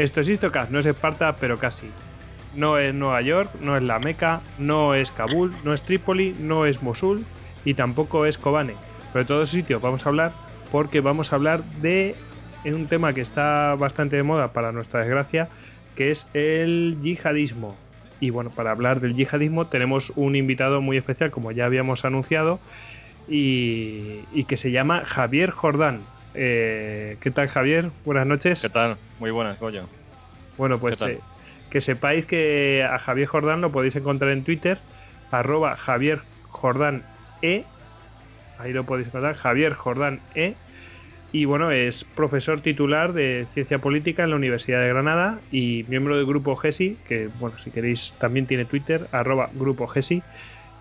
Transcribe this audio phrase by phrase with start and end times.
[0.00, 1.90] Esto es Istocast, no es Esparta, pero casi.
[2.56, 6.64] No es Nueva York, no es la Meca, no es Kabul, no es Trípoli, no
[6.64, 7.26] es Mosul
[7.66, 8.76] y tampoco es Kobane.
[9.12, 10.32] Pero de todos sitios vamos a hablar
[10.72, 12.14] porque vamos a hablar de
[12.64, 15.50] un tema que está bastante de moda para nuestra desgracia,
[15.96, 17.76] que es el yihadismo.
[18.20, 22.58] Y bueno, para hablar del yihadismo tenemos un invitado muy especial, como ya habíamos anunciado,
[23.28, 26.00] y, que se llama Javier Jordán.
[26.32, 27.90] Eh, ¿Qué tal, Javier?
[28.06, 28.62] Buenas noches.
[28.62, 28.96] ¿Qué tal?
[29.18, 29.99] Muy buenas, Goyo.
[30.56, 31.20] Bueno, pues eh,
[31.70, 34.78] que sepáis que a Javier Jordán lo podéis encontrar en Twitter,
[35.30, 37.02] arroba Javier Jordán
[37.42, 37.64] E.
[38.58, 40.54] Ahí lo podéis encontrar, Javier Jordán E.
[41.32, 46.16] Y bueno, es profesor titular de Ciencia Política en la Universidad de Granada y miembro
[46.16, 50.24] del grupo GESI, que bueno, si queréis también tiene Twitter, arroba grupo GESI.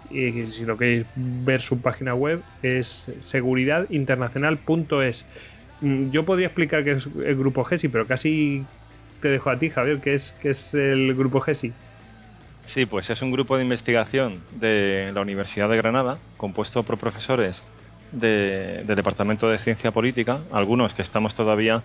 [0.09, 5.23] Y si lo queréis ver su página web es seguridadinternacional.es.
[5.81, 8.65] Mm, yo podría explicar qué es el grupo GESI, pero casi
[9.21, 11.73] te dejo a ti, Javier, ¿qué es, qué es el grupo GESI?
[12.67, 17.61] Sí, pues es un grupo de investigación de la Universidad de Granada, compuesto por profesores
[18.11, 21.83] del Departamento de Ciencia Política, algunos que estamos todavía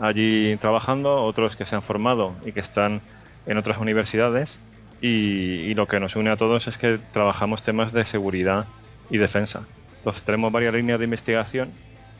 [0.00, 3.00] allí trabajando, otros que se han formado y que están
[3.46, 4.58] en otras universidades.
[5.02, 8.66] Y, lo que nos une a todos es que trabajamos temas de seguridad
[9.08, 9.66] y defensa.
[9.98, 11.72] Entonces tenemos varias líneas de investigación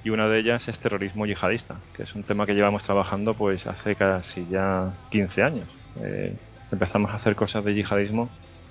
[0.05, 3.67] y una de ellas es terrorismo yihadista, que es un tema que llevamos trabajando pues
[3.67, 5.69] hace casi ya 15 años.
[6.03, 6.35] Eh,
[6.73, 8.31] empezamos a hacer cosas de yihadismo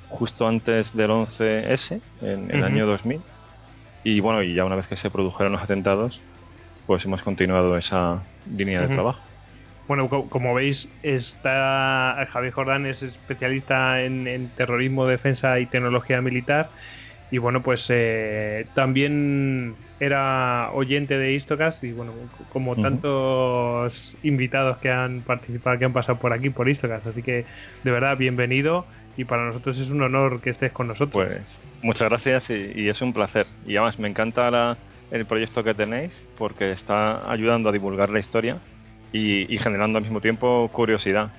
[0.09, 3.21] justo antes del 11S, en el año 2000
[4.03, 6.21] y bueno, y ya una vez que se produjeron los atentados,
[6.87, 9.19] pues hemos continuado esa línea de trabajo.
[9.87, 16.69] Bueno, como veis, está Javier Jordán es especialista en, terrorismo, defensa y tecnología militar.
[17.31, 22.13] Y bueno, pues eh, también era oyente de Istocast y bueno,
[22.51, 27.07] como tantos invitados que han participado, que han pasado por aquí por Istocast.
[27.07, 27.45] Así que
[27.83, 28.85] de verdad, bienvenido
[29.15, 31.13] y para nosotros es un honor que estés con nosotros.
[31.13, 33.45] Pues muchas gracias y, es un placer.
[33.67, 34.77] Y además me encanta
[35.11, 38.59] el proyecto que tenéis porque está ayudando a divulgar la historia
[39.11, 41.31] y, generando al mismo tiempo curiosidad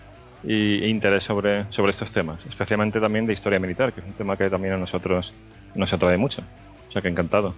[0.44, 4.36] e interés sobre, sobre estos temas, especialmente también de historia militar, que es un tema
[4.36, 5.32] que también a nosotros
[5.74, 6.42] nos atrae mucho.
[6.88, 7.54] O sea que encantado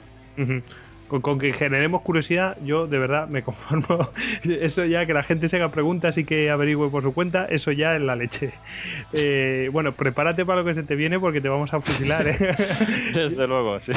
[1.21, 4.11] con, que generemos curiosidad, yo de verdad me conformo.
[4.45, 7.73] Eso ya, que la gente se haga preguntas y que averigüe por su cuenta, eso
[7.73, 8.53] ya es la leche.
[9.13, 12.27] Eh, bueno, prepárate para lo que se te viene porque te vamos a fusilar.
[12.27, 12.37] ¿eh?
[13.15, 13.93] Desde luego, sí.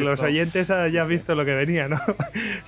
[0.00, 2.00] los oyentes ya han visto lo que venía, ¿no?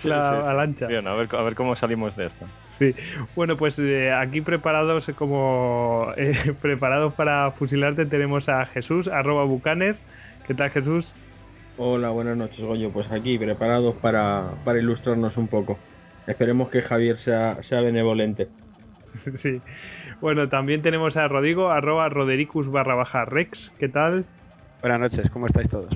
[0.05, 0.87] la avalancha.
[0.87, 2.47] Bien, a ver, a ver cómo salimos de esto.
[2.79, 2.95] Sí,
[3.37, 6.13] bueno, pues eh, aquí preparados como
[6.63, 9.97] preparados para fusilarte tenemos a Jesús, arroba bucaner.
[10.47, 11.13] ¿Qué tal Jesús?
[11.83, 12.91] Hola, buenas noches, Goyo.
[12.91, 15.79] Pues aquí, preparados para, para ilustrarnos un poco.
[16.27, 18.49] Esperemos que Javier sea, sea benevolente.
[19.39, 19.63] Sí.
[20.21, 23.73] Bueno, también tenemos a Rodrigo, arroba rodericus barra baja rex.
[23.79, 24.27] ¿Qué tal?
[24.83, 25.91] Buenas noches, ¿cómo estáis todos?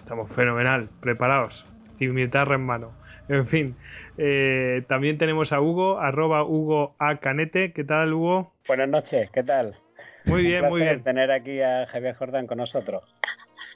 [0.00, 1.64] Estamos fenomenal, preparados,
[1.98, 2.90] cimitarra en mano.
[3.28, 3.76] En fin,
[4.18, 7.18] eh, también tenemos a Hugo, arroba Hugo A.
[7.18, 7.72] Canete.
[7.72, 8.52] ¿Qué tal, Hugo?
[8.66, 9.76] Buenas noches, ¿qué tal?
[10.24, 11.04] Muy bien, muy bien.
[11.04, 13.04] tener aquí a Javier Jordán con nosotros.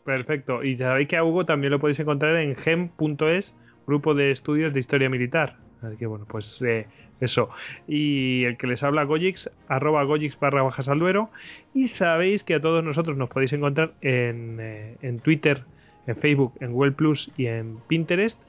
[0.09, 0.65] Perfecto.
[0.65, 3.55] Y sabéis que a Hugo también lo podéis encontrar en gem.es,
[3.87, 5.57] grupo de estudios de historia militar.
[5.83, 6.87] Así que bueno, pues eh,
[7.21, 7.51] eso.
[7.87, 11.29] Y el que les habla Gojix, arroba Gojix barra bajas al duero.
[11.75, 15.65] Y sabéis que a todos nosotros nos podéis encontrar en, eh, en Twitter,
[16.07, 18.41] en Facebook, en Google Plus y en Pinterest.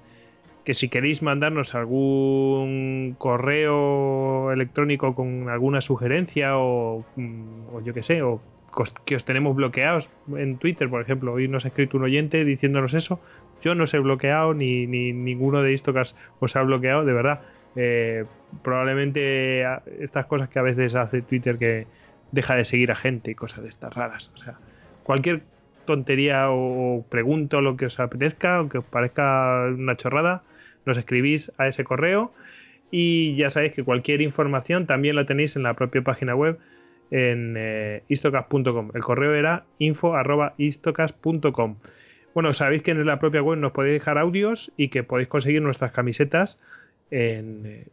[0.63, 8.21] Que si queréis mandarnos algún correo electrónico con alguna sugerencia o, mm, yo que sé,
[8.21, 8.39] o
[9.05, 11.33] que os tenemos bloqueados en Twitter, por ejemplo.
[11.33, 13.19] Hoy nos ha escrito un oyente diciéndonos eso.
[13.61, 17.41] Yo no os he bloqueado, ni, ni ninguno de estos os ha bloqueado, de verdad.
[17.75, 18.25] Eh,
[18.63, 19.63] probablemente
[19.99, 21.87] estas cosas que a veces hace Twitter que
[22.31, 24.31] deja de seguir a gente y cosas de estas raras.
[24.35, 24.57] O sea,
[25.03, 25.41] cualquier
[25.85, 30.43] tontería o pregunta o lo que os apetezca, aunque os parezca una chorrada,
[30.85, 32.31] nos escribís a ese correo
[32.91, 36.59] y ya sabéis que cualquier información también la tenéis en la propia página web
[37.11, 38.03] en eh.
[38.07, 41.75] El correo era info.istocas.com.
[42.33, 45.61] Bueno, sabéis que en la propia web nos podéis dejar audios y que podéis conseguir
[45.61, 46.59] nuestras camisetas
[47.11, 47.87] en eh.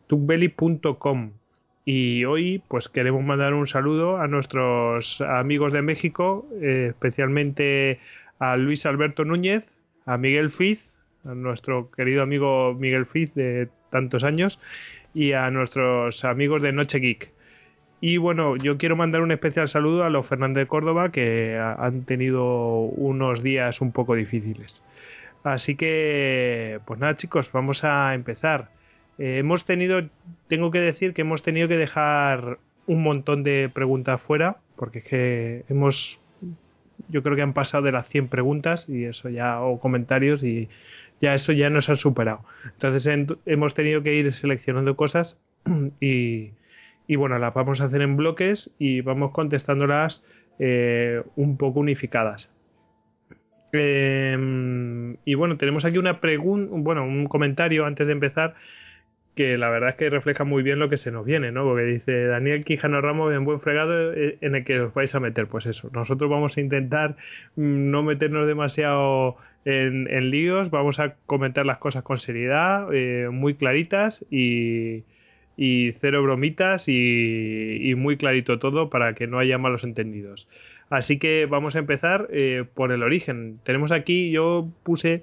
[1.88, 8.00] Y hoy pues queremos mandar un saludo a nuestros amigos de México, eh, especialmente
[8.40, 9.64] a Luis Alberto Núñez,
[10.04, 10.80] a Miguel Fiz,
[11.24, 14.58] a nuestro querido amigo Miguel Fiz de tantos años,
[15.14, 17.36] y a nuestros amigos de Noche Geek.
[18.00, 22.04] Y bueno, yo quiero mandar un especial saludo a los Fernández de Córdoba que han
[22.04, 24.82] tenido unos días un poco difíciles.
[25.44, 28.69] Así que, pues nada chicos, vamos a empezar.
[29.19, 30.02] Eh, hemos tenido,
[30.48, 35.04] tengo que decir que hemos tenido que dejar un montón de preguntas fuera, porque es
[35.04, 36.19] que hemos,
[37.08, 40.69] yo creo que han pasado de las 100 preguntas y eso ya, o comentarios y
[41.22, 42.40] ya eso ya nos ha superado.
[42.64, 45.38] Entonces hemos tenido que ir seleccionando cosas
[46.00, 46.50] y,
[47.06, 50.25] y bueno, las vamos a hacer en bloques y vamos contestándolas
[50.58, 52.50] eh, un poco unificadas.
[53.73, 58.55] Em, y bueno, tenemos aquí una pregunta, bueno, un comentario antes de empezar
[59.35, 61.64] que la verdad es que refleja muy bien lo que se nos viene, ¿no?
[61.64, 65.20] Porque dice Daniel Quijano Ramos en buen fregado eh, en el que os vais a
[65.20, 65.91] meter, pues eso.
[65.93, 67.17] Nosotros vamos a intentar
[67.56, 69.37] mm, no meternos demasiado
[69.67, 75.02] en, líos, vamos a comentar las cosas con seriedad, eh, muy claritas y,
[75.56, 80.49] y cero bromitas y, muy clarito todo para que no haya malos entendidos.
[80.91, 83.58] Así que vamos a empezar eh, por el origen.
[83.64, 85.23] Tenemos aquí, yo puse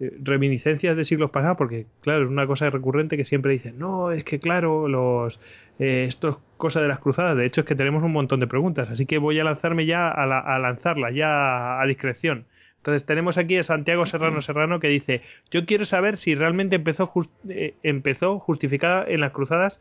[0.00, 4.12] eh, reminiscencias de siglos pasados porque, claro, es una cosa recurrente que siempre dicen, no,
[4.12, 5.38] es que claro, los
[5.78, 7.36] eh, esto es cosa de las cruzadas.
[7.36, 10.08] De hecho, es que tenemos un montón de preguntas, así que voy a lanzarme ya
[10.08, 12.46] a, la, a lanzarlas, ya a discreción.
[12.82, 15.20] Entonces tenemos aquí a Santiago Serrano Serrano que dice,
[15.52, 17.12] yo quiero saber si realmente empezó,
[17.48, 19.78] eh, empezó justificada en las cruzadas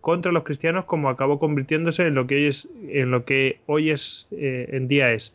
[0.00, 3.90] contra los cristianos como acabó convirtiéndose en lo que hoy es, en, lo que hoy
[3.90, 5.34] es eh, en día es.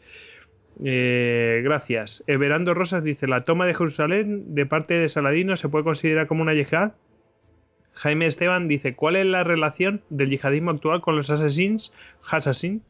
[0.81, 2.23] Eh, gracias.
[2.25, 6.41] Everando Rosas dice, la toma de Jerusalén de parte de Saladino se puede considerar como
[6.41, 6.93] una yihad.
[7.95, 11.91] Jaime Esteban dice, ¿cuál es la relación del yihadismo actual con los assassins,
[12.31, 12.81] assassins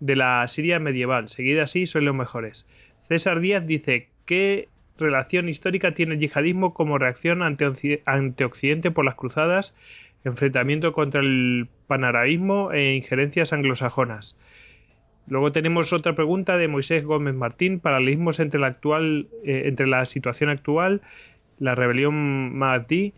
[0.00, 1.28] de la Siria medieval?
[1.28, 2.64] Seguida así, son los mejores.
[3.08, 4.68] César Díaz dice, ¿qué
[4.98, 9.74] relación histórica tiene el yihadismo como reacción ante, Occidente por las cruzadas,
[10.24, 14.36] enfrentamiento contra el panaraísmo e injerencias anglosajonas?
[15.26, 20.04] Luego tenemos otra pregunta de Moisés Gómez Martín, paralelismos entre la, actual, eh, entre la
[20.04, 21.00] situación actual,
[21.58, 23.14] la rebelión Mahdi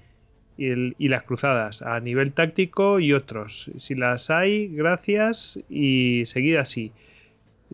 [0.56, 3.70] y, y, las cruzadas, a nivel táctico y otros.
[3.78, 6.92] Si las hay, gracias y seguida así.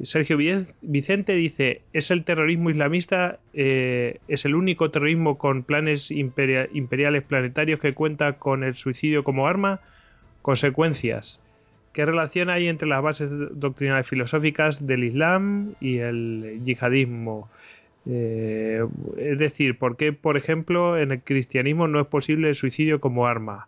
[0.03, 0.37] Sergio
[0.83, 7.81] Vicente dice, ¿es el terrorismo islamista, eh, es el único terrorismo con planes imperiales planetarios
[7.81, 9.81] que cuenta con el suicidio como arma?
[10.43, 11.41] Consecuencias.
[11.95, 17.49] ¿Qué relación hay entre las bases doctrinales filosóficas del Islam y el yihadismo?
[18.05, 18.85] Eh,
[19.17, 23.27] es decir, ¿por qué, por ejemplo, en el cristianismo no es posible el suicidio como
[23.27, 23.67] arma?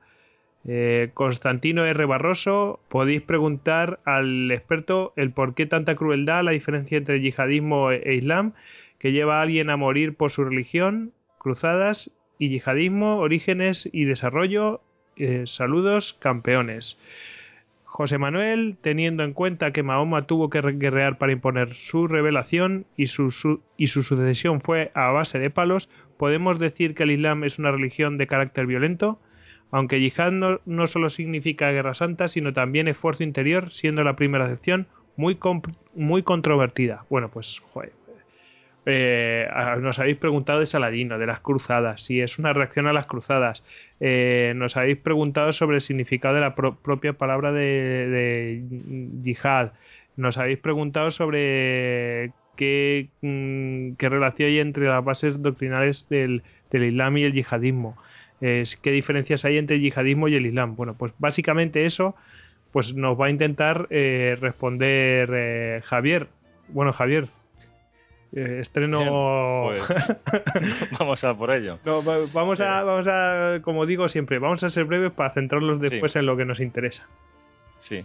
[0.70, 2.04] Eh, Constantino R.
[2.04, 8.02] Barroso, podéis preguntar al experto el por qué tanta crueldad, la diferencia entre yihadismo e,
[8.04, 8.52] e islam,
[8.98, 14.82] que lleva a alguien a morir por su religión, cruzadas y yihadismo, orígenes y desarrollo.
[15.16, 16.98] Eh, saludos, campeones.
[17.84, 23.06] José Manuel, teniendo en cuenta que Mahoma tuvo que guerrear para imponer su revelación y
[23.06, 27.58] su, y su sucesión fue a base de palos, ¿podemos decir que el Islam es
[27.58, 29.18] una religión de carácter violento?
[29.70, 34.86] Aunque yihad no, solo significa guerra santa, sino también esfuerzo interior, siendo la primera acepción
[35.16, 35.38] muy,
[35.94, 37.04] muy controvertida.
[37.10, 37.92] Bueno, pues, joder.
[38.86, 39.46] Eh,
[39.80, 43.62] nos habéis preguntado de Saladino, de las cruzadas, si es una reacción a las cruzadas.
[44.00, 48.62] Eh, nos habéis preguntado sobre el significado de la propia palabra de,
[49.22, 49.72] yihad.
[50.16, 56.84] Nos habéis preguntado sobre qué, mm, qué relación hay entre las bases doctrinales del, del
[56.84, 57.98] Islam y el yihadismo
[58.40, 60.76] qué diferencias hay entre el yihadismo y el islam.
[60.76, 62.14] Bueno, pues básicamente eso
[62.72, 66.28] pues nos va a intentar eh, responder eh, Javier.
[66.68, 67.28] Bueno, Javier,
[68.34, 69.64] eh, estreno.
[69.64, 69.82] Pues,
[70.98, 71.78] vamos a por ello.
[72.34, 76.26] vamos a, vamos a, como digo siempre, vamos a ser breves para centrarlos después en
[76.26, 77.06] lo que nos interesa.
[77.80, 78.04] Sí.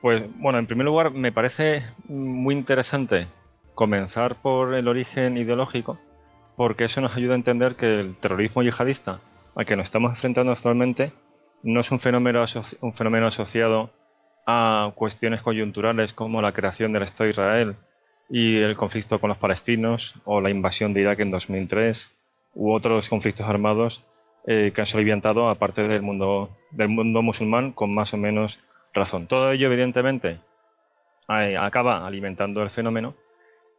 [0.00, 3.26] Pues bueno, en primer lugar, me parece muy interesante
[3.74, 5.98] comenzar por el origen ideológico,
[6.56, 9.20] porque eso nos ayuda a entender que el terrorismo yihadista
[9.58, 11.12] al que nos estamos enfrentando actualmente
[11.64, 12.44] no es un fenómeno,
[12.80, 13.90] un fenómeno asociado
[14.46, 17.76] a cuestiones coyunturales como la creación del Estado de Israel
[18.30, 22.08] y el conflicto con los palestinos o la invasión de Irak en 2003
[22.54, 24.04] u otros conflictos armados
[24.46, 28.60] eh, que han soliviantado a parte del mundo, del mundo musulmán con más o menos
[28.94, 29.26] razón.
[29.26, 30.38] Todo ello, evidentemente,
[31.26, 33.16] acaba alimentando el fenómeno,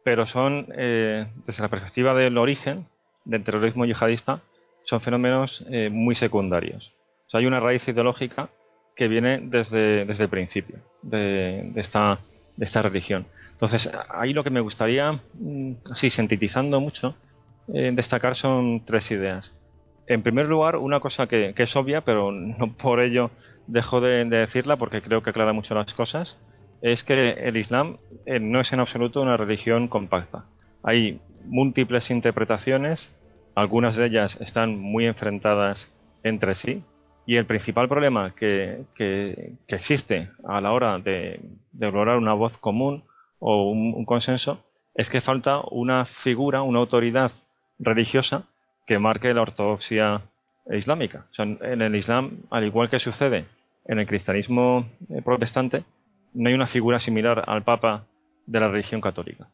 [0.04, 2.86] pero son, eh, desde la perspectiva del origen
[3.24, 4.42] del terrorismo yihadista,
[4.84, 6.92] son fenómenos eh, muy secundarios.
[7.26, 8.50] O sea, hay una raíz ideológica
[8.96, 12.20] que viene desde, desde el principio de, esta,
[12.56, 13.26] de esta religión.
[13.52, 17.14] Entonces, ahí lo que me gustaría, mm, así sintetizando mucho,
[17.72, 19.54] eh, destacar son tres ideas.
[20.06, 23.30] En primer lugar, una cosa que, es obvia, pero no por ello
[23.66, 26.36] dejo de, decirla porque creo que aclara mucho las cosas,
[26.82, 30.46] es que el Islam eh, no es en absoluto una religión compacta.
[30.82, 33.12] Hay múltiples interpretaciones
[33.60, 35.90] algunas de ellas están muy enfrentadas
[36.22, 36.82] entre sí
[37.26, 38.84] Y el principal problema que,
[39.68, 41.40] existe a la hora de,
[41.72, 43.04] de, lograr una voz común
[43.38, 44.64] o un, consenso
[44.94, 47.30] es que falta una figura, una autoridad
[47.78, 48.44] religiosa
[48.86, 50.22] que marque la ortodoxia
[50.70, 51.26] islámica.
[51.38, 53.46] en el Islam, al igual que sucede
[53.86, 55.84] en el cristianismo eh, protestante,
[56.34, 58.06] no hay una figura similar al Papa
[58.46, 59.48] de la religión católica.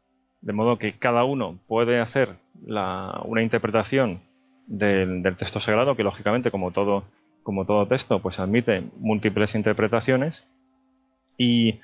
[0.46, 4.20] De modo que cada uno puede hacer una interpretación
[4.68, 7.02] del, texto sagrado, que lógicamente, como todo,
[7.42, 10.44] como todo texto, pues admite múltiples interpretaciones.
[11.36, 11.80] Y,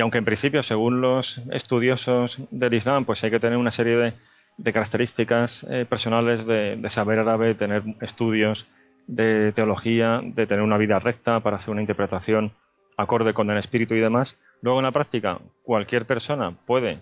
[0.00, 4.16] aunque en principio, según los estudiosos del Islam, pues hay que tener una serie
[4.58, 8.66] de, características eh, personales de, de, saber árabe, tener estudios
[9.06, 12.50] de teología, de tener una vida recta para hacer una interpretación
[12.96, 14.36] acorde con el espíritu y demás.
[14.60, 17.00] Luego en la práctica cualquier persona puede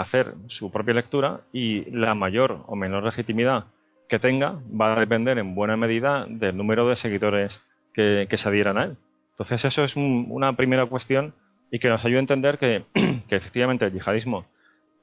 [0.00, 3.66] hacer su propia lectura y la mayor o menor legitimidad
[4.08, 7.60] que tenga va a depender en buena medida del número de seguidores
[7.92, 8.96] que, se adhieran a él.
[9.30, 11.34] Entonces eso es una primera cuestión
[11.70, 12.84] y que nos ayuda a entender que,
[13.30, 14.46] efectivamente el yihadismo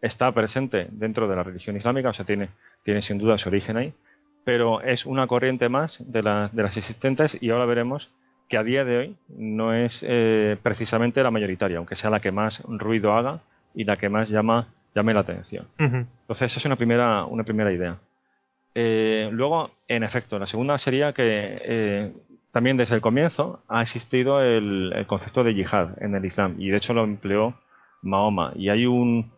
[0.01, 2.49] está presente dentro de la religión islámica, o sea, tiene,
[2.83, 3.93] tiene sin duda su origen ahí,
[4.43, 6.21] pero es una corriente más de,
[6.51, 8.11] de las existentes y ahora veremos
[8.49, 12.31] que a día de hoy no es eh, precisamente la mayoritaria, aunque sea la que
[12.31, 13.41] más ruido haga
[13.73, 15.67] y la que más llama, llame la atención.
[15.77, 17.97] Entonces, esa es una primera, una primera idea.
[18.75, 22.13] Eh, luego, en efecto, la segunda sería que eh,
[22.51, 26.77] también desde el comienzo ha existido el, concepto de yihad en el Islam y de
[26.77, 27.55] hecho lo empleó
[28.01, 28.53] Mahoma.
[28.55, 29.31] Y hay un,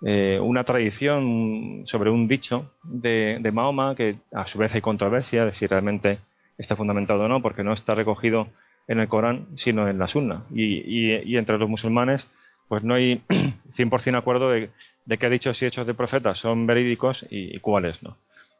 [0.00, 5.52] una tradición sobre un dicho de, de Mahoma que a su vez hay controversia de
[5.52, 6.18] si realmente
[6.58, 8.48] está fundamentado o no, porque no está recogido
[8.88, 10.44] en el Corán, sino en la Sunna.
[10.54, 12.28] Y, entre los musulmanes,
[12.68, 13.22] pues no hay
[13.76, 14.70] 100% acuerdo de,
[15.04, 18.16] de qué dichos y hechos de profetas son verídicos y, cuáles no.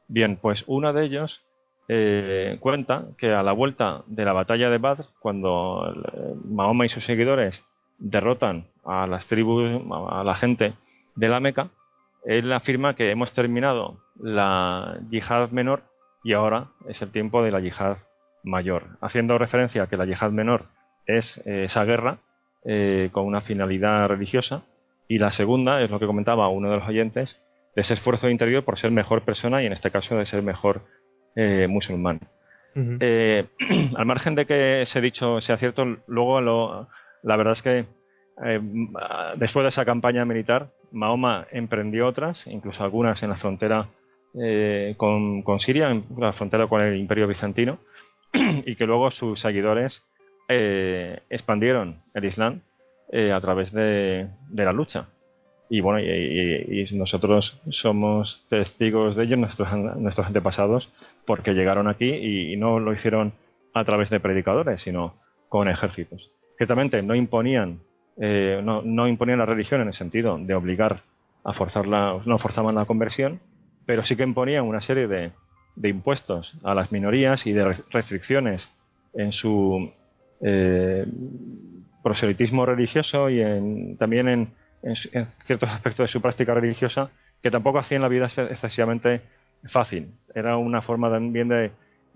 [0.09, 1.45] Bien, pues uno de ellos
[1.89, 6.89] eh, cuenta que a la vuelta de la batalla de Badr, cuando eh, Mahoma y
[6.89, 7.65] sus seguidores
[7.99, 10.75] derrotan a las tribus, a la gente
[11.15, 11.71] de la Meca,
[12.25, 15.83] él afirma que hemos terminado la yihad menor
[16.25, 17.99] y ahora es el tiempo de la yihad
[18.45, 20.67] mayor, haciendo referencia a que la yihad menor
[21.07, 22.19] es eh, esa guerra
[23.11, 24.63] con una finalidad religiosa
[25.13, 27.39] y la segunda es lo que comentaba uno de los oyentes,
[27.75, 30.87] de ese esfuerzo interior por ser mejor persona y en este caso de ser mejor
[31.37, 32.21] eh, musulmán.
[32.75, 37.85] al margen de que ese dicho sea cierto, luego la verdad es que
[39.37, 43.91] después de esa campaña militar, Mahoma emprendió otras, incluso algunas en la frontera
[44.43, 47.81] eh, con, Siria, en la frontera con el Imperio Bizantino,
[48.33, 50.03] y que luego sus seguidores
[50.49, 52.63] eh, expandieron el Islam
[53.13, 55.07] eh, a través de, la lucha.
[55.71, 60.93] Y bueno, y, nosotros somos testigos de ello, nuestros, nuestros antepasados,
[61.25, 63.33] porque llegaron aquí y, no lo hicieron
[63.73, 65.15] a través de predicadores, sino
[65.49, 66.33] con ejércitos.
[66.59, 67.81] Ciertamente no imponían,
[68.17, 71.03] no, no imponían la religión en el sentido de obligar
[71.45, 73.41] a forzarla, no forzaban la conversión,
[73.87, 75.33] pero sí que imponían una serie de,
[75.83, 78.71] impuestos a las minorías y de restricciones
[79.15, 79.93] en su
[80.41, 81.07] eh,
[82.03, 84.53] proselitismo religioso y en, también en,
[85.47, 89.23] ciertos aspectos de su práctica religiosa que tampoco hacían la vida excesivamente
[89.65, 90.13] fácil.
[90.35, 91.71] Era una forma también de,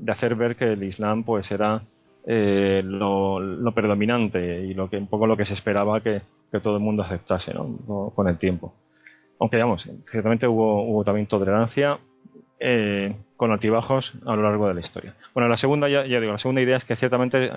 [0.09, 1.83] hacer ver que el Islam pues era
[2.27, 6.23] eh, lo, predominante y lo que un poco lo que se esperaba que,
[6.63, 7.53] todo el mundo aceptase
[8.15, 8.73] con el tiempo.
[9.39, 11.99] Aunque, digamos, ciertamente hubo, hubo también tolerancia
[12.59, 15.15] eh, con altibajos a lo largo de la historia.
[15.35, 17.51] Bueno, la segunda, ya, digo, la segunda idea es que ciertamente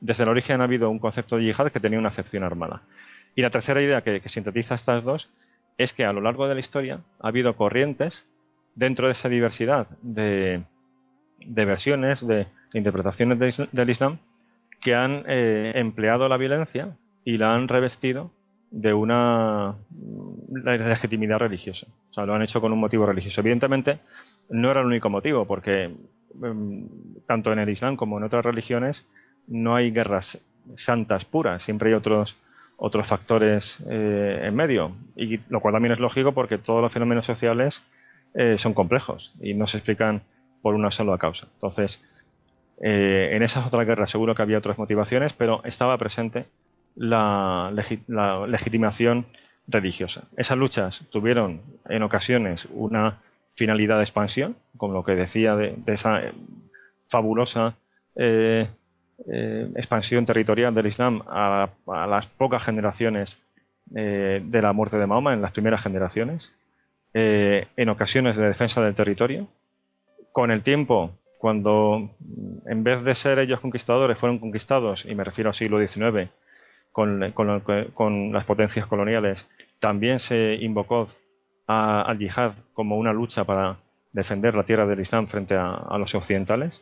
[0.00, 2.82] desde el origen ha habido un concepto de yihad que tenía una acepción armada.
[3.34, 5.30] Y la tercera idea que, sintetiza estas dos
[5.78, 8.24] es que a lo largo de la historia ha habido corrientes
[8.74, 10.62] dentro de esa diversidad de,
[11.46, 14.18] versiones, de, interpretaciones del Islam,
[14.80, 18.30] que han eh, empleado la violencia y la han revestido
[18.70, 19.74] de una
[20.50, 21.86] legitimidad religiosa.
[22.10, 23.40] O sea, lo han hecho con un motivo religioso.
[23.40, 24.00] Evidentemente,
[24.50, 25.94] no era el único motivo, porque
[26.42, 26.88] em,
[27.26, 29.06] tanto en el Islam como en otras religiones
[29.48, 30.38] no hay guerras
[30.76, 32.36] santas puras, siempre hay otros
[32.78, 37.24] otros factores eh, en medio, y lo cual también es lógico porque todos los fenómenos
[37.24, 37.82] sociales
[38.34, 40.22] eh, son complejos y no se explican
[40.60, 41.46] por una sola causa.
[41.54, 41.98] Entonces,
[42.80, 46.46] eh, en esas otras guerras seguro que había otras motivaciones, pero estaba presente
[46.94, 47.72] la,
[48.46, 49.26] legitimación
[49.66, 50.24] religiosa.
[50.36, 53.20] Esas luchas tuvieron en ocasiones una
[53.54, 56.32] finalidad de expansión, como lo que decía de, esa eh,
[57.08, 57.76] fabulosa
[58.14, 58.68] eh,
[59.32, 63.38] eh, expansión territorial del Islam a, las pocas generaciones
[63.88, 66.52] de la muerte de Mahoma, en las primeras generaciones,
[67.14, 69.46] en ocasiones de defensa del territorio.
[70.32, 75.24] Con el tiempo, cuando mm, en vez de ser ellos conquistadores fueron conquistados, y me
[75.24, 76.30] refiero al siglo XIX,
[76.92, 77.20] con,
[78.32, 79.46] las potencias coloniales,
[79.78, 81.08] también se invocó
[81.66, 83.76] al yihad como una lucha para
[84.12, 86.80] defender la tierra del Islam frente a, los occidentales.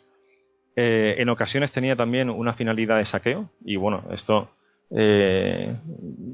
[0.76, 4.50] Eh, en ocasiones tenía también una finalidad de saqueo, y bueno, esto
[4.90, 5.74] eh,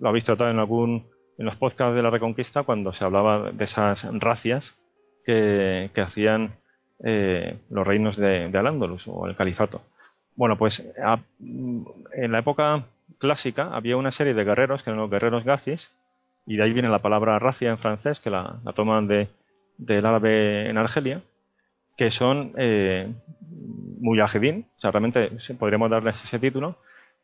[0.00, 1.06] lo habéis tratado en algún
[1.38, 4.74] en los podcasts de la Reconquista cuando se hablaba de esas racias
[5.24, 6.54] que, hacían
[7.04, 9.80] eh, los reinos de, de Al-Ándalus o el califato.
[10.36, 10.82] Bueno, pues
[11.38, 12.84] en la época
[13.18, 15.90] clásica había una serie de guerreros que eran los guerreros gazis,
[16.46, 19.28] y de ahí viene la palabra racia en francés, que la, toman de,
[19.78, 21.22] del árabe en Argelia,
[21.96, 22.52] que son
[24.00, 26.76] mujahidín, o sea, realmente podríamos darles ese título,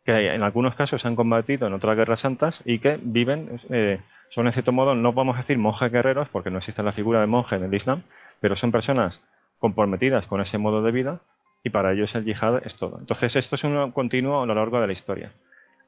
[0.04, 4.46] que en algunos casos han combatido en otras guerras santas y que viven, eh, son
[4.46, 7.26] en cierto modo, no vamos a decir monjes guerreros, porque no existe la figura de
[7.26, 8.02] monje en el Islam,
[8.40, 9.20] pero son personas
[9.58, 11.20] comprometidas con ese modo de vida
[11.64, 12.98] y para ellos el yihad es todo.
[13.00, 15.32] Entonces esto es un continuo a lo largo de la historia.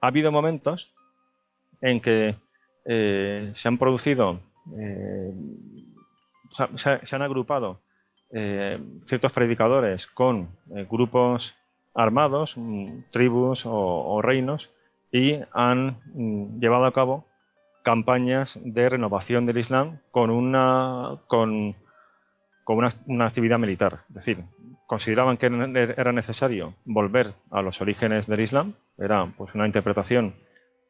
[0.00, 0.92] Ha habido momentos
[1.80, 2.34] en que
[2.84, 4.40] eh, se han producido,
[4.76, 5.32] eh,
[6.76, 7.80] se, han agrupado
[8.30, 10.50] ciertos predicadores con
[10.90, 11.56] grupos
[11.98, 14.70] armados, mm, tribus o, reinos,
[15.10, 17.26] y han mm, llevado a cabo
[17.82, 21.74] campañas de renovación del Islam con una con
[23.06, 24.00] una, actividad militar.
[24.10, 24.44] Es decir,
[24.86, 30.34] consideraban que era necesario volver a los orígenes del Islam, era pues una interpretación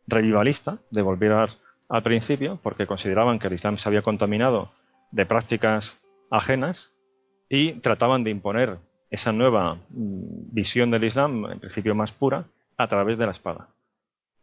[0.08, 1.50] revivalista de volver
[1.88, 4.72] al principio, porque consideraban que el Islam se había contaminado
[5.12, 6.90] de prácticas ajenas
[7.48, 8.78] y trataban de imponer
[9.10, 12.44] esa nueva mm, visión del Islam, en principio más pura,
[12.76, 13.68] a través de la espada.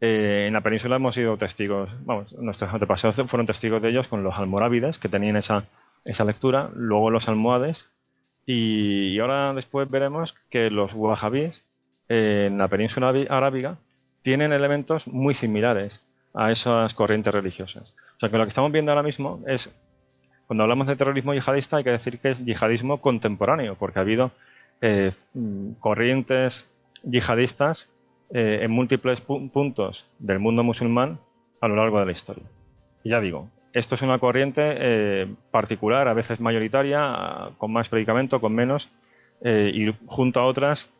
[0.00, 4.22] Eh, en la península hemos sido testigos, vamos, nuestros antepasados fueron testigos de ellos con
[4.22, 5.64] los almorávides, que tenían esa,
[6.04, 7.86] esa lectura, luego los almohades,
[8.44, 11.60] y, ahora después veremos que los wahabíes
[12.08, 13.78] eh, en la península arábiga
[14.22, 16.00] tienen elementos muy similares
[16.32, 17.92] a esas corrientes religiosas.
[18.16, 19.68] O sea que lo que estamos viendo ahora mismo es,
[20.46, 24.30] cuando hablamos de terrorismo yihadista hay que decir que es yihadismo contemporáneo, porque ha habido
[24.80, 25.12] eh,
[25.80, 26.68] corrientes
[27.02, 27.88] yihadistas
[28.30, 31.18] eh, en múltiples puntos del mundo musulmán
[31.60, 32.44] a lo largo de la historia.
[33.02, 38.40] Y ya digo, esto es una corriente eh, particular, a veces mayoritaria, con más predicamento,
[38.40, 38.90] con menos,
[39.44, 40.90] y junto a otras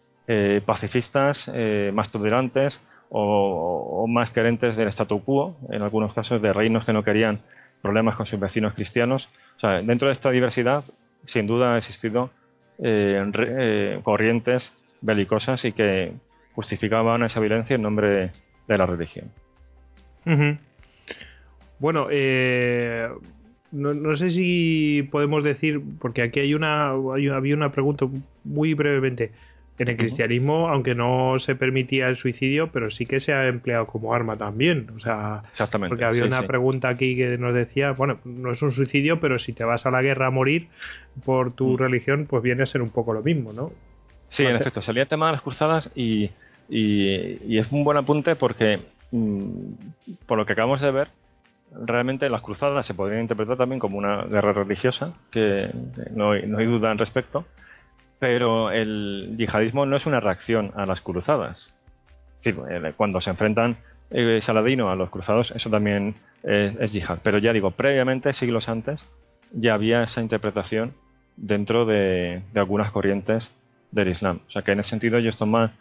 [0.66, 1.50] pacifistas,
[1.94, 2.78] más tolerantes
[3.08, 7.40] o, más querentes del statu quo, en algunos casos de reinos que no querían
[7.86, 9.28] problemas con sus vecinos cristianos.
[9.62, 10.84] Dentro de esta diversidad,
[11.26, 12.30] sin duda ha existido
[12.78, 16.12] eh, eh, corrientes belicosas y que
[16.54, 18.32] justificaban esa violencia en nombre
[18.66, 19.30] de, la religión.
[21.78, 23.08] Bueno, eh,
[23.70, 28.06] no, sé si podemos decir, porque aquí hay una, había una pregunta
[28.42, 29.30] muy brevemente.
[29.78, 33.86] En el cristianismo, aunque no se permitía el suicidio, pero sí que se ha empleado
[33.86, 34.88] como arma también.
[34.96, 38.70] O sea, Exactamente, porque había una pregunta aquí que nos decía, bueno, no es un
[38.72, 40.68] suicidio, pero si te vas a la guerra a morir
[41.26, 41.76] por tu mm.
[41.76, 43.70] religión, pues viene a ser un poco lo mismo, ¿no?
[44.28, 46.30] Sí, en efecto, salía el tema de las cruzadas y,
[46.70, 49.72] y, es un buen apunte porque, mm,
[50.26, 51.08] por lo que acabamos de ver,
[51.84, 55.70] realmente las cruzadas se podrían interpretar también como una guerra religiosa, que
[56.14, 57.44] no no hay duda al respecto
[58.18, 61.72] pero el yihadismo no es una reacción a las cruzadas.
[62.44, 63.78] Eh, cuando se enfrentan
[64.10, 67.18] eh, Saladino a los cruzados, eso también es, yihad.
[67.22, 69.06] Pero ya digo, previamente, siglos antes,
[69.52, 70.94] ya había esa interpretación
[71.36, 73.50] dentro de, algunas corrientes
[73.90, 74.40] del Islam.
[74.46, 75.72] O sea que en ese sentido ellos toman,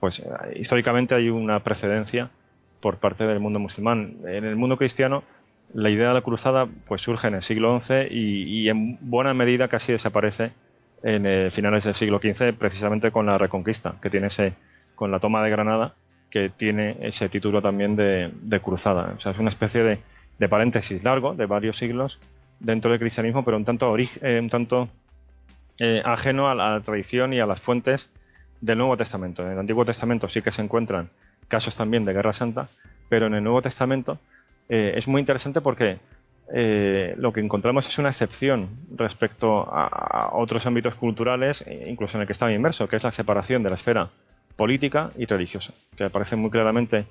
[0.00, 0.24] pues eh,
[0.56, 2.30] históricamente hay una precedencia
[2.80, 4.16] por parte del mundo musulmán.
[4.26, 5.22] En el mundo cristiano
[5.72, 9.66] la idea de la cruzada pues surge en el siglo XI y en buena medida
[9.66, 10.52] casi desaparece
[11.04, 14.54] en eh, finales del siglo XV, precisamente con la Reconquista, que tiene ese,
[14.94, 15.94] con la toma de Granada,
[16.30, 19.12] que tiene ese título también de, cruzada.
[19.16, 19.82] O sea, es una especie
[20.38, 22.20] de, paréntesis largo, de varios siglos,
[22.58, 24.88] dentro del cristianismo, pero un tanto, eh, un tanto
[25.78, 28.08] eh, ajeno a la, tradición y a las fuentes
[28.62, 29.44] del Nuevo Testamento.
[29.44, 31.10] En el Antiguo Testamento sí que se encuentran
[31.48, 32.68] casos también de Guerra Santa,
[33.10, 34.18] pero en el Nuevo Testamento
[34.66, 35.98] es muy interesante porque
[36.52, 42.22] eh, lo que encontramos es una excepción respecto a, otros ámbitos culturales, e incluso en
[42.22, 44.10] el que estaba inmerso, que es la separación de la esfera
[44.56, 47.06] política y religiosa, que aparece muy claramente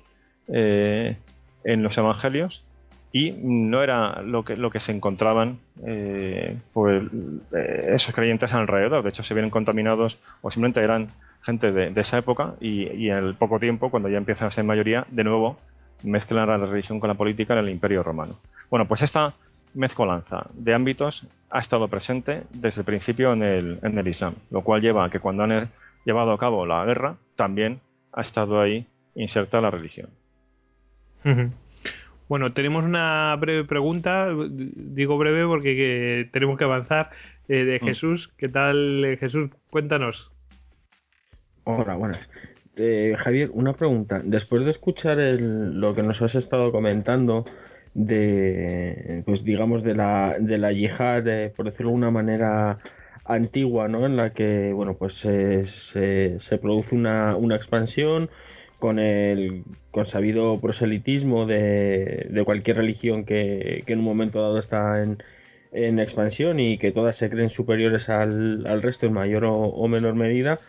[0.48, 1.16] eh,
[1.64, 2.64] en los evangelios
[3.12, 6.56] y no era lo que, se encontraban eh,
[7.94, 9.02] esos creyentes alrededor.
[9.04, 13.18] De hecho, se vieron contaminados o simplemente eran gente de, esa época y, y, en
[13.18, 15.58] el poco tiempo, cuando ya empiezan a ser mayoría, de nuevo
[16.02, 18.38] mezclan la religión con la política en el Imperio Romano.
[18.70, 19.34] Bueno, pues esta,
[19.74, 24.62] mezcolanza de ámbitos ha estado presente desde el principio en el, en el Islam, lo
[24.62, 25.70] cual lleva a que cuando han
[26.04, 27.80] llevado a cabo la guerra, también
[28.12, 30.10] ha estado ahí inserta la religión.
[32.28, 37.10] Bueno, tenemos una breve pregunta, digo breve porque tenemos que avanzar,
[37.48, 37.84] eh, de mm.
[37.84, 38.30] Jesús.
[38.36, 39.50] ¿Qué tal, eh, Jesús?
[39.70, 40.30] Cuéntanos.
[41.64, 42.28] Hola, buenas.
[42.76, 44.20] Eh, Javier, una pregunta.
[44.24, 47.46] Después de escuchar lo que nos has estado comentando
[47.94, 51.24] de, pues digamos, de la, de la yihad,
[51.56, 52.78] por decirlo de una manera
[53.24, 54.06] antigua, ¿no?
[54.06, 55.66] En la que, bueno, pues se,
[56.40, 58.30] se, produce una, una expansión
[58.78, 65.02] con el consabido proselitismo de, de cualquier religión que, que, en un momento dado está
[65.02, 65.22] en,
[65.72, 70.14] en, expansión y que todas se creen superiores al, al resto en mayor o, menor
[70.14, 70.60] medida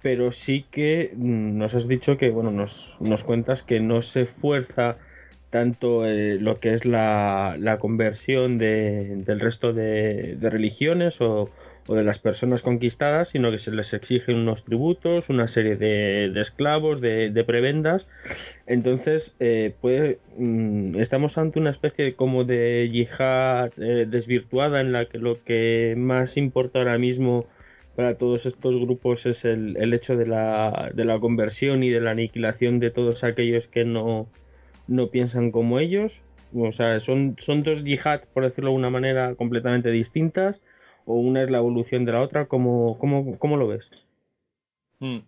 [0.00, 4.26] pero sí que mm, nos has dicho que bueno nos, nos cuentas que no se
[4.26, 4.96] fuerza
[5.50, 11.50] tanto eh, lo que es la, la conversión de, del resto de, de religiones o,
[11.88, 16.30] o de las personas conquistadas, sino que se les exigen unos tributos, una serie de,
[16.38, 18.06] esclavos, de, prebendas.
[18.66, 19.74] Entonces, eh,
[20.36, 25.94] mm, estamos ante una especie como de yihad eh, desvirtuada en la que lo que
[25.96, 27.46] más importa ahora mismo
[27.96, 32.02] para todos estos grupos es el, el hecho de la, de la conversión y de
[32.02, 34.28] la aniquilación de todos aquellos que no,
[34.88, 36.12] no piensan como ellos.
[36.54, 40.56] O sea, son, son dos yihad, por decirlo de una manera, completamente distintas
[41.08, 42.46] o una es la evolución de la otra?
[42.46, 43.90] ¿Cómo, cómo, cómo lo ves?
[45.00, 45.18] Mm.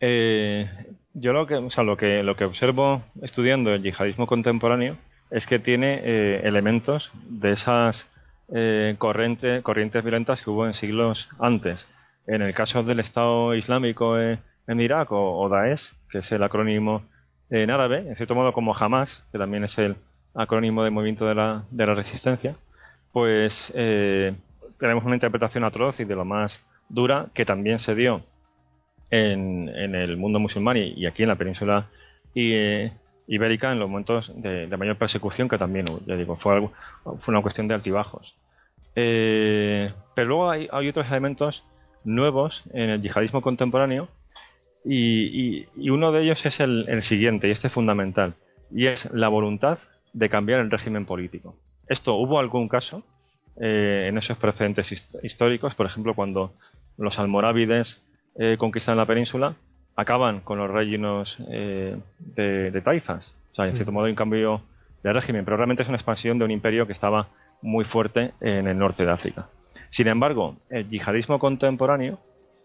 [0.00, 0.66] Eh,
[1.12, 4.96] yo lo que, o sea, lo que, lo que observo estudiando el yihadismo contemporáneo
[5.30, 8.08] es que tiene eh, elementos de esas
[8.54, 11.88] eh, corrientes violentas que hubo en siglos antes.
[12.26, 17.02] En el caso del Estado Islámico en Irak o, Daesh, que es el acrónimo
[17.50, 19.96] en árabe, en cierto modo como Hamas, que también es el
[20.34, 22.56] acrónimo de movimiento de la, de resistencia,
[23.12, 23.72] pues
[24.78, 28.22] tenemos una interpretación atroz y de lo más dura que también se dio
[29.10, 31.88] en, el mundo musulmán y, aquí en la península
[32.34, 32.92] eh,
[33.26, 36.68] ibérica en los momentos de, mayor persecución que también, ya digo, fue,
[37.26, 38.36] una cuestión de altibajos.
[38.96, 41.64] Eh, pero luego hay, otros elementos
[42.04, 44.08] nuevos en el yihadismo contemporáneo
[44.84, 48.34] y, uno de ellos es el, el, siguiente, y este es fundamental,
[48.70, 49.78] y es la voluntad
[50.12, 51.56] de cambiar el régimen político.
[51.88, 53.02] Esto hubo algún caso
[53.60, 54.92] eh, en esos precedentes
[55.22, 56.54] históricos, por ejemplo, cuando
[56.96, 58.02] los almorávides
[58.36, 59.56] eh, conquistan la península,
[59.96, 63.32] acaban con los reinos eh, de, taifas.
[63.52, 63.94] O sea, en cierto mm.
[63.94, 64.62] modo hay un cambio
[65.02, 67.28] de régimen, pero realmente es una expansión de un imperio que estaba
[67.62, 69.48] muy fuerte en el norte de África.
[69.90, 72.18] Sin embargo, el yihadismo contemporáneo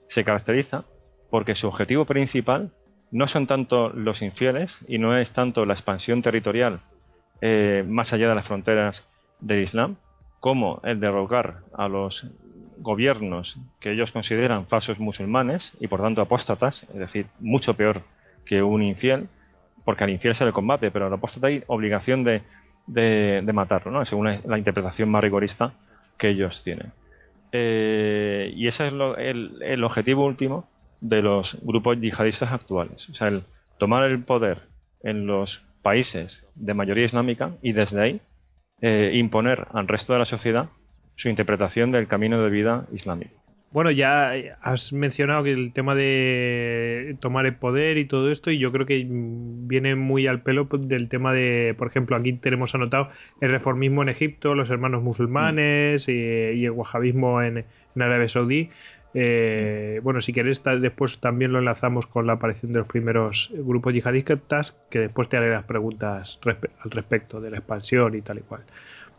[0.08, 0.86] se caracteriza
[1.30, 2.72] porque su objetivo principal
[3.12, 6.82] no son tanto los infieles y no es tanto la expansión territorial
[7.88, 9.08] más allá de las fronteras
[9.40, 9.96] del Islam,
[10.40, 12.30] como el derrocar a los
[12.80, 18.04] gobiernos que ellos consideran falsos musulmanes y por tanto apóstatas, es decir, mucho peor
[18.46, 19.28] que un infiel,
[19.84, 22.42] porque al infiel se le combate, pero al apóstata hay obligación de,
[22.88, 24.06] de, matarlo, ¿no?
[24.06, 25.74] según la interpretación más rigorista
[26.18, 26.92] que ellos tienen.
[27.52, 30.68] Eh, y ese es el, el, objetivo último
[31.02, 33.44] de los grupos yihadistas actuales, o sea, el
[33.78, 34.64] tomar el poder
[35.04, 38.22] en los países de mayoría islámica y desde ahí
[38.82, 40.70] eh, imponer al resto de la sociedad
[41.16, 43.40] su interpretación del camino de vida islámico.
[43.72, 44.32] Bueno, ya
[44.62, 48.88] has mencionado que el tema de tomar el poder y todo esto, y yo creo
[48.88, 53.10] que viene muy al pelo del tema de, por ejemplo, aquí tenemos anotado
[53.42, 58.72] el reformismo en Egipto, los hermanos musulmanes y, el wahabismo en, en Arabia Saudí.
[59.14, 63.94] Eh, bueno, si querés, después también lo enlazamos con la aparición de los primeros grupos
[63.94, 68.42] yihadistas, que después te haré las preguntas al respecto de la expansión y tal y
[68.42, 68.62] cual.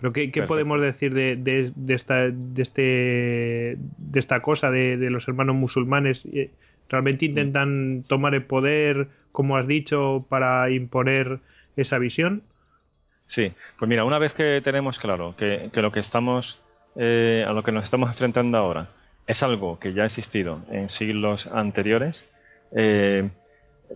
[0.01, 5.57] Pero ¿qué, podemos decir de, de, esta, de, este, de esta cosa de, los hermanos
[5.57, 6.25] musulmanes?
[6.33, 6.51] Eh,
[6.89, 11.41] ¿Realmente intentan tomar el poder, como has dicho, para imponer
[11.77, 12.43] esa visión?
[13.27, 16.61] Sí, pues mira, una vez que tenemos claro que, lo que estamos,
[16.97, 18.89] eh, a lo que nos estamos enfrentando ahora,
[19.31, 22.25] es algo que ya ha existido en siglos anteriores.
[22.77, 23.31] Eh,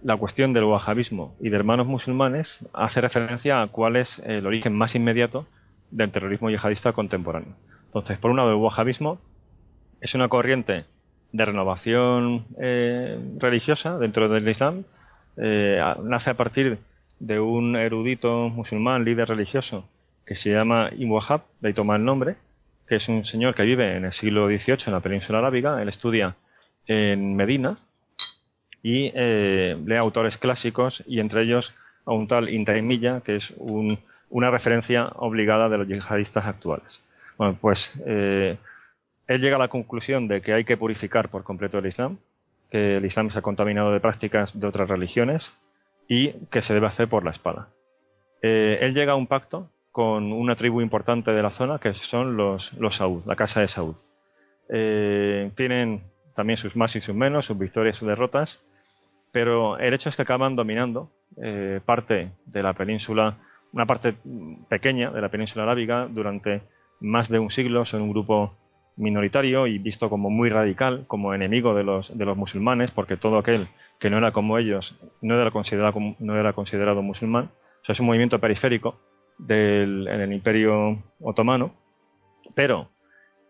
[0.05, 4.77] la cuestión del wahabismo y de hermanos musulmanes hace referencia a cuál es el origen
[4.77, 5.47] más inmediato
[5.91, 7.57] del terrorismo yihadista contemporáneo.
[7.87, 9.19] Entonces, por un lado, el wahabismo
[10.01, 10.85] es una corriente
[11.33, 14.85] de renovación eh, religiosa dentro del Islam.
[15.37, 16.79] Eh, nace a partir
[17.19, 19.89] de un erudito musulmán, líder religioso,
[20.25, 22.37] que se llama Ibn Wahab, de ahí toma el nombre,
[22.89, 25.81] que es un señor que vive en el siglo XVIII en la península arábiga.
[25.81, 26.37] Él estudia
[26.87, 27.79] en Medina
[28.83, 33.99] y eh, lee autores clásicos y entre ellos a un tal Intaimilla, que es un
[34.35, 37.01] una referencia obligada de los yihadistas actuales.
[37.39, 38.59] Bueno, pues eh,
[39.29, 42.19] él llega a la conclusión de que hay que purificar por completo el Islam,
[42.69, 45.53] que el Islam se ha contaminado de prácticas de otras religiones
[46.09, 47.69] y que se debe hacer por la espada.
[48.43, 52.37] Eh, él llega a un pacto con una tribu importante de la zona que son
[52.37, 53.95] los, Saud, la casa de Saud.
[54.69, 56.03] Eh, tienen
[56.35, 58.61] también sus más y sus menos, sus victorias y sus derrotas,
[59.31, 63.37] pero el hecho es que acaban dominando eh, parte de la península,
[63.73, 64.17] una parte
[64.69, 66.63] pequeña de la península arábiga durante
[66.99, 68.53] más de un siglo, son un grupo
[68.97, 73.39] minoritario y visto como muy radical, como enemigo de los, de los musulmanes, porque todo
[73.39, 73.69] aquel
[74.01, 77.53] que no era como ellos no era considerado, no era considerado musulmán.
[77.87, 78.99] Es un movimiento periférico
[79.39, 81.75] del, en el imperio otomano,
[82.55, 82.89] pero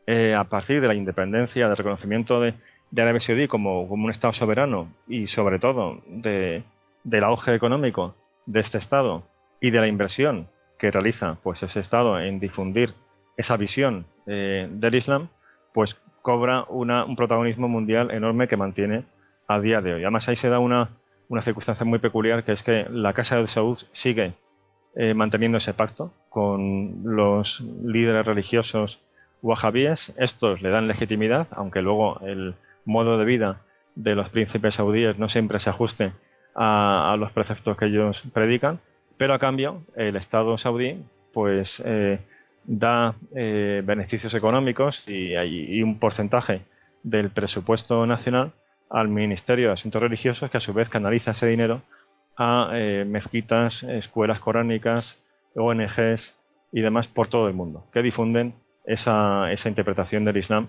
[0.06, 2.54] eh, a partir de la independencia, del reconocimiento de,
[2.96, 6.62] Arabia Saudí como, como, un Estado soberano y sobre todo de,
[7.02, 8.14] del auge económico
[8.46, 9.24] de este Estado
[9.60, 12.94] y de la inversión que realiza pues ese Estado en difundir
[13.36, 15.28] esa visión eh, del Islam,
[15.72, 19.04] pues cobra una, un protagonismo mundial enorme que mantiene
[19.48, 20.02] a día de hoy.
[20.02, 20.90] Además ahí se da una,
[21.28, 24.34] una circunstancia muy peculiar que es que la Casa de Saud sigue
[24.96, 29.00] eh, manteniendo ese pacto con los líderes religiosos
[29.42, 30.12] wahabíes.
[30.16, 32.54] Estos le dan legitimidad, aunque luego el
[32.84, 33.60] modo de vida
[33.94, 36.12] de los príncipes saudíes no siempre se ajuste
[36.54, 38.80] a, los preceptos que ellos predican,
[39.16, 41.02] pero a cambio el Estado saudí
[41.32, 42.20] pues eh,
[42.64, 46.62] da eh, beneficios económicos y, y, un porcentaje
[47.02, 48.52] del presupuesto nacional
[48.90, 51.82] al Ministerio de Asuntos Religiosos que a su vez canaliza ese dinero
[52.36, 55.18] a eh, mezquitas, escuelas coránicas,
[55.54, 56.36] ONGs
[56.72, 60.68] y demás por todo el mundo que difunden esa, esa interpretación del Islam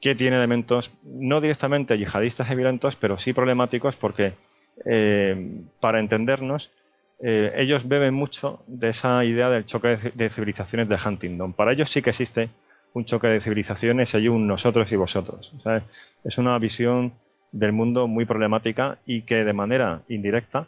[0.00, 4.34] que tiene elementos no directamente yihadistas y violentos, pero sí problemáticos porque,
[4.84, 6.70] eh, para entendernos,
[7.22, 11.54] eh, ellos beben mucho de esa idea del choque de, civilizaciones de Huntington.
[11.54, 12.50] Para ellos sí que existe
[12.92, 15.52] un choque de civilizaciones, hay un nosotros y vosotros.
[16.24, 17.14] Es una visión
[17.52, 20.66] del mundo muy problemática y que de manera indirecta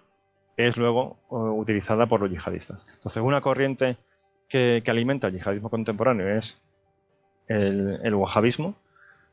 [0.58, 2.84] es luego uh, utilizada por los yihadistas.
[2.94, 3.96] Entonces, una corriente
[4.48, 6.60] que, alimenta el yihadismo contemporáneo es
[7.46, 8.74] el, wahhabismo,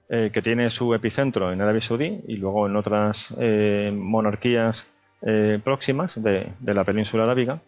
[0.08, 4.88] eh, que tiene su epicentro en Arabia Saudí y luego en otras eh, monarquías
[5.24, 7.62] eh, próximas de, la península arábiga.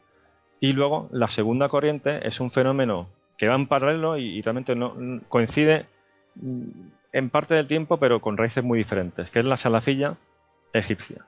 [0.59, 4.95] Y luego la segunda corriente es un fenómeno que va en paralelo y, realmente no
[5.29, 5.87] coincide
[6.35, 6.69] mm,
[7.11, 10.17] en parte del tiempo, pero con raíces muy diferentes, que es la salafilla
[10.73, 11.25] egipcia.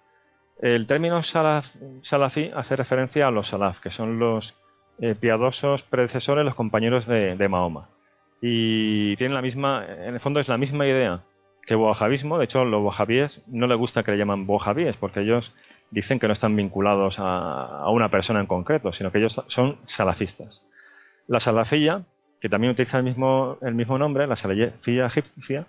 [0.59, 1.65] El término salaf,
[2.01, 4.57] salafí hace referencia a los salaf, que son los
[5.21, 7.87] piadosos predecesores, los compañeros de Mahoma
[8.41, 11.23] y tiene la misma, en el fondo es la misma idea
[11.65, 12.37] que el wahabismo.
[12.37, 15.53] De hecho, los wahabíes no les gusta que le llaman wahabíes porque ellos
[15.91, 20.63] dicen que no están vinculados a, una persona en concreto, sino que ellos son salafistas.
[21.27, 22.03] La salafilla,
[22.39, 25.67] que también utiliza el mismo, el mismo nombre, la salafilla egipcia,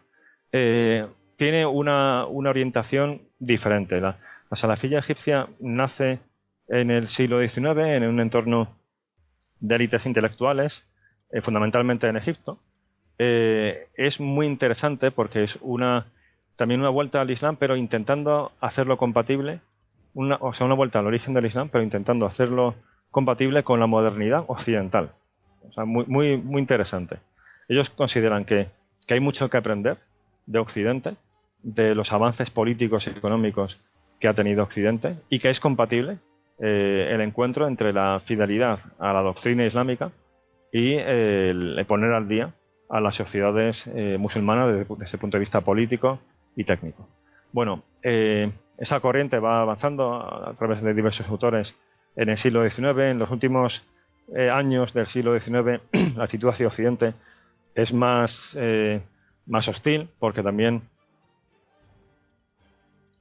[0.53, 4.01] eh, tiene una, orientación diferente.
[4.51, 6.19] La salafilla egipcia nace
[6.69, 8.77] en el siglo XIX en un entorno
[9.61, 10.85] de élites intelectuales
[11.31, 12.59] eh, fundamentalmente en Egipto,
[13.19, 16.07] eh, es muy interesante porque es una
[16.57, 19.61] también una vuelta al Islam, pero intentando hacerlo compatible,
[20.13, 22.75] una, o sea, una vuelta al origen del Islam, pero intentando hacerlo
[23.11, 25.13] compatible con la modernidad occidental.
[25.67, 27.19] O sea, muy, muy, interesante.
[27.69, 28.69] Ellos consideran que
[29.09, 29.99] hay mucho que aprender
[30.45, 31.17] de Occidente,
[31.63, 33.81] de los avances políticos y económicos
[34.21, 36.19] que ha tenido Occidente, y que es compatible
[36.61, 40.13] eh, el encuentro entre la fidelidad a la doctrina islámica
[40.73, 42.55] y el poner al día
[42.91, 46.19] a las sociedades eh, musulmanas desde, ese punto de vista político
[46.57, 47.09] y técnico.
[47.53, 51.77] Bueno, eh, esa corriente va avanzando a, través de diversos autores
[52.17, 52.99] en el siglo XIX.
[52.99, 53.87] En los últimos
[54.37, 55.81] eh, años del siglo XIX,
[56.17, 57.15] la actitud hacia Occidente
[57.75, 58.59] es más,
[59.47, 60.83] más hostil porque también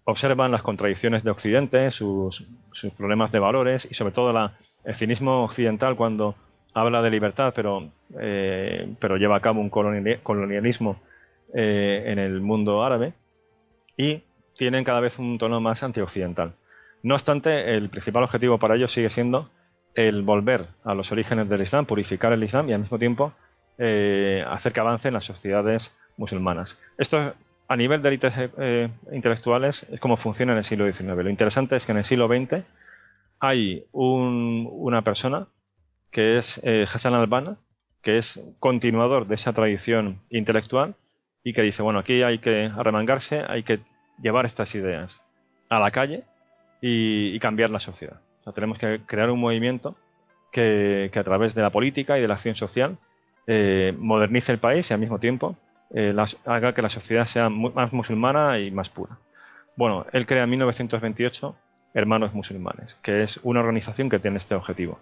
[0.10, 4.52] observan las contradicciones de Occidente, sus, sus problemas de valores y sobre todo
[4.84, 6.36] el cinismo occidental cuando
[6.74, 11.00] habla de libertad, pero, eh, pero lleva a cabo un colonialismo
[11.54, 13.14] eh, en el mundo árabe
[13.98, 14.24] y
[14.58, 16.54] tienen cada vez un tono más antioccidental.
[17.02, 19.50] No obstante, el principal objetivo para ellos sigue siendo
[19.96, 23.34] el volver a los orígenes del Islam, purificar el Islam y al mismo tiempo
[23.78, 26.78] eh, hacer que avancen las sociedades musulmanas.
[26.98, 27.34] Esto
[27.70, 28.34] a nivel de élites
[29.12, 31.24] intelectuales es como funciona en el siglo XIX.
[31.24, 32.64] Lo interesante es que en el siglo XX
[33.40, 35.48] hay una persona
[36.12, 37.58] que es eh, Hassan Albana,
[38.02, 40.96] que es continuador de esa tradición intelectual
[41.44, 43.82] y que dice, bueno, aquí hay que arremangarse, hay que
[44.22, 45.22] llevar estas ideas
[45.70, 46.24] a la calle
[46.82, 48.20] y, cambiar la sociedad.
[48.42, 49.96] O sea, tenemos que crear un movimiento
[50.52, 52.98] que, a través de la política y de la acción social
[53.46, 55.56] eh, modernice el país y al mismo tiempo
[55.92, 59.18] eh, haga que la sociedad sea más musulmana y más pura.
[59.76, 61.56] Bueno, él crea en 1928
[61.94, 65.00] Hermanos Musulmanes, que es una organización que tiene este objetivo.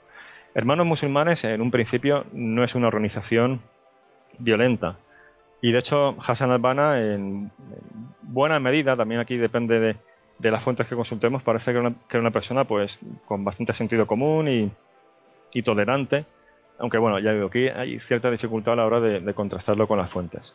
[0.54, 3.62] Hermanos Musulmanes en un principio no es una organización
[4.40, 4.98] violenta.
[5.62, 7.52] Y de hecho Hassan al-Banna en,
[8.22, 9.80] buena medida, también aquí depende
[10.40, 14.48] de, las fuentes que consultemos, parece que era una, persona pues con bastante sentido común
[14.48, 16.26] y, tolerante,
[16.78, 20.12] aunque bueno, ya digo, aquí hay cierta dificultad a la hora de, contrastarlo con las
[20.12, 20.54] fuentes.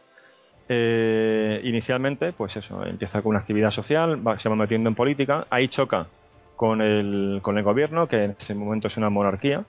[0.68, 5.68] Eh, inicialmente, pues eso, empieza con una actividad social, se va metiendo en política, ahí
[5.68, 6.06] choca
[6.56, 9.64] con el, con el gobierno, que en ese momento es una monarquía,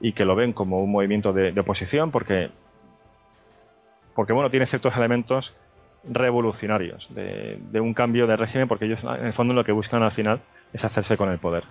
[0.00, 2.50] y que lo ven como un movimiento de, oposición, porque,
[4.14, 5.54] porque bueno, tiene ciertos elementos
[6.04, 10.12] revolucionarios de, un cambio de régimen, porque ellos en el fondo lo que buscan al
[10.12, 10.40] final
[10.72, 11.64] es hacerse con el poder.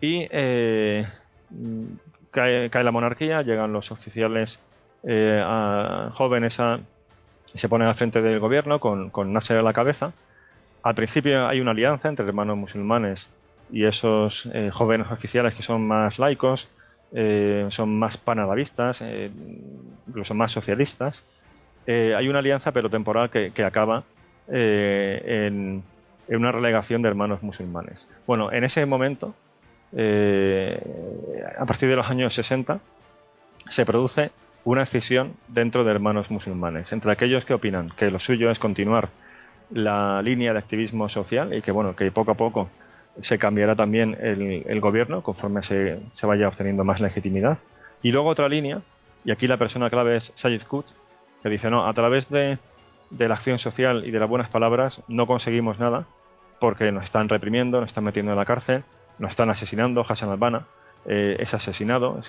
[0.00, 1.06] Y eh,
[2.30, 4.60] cae, la monarquía, llegan los oficiales
[5.04, 5.42] eh,
[6.12, 6.80] jóvenes a,
[7.54, 10.12] se ponen al frente del gobierno con, con Nasser a la cabeza.
[10.82, 13.28] Al principio hay una alianza entre hermanos musulmanes
[13.70, 16.68] y esos eh, jóvenes oficiales que son más laicos,
[17.12, 19.30] eh, son más panarabistas, eh,
[20.06, 21.22] incluso más socialistas.
[21.86, 24.04] hay una alianza pero temporal que, acaba
[24.46, 25.82] en,
[26.28, 28.06] una relegación de hermanos musulmanes.
[28.26, 29.34] Bueno, en ese momento,
[29.94, 32.78] a partir de los años 60,
[33.70, 34.30] se produce
[34.64, 39.10] una escisión dentro de hermanos musulmanes, entre aquellos que opinan que lo suyo es continuar
[39.70, 42.70] la línea de activismo social y que bueno, que poco a poco
[43.20, 47.58] se cambiará también el, gobierno conforme se, vaya obteniendo más legitimidad.
[48.02, 48.80] Y luego otra línea,
[49.24, 50.86] y aquí la persona clave es Sayed Qut,
[51.42, 52.58] que dice, no, a través de,
[53.10, 56.06] la acción social y de las buenas palabras no conseguimos nada
[56.60, 58.84] porque nos están reprimiendo, nos están metiendo en la cárcel,
[59.18, 60.04] nos están asesinando.
[60.06, 60.66] Hassan al-Banna
[61.06, 62.20] eh, es asesinado,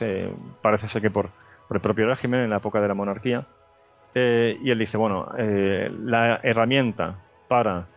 [0.62, 1.30] parece ser que por,
[1.72, 3.46] el propio régimen en la época de la monarquía.
[4.16, 7.16] Eh, y él dice, bueno, eh, la herramienta
[7.48, 7.88] para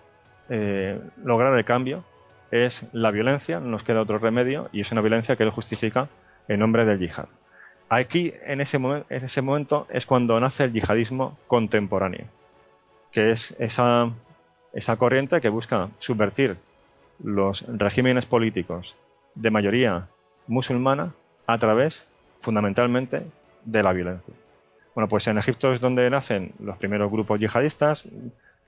[1.25, 2.05] lograr el cambio
[2.51, 6.09] es la violencia, no nos queda otro remedio, y es una violencia que él justifica
[6.47, 7.27] en nombre del yihad.
[7.89, 12.27] Aquí, en ese, en ese momento, es cuando nace el yihadismo contemporáneo,
[13.13, 14.11] que es esa,
[14.75, 16.57] esa corriente que busca subvertir
[17.23, 18.97] los regímenes políticos
[19.35, 20.09] de mayoría
[20.47, 21.15] musulmana
[21.47, 22.07] a través,
[22.41, 23.25] fundamentalmente,
[23.65, 24.35] de la violencia.
[24.95, 28.05] Bueno, pues en Egipto es donde nacen los primeros grupos yihadistas.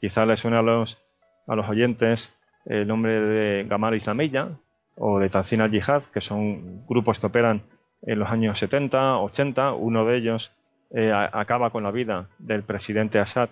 [0.01, 0.99] Quizá les suene a los,
[1.47, 2.33] a los oyentes
[2.65, 4.49] el nombre de Gamal Islamiyya
[4.97, 7.63] o de Tanzim al-Jihad, que son grupos que operan
[8.03, 9.73] en los años 70, 80.
[9.73, 10.53] Uno de ellos
[10.95, 13.51] eh, acaba con la vida del presidente Assad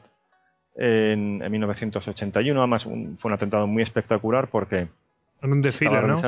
[0.77, 2.59] en, 1981.
[2.59, 4.89] Además, fue un atentado muy espectacular porque.
[5.43, 6.21] En un desfile, ¿no?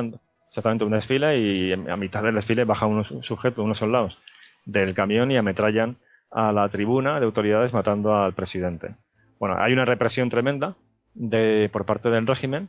[0.49, 4.19] Exactamente, un desfile y a mitad del desfile baja unos sujetos, unos soldados
[4.65, 5.97] del camión y ametrallan
[6.31, 8.97] a la tribuna de autoridades matando al presidente.
[9.39, 10.77] Bueno, hay una represión tremenda
[11.15, 12.69] de, por parte del régimen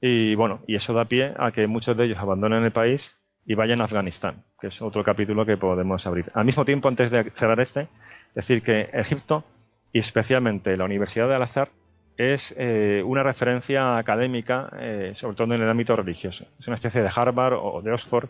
[0.00, 3.54] y bueno, y eso da pie a que muchos de ellos abandonen el país y
[3.54, 6.30] vayan a Afganistán, que es otro capítulo que podemos abrir.
[6.34, 7.88] Al mismo tiempo, antes de cerrar este,
[8.34, 9.44] decir que Egipto
[9.92, 11.70] y especialmente la Universidad de Al-Azhar
[12.16, 16.46] es eh, una referencia académica, eh, sobre todo en el ámbito religioso.
[16.58, 18.28] Es una especie de Harvard o de Oxford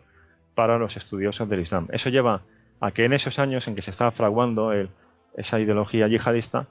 [0.55, 1.89] para los estudiosos del Islam.
[1.91, 2.43] Eso lleva
[2.81, 4.73] a que en esos años en que se estaba fraguando
[5.35, 6.67] esa ideología yihadista,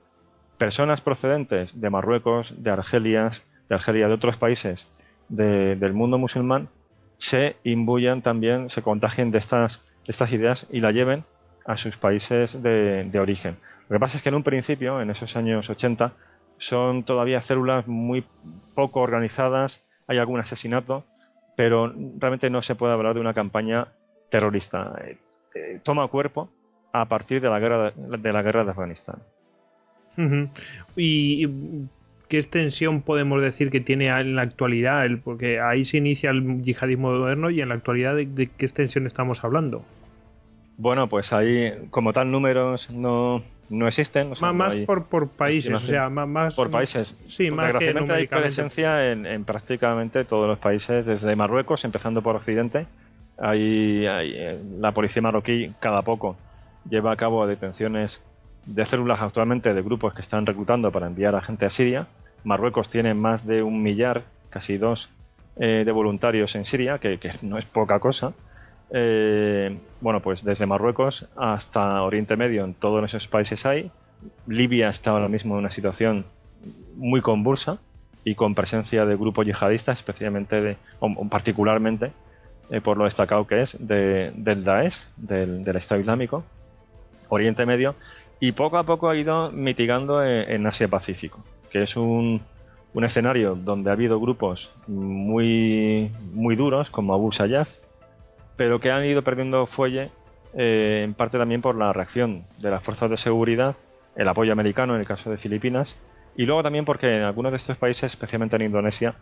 [0.57, 3.31] personas procedentes de Marruecos, de Argelia,
[3.69, 4.87] de Argelia, de otros países
[5.29, 6.69] del mundo musulmán,
[7.17, 11.23] se imbuyan también, se contagien de estas, estas ideas y la lleven
[11.65, 13.57] a sus países de, origen.
[13.89, 16.13] Lo que pasa es que en un principio, en esos años 80,
[16.57, 18.25] son todavía células muy
[18.73, 21.05] poco organizadas, hay algún asesinato,
[21.55, 23.89] pero realmente no se puede hablar de una campaña
[24.31, 24.93] terrorista.
[25.55, 26.49] Eh, toma cuerpo
[26.91, 29.19] a partir de la guerra de, la guerra de Afganistán.
[30.97, 31.47] ¿Y
[32.27, 35.05] qué extensión podemos decir que tiene en la actualidad?
[35.23, 39.43] Porque ahí se inicia el yihadismo moderno y en la actualidad de, qué extensión estamos
[39.43, 39.85] hablando.
[40.77, 44.33] Bueno, pues ahí como tal números no, no existen.
[44.39, 47.13] más, por, por, países, o sea, más, por países.
[47.27, 52.35] Sí, más que hay presencia en, en, prácticamente todos los países, desde Marruecos, empezando por
[52.35, 52.87] Occidente.
[53.41, 56.35] Eh, la policía marroquí cada poco
[56.89, 58.21] lleva a cabo detenciones
[58.65, 62.07] de células actualmente de grupos que están reclutando para enviar a gente a Siria.
[62.43, 65.09] Marruecos tiene más de un millar, casi dos,
[65.57, 68.33] eh, de voluntarios en Siria, que, no es poca cosa.
[68.91, 73.91] Eh, bueno, pues desde Marruecos hasta Oriente Medio, en todos esos países hay.
[74.47, 76.25] Libia está ahora mismo en una situación
[76.95, 77.79] muy convulsa
[78.23, 82.11] y con presencia de grupos yihadistas, especialmente de, o, particularmente
[82.71, 86.43] eh, por lo destacado que es del Daesh, del, Estado Islámico,
[87.29, 87.95] Oriente Medio,
[88.39, 92.41] y poco a poco ha ido mitigando en, Asia-Pacífico, que es un,
[92.93, 97.69] un, escenario donde ha habido grupos muy, muy duros, como Abu Sayyaf,
[98.55, 100.11] pero que han ido perdiendo fuelle
[100.53, 103.75] eh, en parte también por la reacción de las fuerzas de seguridad,
[104.15, 105.97] el apoyo americano en el caso de Filipinas,
[106.35, 109.15] y luego también porque en algunos de estos países, especialmente en Indonesia,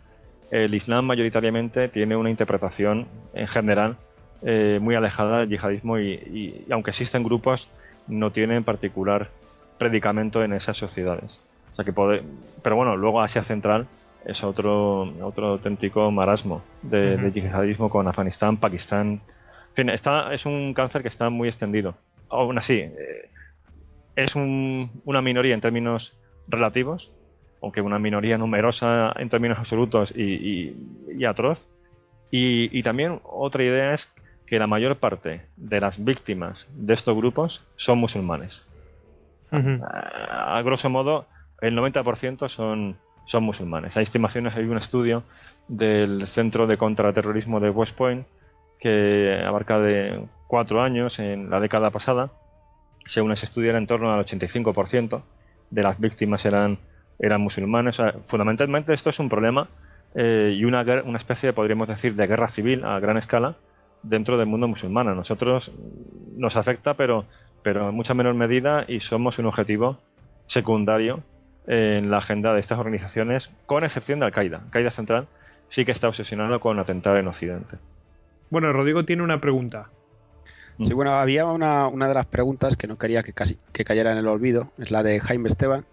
[0.50, 3.96] el Islam mayoritariamente tiene una interpretación en general
[4.42, 7.68] eh, muy alejada del yihadismo y, aunque existen grupos,
[8.06, 9.30] no tienen particular
[9.78, 11.40] predicamento en esas sociedades.
[11.72, 11.92] O sea que
[12.62, 13.86] pero bueno, luego Asia Central
[14.24, 19.20] es otro, otro auténtico marasmo de, yihadismo con Afganistán, Pakistán.
[19.70, 21.94] En fin, está, es un cáncer que está muy extendido.
[22.28, 23.30] Aún así, eh,
[24.16, 26.16] es una minoría en términos
[26.48, 27.12] relativos,
[27.62, 30.74] aunque una minoría numerosa en términos absolutos y,
[31.24, 31.58] atroz.
[32.30, 34.08] Y, también otra idea es
[34.46, 38.64] que la mayor parte de las víctimas de estos grupos son musulmanes.
[39.50, 41.26] a, grosso modo,
[41.60, 42.96] el 90% son,
[43.26, 43.96] son musulmanes.
[43.96, 45.24] Hay estimaciones, hay un estudio
[45.68, 48.26] del Centro de Contraterrorismo de West Point
[48.78, 52.30] que abarca de cuatro años en la década pasada.
[53.06, 55.22] Según ese estudio era en torno al 85%
[55.70, 56.78] de las víctimas eran
[57.18, 58.00] eran musulmanes.
[58.26, 59.68] fundamentalmente esto es un problema
[60.14, 63.56] eh, y una, una especie, podríamos decir, de guerra civil a gran escala
[64.02, 65.08] dentro del mundo musulmán.
[65.08, 65.72] A nosotros
[66.36, 67.24] nos afecta, pero,
[67.62, 69.98] pero en mucha menor medida y somos un objetivo
[70.46, 71.22] secundario
[71.66, 74.62] en la agenda de estas organizaciones, con excepción de Al-Qaeda.
[74.64, 75.26] Al-Qaeda Central
[75.68, 77.76] sí que está obsesionado con atentar en Occidente.
[78.50, 79.90] Bueno, Rodrigo tiene una pregunta.
[80.82, 84.12] Sí, bueno, había una, una de las preguntas que no quería que, casi, que cayera
[84.12, 85.84] en el olvido, es la de Jaime Esteban,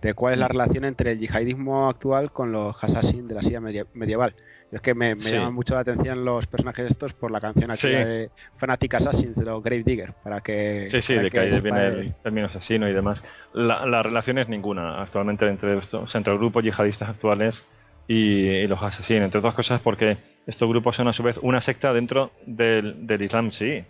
[0.00, 3.60] de cuál es la relación entre el yihadismo actual con los assassins de la silla
[3.60, 4.34] medieval.
[4.70, 8.30] es que me, llaman mucho la atención los personajes estos por la canción aquí de
[8.58, 10.88] Fanatic Assassins de los Grave Digger, para que...
[10.90, 13.22] Sí, sí, de que ahí viene el término asesino y demás.
[13.52, 17.64] La, relación es ninguna actualmente entre estos, entre los grupos yihadistas actuales
[18.06, 21.92] y, los asesinos, entre otras cosas porque estos grupos son a su vez una secta
[21.92, 23.84] dentro del, del Islam sí,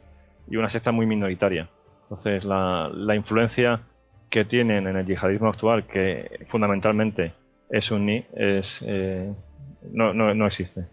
[0.51, 1.69] y una secta muy minoritaria.
[2.03, 3.83] Entonces la, la influencia
[4.31, 7.33] que tienen en el yihadismo actual, que fundamentalmente
[7.71, 9.33] es suní, es, eh,
[9.93, 10.87] no, no, no, existe.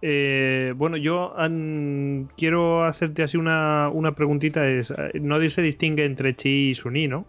[0.00, 1.34] Eh, bueno, yo
[2.36, 4.66] quiero hacerte así una, una preguntita.
[4.66, 7.26] Es, ¿No se distingue entre chi y suní, no?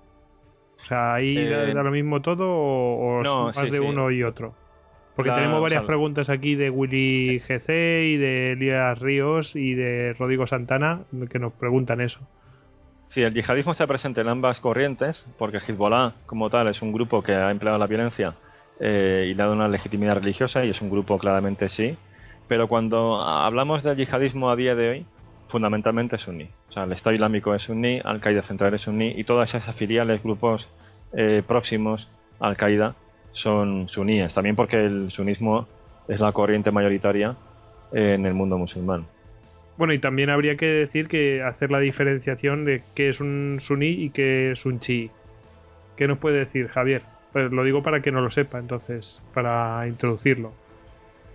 [0.81, 4.55] O sea, ¿ahí da, eh, lo mismo todo o, más de uno y otro?
[5.15, 7.69] Porque tenemos varias preguntas aquí de Willy GC
[8.05, 12.21] y de Elías Ríos y de Rodrigo Santana que nos preguntan eso.
[13.09, 17.23] Sí, el yihadismo está presente en ambas corrientes, porque Hezbollah, como tal, es un grupo
[17.23, 18.35] que ha empleado la violencia
[18.79, 21.97] eh, y le ha dado una legitimidad religiosa, y es un grupo claramente sí.
[22.47, 25.05] Pero cuando hablamos del yihadismo a día de hoy,
[25.47, 26.49] fundamentalmente es suní.
[26.69, 30.21] O sea, el Estado Islámico es suní, Al-Qaeda Central es suní, y todas esas filiales,
[30.21, 30.69] grupos
[31.13, 32.93] eh, próximos a Al-Qaeda
[33.31, 34.35] son suníes.
[34.35, 35.67] También porque el sunismo
[36.07, 37.35] es la corriente mayoritaria
[37.91, 39.07] en el mundo musulmán.
[39.79, 43.87] Bueno, y también habría que decir que hacer la diferenciación de qué es un suní
[43.87, 45.09] y qué es un chi.
[45.95, 47.01] ¿Qué nos puede decir Javier?
[47.31, 50.51] Pues lo digo para que no lo sepa, entonces, para introducirlo.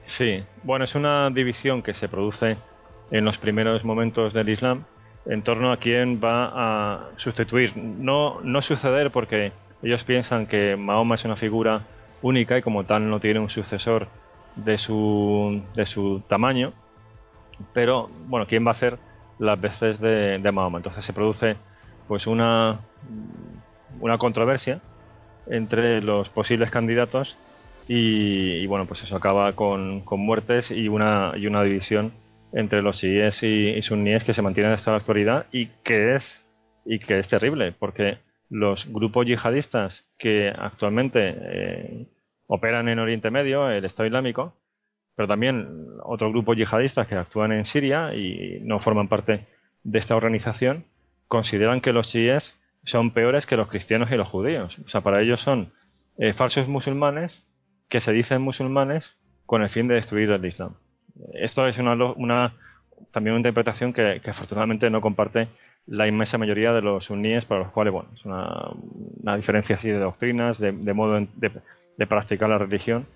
[0.05, 2.59] Sí, bueno, es una división que se produce
[3.11, 4.85] en los primeros momentos del Islam
[5.25, 7.75] en torno a quién va a sustituir.
[7.79, 11.87] No, no suceder porque ellos piensan que Mahoma es una figura
[12.21, 14.07] única y como tal no tiene un sucesor
[14.55, 16.75] de su, de su tamaño
[17.73, 18.99] pero bueno, ¿quién va a hacer
[19.39, 20.79] las veces de, Mahoma?
[20.79, 21.57] Entonces se produce
[22.09, 22.81] pues una,
[24.01, 24.81] una controversia
[25.47, 27.37] entre los posibles candidatos
[27.87, 32.13] y, bueno, pues eso acaba con, muertes y una, y una división
[32.53, 36.41] entre los chiíes y, suníes que se mantienen hasta la actualidad y que es
[36.87, 38.19] y que es terrible porque
[38.51, 42.07] los grupos yihadistas que actualmente eh,
[42.47, 44.55] operan en Oriente Medio, el Estado Islámico,
[45.17, 49.47] pero también otros grupos yihadistas que actúan en Siria y no forman parte
[49.83, 50.85] de esta organización,
[51.29, 52.55] consideran que los chiíes
[52.85, 54.79] son peores que los cristianos y los judíos.
[54.85, 55.73] O sea, para ellos son
[56.19, 57.45] eh, falsos musulmanes
[57.89, 60.75] que se dicen musulmanes con el fin de destruir el Islam.
[61.35, 62.55] Esto es una, una
[63.13, 65.49] también una interpretación que, afortunadamente no comparte
[65.87, 69.99] la inmensa mayoría de los suníes, para los cuales, bueno, es una, diferencia así de
[69.99, 73.07] doctrinas, de, modo de practicar la religión,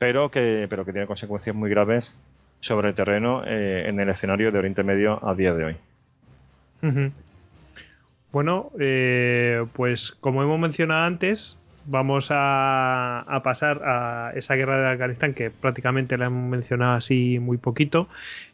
[0.00, 2.16] pero que, pero que tiene consecuencias muy graves
[2.60, 5.76] sobre el terreno eh, en el escenario de Oriente Medio a día de hoy.
[8.32, 15.34] Bueno, eh, pues como hemos mencionado antes, vamos a, pasar a esa guerra de Afganistán
[15.34, 18.08] que prácticamente la hemos mencionado así muy poquito.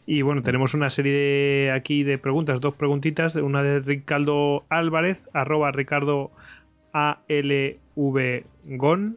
[0.05, 5.71] Y bueno, tenemos una serie aquí de preguntas, dos preguntitas, una de Ricardo Álvarez, arroba
[5.71, 6.33] Ricardo
[6.93, 9.17] ALV Gon,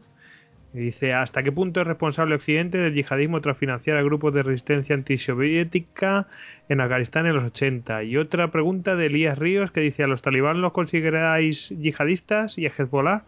[0.72, 4.94] dice, ¿hasta qué punto es responsable Occidente del yihadismo tras financiar a grupos de resistencia
[4.94, 6.28] antisoviética
[6.68, 8.04] en Afganistán en los 80?
[8.04, 12.66] Y otra pregunta de Elías Ríos que dice, ¿a los talibán los consideráis yihadistas y
[12.66, 13.24] a Hezbollah?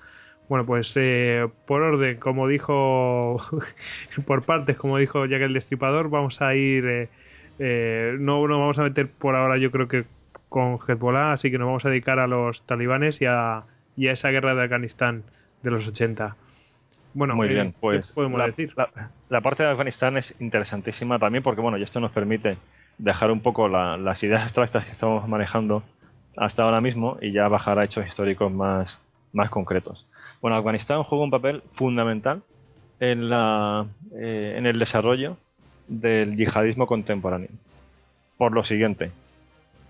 [0.49, 3.39] Bueno, pues eh, por orden, como dijo,
[4.27, 7.09] por partes, como dijo Jack el Destripador, vamos a ir, eh,
[7.59, 10.05] eh, no nos vamos a meter por ahora yo creo que
[10.49, 13.63] con Hezbollah, así que nos vamos a dedicar a los talibanes y a,
[13.97, 15.25] y a esa guerra de Afganistán
[15.63, 16.37] de los 80.
[17.15, 18.75] Bueno, muy bien, pues podemos la, decir?
[19.29, 22.57] La, parte de Afganistán es interesantísima también porque bueno, y esto nos permite
[22.99, 25.83] dejar un poco las ideas abstractas que estamos manejando
[26.37, 28.99] hasta ahora mismo y ya bajar a hechos históricos más,
[29.33, 30.07] más concretos.
[30.41, 32.43] Bueno, Afganistán juega un papel fundamental
[33.01, 33.87] en, la,
[34.19, 35.37] eh, en el desarrollo
[35.89, 37.51] del yihadismo contemporáneo.
[38.39, 39.13] Por lo siguiente,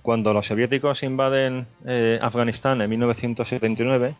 [0.02, 4.16] cuando los soviéticos invaden eh, Afganistán en 1979,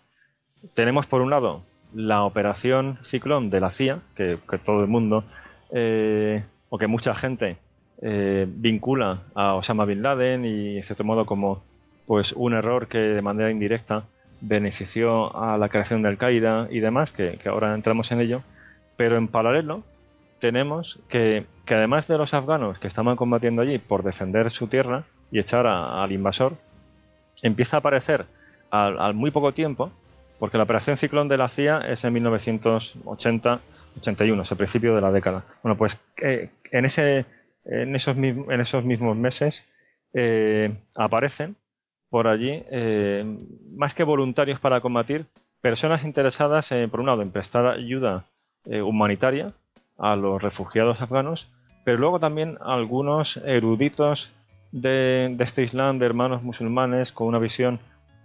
[0.75, 1.63] tenemos por un lado
[1.95, 5.25] la operación Ciclón de la CIA, que, todo el mundo,
[5.71, 7.59] eh, o que mucha gente
[8.01, 11.63] eh, vincula a Osama Bin Laden y de cierto modo como
[12.07, 14.05] pues un error que de manera indirecta
[14.41, 18.43] benefició a la creación de Al-Qaeda y demás, que, ahora entramos en ello,
[18.97, 19.83] pero en paralelo
[20.41, 25.05] tenemos que, que, además de los afganos que estaban combatiendo allí por defender su tierra
[25.31, 26.55] y echar al invasor,
[27.43, 28.27] empieza a aparecer
[28.71, 29.93] al muy poco tiempo
[30.43, 33.61] porque la operación Ciclón de la CIA es en 1980-81,
[34.43, 35.45] es el principio de la década.
[35.63, 37.27] Bueno, pues eh, en, ese,
[37.65, 39.65] en, esos, en esos mismos meses
[40.13, 41.55] eh, aparecen
[42.11, 43.25] por allí, eh,
[43.77, 45.27] más que voluntarios para combatir,
[45.61, 48.27] personas interesadas, por un lado, en prestar ayuda
[48.67, 49.53] humanitaria
[49.97, 51.53] a los refugiados afganos,
[51.85, 54.35] pero luego también algunos eruditos
[54.73, 57.79] de, de este Islam, de hermanos musulmanes, con una visión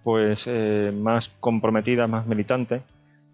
[0.07, 2.81] pues eh, más comprometida, más militante,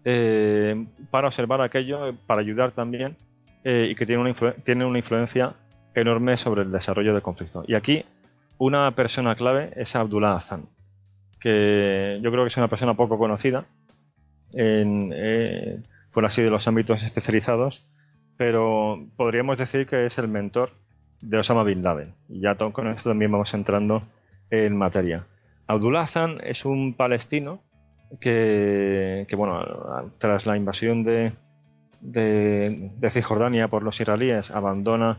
[0.04, 3.16] eh, para observar aquello, para ayudar también
[3.62, 5.54] eh, y que tiene una, una influencia
[5.94, 7.62] enorme sobre el desarrollo del conflicto.
[7.68, 8.04] Y aquí
[8.58, 10.64] una persona clave es Abdullah Azan,
[11.38, 13.66] que yo creo que es una persona poco conocida
[14.52, 15.14] en,
[16.12, 17.86] por así de los ámbitos especializados,
[18.36, 20.72] pero podríamos decir que es el mentor
[21.20, 22.14] de Osama Bin Laden.
[22.28, 24.02] Y ya con esto también vamos entrando
[24.50, 25.28] en materia.
[25.66, 27.60] Abdullah Hassan es un palestino
[28.20, 29.64] que, bueno,
[30.18, 31.32] tras la invasión de,
[33.12, 35.18] Cisjordania por los israelíes, abandona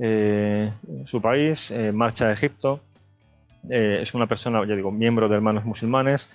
[0.00, 0.72] eh,
[1.04, 2.80] su país, eh, marcha a Egipto,
[3.68, 6.28] eh, es una persona, ya digo, miembro de Hermanos Musulmanes,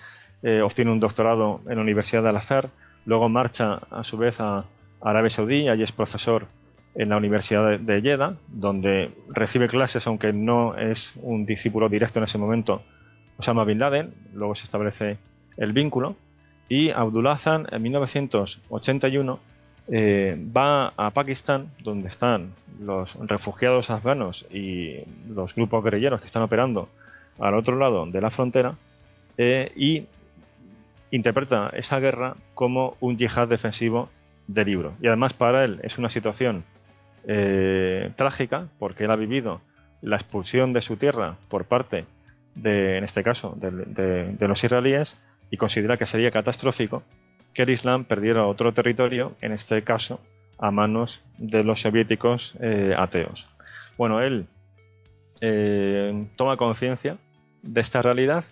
[0.62, 2.68] obtiene un doctorado en la Universidad de Al-Azhar,
[3.04, 4.64] luego marcha a su vez a
[5.00, 6.46] Arabia Saudí, allí es profesor
[6.94, 12.26] en la Universidad de Jeddah, donde recibe clases, aunque no es un discípulo directo en
[12.26, 12.82] ese momento,
[13.38, 15.18] Osama Bin Laden, luego se establece
[15.56, 16.16] el vínculo,
[16.68, 19.38] y Abdullah Hassan en 1981
[19.88, 26.42] eh, va a Pakistán, donde están los refugiados afganos y los grupos guerrilleros que están
[26.42, 26.88] operando
[27.38, 28.74] al otro lado de la frontera,
[29.38, 30.06] eh, y
[31.10, 34.08] interpreta esa guerra como un yihad defensivo
[34.48, 34.94] de libro.
[35.00, 36.64] Y además para él es una situación
[37.28, 39.60] eh, trágica, porque él ha vivido
[40.02, 42.04] la expulsión de su tierra por parte
[42.56, 45.16] de, en este caso, de, los israelíes,
[45.50, 47.04] y considera que sería catastrófico
[47.54, 50.20] que el Islam perdiera otro territorio, en este caso
[50.58, 53.48] a manos de los soviéticos eh, ateos.
[53.96, 54.46] Bueno, él
[55.40, 57.18] eh, toma conciencia
[57.62, 58.44] de esta realidad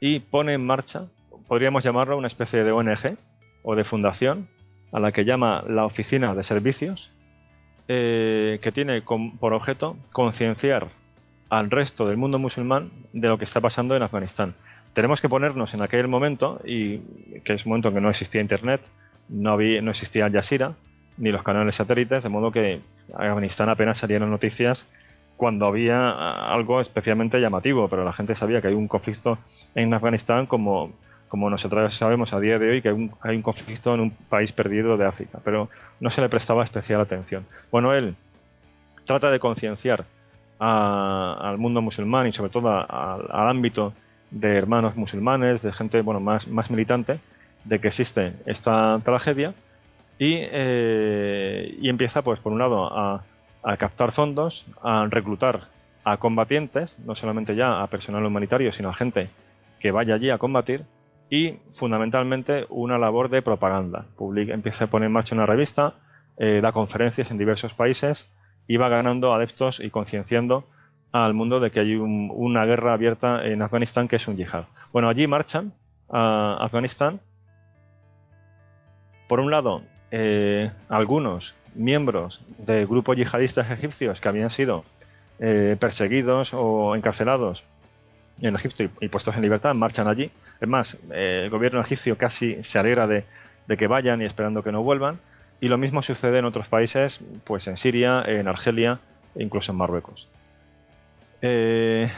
[0.00, 1.06] y pone en marcha,
[1.48, 3.16] podríamos llamarlo una especie de ONG
[3.62, 4.48] o de fundación,
[4.92, 7.12] a la que llama la Oficina de Servicios,
[7.88, 10.88] eh, que tiene por objeto concienciar
[11.48, 14.54] al resto del mundo musulmán de lo que está pasando en Afganistán.
[14.92, 16.98] Tenemos que ponernos en aquel momento, y
[17.44, 18.80] que es un momento en que no existía Internet,
[19.28, 20.74] no, había, no existía Al
[21.16, 22.80] ni los canales satélites, de modo que
[23.12, 24.86] Afganistán apenas salieron noticias
[25.36, 26.10] cuando había
[26.52, 29.38] algo especialmente llamativo, pero la gente sabía que hay un conflicto
[29.74, 30.92] en Afganistán como,
[31.28, 34.10] como nosotros sabemos a día de hoy que hay un, hay un conflicto en un
[34.10, 35.68] país perdido de África, pero
[36.00, 37.46] no se le prestaba especial atención.
[37.70, 38.14] Bueno, él
[39.06, 40.04] trata de concienciar
[40.64, 43.92] al mundo musulmán y sobre todo al ámbito
[44.30, 47.20] de hermanos musulmanes, de gente bueno más, más militante,
[47.64, 49.54] de que existe esta tragedia
[50.18, 53.24] y, eh, y empieza pues por un lado a,
[53.62, 55.68] a, captar fondos, a reclutar
[56.04, 59.30] a combatientes, no solamente ya a personal humanitario, sino a gente
[59.80, 60.84] que vaya allí a combatir
[61.30, 64.06] y fundamentalmente una labor de propaganda.
[64.16, 65.94] Publica, empieza a poner en marcha una revista,
[66.36, 68.26] eh, da conferencias en diversos países
[68.76, 70.64] va ganando adeptos y concienciando
[71.12, 74.64] al mundo de que hay una guerra abierta en Afganistán que es un yihad.
[74.92, 75.72] Bueno, allí marchan
[76.10, 77.20] a Afganistán.
[79.28, 84.84] Por un lado, eh, algunos miembros de grupos yihadistas egipcios que habían sido
[85.38, 87.64] eh, perseguidos o encarcelados
[88.40, 90.30] en Egipto y, puestos en libertad marchan allí.
[90.60, 93.24] Es más, eh, el gobierno egipcio casi se alegra de,
[93.76, 95.18] que vayan y esperando que no vuelvan.
[95.60, 99.00] Y lo mismo sucede en otros países, pues en Siria, en Argelia
[99.34, 100.28] e incluso en Marruecos.
[101.42, 102.08] Eh,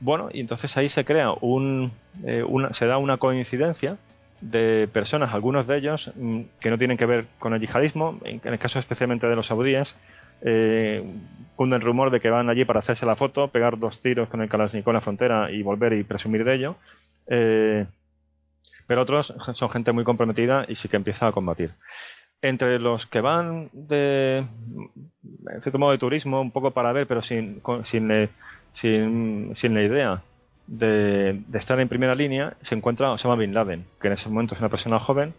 [0.00, 1.92] bueno, y entonces ahí se crea un,
[2.46, 3.98] una, se da una coincidencia
[4.40, 8.40] de personas, algunos de ellos mm, que no tienen que ver con el yihadismo, en,
[8.42, 9.96] el caso especialmente de los saudíes,
[10.42, 11.02] eh,
[11.58, 14.48] el rumor de que van allí para hacerse la foto, pegar dos tiros con el
[14.48, 16.76] Kalashnikov en la frontera y volver y presumir de ello.
[17.26, 17.86] Eh,
[18.86, 21.72] pero otros son gente muy comprometida y sí que empieza a combatir.
[22.40, 27.20] Entre los que van de, en cierto modo, de turismo, un poco para ver, pero
[27.20, 28.28] sin, sin,
[28.74, 30.22] sin, sin la idea
[30.68, 34.60] de, estar en primera línea, se encuentra Osama Bin Laden, que en ese momento es
[34.60, 35.34] una persona joven,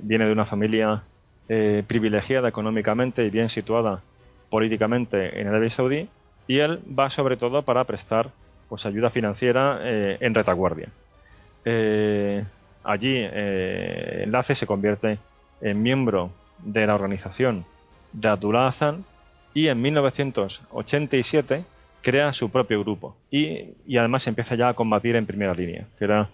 [0.00, 1.02] viene de una familia
[1.48, 4.02] eh, privilegiada económicamente y bien situada
[4.50, 6.08] políticamente en Arabia Saudí
[6.46, 8.30] y él va sobre todo para prestar
[8.68, 10.88] pues ayuda financiera eh, en retaguardia.
[11.64, 12.44] Eh,
[12.82, 15.18] allí eh, Enlace se convierte
[15.60, 17.64] en miembro de la organización
[18.12, 19.04] de Abdullah Hassan
[19.54, 21.64] y en 1987
[22.02, 26.04] crea su propio grupo y, y, además empieza ya a combatir en primera línea, que
[26.04, 26.30] era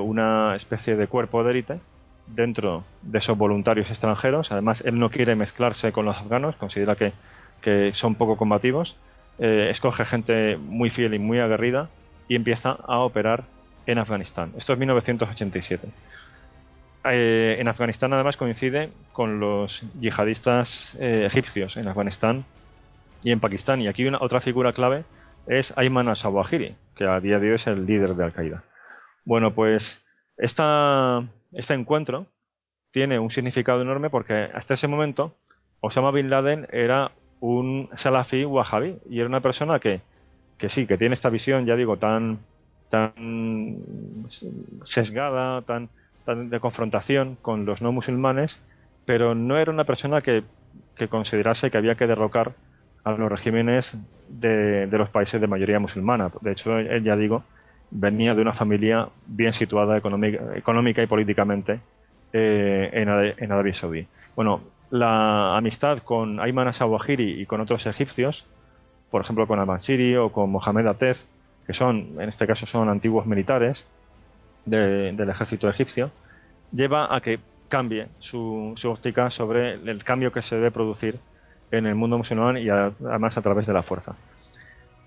[0.00, 1.80] una especie de cuerpo de élite
[2.26, 4.52] dentro de esos voluntarios extranjeros.
[4.52, 7.12] Además, él no quiere mezclarse con los afganos, considera que,
[7.92, 8.98] son poco combativos.
[9.38, 11.88] Eh, escoge gente muy fiel y muy aguerrida
[12.28, 13.44] y empieza a operar
[13.86, 14.52] en Afganistán.
[14.56, 15.88] Esto es 1987.
[17.04, 22.44] Eh, en Afganistán además coincide con los yihadistas eh, egipcios en Afganistán
[23.22, 23.80] y en Pakistán.
[23.80, 25.04] Y aquí una otra figura clave
[25.46, 28.62] es Ayman al-Zawahiri, que a día de hoy es el líder de Al-Qaeda.
[29.24, 30.04] Bueno, pues
[30.36, 32.26] esta, este encuentro
[32.92, 35.34] tiene un significado enorme porque hasta ese momento
[35.80, 40.00] Osama Bin Laden era un salafi wahhabi y era una persona que,
[40.58, 42.38] que sí, que tiene esta visión, ya digo, tan,
[42.90, 44.26] tan
[44.84, 45.88] sesgada, tan
[46.26, 48.60] de confrontación con los no musulmanes,
[49.04, 50.44] pero no era una persona que,
[50.96, 52.52] que considerase que había que derrocar
[53.04, 53.96] a los regímenes
[54.28, 56.30] de, de, los países de mayoría musulmana.
[56.40, 57.42] De hecho, él ya digo,
[57.92, 61.80] venía de una familia bien situada económica, y políticamente
[62.32, 64.06] eh, en, Arabia Saudí.
[64.34, 68.46] Bueno, la amistad con Ayman Asawahiri y con otros egipcios,
[69.10, 71.20] por ejemplo con al-Mansiri o con Mohamed Atef,
[71.66, 73.84] que son, en este caso son antiguos militares
[74.64, 76.10] del ejército egipcio,
[76.72, 81.18] lleva a que cambie su, óptica sobre el cambio que se debe producir
[81.70, 84.14] en el mundo musulmán y además a través de la fuerza.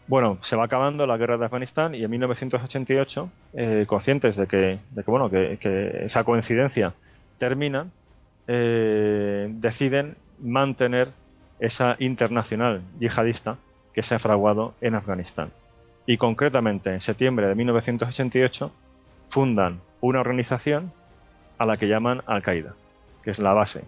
[0.08, 4.80] Bueno, se va acabando la guerra de Afganistán y en 1988, eh, conscientes de que,
[5.08, 6.93] bueno, que, esa coincidencia
[7.38, 7.88] termina,
[8.47, 11.10] eh, deciden mantener
[11.60, 13.58] esa internacional yihadista
[13.93, 15.51] que se ha fraguado en Afganistán.
[16.06, 18.72] Y concretamente, en septiembre de 1988,
[19.30, 20.91] fundan una organización
[21.57, 22.73] a la que llaman Al-Qaeda,
[23.23, 23.84] que es la base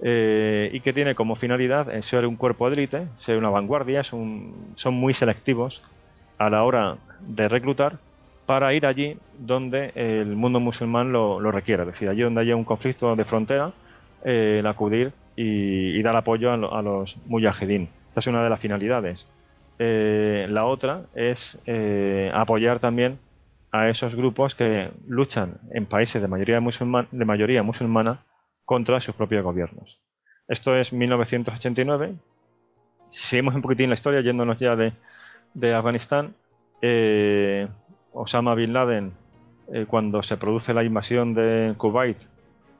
[0.00, 4.52] eh, y que tiene como finalidad ser un cuerpo de élite, ser una vanguardia, son,
[4.90, 5.82] muy selectivos
[6.38, 7.98] a la hora de reclutar
[8.44, 12.56] para ir allí donde el mundo musulmán lo, lo requiere, es decir, allí donde haya
[12.56, 13.72] un conflicto de frontera,
[14.24, 17.88] eh, el acudir y, dar apoyo a, los mujahideen.
[18.08, 19.26] Esta es una de las finalidades.
[19.78, 21.58] Eh, la otra es
[22.34, 23.18] apoyar también
[23.74, 28.24] a esos grupos que luchan en países de mayoría, musulman, de mayoría musulmana
[28.64, 29.98] contra sus propios gobiernos.
[30.46, 32.14] Esto es 1989.
[33.10, 36.36] Seguimos un poquitín la historia, yéndonos ya de, Afganistán.
[36.82, 37.66] Eh,
[38.12, 39.12] Osama Bin Laden,
[39.72, 42.18] eh, cuando se produce la invasión de Kuwait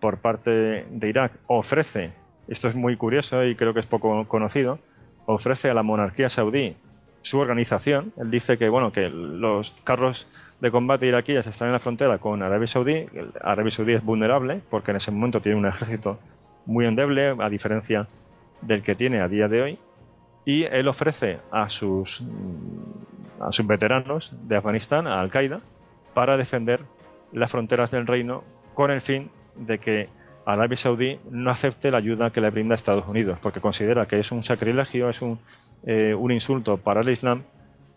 [0.00, 0.50] por parte
[0.88, 2.12] de Irak, ofrece,
[2.46, 4.78] esto es muy curioso y creo que es poco conocido,
[5.26, 6.76] ofrece a la monarquía saudí
[7.24, 8.12] su organización.
[8.16, 10.28] Él dice que bueno que los carros
[10.64, 13.04] de combate iraquíes están en la frontera con Arabia Saudí.
[13.42, 16.18] Arabia Saudí es vulnerable porque en ese momento tiene un ejército
[16.64, 18.08] muy endeble, a diferencia
[18.62, 19.78] del que tiene a día de hoy.
[20.46, 22.24] Y él ofrece a sus,
[23.40, 25.60] a sus veteranos de Afganistán, a Al-Qaeda,
[26.14, 26.80] para defender
[27.30, 28.42] las fronteras del reino
[28.72, 30.08] con el fin de que
[30.46, 34.32] Arabia Saudí no acepte la ayuda que le brinda Estados Unidos, porque considera que es
[34.32, 35.40] un sacrilegio, es un,
[35.84, 37.42] eh, un insulto para el Islam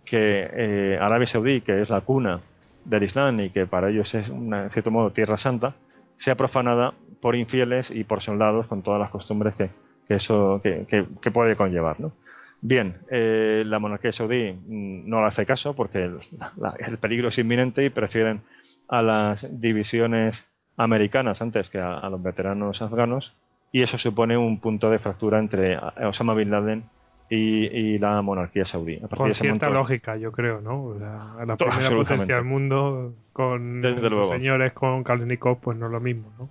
[0.04, 2.42] que eh, Arabia Saudí, que es la cuna
[2.88, 5.76] del Islam y que para ellos es, en cierto modo, tierra santa,
[6.18, 9.70] sea profanada por infieles y por soldados con todas las costumbres que,
[10.10, 12.00] eso que, puede conllevar.
[12.00, 12.14] ¿no?
[12.62, 17.84] Bien, eh, la monarquía saudí mm, no le hace caso porque el, peligro es inminente
[17.84, 18.42] y prefieren
[18.88, 20.44] a las divisiones
[20.78, 23.36] americanas antes que a, los veteranos afganos
[23.72, 26.86] y eso supone un punto de fractura entre Osama Bin Laden
[27.30, 29.00] y, la monarquía saudí.
[29.16, 30.96] con cierta lógica, yo creo, ¿no?
[31.00, 36.00] La, la primera potencia del mundo con los señores con Kalashnikov, pues no es lo
[36.00, 36.50] mismo, ¿no?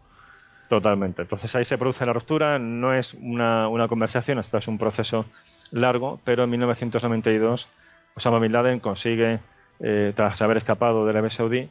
[0.68, 1.22] Totalmente.
[1.22, 5.24] Entonces ahí se produce la ruptura, no es una, una conversación, esto es un proceso
[5.70, 7.68] largo, pero en 1992
[8.16, 9.41] Osama Bin Laden consigue,
[9.81, 11.68] eh, tras haber escapado de Arabia Saudí,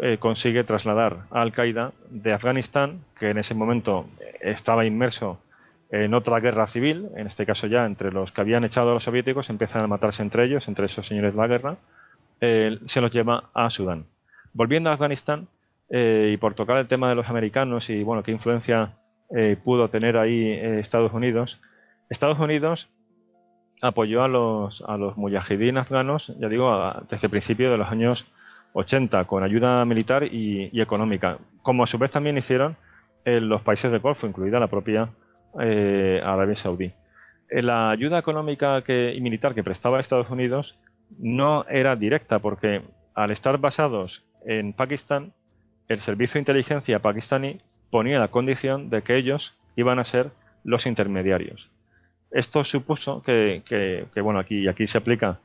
[0.00, 4.06] eh, consigue trasladar a Al-Qaeda de Afganistán, que en ese momento
[4.40, 5.40] estaba inmerso
[5.90, 9.04] en otra guerra civil, en este caso ya entre los que habían echado a los
[9.04, 11.76] soviéticos, empiezan a matarse entre ellos, entre esos señores de la guerra,
[12.40, 14.06] eh, se los lleva a Sudán.
[14.52, 15.48] Volviendo a Afganistán,
[15.90, 18.98] y por tocar el tema de los americanos y bueno, qué influencia
[19.64, 21.62] pudo tener ahí Estados Unidos,
[22.10, 22.90] Estados Unidos
[23.82, 28.26] apoyó a los, a los mujahidín afganos, ya digo, desde el principio de los años
[28.72, 32.76] 80, con ayuda militar y, económica, como a su vez también hicieron
[33.24, 35.10] en los países del Golfo, incluida la propia
[35.60, 36.92] eh, Arabia Saudí.
[37.50, 40.78] Eh, la ayuda económica y militar que prestaba Estados Unidos
[41.18, 42.82] no era directa, porque
[43.14, 45.32] al estar basados en Pakistán,
[45.88, 50.30] el servicio de inteligencia pakistaní ponía la condición de que ellos iban a ser
[50.64, 51.70] los intermediarios.
[52.30, 55.40] Esto supuso que, bueno, aquí, se aplica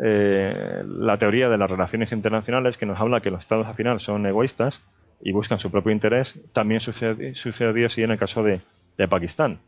[0.00, 3.98] eh, la teoría de las relaciones internacionales que nos habla que los estados al final
[3.98, 4.80] son egoístas
[5.20, 6.40] y buscan su propio interés.
[6.52, 8.60] También sucedió, así en el caso de,
[9.06, 9.60] Pakistán,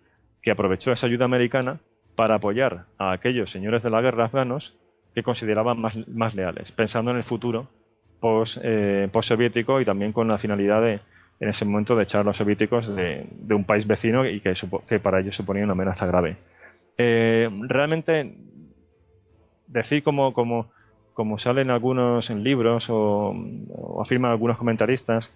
[0.42, 1.80] que aprovechó esa ayuda americana
[2.16, 4.76] para apoyar a aquellos señores de la guerra afganos
[5.14, 7.68] que consideraban más, leales, pensando en el futuro
[8.62, 11.00] eh, post-soviético y también con la finalidad de,
[11.40, 14.54] en ese momento, de echar a los soviéticos de, un país vecino y que,
[14.88, 16.36] que para ellos suponía una amenaza grave.
[16.98, 18.34] Eh, realmente,
[19.66, 20.70] decir como, como,
[21.14, 23.34] como salen algunos en libros o,
[24.02, 25.32] afirman algunos comentaristas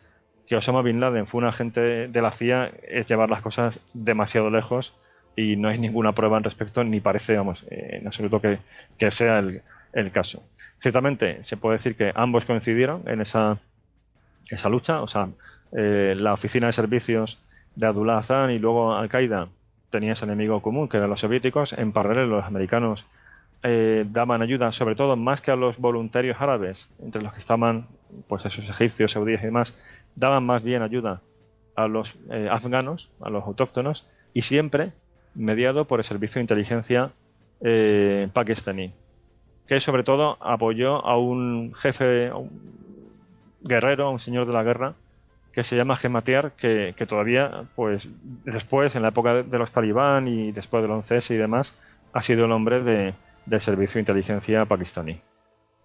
[0.47, 4.51] que Osama Bin Laden fue un agente de la CIA es llevar las cosas demasiado
[4.51, 4.95] lejos
[5.36, 8.59] y no hay ninguna prueba al respecto ni parece, vamos, eh, en absoluto que,
[9.11, 10.42] sea el, caso.
[10.80, 13.59] Ciertamente se puede decir que ambos coincidieron en esa,
[14.49, 15.28] esa lucha, o sea,
[15.72, 17.42] eh, la oficina de servicios
[17.74, 19.49] de Abdullah Azan y luego Al-Qaeda
[19.90, 21.72] tenía ese enemigo común, que eran los soviéticos.
[21.72, 23.07] En paralelo, los americanos
[23.62, 27.86] eh, daban ayuda, sobre todo más que a los voluntarios árabes, entre los que estaban
[28.28, 29.74] pues esos egipcios, saudíes y demás,
[30.17, 31.21] daban más bien ayuda
[31.77, 34.93] a los eh, afganos, a los autóctonos, y siempre
[35.35, 37.12] mediado por el servicio de inteligencia
[37.61, 38.93] eh, pakistaní,
[39.67, 42.51] que sobre todo apoyó a un jefe, a un
[43.62, 44.95] guerrero, a un señor de la guerra,
[45.53, 48.09] que se llama Gematiar, que, que, todavía, pues
[48.45, 51.75] después, en la época de, los talibán y después del 11S y demás,
[52.12, 53.15] ha sido el hombre de,
[53.47, 55.21] del servicio de inteligencia pakistaní.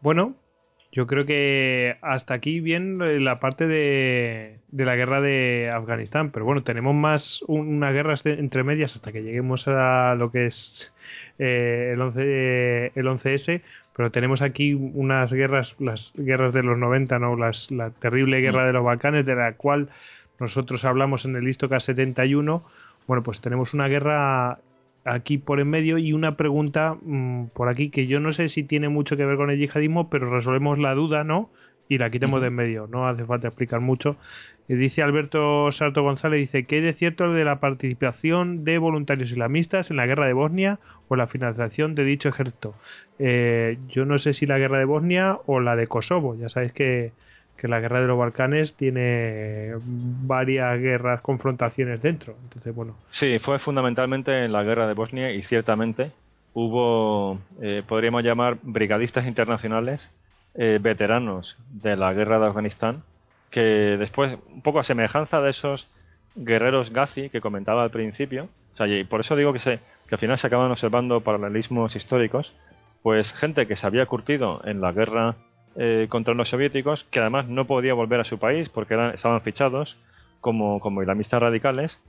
[0.02, 0.34] Bueno,
[0.92, 6.46] yo creo que hasta aquí bien la parte de, de la guerra de Afganistán, pero
[6.46, 10.92] bueno, tenemos más una guerra entre medias hasta que lleguemos a lo que es
[11.38, 13.62] eh, el, 11, el 11S,
[13.96, 17.36] pero tenemos aquí unas guerras, las guerras de los 90, ¿no?
[17.36, 18.68] Las, la terrible guerra mm.
[18.68, 19.90] de los Balcanes, de la cual
[20.40, 22.64] nosotros hablamos en el Listoka 71.
[23.08, 24.60] Bueno, pues tenemos una guerra
[25.14, 28.64] aquí por en medio y una pregunta mm, por aquí que yo no sé si
[28.64, 31.50] tiene mucho que ver con el yihadismo, pero resolvemos la duda, ¿no?
[31.88, 34.16] Y la quitemos de en medio, no hace falta explicar mucho.
[34.68, 39.90] Y dice Alberto Sarto González, dice, ¿qué es cierto de la participación de voluntarios islamistas
[39.90, 42.76] en la guerra de Bosnia o la financiación de dicho ejército?
[43.18, 46.74] Eh, yo no sé si la guerra de Bosnia o la de Kosovo, ya sabéis
[46.74, 47.12] que,
[47.60, 52.36] que la guerra de los Balcanes tiene varias guerras, confrontaciones dentro.
[52.44, 52.96] Entonces, bueno.
[53.10, 56.12] Sí, fue fundamentalmente en la guerra de Bosnia y ciertamente
[56.54, 60.10] hubo, eh, podríamos llamar, brigadistas internacionales,
[60.56, 63.04] eh, veteranos de la guerra de Afganistán,
[63.52, 65.90] que después, un poco a semejanza de esos
[66.36, 70.16] guerreros Gazi que comentaba al principio, o sea, y por eso digo que, se, que
[70.16, 72.54] al final se acaban observando paralelismos históricos,
[73.04, 75.36] pues gente que se había curtido en la guerra
[75.76, 79.42] eh, contra los soviéticos, que además no podía volver a su país porque eran, estaban
[79.42, 79.98] fichados
[80.42, 82.00] como, como islamistas radicales,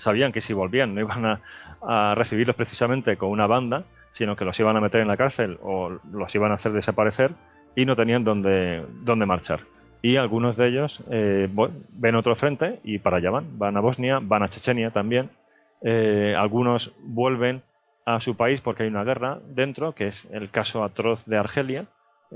[0.00, 1.40] sabían que si volvían no iban
[1.80, 5.58] a, recibirlos precisamente con una banda, sino que los iban a meter en la cárcel
[5.62, 7.32] o los iban a hacer desaparecer
[7.76, 9.60] y no tenían dónde, dónde marchar
[10.02, 11.48] y algunos de ellos eh,
[11.90, 13.58] ven otro frente y para allá van.
[13.58, 15.30] Van a Bosnia, van a Chechenia también.
[15.82, 17.62] Eh, algunos vuelven
[18.04, 21.86] a su país porque hay una guerra dentro, que es el caso atroz de Argelia.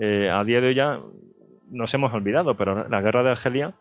[0.01, 1.01] Eh, a día de hoy ya
[1.70, 3.74] nos hemos olvidado, pero la guerra de Argelia,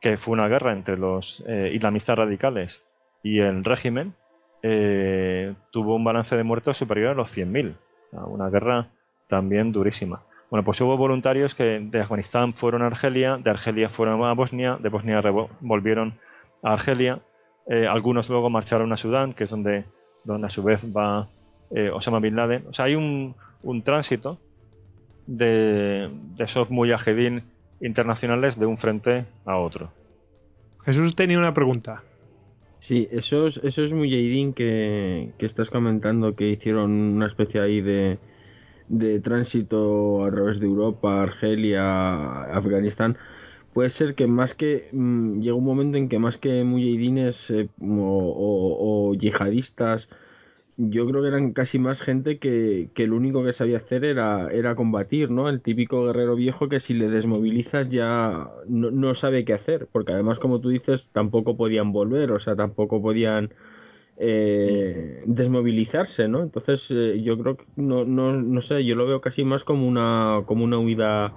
[0.00, 2.82] que fue una guerra entre los eh, islamistas radicales
[3.22, 4.14] y el régimen,
[4.62, 7.74] eh, tuvo un balance de muertos superior a los 100.000.
[8.12, 8.88] Una guerra
[9.28, 10.22] también durísima.
[10.50, 14.78] Bueno, pues hubo voluntarios que de Afganistán fueron a Argelia, de Argelia fueron a Bosnia,
[14.80, 15.20] de Bosnia
[15.60, 16.18] volvieron
[16.62, 17.20] a Argelia,
[17.66, 19.84] eh, algunos luego marcharon a Sudán, que es donde,
[20.24, 21.28] donde a su vez va
[21.70, 22.66] eh, Osama Bin Laden.
[22.68, 24.38] O sea, hay un, un tránsito
[25.26, 27.42] de, de esos mujahedín
[27.80, 29.90] internacionales de un frente a otro.
[30.84, 32.02] Jesús tenía una pregunta.
[32.80, 38.18] Sí, esos, esos mujahidín que, que estás comentando que hicieron una especie ahí de,
[38.88, 43.16] de tránsito a través de Europa, Argelia, Afganistán,
[43.72, 47.68] puede ser que más que mm, llegó un momento en que más que mujahidines eh,
[47.80, 50.08] o, o, yihadistas
[50.76, 54.48] yo creo que eran casi más gente que, que lo único que sabía hacer era,
[54.50, 55.48] era combatir, ¿no?
[55.48, 60.12] El típico guerrero viejo que si le desmovilizas ya no, no sabe qué hacer, porque
[60.12, 63.52] además, como tú dices, tampoco podían volver, o sea, tampoco podían
[64.16, 66.42] eh, desmovilizarse, ¿no?
[66.42, 69.86] Entonces, eh, yo creo que, no, no, no sé, yo lo veo casi más como
[69.86, 71.32] una, como una huida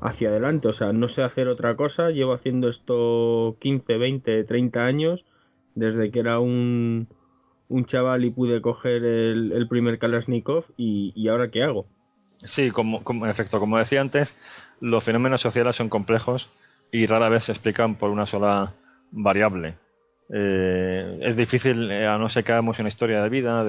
[0.00, 4.84] hacia adelante, o sea, no sé hacer otra cosa, llevo haciendo esto 15, 20, 30
[4.84, 5.24] años,
[5.74, 7.08] desde que era un
[7.70, 11.86] un chaval y pude coger el, primer Kalashnikov y, ahora qué hago.
[12.44, 14.34] Sí, como, en efecto, como decía antes,
[14.80, 16.50] los fenómenos sociales son complejos
[16.90, 18.74] y rara vez se explican por una sola
[19.12, 19.76] variable.
[20.32, 23.64] Eh, es difícil, eh, a no ser que hagamos una historia de vida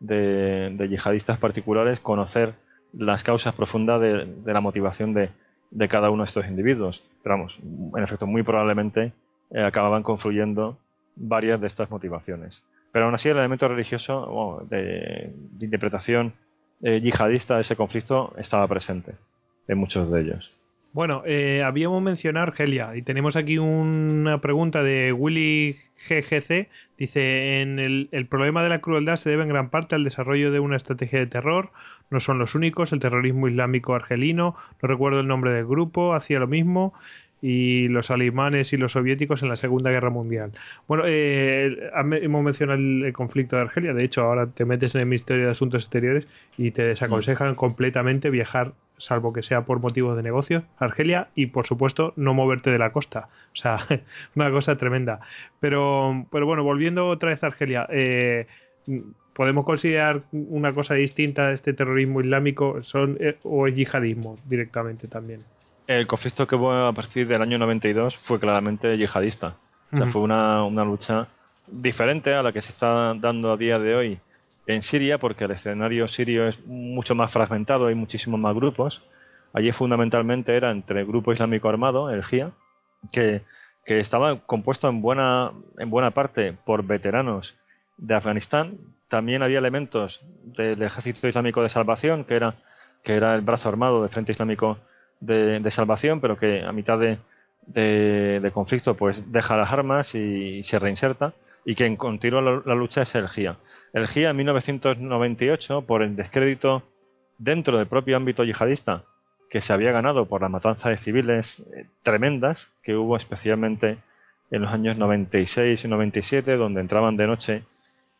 [0.00, 2.54] de, yihadistas particulares, conocer
[2.94, 5.28] las causas profundas de, la motivación de,
[5.70, 7.04] de, cada uno de estos individuos.
[7.22, 7.58] Pero vamos,
[7.96, 9.12] en efecto, muy probablemente
[9.50, 10.78] eh, acababan confluyendo
[11.16, 12.62] varias de estas motivaciones.
[12.92, 16.34] Pero aún así el elemento religioso de, interpretación
[16.82, 19.14] eh, yihadista de ese conflicto estaba presente
[19.66, 20.54] en muchos de ellos.
[20.92, 26.68] Bueno, eh, habíamos mencionado Argelia y tenemos aquí una pregunta de Willy GGC.
[26.98, 30.52] Dice, en el, el, problema de la crueldad se debe en gran parte al desarrollo
[30.52, 31.70] de una estrategia de terror.
[32.10, 36.38] No son los únicos, el terrorismo islámico argelino, no recuerdo el nombre del grupo, hacía
[36.38, 36.92] lo mismo
[37.42, 40.52] y los alemanes y los soviéticos en la Segunda Guerra Mundial.
[40.86, 41.90] Bueno, eh,
[42.22, 45.50] hemos mencionado el, conflicto de Argelia, de hecho ahora te metes en el Ministerio de
[45.50, 46.26] Asuntos Exteriores
[46.56, 51.46] y te desaconsejan completamente viajar, salvo que sea por motivos de negocio, a Argelia y
[51.46, 53.28] por supuesto no moverte de la costa.
[53.52, 53.78] O sea,
[54.36, 55.20] una cosa tremenda.
[55.58, 58.46] Pero, pero bueno, volviendo otra vez a Argelia, eh,
[59.32, 65.08] podemos considerar una cosa distinta a este terrorismo islámico son eh, o el yihadismo directamente
[65.08, 65.40] también
[65.86, 69.56] el conflicto que hubo a partir del año 92 fue claramente yihadista.
[69.92, 71.28] O sea, fue una, una lucha
[71.66, 74.20] diferente a la que se está dando a día de hoy
[74.66, 79.04] en Siria, porque el escenario sirio es mucho más fragmentado, hay muchísimos más grupos.
[79.52, 82.52] Allí fundamentalmente era entre el grupo islámico armado, el GIA,
[83.12, 83.42] que,
[83.84, 87.58] que estaba compuesto en buena, en buena parte por veteranos
[87.98, 88.78] de Afganistán.
[89.08, 92.54] También había elementos del Ejército Islámico de Salvación, que era,
[93.02, 94.78] que era el brazo armado del Frente Islámico
[95.22, 101.32] de, salvación, pero que a mitad de, conflicto pues deja las armas y, se reinserta
[101.64, 103.56] y quien continúa la, lucha es el GIA.
[103.92, 106.82] El GIA en 1998, por el descrédito
[107.38, 109.04] dentro del propio ámbito yihadista
[109.48, 113.98] que se había ganado por la matanza de civiles eh, tremendas que hubo especialmente
[114.50, 117.64] en los años 96 y 97, donde entraban de noche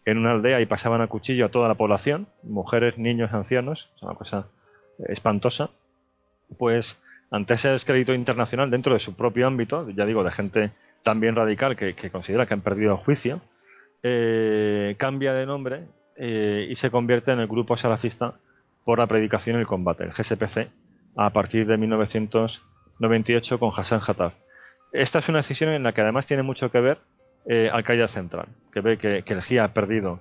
[0.05, 4.15] en una aldea y pasaban a cuchillo a toda la población, mujeres, niños, ancianos, una
[4.15, 4.49] cosa
[5.09, 5.71] espantosa
[6.59, 7.01] pues
[7.31, 10.71] ante ese descrédito internacional dentro de su propio ámbito, ya digo, de gente
[11.03, 13.41] también radical que, considera que han perdido juicio,
[14.03, 15.87] eh, cambia de nombre
[16.17, 18.35] eh, y se convierte en el grupo salafista
[18.85, 20.69] por la predicación y el combate, el GSPC,
[21.17, 24.33] a partir de 1998 con Hassan Hattab.
[24.93, 26.99] Esta es una decisión en la que además tiene mucho que ver
[27.47, 30.21] eh, Al-Qaeda Central, que ve que, el GIA ha perdido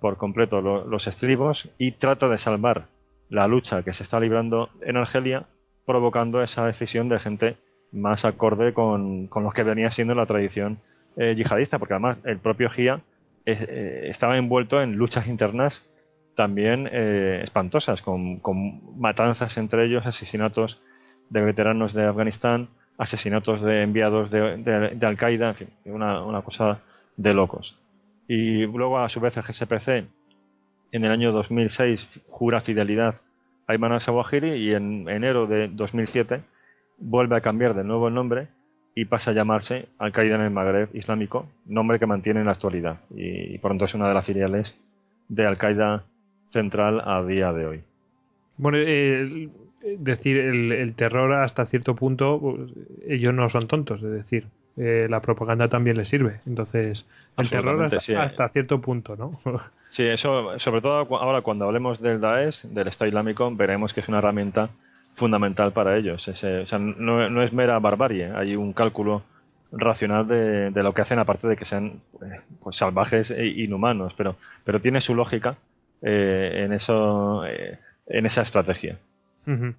[0.00, 2.86] por completo los estribos y trata de salvar
[3.28, 5.46] la lucha que se está librando en Argelia
[5.90, 7.56] provocando esa decisión de gente
[7.90, 10.78] más acorde con, con lo que venía siendo la tradición
[11.16, 13.00] eh, yihadista, porque además el propio GIA
[13.44, 15.84] eh, estaba envuelto en luchas internas
[16.36, 18.40] también eh, espantosas, con,
[19.00, 20.80] matanzas entre ellos, asesinatos
[21.28, 24.58] de veteranos de Afganistán, asesinatos de enviados de,
[24.94, 26.82] de, Al-Qaeda, en fin, una, una cosa
[27.16, 27.76] de locos.
[28.28, 29.88] Y luego, a su vez, el GSPC
[30.92, 33.16] en el año 2006 jura fidelidad
[33.70, 36.42] Ayman al y en enero de 2007
[36.98, 38.48] vuelve a cambiar de nuevo el nombre
[38.94, 43.00] y pasa a llamarse Al-Qaeda en el Magreb Islámico, nombre que mantiene en la actualidad
[43.14, 44.76] y, por tanto es una de las filiales
[45.28, 46.04] de Al-Qaeda
[46.50, 47.80] central a día de hoy.
[48.56, 49.48] Bueno, eh,
[49.98, 52.72] decir, el, el, terror hasta cierto punto, pues,
[53.06, 54.46] ellos no son tontos, es decir,
[54.82, 56.40] eh, la propaganda también les sirve.
[56.46, 57.06] Entonces,
[57.36, 59.38] el terror hasta, hasta, cierto punto, ¿no?
[59.88, 64.08] sí, eso, sobre todo ahora cuando hablemos del Daesh, del Estado Islámico, veremos que es
[64.08, 64.70] una herramienta
[65.16, 66.26] fundamental para ellos.
[66.26, 69.22] o sea, no, no, es mera barbarie, hay un cálculo
[69.70, 72.00] racional de, de, lo que hacen, aparte de que sean
[72.62, 75.58] pues, salvajes e inhumanos, pero, pero tiene su lógica
[76.00, 78.98] eh, en, eso, eh, en esa estrategia.
[79.46, 79.74] Uh -huh.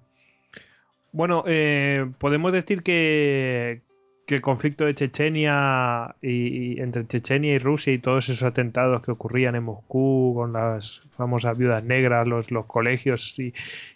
[1.10, 3.82] Bueno, eh, podemos decir que,
[4.26, 9.10] que, el conflicto de Chechenia y, entre Chechenia y Rusia y todos esos atentados que
[9.10, 13.52] ocurrían en Moscú con las famosas viudas negras, los, los colegios y,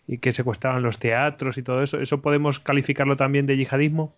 [0.07, 4.15] y que secuestraban los teatros y todo eso, ¿eso podemos calificarlo también de yihadismo?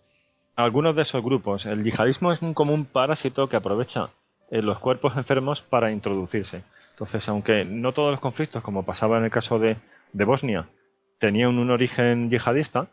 [0.55, 1.65] Algunos de esos grupos.
[1.65, 4.09] El yihadismo es un común parásito que aprovecha
[4.51, 6.63] eh, los cuerpos enfermos para introducirse.
[6.91, 9.77] Entonces, aunque no todos los conflictos, como pasaba en el caso de,
[10.11, 10.67] de Bosnia,
[11.19, 12.87] tenían un origen yihadista,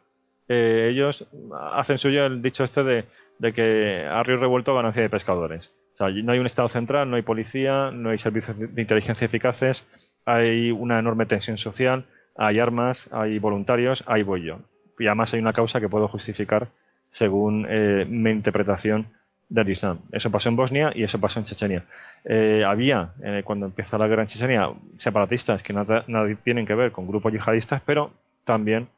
[0.49, 1.27] eh, ellos
[1.73, 3.05] hacen suyo el dicho este de,
[3.39, 5.73] de, que a río revuelto ganancia de pescadores.
[5.95, 9.25] O sea, no hay un Estado central, no hay policía, no hay servicios de inteligencia
[9.25, 9.87] eficaces,
[10.25, 12.05] hay una enorme tensión social,
[12.37, 14.59] hay armas, hay voluntarios, hay yo.
[14.99, 16.69] Y además hay una causa que puedo justificar
[17.11, 19.07] según eh, mi interpretación
[19.49, 20.01] del Islam.
[20.13, 21.85] Eso pasó en Bosnia y eso pasó en Chechenia.
[22.25, 26.75] Eh, había, eh, cuando empieza la guerra en Chechenia, separatistas que nada, nada, tienen que
[26.75, 28.11] ver con grupos yihadistas, pero
[28.45, 28.89] también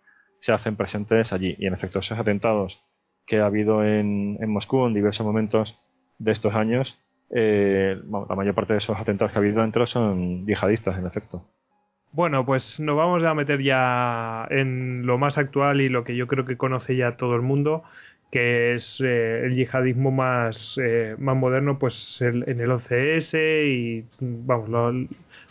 [0.40, 1.56] se hacen presentes allí.
[1.58, 2.82] Y en efecto, esos atentados
[3.26, 5.78] que ha habido en, en Moscú en diversos momentos
[6.18, 6.98] de estos años,
[7.30, 11.44] eh, la mayor parte de esos atentados que ha habido dentro son yihadistas, en efecto.
[12.12, 16.26] Bueno, pues nos vamos a meter ya en lo más actual y lo que yo
[16.26, 17.82] creo que conoce ya todo el mundo,
[18.32, 24.04] que es eh, el yihadismo más, eh, más moderno pues el, en el 11S y
[24.20, 24.92] vamos, lo,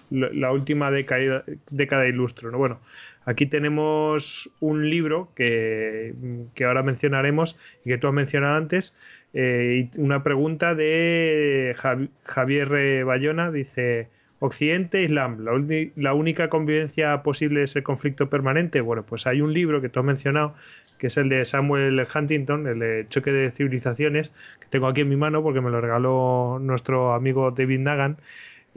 [0.09, 2.49] la última década, década ilustro.
[2.51, 2.57] ¿no?
[2.57, 2.79] Bueno,
[3.27, 6.13] aquí tenemos un libro que,
[6.65, 7.55] ahora mencionaremos
[7.85, 8.95] y que tú has mencionado antes,
[9.33, 11.75] eh, y una pregunta de
[12.25, 14.07] Javier Bayona, dice...
[14.39, 15.51] Occidente, Islam, la,
[15.95, 18.81] la, única convivencia posible es el conflicto permanente.
[18.81, 20.53] Bueno, pues hay un libro que tú has mencionado,
[20.99, 25.09] que es el de Samuel Huntington, el de Choque de Civilizaciones, que tengo aquí en
[25.09, 28.17] mi mano porque me lo regaló nuestro amigo David Nagan,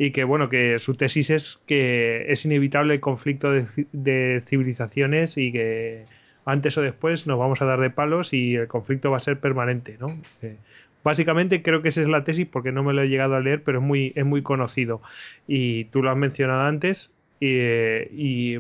[0.02, 5.52] y que, bueno, que su tesis es que es inevitable el conflicto de, civilizaciones y
[5.52, 6.06] que
[6.46, 9.40] antes o después nos vamos a dar de palos y el conflicto va a ser
[9.40, 10.18] permanente, ¿no?
[10.40, 10.56] Eh,
[11.04, 13.62] Básicamente creo que esa es la tesis porque no me lo he llegado a leer,
[13.62, 15.02] pero es muy, es muy conocido.
[15.46, 17.12] Y tú lo has mencionado antes.
[17.42, 18.58] Eh, y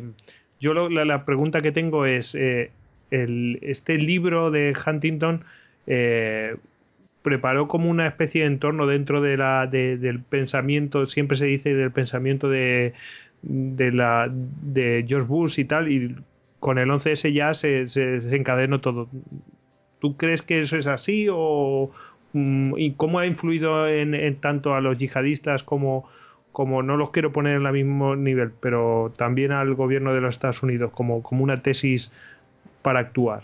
[0.60, 2.70] yo lo, la, pregunta que tengo es, eh,
[3.10, 5.44] este libro de Huntington
[5.86, 6.56] eh,
[7.22, 11.74] preparó como una especie de entorno dentro de la, de, del pensamiento, siempre se dice
[11.74, 12.94] del pensamiento de,
[13.42, 16.16] de, la, de George Bush y tal, y
[16.58, 18.20] con el 11S ya se, se,
[18.80, 19.08] todo.
[20.00, 21.90] ¿Tú crees que eso es así o,
[22.32, 26.08] y cómo ha influido en, en, tanto a los yihadistas como,
[26.52, 30.34] como no los quiero poner en el mismo nivel, pero también al gobierno de los
[30.34, 32.12] Estados Unidos como, como una tesis
[32.82, 33.42] para actuar.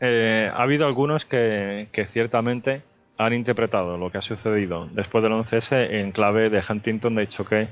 [0.00, 2.82] Eh, ha habido algunos que, ciertamente
[3.18, 7.68] han interpretado lo que ha sucedido después del 11S en clave de Huntington de choque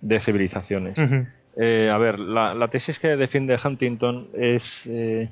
[0.00, 0.98] de civilizaciones.
[0.98, 1.26] Uh -huh.
[1.56, 5.28] eh, a ver, la, la, tesis que defiende Huntington es eh,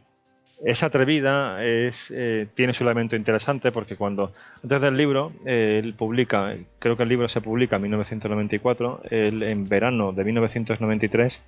[0.62, 5.95] es atrevida, es, eh, tiene su elemento interesante porque cuando antes del libro eh, él
[5.95, 11.43] publica, creo que el libro se publica en 1994, él en verano de 1993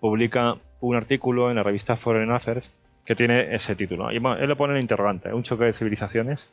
[0.00, 2.72] publica un artículo en la revista Foreign Affairs
[3.04, 4.10] que tiene ese título.
[4.10, 6.48] Y bueno, él le pone el interrogante, un choque de civilizaciones.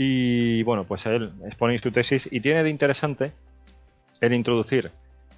[0.00, 3.32] Y bueno, pues él expone su tesis y tiene de interesante
[4.20, 4.92] el introducir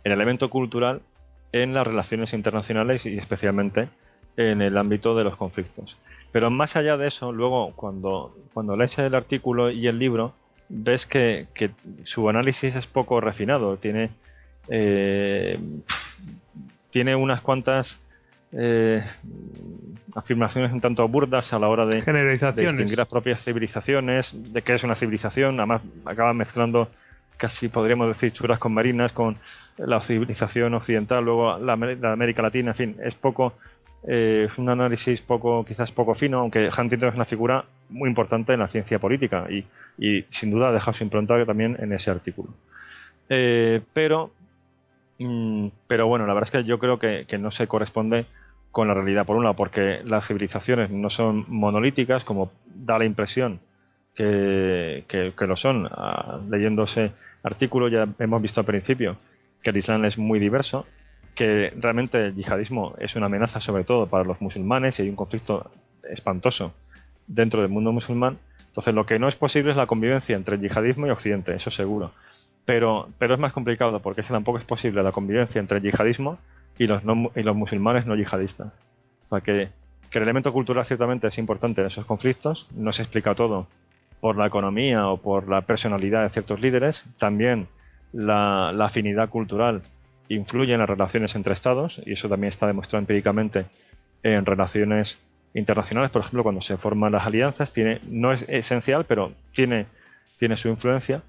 [0.04, 1.00] el elemento cultural
[1.52, 3.88] en las relaciones internacionales y especialmente
[4.36, 5.96] en el ámbito de los conflictos.
[6.30, 10.34] Pero más allá de eso, luego cuando, cuando lees el artículo y el libro,
[10.68, 11.46] ves que,
[12.04, 13.78] su análisis es poco refinado.
[13.78, 14.10] Tiene,
[14.68, 15.58] eh,
[16.90, 17.98] tiene unas cuantas
[18.52, 19.02] eh,
[20.14, 24.74] afirmaciones un tanto burdas a la hora de, de distinguir las propias civilizaciones, de qué
[24.74, 25.60] es una civilización.
[25.60, 26.88] Además, acaba mezclando
[27.36, 29.38] casi podríamos decir churas con marinas, con
[29.78, 33.54] la civilización occidental, luego la, la América Latina, en fin, es poco
[34.02, 38.54] eh, es un análisis poco, quizás poco fino, aunque Huntington es una figura muy importante
[38.54, 39.64] en la ciencia política y,
[39.98, 42.50] y sin duda deja su impronta también en ese artículo.
[43.28, 44.30] Eh, pero,
[45.18, 48.26] mm, pero bueno, la verdad es que yo creo que, que, no se corresponde
[48.70, 53.04] con la realidad, por un lado, porque las civilizaciones no son monolíticas, como da la
[53.04, 53.60] impresión
[54.14, 55.88] que lo son.
[55.90, 57.12] Ah, leyendo ese
[57.42, 59.16] artículo ya hemos visto al principio
[59.62, 60.86] que el Islam es muy diverso
[61.34, 65.16] que realmente el yihadismo es una amenaza sobre todo para los musulmanes y hay un
[65.16, 65.70] conflicto
[66.10, 66.74] espantoso
[67.26, 68.38] dentro del mundo musulmán.
[68.66, 71.70] Entonces lo que no es posible es la convivencia entre el yihadismo y Occidente, eso
[71.70, 72.12] seguro.
[72.66, 76.38] Pero, pero es más complicado porque tampoco es posible la convivencia entre el yihadismo
[76.80, 77.02] y los,
[77.36, 78.72] y los musulmanes no yihadistas.
[79.28, 79.68] O sea que,
[80.10, 83.66] que el elemento cultural ciertamente es importante en esos conflictos, no se explica todo
[84.20, 87.68] por la economía o por la personalidad de ciertos líderes, también
[88.14, 89.82] la, la afinidad cultural
[90.30, 93.66] influye en las relaciones entre estados y eso también está demostrado empíricamente
[94.22, 95.18] en relaciones
[95.52, 99.84] internacionales, por ejemplo, cuando se forman las alianzas, tiene, no es esencial, pero tiene,
[100.38, 101.22] tiene su influencia.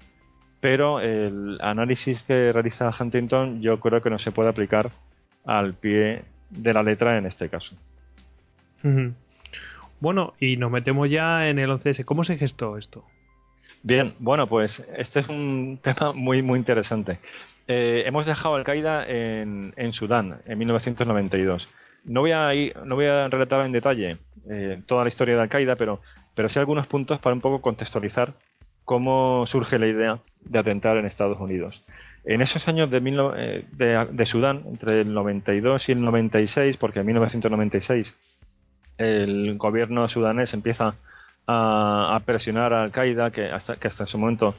[0.60, 4.92] Pero el análisis que realiza Huntington yo creo que no se puede aplicar
[5.44, 7.76] al pie de la letra en este caso.
[10.00, 12.04] Bueno, y nos metemos ya en el 11S.
[12.04, 13.04] ¿Cómo se gestó esto?
[13.84, 17.18] Bien, bueno, pues este es un tema muy, muy interesante.
[17.68, 21.68] Eh, hemos dejado Al-Qaeda en, en, Sudán en 1992.
[22.04, 24.18] No voy a, ir, no voy a relatar en detalle
[24.50, 26.00] eh, toda la historia de Al-Qaeda, pero,
[26.34, 28.34] pero sí algunos puntos para un poco contextualizar
[28.84, 31.84] cómo surge la idea de atentar en Estados Unidos.
[32.24, 37.00] En esos años de, eh, de, de, Sudán, entre el 92 y el 96, porque
[37.00, 38.16] en 1996
[38.98, 40.94] el gobierno sudanés empieza
[41.46, 44.54] a, presionar a Al-Qaeda, que hasta, que hasta ese momento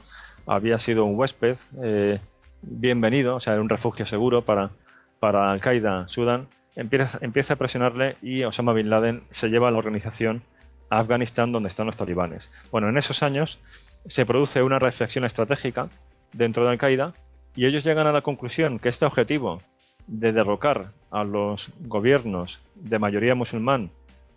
[0.46, 2.20] había sido un huésped, eh,
[2.60, 4.70] bienvenido, o sea, un refugio seguro para,
[5.18, 9.78] para Al-Qaeda Sudán, empieza, empieza a presionarle y Osama Bin Laden se lleva a la
[9.78, 10.42] organización
[10.90, 12.50] a Afganistán donde están los talibanes.
[12.70, 13.58] Bueno, en esos años
[14.06, 15.88] se produce una reflexión estratégica
[16.34, 17.14] dentro de Al-Qaeda
[17.56, 19.62] y ellos llegan a la conclusión que este objetivo
[20.06, 23.90] de derrocar a los gobiernos de mayoría musulmán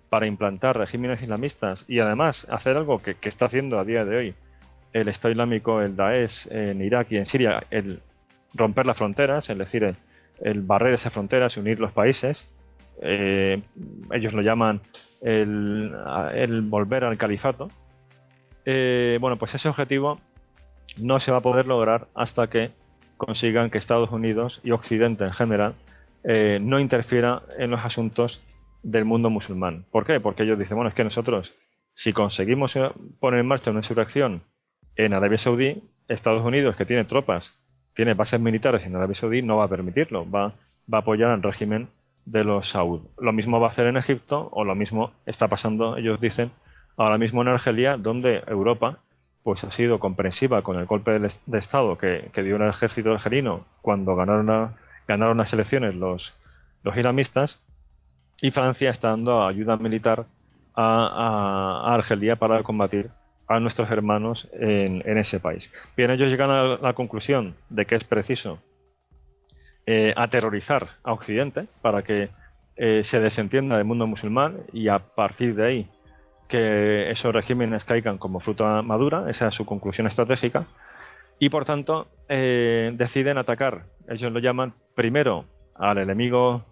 [0.10, 4.36] para implantar regímenes islamistas y además hacer algo que, está haciendo a día de hoy
[4.94, 8.02] el Estado Islámico, el Daesh en Irak y en Siria, el
[8.54, 9.96] romper las fronteras, es decir, el,
[10.40, 12.48] el barrer esas fronteras y unir los países.
[13.02, 13.62] Eh,
[14.12, 14.82] ellos lo llaman
[15.22, 15.94] el,
[16.34, 17.70] el, volver al califato.
[18.66, 20.20] Eh, bueno, pues ese objetivo
[20.98, 22.72] no se va a poder lograr hasta que
[23.18, 25.76] consigan que Estados Unidos y Occidente en general
[26.24, 28.44] eh, no interfiera en los asuntos
[28.84, 29.86] del mundo musulmán.
[29.92, 30.20] ¿Por qué?
[30.20, 31.54] Porque ellos dicen, bueno, es que nosotros,
[31.94, 32.78] si conseguimos
[33.20, 34.44] poner en marcha una insurrección
[34.96, 37.54] en Arabia Saudí, Estados Unidos, que tiene tropas
[37.98, 40.54] tiene bases militares en Arabia Saudí, no va a permitirlo, va,
[40.94, 41.90] va a apoyar al régimen
[42.26, 43.02] de los Saud.
[43.18, 46.52] Lo mismo va a hacer en Egipto o lo mismo está pasando, ellos dicen,
[46.96, 49.00] ahora mismo en Argelia, donde Europa
[49.48, 53.66] pues ha sido comprensiva con el golpe de, Estado que, que, dio el ejército argelino
[53.82, 54.76] cuando ganaron, a,
[55.08, 56.38] ganaron las elecciones los,
[56.84, 57.64] los islamistas
[58.42, 60.26] y Francia está dando ayuda militar
[60.76, 63.10] a, a, a Argelia para combatir
[63.48, 65.72] a nuestros hermanos en, en, ese país.
[65.96, 68.60] Bien, ellos llegan a la conclusión de que es preciso
[69.86, 72.32] eh, aterrorizar a Occidente para que
[72.76, 75.90] eh, se desentienda del mundo musulmán y a partir de ahí
[76.48, 80.68] que esos regímenes caigan como fruta madura, esa es su conclusión estratégica,
[81.40, 85.46] y por tanto eh, deciden atacar, ellos lo llaman primero
[85.76, 86.66] al enemigo,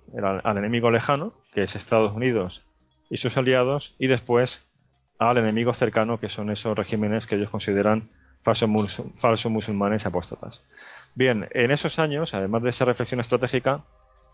[0.44, 2.66] al, enemigo lejano, que es Estados Unidos
[3.10, 4.66] y sus aliados, y después
[5.20, 8.10] al enemigo cercano, que son esos regímenes que ellos consideran
[8.44, 8.70] falsos
[9.18, 10.64] falso musulmanes apóstatas.
[11.14, 13.84] Bien, en esos años, además de esa reflexión estratégica,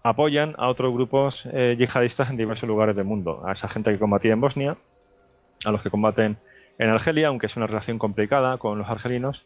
[0.03, 3.99] apoyan a otros grupos eh, yihadistas en diversos lugares del mundo, a esa gente que
[3.99, 4.77] combatía en Bosnia,
[5.65, 6.37] a los que combaten
[6.77, 9.45] en Argelia, aunque es una relación complicada con los argelinos,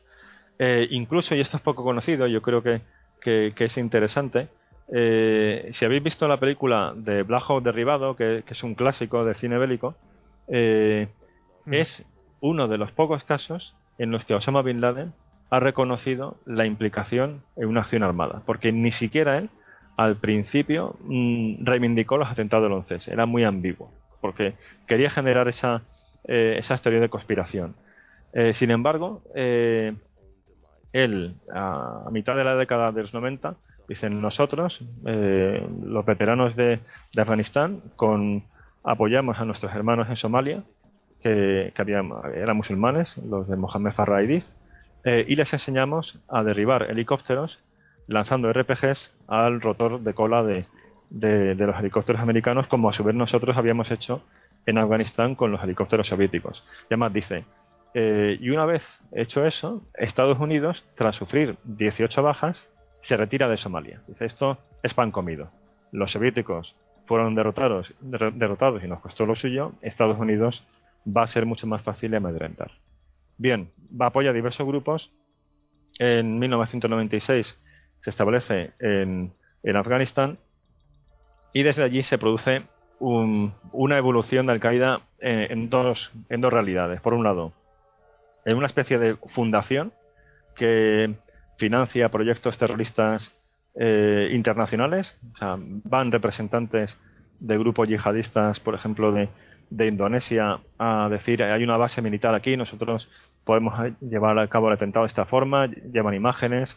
[0.59, 2.81] eh, incluso, y esto es poco conocido, yo creo que,
[3.21, 4.47] que, que es interesante,
[4.93, 9.25] eh, si habéis visto la película de Black Hawk Derribado, que, que, es un clásico
[9.25, 9.95] de cine bélico,
[10.47, 11.07] eh,
[11.65, 12.05] es
[12.39, 15.13] uno de los pocos casos en los que Osama Bin Laden
[15.49, 19.49] ha reconocido la implicación en una acción armada, porque ni siquiera él
[19.97, 24.53] al principio mmm, reivindicó los atentados del 11, era muy ambiguo, porque
[24.87, 25.81] quería generar esa,
[26.27, 27.75] eh, esa teoría de conspiración.
[28.33, 29.93] Eh, sin embargo, eh,
[30.95, 33.55] él, a, mitad de la década de los 90,
[33.87, 36.79] dicen nosotros, eh, los veteranos de,
[37.17, 38.43] Afganistán, con,
[38.83, 40.63] apoyamos a nuestros hermanos en Somalia
[41.21, 44.45] que, eran musulmanes, los de Mohammed Farraidif,
[45.03, 47.59] eh, y les enseñamos a derribar helicópteros
[48.07, 50.65] lanzando RPGs al rotor de cola de,
[51.55, 54.21] los helicópteros americanos, como a su vez nosotros habíamos hecho
[54.65, 56.63] en Afganistán con los helicópteros soviéticos.
[56.83, 57.45] Y además dice,
[57.93, 62.69] eh, y una vez hecho eso, Estados Unidos, tras sufrir 18 bajas,
[63.01, 64.01] se retira de Somalia.
[64.07, 65.51] Dice, esto es pan comido.
[65.91, 66.75] Los soviéticos
[67.05, 69.73] fueron derrotados, derrotados y nos costó lo suyo.
[69.81, 70.67] Estados Unidos
[71.05, 72.71] va a ser mucho más fácil de amedrentar.
[73.37, 75.11] Bien, va a apoyar diversos grupos.
[75.99, 77.57] En 1996
[78.01, 79.33] se establece en,
[79.63, 80.39] en Afganistán
[81.53, 82.63] y desde allí se produce
[83.05, 87.01] una evolución de Al-Qaeda eh, en, dos, en dos realidades.
[87.01, 87.53] Por un lado,
[88.45, 89.93] en una especie de fundación
[90.55, 91.15] que
[91.57, 93.31] financia proyectos terroristas
[93.75, 95.15] eh, internacionales.
[95.39, 96.97] van representantes
[97.39, 99.29] de grupos yihadistas, por ejemplo, de,
[99.69, 103.09] de, Indonesia, a decir hay una base militar aquí, nosotros
[103.43, 106.75] podemos llevar a cabo el atentado de esta forma, llevan imágenes,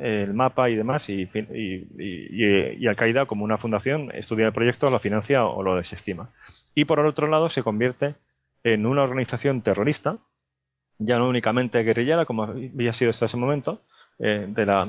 [0.00, 5.44] el mapa y demás, y, y, Al-Qaeda, como una fundación, estudia el proyecto, lo financia
[5.44, 6.30] o lo desestima.
[6.74, 8.14] Y por el otro lado, se convierte
[8.64, 10.18] en una organización terrorista,
[10.98, 13.80] ya no únicamente guerrillera, como había sido hasta ese momento,
[14.18, 14.88] eh, de la,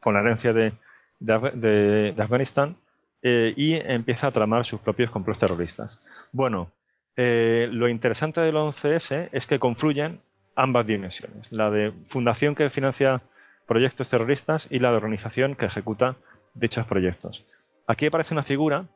[0.00, 0.72] con la herencia de,
[1.18, 2.76] de, Afganistán,
[3.22, 6.00] eh, y empieza a tramar sus propios complots terroristas.
[6.30, 6.70] Bueno,
[7.16, 10.20] eh, lo interesante del 11S es que confluyen
[10.54, 13.20] ambas dimensiones, la de fundación que financia
[13.68, 16.16] proyectos terroristas y la organización que ejecuta
[16.54, 17.46] dichos proyectos.
[17.86, 18.86] Aquí aparece una figura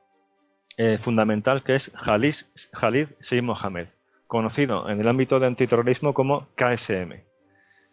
[0.77, 2.35] eh, fundamental que es Khalid,
[2.73, 3.09] Khalid
[3.43, 3.89] Mohamed,
[4.27, 7.12] conocido en el ámbito de antiterrorismo como KSM.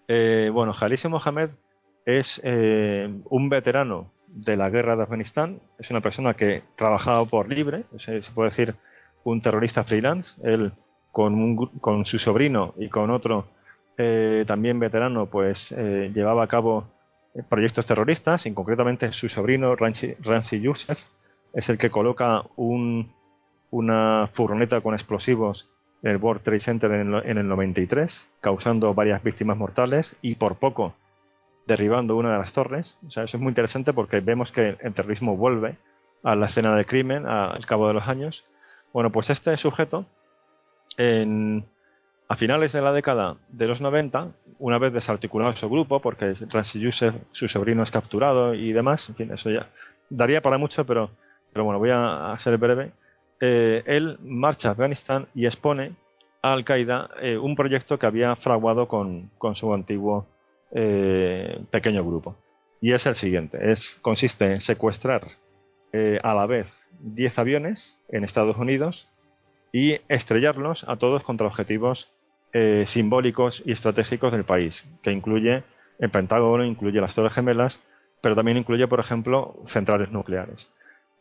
[0.07, 1.49] Eh, bueno, Khalid Mohamed
[2.06, 7.51] es eh, un veterano de la guerra de Afganistán, es una persona que trabajaba por
[7.51, 8.76] libre, se, puede decir
[9.23, 10.72] un terrorista freelance, él
[11.11, 13.47] con, con su sobrino y con otro
[13.99, 16.88] eh, también veterano, pues eh, llevaba a cabo
[17.49, 20.97] proyectos terroristas, y concretamente su sobrino Rancy Youssef
[21.53, 25.69] es el que coloca una furgoneta con explosivos
[26.01, 30.35] en el World Trade Center en el, en el 93, causando varias víctimas mortales y
[30.35, 30.95] por poco
[31.67, 32.97] derribando una de las torres.
[33.05, 35.77] O sea, eso es muy interesante porque vemos que el terrorismo vuelve
[36.23, 38.45] a la escena del crimen al cabo de los años.
[38.93, 40.05] Bueno, pues este sujeto
[40.97, 41.65] en
[42.30, 46.35] a finales de la década de los 90, una vez desarticulado su grupo, porque
[46.76, 49.69] Youssef, su sobrino, es capturado y demás, en fin, eso ya
[50.11, 51.10] daría para mucho, pero,
[51.51, 52.91] pero bueno, voy a, ser breve.
[53.41, 55.93] Eh, él marcha a Afganistán y expone
[56.43, 60.27] a Al-Qaeda eh, un proyecto que había fraguado con, su antiguo
[60.72, 62.35] eh, pequeño grupo.
[62.80, 65.27] Y es el siguiente: es, consiste en secuestrar
[66.22, 66.68] a la vez
[66.99, 69.07] 10 aviones en Estados Unidos
[69.73, 72.11] y estrellarlos a todos contra objetivos
[72.53, 75.63] eh, simbólicos y estratégicos del país, que incluye
[75.99, 77.80] el Pentágono, incluye las Torres Gemelas,
[78.21, 80.69] pero también incluye, por ejemplo, centrales nucleares.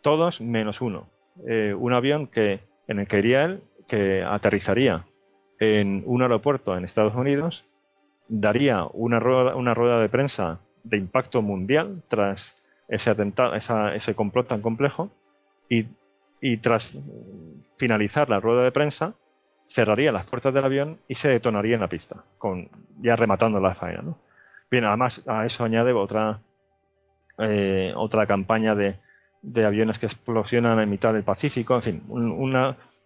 [0.02, 1.08] Todos menos uno.
[1.46, 5.04] Eh, un avión que, en el que iría él, que aterrizaría
[5.60, 7.64] en un aeropuerto en Estados Unidos,
[8.28, 12.56] daría una rueda, una rueda de prensa de impacto mundial tras
[12.88, 15.10] ese atentado, ese complot tan complejo,
[15.68, 15.86] y,
[16.40, 16.90] y tras
[17.76, 19.14] finalizar la rueda de prensa,
[19.70, 22.68] cerraría las puertas del avión y se detonaría en la pista, con
[23.00, 24.02] ya rematando la faena.
[24.02, 24.18] ¿no?
[24.70, 26.40] Bien, además a eso añade otra,
[27.38, 28.96] eh, otra campaña de,
[29.42, 32.32] de, aviones que explosionan en mitad del Pacífico, en fin, un,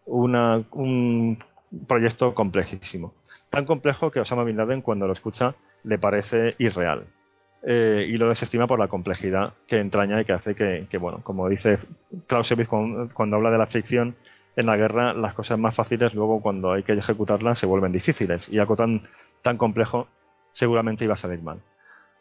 [0.07, 1.39] una, un
[1.87, 3.15] proyecto complejísimo.
[3.51, 7.05] Tan complejo que Osama Bin Laden cuando lo escucha le parece irreal.
[7.65, 11.21] Eh, y lo desestima por la complejidad que entraña y que hace que, que bueno,
[11.23, 11.79] como dice
[12.27, 14.17] Clausewitz cuando, cuando habla de la ficción,
[14.57, 18.49] en la guerra las cosas más fáciles luego cuando hay que ejecutarlas se vuelven difíciles
[18.49, 19.09] y algo tan,
[19.43, 20.09] tan complejo
[20.53, 21.61] seguramente iba a salir mal.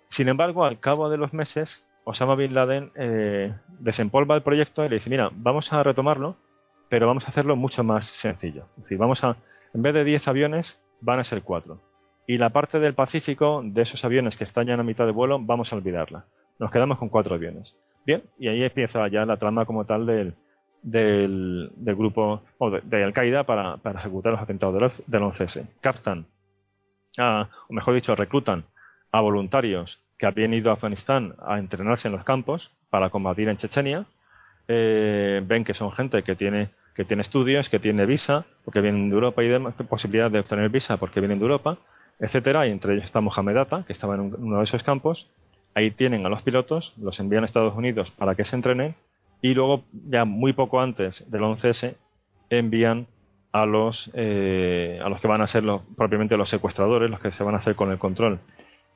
[0.09, 4.89] Sin embargo, al cabo de los meses, Osama Bin Laden eh, desempolva el proyecto y
[4.89, 6.35] le dice, mira, vamos a retomarlo,
[6.89, 8.65] pero vamos a hacerlo mucho más sencillo.
[8.77, 9.37] Es decir, vamos a,
[9.73, 11.79] en vez de 10 aviones, van a ser 4.
[12.27, 15.39] Y la parte del Pacífico, de esos aviones que están ya a mitad de vuelo,
[15.39, 16.25] vamos a olvidarla.
[16.59, 17.75] Nos quedamos con 4 aviones.
[18.05, 20.35] Bien, y ahí empieza ya la trama como tal del,
[20.81, 25.67] del, grupo o de, Al-Qaeda para, ejecutar los atentados del, 11S.
[25.81, 26.25] Captan,
[27.17, 28.65] o mejor dicho, reclutan
[29.11, 33.57] a voluntarios que habían ido a Afganistán a entrenarse en los campos para combatir en
[33.57, 34.05] Chechenia.
[34.67, 39.09] Eh, ven que son gente que tiene que tiene estudios, que tiene visa, porque vienen
[39.09, 41.77] de Europa y demás, posibilidad de obtener visa porque vienen de Europa,
[42.19, 45.29] etcétera, y entre ellos está Mohamed Atta, que estaba en uno de esos campos.
[45.73, 48.95] Ahí tienen a los pilotos, los envían a Estados Unidos para que se entrenen
[49.41, 51.95] y luego, ya muy poco antes del 11S,
[52.49, 53.07] envían
[53.51, 57.31] a los, eh, a los que van a ser los, propiamente los secuestradores, los que
[57.31, 58.39] se van a hacer con el control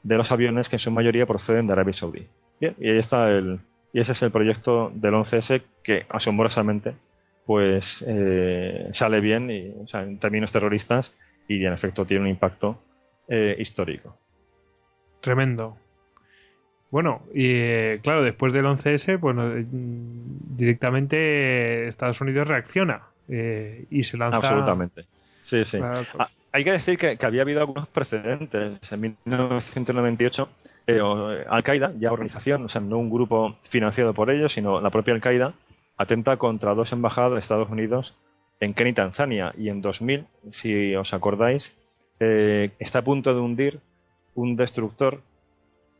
[0.03, 2.27] de los aviones, que en su mayoría proceden de Arabia Saudí.
[2.59, 3.59] Bien, y ahí está el,
[3.91, 6.95] y ese es el proyecto del 11S que asombrosamente
[7.45, 11.11] pues eh, sale bien y, en términos terroristas
[11.47, 12.81] y en efecto tiene un impacto
[13.27, 14.17] eh, histórico.
[15.21, 15.77] Tremendo.
[16.95, 24.03] Bueno, y eh, claro, después del 11S, bueno, eh, directamente Estados Unidos reacciona eh, y
[24.03, 24.37] se lanza.
[24.37, 25.03] Absolutamente.
[25.43, 25.77] Sí, sí.
[25.83, 28.79] Ah, hay que decir que, había habido algunos precedentes.
[28.93, 30.49] En 1998,
[31.49, 35.53] Al-Qaeda, ya organización, o sea, no un grupo financiado por ellos, sino la propia Al-Qaeda,
[35.97, 38.15] atenta contra dos embajadas de Estados Unidos
[38.61, 39.53] en Kenia y Tanzania.
[39.57, 41.75] Y en 2000, si os acordáis,
[42.21, 43.81] eh, está a punto de hundir
[44.33, 45.19] un destructor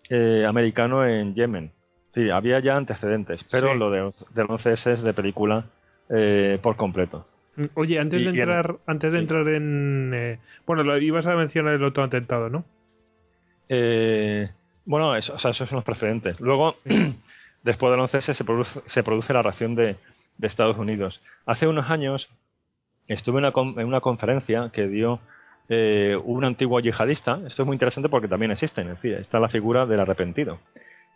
[0.10, 1.72] eh, americano en Yemen.
[2.14, 5.66] Sí, había ya antecedentes, pero lo de, del 11S es de película
[6.10, 7.28] eh, por completo.
[7.58, 11.84] Mm, oye, antes de entrar, antes de entrar en, bueno, lo ibas a mencionar el
[11.84, 12.64] otro atentado, ¿no?
[14.88, 16.40] bueno, eso, o sea, esos son los precedentes.
[16.40, 16.76] Luego,
[17.64, 19.98] después del 11S se produce, se produce la reacción de,
[20.38, 21.22] de Estados Unidos.
[21.46, 22.30] Hace unos años
[23.08, 25.20] estuve en una, en una conferencia que dio
[25.70, 27.40] eh, un antiguo yihadista.
[27.46, 30.60] Esto es muy interesante porque también existe, es decir, está la figura del arrepentido.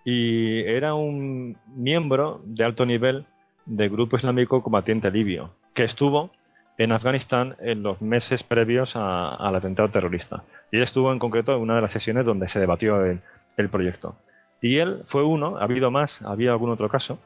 [0.03, 3.25] Y era un miembro de alto nivel
[3.65, 6.31] del grupo islámico combatiente libio, que estuvo
[6.79, 10.43] en Afganistán en los meses previos al atentado terrorista.
[10.71, 13.21] Y él estuvo en concreto en una de las sesiones donde se debatió el,
[13.69, 14.15] proyecto.
[14.61, 17.19] Y él fue uno, ha habido más, había algún otro caso.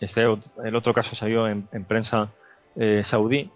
[0.00, 2.30] Este, el otro caso salió en, prensa
[2.74, 3.50] eh, saudí,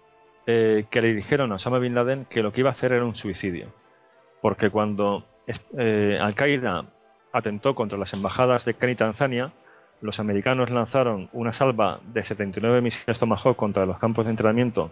[0.49, 3.03] eh, que le dijeron a Osama Bin Laden que lo que iba a hacer era
[3.03, 3.67] un suicidio.
[4.41, 5.25] Porque cuando
[5.77, 6.85] eh, Al-Qaeda
[7.33, 9.51] atentó contra las embajadas de Kenia y Tanzania,
[9.99, 14.91] los americanos lanzaron una salva de 79 misiles Tomahawk contra los campos de entrenamiento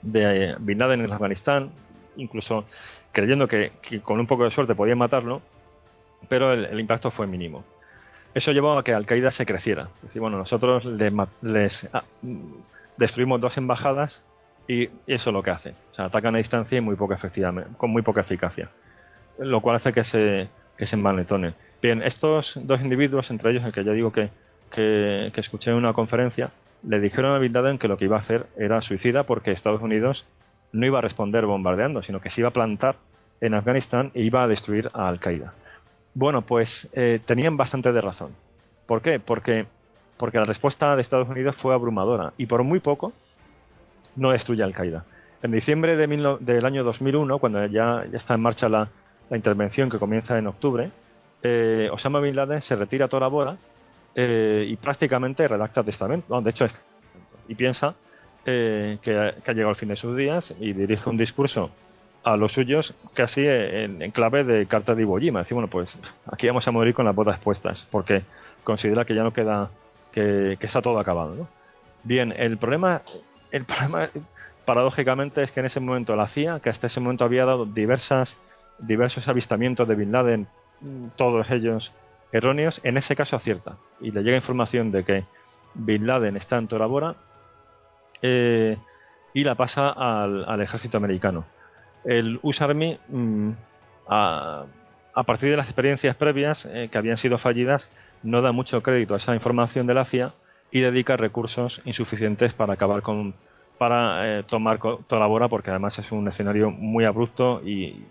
[0.00, 1.70] de eh, Bin Laden en Afganistán,
[2.16, 2.64] incluso
[3.12, 3.72] creyendo que,
[4.02, 5.42] con un poco de suerte podían matarlo,
[6.28, 7.62] pero el, impacto fue mínimo.
[8.34, 9.90] Eso llevó a que Al-Qaeda se creciera.
[9.96, 12.02] Es decir, bueno, nosotros les, ah,
[12.96, 14.24] destruimos dos embajadas
[14.68, 15.70] y eso es lo que hace.
[15.90, 17.18] O sea, atacan a distancia y muy poca
[17.76, 18.68] con muy poca eficacia.
[19.38, 20.96] Lo cual hace que se, que se.
[21.82, 24.30] Bien, estos dos individuos, entre ellos el que ya digo que,
[24.70, 26.50] que, escuché en una conferencia,
[26.82, 29.80] le dijeron a Bin Laden que lo que iba a hacer era suicida porque Estados
[29.80, 30.26] Unidos
[30.72, 32.96] no iba a responder bombardeando, sino que se iba a plantar
[33.40, 35.54] en Afganistán e iba a destruir a Al-Qaeda.
[36.14, 38.32] Bueno, pues eh, tenían bastante de razón.
[38.86, 39.18] ¿Por qué?
[39.18, 39.66] Porque,
[40.16, 43.12] porque la respuesta de Estados Unidos fue abrumadora y por muy poco
[44.16, 45.04] no destruye Al-Qaeda.
[45.42, 46.06] En diciembre de
[46.40, 48.88] del año 2001, cuando ya, está en marcha la,
[49.30, 50.90] intervención que comienza en octubre,
[51.42, 53.56] eh, Osama Bin Laden se retira a Tora Bora
[54.14, 56.38] eh, y prácticamente redacta testamento.
[56.40, 56.74] de hecho, es,
[57.48, 57.94] y piensa
[58.44, 61.70] eh, que, ha llegado el fin de sus días y dirige un discurso
[62.24, 65.40] a los suyos casi en, clave de carta de Iwo Jima.
[65.40, 65.96] Dice, bueno, pues
[66.30, 68.22] aquí vamos a morir con las botas puestas, porque
[68.64, 69.70] considera que ya no queda,
[70.12, 71.48] que, que está todo acabado.
[72.04, 73.00] Bien, el problema
[73.52, 74.08] el problema,
[74.64, 78.38] paradójicamente, es que en ese momento la CIA, que hasta ese momento había dado diversas,
[78.78, 80.48] diversos avistamientos de Bin Laden,
[81.16, 81.92] todos ellos
[82.32, 83.76] erróneos, en ese caso acierta.
[84.00, 85.24] Y le llega información de que
[85.74, 87.14] Bin Laden está en Tora Bora
[88.22, 88.78] eh,
[89.34, 91.44] y la pasa al, ejército americano.
[92.04, 93.50] El US Army, mm,
[94.08, 94.64] a,
[95.26, 97.88] partir de las experiencias previas eh, que habían sido fallidas,
[98.22, 100.32] no da mucho crédito a esa información de la CIA
[100.72, 103.34] y dedica recursos insuficientes para acabar con
[103.78, 108.04] para eh, tomar toda la porque además es un escenario muy abrupto y,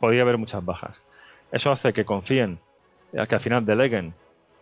[0.00, 1.00] podría haber muchas bajas.
[1.52, 2.58] Eso hace que confíen,
[3.12, 4.14] que al final deleguen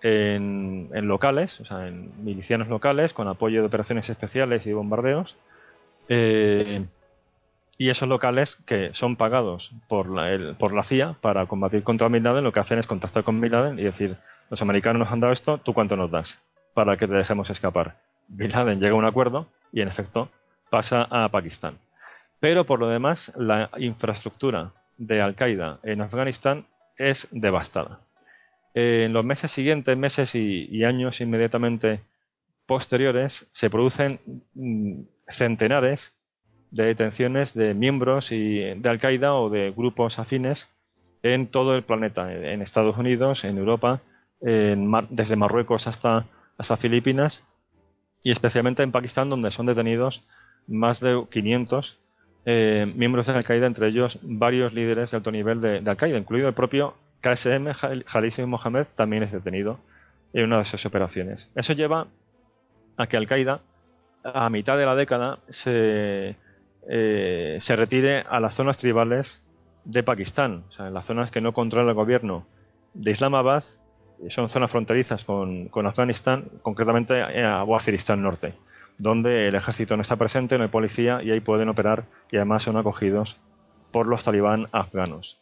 [0.03, 5.35] en, locales, o sea, en milicianos locales, con apoyo de operaciones especiales y bombardeos,
[6.11, 6.85] eh,
[7.79, 12.23] y esos locales que son pagados por la, por la CIA para combatir contra Bin
[12.23, 14.19] Laden, lo que hacen es contactar con Bin Laden y decir,
[14.51, 16.39] los americanos nos han dado esto, ¿tú cuánto nos das?
[16.75, 17.97] Para que te dejemos escapar.
[18.29, 20.29] Bin Laden llega a un acuerdo y en efecto
[20.71, 21.79] pasa a Pakistán.
[22.41, 26.67] Pero por lo demás, la infraestructura de Al-Qaeda en Afganistán
[26.99, 28.01] es devastada.
[28.75, 32.01] En los meses siguientes, meses y, años inmediatamente
[32.67, 34.21] posteriores, se producen
[34.55, 36.13] mm, centenares
[36.71, 40.69] de detenciones de miembros de Al-Qaeda o de grupos afines
[41.23, 44.03] en todo el planeta, en Estados Unidos, en Europa,
[44.41, 46.27] desde Marruecos hasta
[46.59, 47.45] hasta Filipinas
[48.23, 50.27] y especialmente en Pakistán, donde son detenidos
[50.67, 51.99] más de 500
[52.47, 56.55] eh, miembros de Al-Qaeda, entre ellos varios líderes de alto nivel de, Al-Qaeda, incluido el
[56.55, 57.73] propio KSM,
[58.07, 59.79] Jalisi Mohammed, también es detenido
[60.33, 61.51] en una de esas operaciones.
[61.55, 62.07] Eso lleva
[62.97, 63.61] a que Al-Qaeda,
[64.25, 66.37] a mitad de la década, se,
[66.89, 69.41] eh, se retire a las zonas tribales
[69.85, 72.47] de Pakistán, o sea, en las zonas que no controla el gobierno
[72.95, 73.65] de Islamabad
[74.29, 78.55] son zonas fronterizas con, Afganistán, concretamente a Waziristán Norte,
[78.99, 82.63] donde el ejército no está presente, no hay policía y ahí pueden operar y además
[82.63, 83.39] son acogidos
[83.93, 85.39] por los talibán afganos.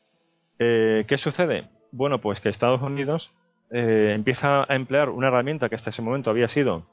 [0.58, 1.68] Eh, ¿Qué sucede?
[1.90, 3.32] Bueno, pues que Estados Unidos
[3.70, 6.86] eh, empieza a emplear una herramienta que hasta ese momento había sido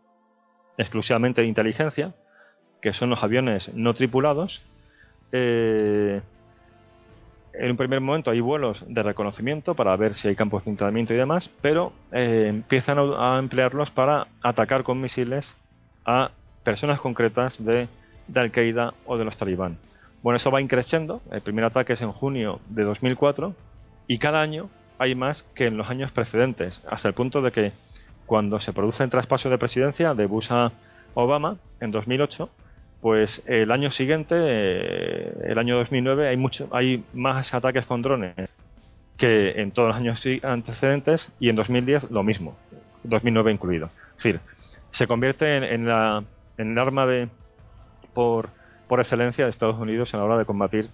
[0.78, 2.14] exclusivamente de inteligencia,
[2.82, 4.64] que son los aviones no tripulados,
[5.32, 6.22] eh,
[7.54, 11.14] en un primer momento hay vuelos de reconocimiento para ver si hay campos de entrenamiento
[11.14, 15.48] y demás, pero eh, empiezan a emplearlos para atacar con misiles
[16.06, 16.32] a
[16.64, 17.88] personas concretas de,
[18.34, 19.78] Al-Qaeda o de los talibán.
[20.22, 21.22] Bueno, eso va increciendo.
[21.32, 23.56] El primer ataque es en junio de 2004
[24.08, 27.72] y cada año hay más que en los años precedentes, hasta el punto de que
[28.26, 30.72] cuando se produce el traspaso de presidencia de Bush a
[31.14, 32.50] Obama en 2008,
[33.02, 38.36] pues el año siguiente, eh, el año 2009, hay, mucho, hay más ataques con drones
[39.18, 42.58] que en todos los años antecedentes y en 2010 lo mismo,
[43.04, 43.88] 2009 incluido.
[44.18, 44.40] Es decir,
[44.92, 46.24] se convierte en, la,
[46.58, 47.30] en el arma de
[48.14, 48.50] por,
[48.88, 50.90] por excelencia de Estados Unidos a la hora de combatir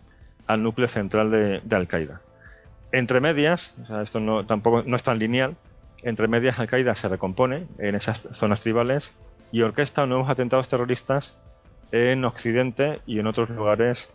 [0.47, 2.21] al núcleo central de, Al-Qaeda.
[2.91, 3.73] Entre medias,
[4.03, 5.55] esto no, tampoco no es tan lineal,
[6.03, 9.13] entre medias Al-Qaeda se recompone en esas zonas tribales
[9.51, 11.35] y orquesta nuevos atentados terroristas
[11.91, 14.07] en Occidente y en otros lugares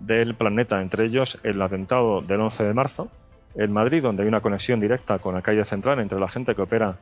[0.00, 3.08] del planeta, entre ellos el atentado del 11 de marzo
[3.54, 6.62] en Madrid, donde hay una conexión directa con la calle central entre la gente que
[6.62, 6.96] opera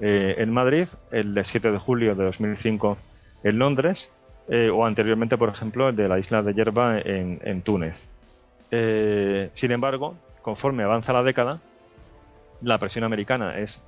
[0.00, 2.96] eh, en Madrid, el de 7 de julio de 2005
[3.44, 4.10] en Londres,
[4.48, 7.96] eh, o anteriormente, por ejemplo, el de la isla de Yerba en, Túnez.
[8.70, 11.60] Eh, sin embargo, conforme avanza la década,
[12.62, 13.80] la presión americana es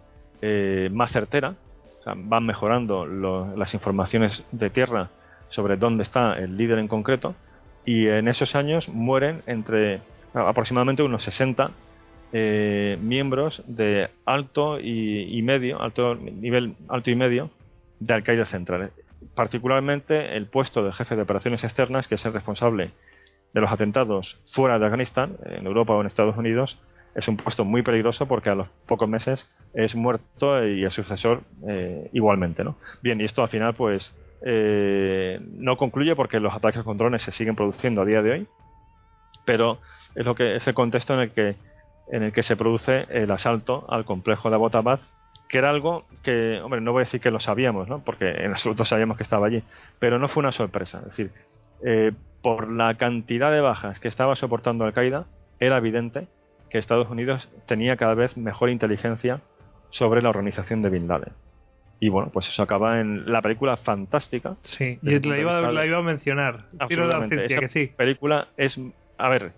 [0.92, 1.54] más certera,
[2.16, 3.04] van mejorando
[3.56, 5.10] las informaciones de tierra
[5.50, 7.34] sobre dónde está el líder en concreto
[7.84, 10.00] y en esos años mueren entre
[10.32, 11.70] aproximadamente unos 60
[12.32, 17.50] eh, miembros de alto y, medio, alto nivel alto y medio
[17.98, 18.92] de Al-Qaeda Central.
[19.34, 22.92] Particularmente el puesto de jefe de operaciones externas, que es el responsable
[23.52, 26.78] de los atentados fuera de Afganistán, en Europa o en Estados Unidos,
[27.14, 31.42] es un puesto muy peligroso porque a los pocos meses es muerto y el sucesor
[31.68, 32.62] eh, igualmente.
[32.62, 32.76] ¿no?
[33.02, 34.14] Bien, y esto al final pues
[34.44, 38.48] eh, no concluye porque los ataques con drones se siguen produciendo a día de hoy,
[39.44, 39.78] pero
[40.14, 41.56] es lo que es el contexto en el que
[42.10, 45.00] en el que se produce el asalto al complejo de Abbottabad,
[45.48, 48.00] que era algo que, hombre, no voy a decir que lo sabíamos, ¿no?
[48.04, 49.62] porque en absoluto sabíamos que estaba allí,
[49.98, 50.98] pero no fue una sorpresa.
[50.98, 51.30] Es decir,
[51.84, 52.12] eh,
[52.42, 55.26] por la cantidad de bajas que estaba soportando Al-Qaeda,
[55.60, 56.26] era evidente
[56.68, 59.40] que Estados Unidos tenía cada vez mejor inteligencia
[59.90, 61.32] sobre la organización de Bin Laden.
[62.02, 64.56] Y bueno, pues eso acaba en la película fantástica.
[64.62, 66.64] Sí, y la iba, a mencionar.
[66.88, 67.92] Quiero dar que sí.
[67.94, 68.80] película es.
[69.18, 69.52] A ver,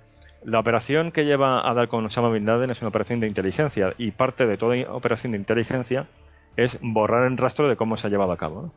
[0.45, 3.95] la operación que lleva a dar con Osama Bin Laden es una operación de inteligencia
[3.97, 6.09] y parte de toda operación de inteligencia
[6.57, 8.73] es borrar el rastro de cómo se ha llevado a cabo.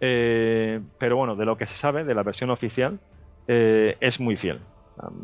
[0.00, 3.00] Eh, pero bueno, de lo que se sabe de la versión oficial
[3.48, 4.60] eh, es muy fiel.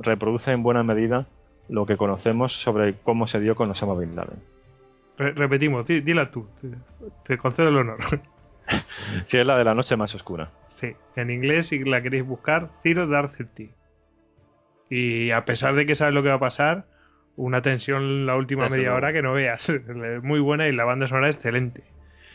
[0.00, 1.26] Reproduce en buena medida
[1.68, 4.57] lo que conocemos sobre cómo se dio con Osama Bin Laden
[5.18, 6.48] repetimos, dila tú.
[7.26, 7.98] Te, concedo el honor.
[9.28, 10.50] que es la de la noche más oscura.
[10.80, 13.70] Sí, en inglés, si la queréis buscar, Zero Dark Thirty.
[14.90, 16.86] Y a pesar de que sabes lo que va a pasar,
[17.36, 19.70] una tensión la última media hora que no veas.
[20.22, 21.82] Muy buena y la banda sonora excelente.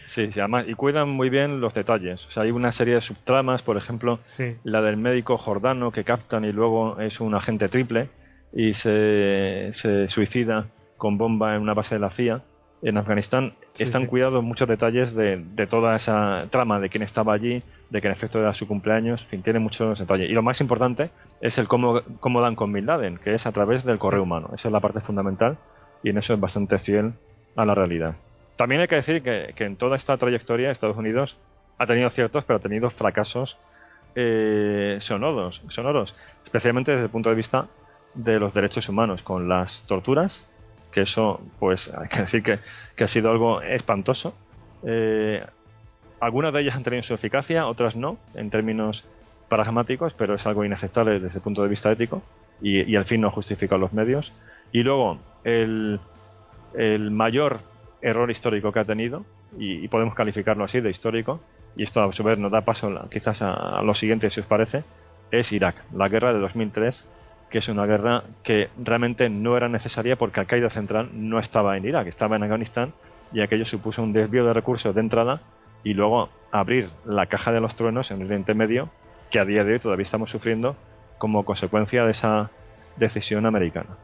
[0.08, 2.24] Sí, sí, además, y cuidan muy bien los detalles.
[2.28, 4.20] O sea, hay una serie de subtramas, por ejemplo,
[4.64, 8.10] la del médico Jordano que captan y luego es un agente triple
[8.52, 12.44] y se, se suicida con bomba en una base de la CIA
[12.84, 18.02] en Afganistán están cuidados muchos detalles de, toda esa trama, de quién estaba allí, de
[18.02, 20.30] que en efecto era su cumpleaños, en fin, tiene muchos detalles.
[20.30, 23.52] Y lo más importante es el cómo, cómo dan con Bin Laden, que es a
[23.52, 24.50] través del correo humano.
[24.54, 25.58] Esa es la parte fundamental
[26.04, 27.14] y en eso es bastante fiel
[27.56, 28.16] a la realidad.
[28.58, 31.38] También hay que decir que, en toda esta trayectoria Estados Unidos
[31.78, 33.58] ha tenido ciertos, pero ha tenido fracasos
[34.16, 37.68] eh, sonoros, sonoros, especialmente desde el punto de vista
[38.14, 40.46] de los derechos humanos, con las torturas
[40.94, 44.34] que eso, pues hay que decir que, ha sido algo espantoso.
[44.86, 45.44] Eh,
[46.20, 49.06] algunas de ellas han tenido su eficacia, otras no, en términos
[49.50, 52.24] pragmáticos, pero es algo inaceptable desde el punto de vista ético
[52.62, 54.34] y, al fin no justifica los medios.
[54.72, 56.00] Y luego, el,
[57.12, 57.60] mayor
[58.02, 59.26] error histórico que ha tenido,
[59.58, 61.42] y, podemos calificarlo así de histórico,
[61.76, 64.46] y esto a su vez nos da paso quizás a, a lo siguiente, si os
[64.46, 64.84] parece,
[65.32, 67.06] es Irak, la guerra de 2003
[67.50, 71.86] que es una guerra que realmente no era necesaria porque Al-Qaeda central no estaba en
[71.86, 72.94] Irak, estaba en Afganistán
[73.32, 75.42] y aquello supuso un desvío de recursos de entrada
[75.84, 78.90] y luego abrir la caja de los truenos en Oriente Medio
[79.30, 80.76] que a día de hoy todavía estamos sufriendo
[81.18, 82.52] como consecuencia de esa
[82.98, 83.98] decisión americana.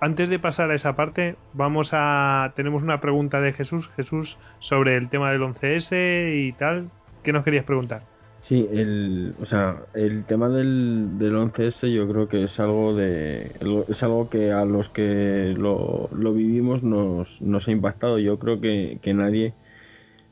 [0.00, 4.96] Antes de pasar a esa parte, vamos a tenemos una pregunta de Jesús, Jesús sobre
[4.96, 6.90] el tema del 11S y tal.
[7.24, 8.02] ¿Qué nos querías preguntar?
[8.40, 13.56] Sí, el, o sea, el tema del, del 11S yo creo que es algo de
[13.88, 18.18] es algo que a los que lo, lo vivimos nos, nos ha impactado.
[18.18, 19.54] Yo creo que, que nadie,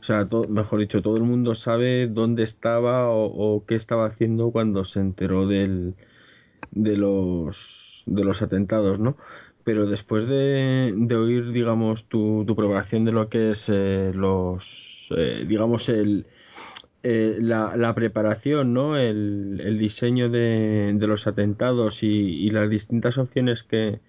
[0.01, 4.85] o sea, mejor dicho, todo el mundo sabe dónde estaba o, qué estaba haciendo cuando
[4.85, 5.95] se enteró del,
[6.73, 7.57] de los
[8.07, 9.17] de los atentados, ¿no?
[9.65, 14.65] Pero después de, de oír, digamos, tu, tu preparación de lo que es eh, los,
[15.11, 16.27] eh, digamos, el
[17.09, 18.97] eh, la, preparación, ¿no?
[18.97, 24.01] El, el diseño de, los atentados y, las distintas opciones que,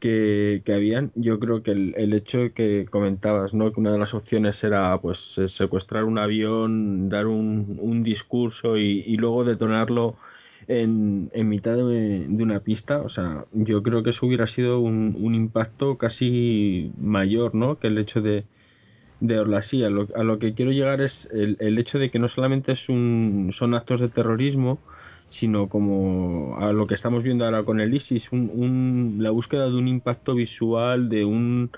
[0.00, 3.72] que, habían, yo creo que el, hecho que comentabas, ¿no?
[3.72, 5.18] Que una de las opciones era, pues,
[5.48, 10.16] secuestrar un avión, dar un, discurso y, luego detonarlo
[10.66, 14.80] en, en mitad de, de, una pista, o sea, yo creo que eso hubiera sido
[14.80, 17.78] un, un impacto casi mayor, ¿no?
[17.78, 18.44] Que el hecho de,
[19.20, 19.84] de Orlasí.
[19.84, 22.72] A lo, a lo que quiero llegar es el, el, hecho de que no solamente
[22.72, 24.78] es un, son actos de terrorismo,
[25.30, 29.66] sino como a lo que estamos viendo ahora con el ISIS, un, un, la búsqueda
[29.66, 31.70] de un impacto visual, de un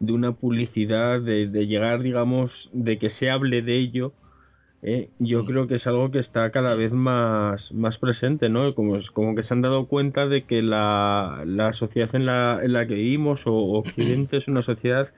[0.00, 4.12] de una publicidad, de, de llegar, digamos, de que se hable de ello,
[4.82, 8.74] eh, yo creo que es algo que está cada vez más, más presente, ¿no?
[8.74, 12.72] Como, como que se han dado cuenta de que la, la sociedad en la, en
[12.72, 15.08] la que vivimos, o Occidente, es una sociedad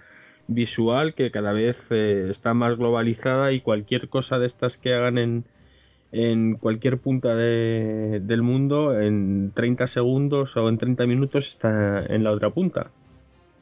[0.49, 5.19] visual que cada vez eh, está más globalizada y cualquier cosa de estas que hagan
[5.19, 5.45] en,
[6.13, 12.25] en cualquier punta de, del mundo en 30 segundos o en 30 minutos está en
[12.25, 12.91] la otra punta.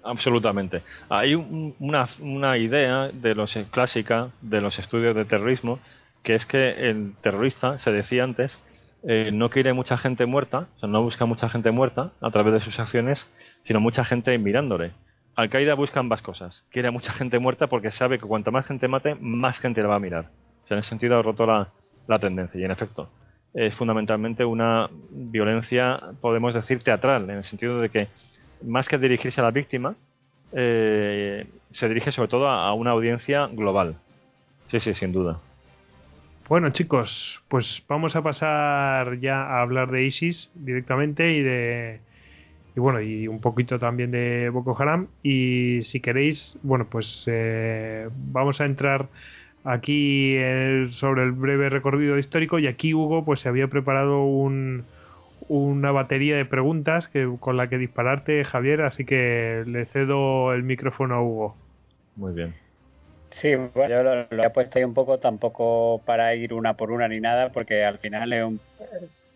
[0.03, 0.83] Absolutamente.
[1.09, 5.81] Hay un, una, una idea de los clásica de los estudios de terrorismo
[6.23, 8.59] que es que el terrorista, se decía antes,
[9.05, 12.55] eh, no quiere mucha gente muerta, o sea, no busca mucha gente muerta a través
[12.55, 13.27] de sus acciones,
[13.63, 14.93] sino mucha gente mirándole.
[15.39, 16.65] Al-Qaeda busca ambas cosas.
[16.69, 19.87] Quiere a mucha gente muerta porque sabe que cuanto más gente mate, más gente la
[19.87, 20.31] va a mirar.
[20.65, 21.69] O sea, en ese sentido ha roto la,
[22.09, 22.61] la tendencia.
[22.61, 23.09] Y en efecto,
[23.55, 28.09] es fundamentalmente una violencia, podemos decir, teatral, en el sentido de que
[28.65, 29.95] más que dirigirse a la víctima,
[30.51, 33.95] eh, se dirige sobre todo a, a una audiencia global.
[34.67, 35.39] Sí, sí, sin duda.
[36.49, 42.01] Bueno, chicos, pues vamos a pasar ya a hablar de ISIS directamente y de
[42.79, 45.09] y bueno, y un poquito también de Boko Haram.
[45.25, 49.09] Y si queréis, bueno, pues eh, vamos a entrar
[49.65, 52.61] aquí el, sobre el breve recorrido histórico.
[52.61, 54.85] Y aquí Hugo, pues se había preparado un,
[55.49, 58.83] una batería de preguntas que, con la que dispararte, Javier.
[58.83, 61.57] Así que le cedo el micrófono a Hugo.
[62.15, 62.55] Muy bien.
[63.31, 66.93] Sí, bueno, yo lo, lo, he puesto ahí un poco, tampoco para ir una por
[66.93, 68.61] una ni nada, porque al final es un,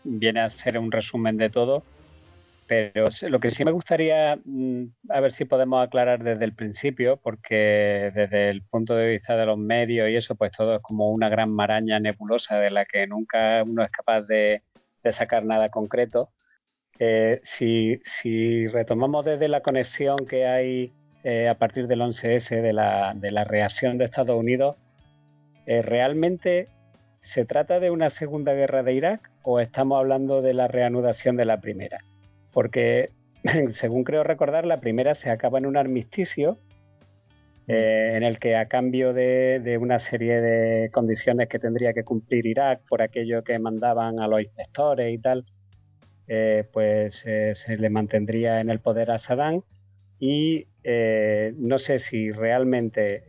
[0.04, 1.82] viene a ser un resumen de todo
[2.72, 7.18] pero lo que sí me gustaría, mm, a ver si podemos aclarar desde el principio,
[7.18, 11.10] porque desde el punto de vista de los medios y eso, pues todo es como
[11.10, 14.62] una gran maraña nebulosa de la que nunca uno es capaz de,
[15.12, 16.30] sacar nada concreto.
[16.98, 20.92] Eh, si, si, retomamos desde la conexión que hay
[21.24, 24.76] eh, a partir del 11S de la, de la reacción de Estados Unidos,
[25.66, 26.68] eh, ¿realmente
[27.20, 31.44] se trata de una segunda guerra de Irak o estamos hablando de la reanudación de
[31.44, 31.98] la primera?
[32.52, 33.10] Porque
[33.80, 36.58] según creo recordar, la primera se acaba en un armisticio
[37.68, 42.02] eh, en el que a cambio de, de, una serie de condiciones que tendría que
[42.02, 45.44] cumplir Irak por aquello que mandaban a los inspectores y tal,
[46.26, 49.62] eh, pues eh, se le mantendría en el poder a Saddam.
[50.18, 50.66] Y
[51.58, 53.24] no sé si realmente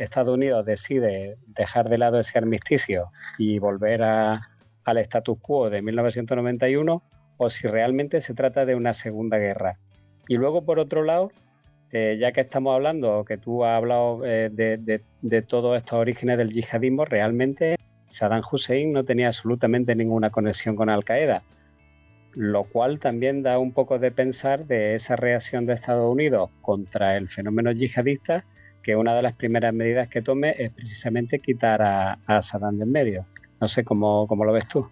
[0.00, 4.48] Estados Unidos decide dejar de lado ese armisticio y volver a,
[4.84, 7.02] al status quo de 1991
[7.38, 9.78] o si realmente se trata de una segunda guerra.
[10.28, 11.30] Y luego, por otro lado,
[11.90, 15.98] eh, ya que estamos hablando, que tú has hablado eh, de, de, de, todos estos
[15.98, 17.76] orígenes del yihadismo, realmente
[18.10, 21.44] Saddam Hussein no tenía absolutamente ninguna conexión con Al Qaeda,
[22.34, 27.16] lo cual también da un poco de pensar de esa reacción de Estados Unidos contra
[27.16, 28.44] el fenómeno yihadista,
[28.82, 32.88] que una de las primeras medidas que tome es precisamente quitar a, a Saddam del
[32.88, 33.24] medio.
[33.60, 34.88] No sé cómo, cómo lo ves tú.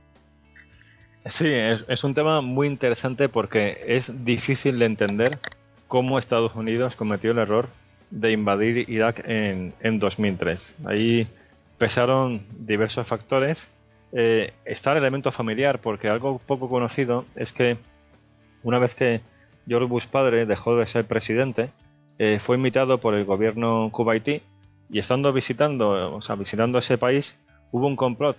[1.26, 5.40] Sí, es, un tema muy interesante porque es difícil de entender
[5.88, 7.68] cómo Estados Unidos cometió el error
[8.10, 10.74] de invadir Irak en, en 2003.
[10.84, 11.26] Ahí
[11.78, 13.68] pesaron diversos factores.
[14.12, 17.76] Eh, está el elemento familiar, porque algo poco conocido es que
[18.62, 19.20] una vez que
[19.66, 21.70] George Bush padre dejó de ser presidente,
[22.20, 24.42] eh, fue invitado por el gobierno kuwaití
[24.88, 27.36] y estando visitando, o sea, visitando ese país,
[27.72, 28.36] hubo un complot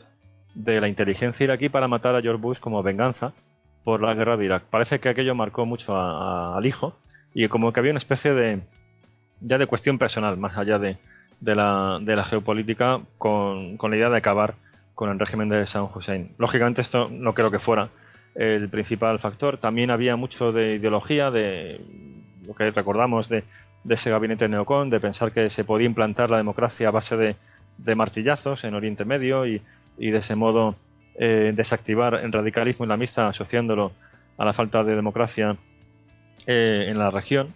[0.53, 3.33] de la inteligencia iraquí para matar a George Bush como venganza
[3.83, 4.63] por la guerra de Irak.
[4.69, 6.97] Parece que aquello marcó mucho a, al hijo
[7.33, 8.61] y como que había una especie de
[9.39, 10.97] ya de cuestión personal más allá de,
[11.39, 14.55] de, la, de la, geopolítica con, con, la idea de acabar
[14.95, 16.31] con el régimen de Saddam Hussein.
[16.37, 17.89] Lógicamente esto no creo que fuera
[18.35, 19.57] el principal factor.
[19.57, 21.79] También había mucho de ideología, de
[22.45, 23.43] lo que recordamos de,
[23.83, 27.35] de ese gabinete neocon, de pensar que se podía implantar la democracia a base de,
[27.77, 29.61] de martillazos en Oriente Medio y,
[29.97, 30.75] y de ese modo
[31.15, 33.91] eh, desactivar el radicalismo islamista asociándolo
[34.37, 35.57] a la falta de democracia
[36.45, 37.53] eh, en la región.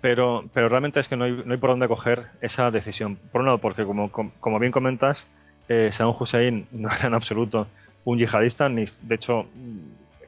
[0.00, 3.16] Pero, pero realmente es que no hay, no hay por dónde coger esa decisión.
[3.32, 5.26] Por un lado, porque como, como bien comentas,
[5.68, 7.66] eh, Saddam Hussein no era en absoluto
[8.04, 9.46] un yihadista, ni de hecho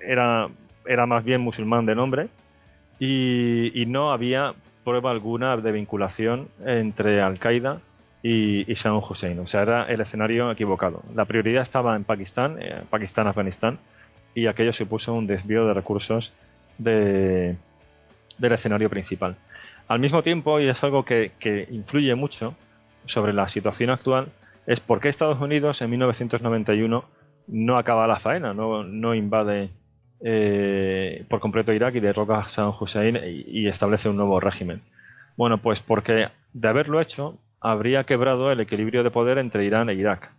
[0.04, 0.48] era,
[0.86, 2.28] era más bien musulmán de nombre,
[2.98, 4.54] y, no había
[4.84, 7.80] prueba alguna de vinculación entre Al-Qaeda
[8.22, 9.38] y, Saddam Hussein.
[9.38, 11.02] O sea, era el escenario equivocado.
[11.14, 13.78] La prioridad estaba en Pakistán, eh, Pakistán-Afganistán,
[14.34, 16.32] y aquello supuso un desvío de recursos
[16.78, 17.56] de,
[18.38, 19.36] del escenario principal.
[19.88, 21.32] Al mismo tiempo, y es algo que,
[21.70, 22.54] influye mucho
[23.06, 24.28] sobre la situación actual,
[24.66, 27.04] es por qué Estados Unidos en 1991
[27.48, 29.70] no acaba la faena, no, no invade
[30.22, 34.82] eh, por completo Irak y derroca a Saddam Hussein y, establece un nuevo régimen.
[35.36, 39.94] Bueno, pues porque de haberlo hecho habría quebrado el equilibrio de poder entre Irán e
[39.94, 40.32] Irak.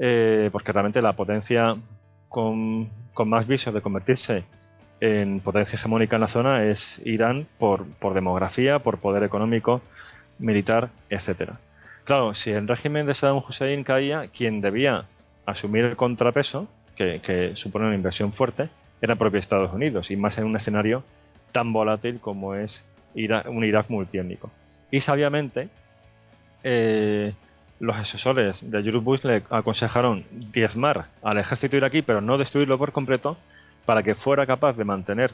[0.00, 1.76] Eh, porque realmente la potencia
[2.28, 2.90] con,
[3.24, 4.44] más visos de convertirse
[5.00, 9.82] en potencia hegemónica en la zona es Irán por, por demografía, por poder económico,
[10.38, 11.58] militar, etcétera.
[12.04, 15.06] Claro, si el régimen de Saddam Hussein caía, quien debía
[15.46, 18.68] asumir el contrapeso, que, supone una inversión fuerte,
[19.00, 21.02] era propio Estados Unidos, y más en un escenario
[21.52, 22.84] tan volátil como es
[23.14, 24.50] un Irak multiétnico.
[24.90, 25.68] Y sabiamente,
[26.64, 27.32] eh,
[27.78, 32.92] los asesores de George Bush le aconsejaron diezmar al ejército iraquí, pero no destruirlo por
[32.92, 33.36] completo,
[33.86, 35.30] para que fuera capaz de mantener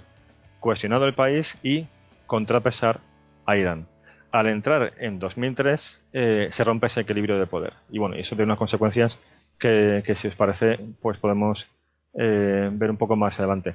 [0.59, 1.87] cohesionado el país y
[2.27, 3.01] contrapesar
[3.47, 3.87] a Irán
[4.33, 7.75] al entrar en 2003 eh, se rompe ese equilibrio de poder.
[7.91, 9.19] Y bueno, eso tiene unas consecuencias
[9.59, 11.69] que, si os parece, pues podemos
[12.15, 13.75] eh, ver un poco más adelante.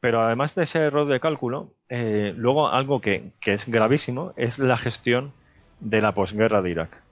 [0.00, 5.32] Pero además de ese error de cálculo, luego algo que, es gravísimo es la gestión
[5.82, 7.02] de la posguerra de Irak.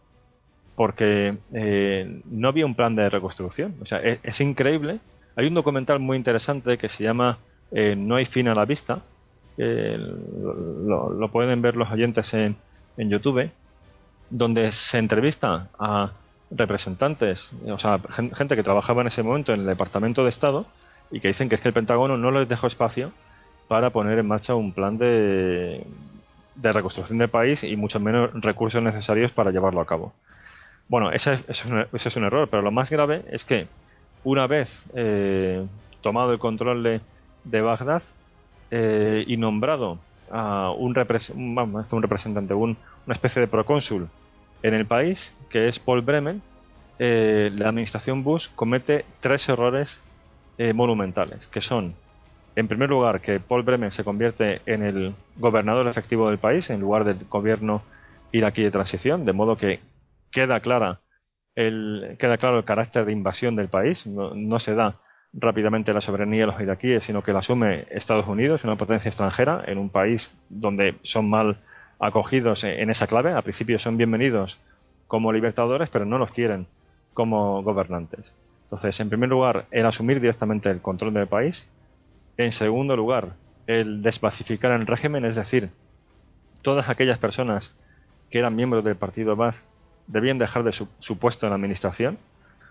[0.77, 1.37] Porque
[2.25, 3.75] no había un plan de reconstrucción.
[3.83, 5.01] O sea, es, increíble.
[5.37, 7.39] Hay un documental muy interesante que se llama
[7.97, 9.03] No hay fin a la vista.
[9.59, 12.57] lo, pueden ver los oyentes en,
[12.97, 13.51] en YouTube
[14.31, 16.13] donde se entrevista a
[16.51, 18.01] representantes, o sea,
[18.35, 20.67] gente que trabajaba en ese momento en el Departamento de Estado
[21.11, 23.13] y que dicen que es que el Pentágono no les dejó espacio
[23.69, 25.85] para poner en marcha un plan de,
[26.55, 30.13] de reconstrucción del país y mucho menos recursos necesarios para llevarlo a cabo.
[30.89, 33.69] Bueno, ese es, un, error, pero lo más grave es que
[34.25, 35.65] una vez eh,
[36.01, 36.83] tomado el control
[37.45, 38.03] de, Bagdad
[38.71, 39.99] eh, y nombrado
[40.31, 44.09] a un, un representante, un, una especie de procónsul
[44.63, 46.43] en el país, que es Paul Bremen,
[46.99, 50.01] eh, la administración Bush comete tres errores
[50.59, 51.95] eh, monumentales, que son,
[52.57, 56.81] en primer lugar, que Paul Bremen se convierte en el gobernador efectivo del país en
[56.81, 57.83] lugar del gobierno
[58.33, 59.81] iraquí de transición, de modo que
[60.31, 61.01] queda clara
[61.55, 65.01] el, queda claro el carácter de invasión del país, no se da
[65.33, 69.63] rápidamente la soberanía de los iraquíes, sino que la asume Estados Unidos, una potencia extranjera,
[69.67, 71.59] en un país donde son mal
[71.99, 73.33] acogidos en esa clave.
[73.33, 74.59] Al principio son bienvenidos
[75.07, 76.67] como libertadores, pero no los quieren
[77.15, 78.35] como gobernantes.
[78.65, 81.69] Entonces, en primer lugar, el asumir directamente el control del país.
[82.41, 83.35] En segundo lugar,
[83.67, 85.71] el despacificar el régimen, es decir,
[86.63, 87.75] todas aquellas personas
[88.31, 89.57] que eran miembros del partido Baath
[90.07, 92.19] debían dejar de su puesto en la administración,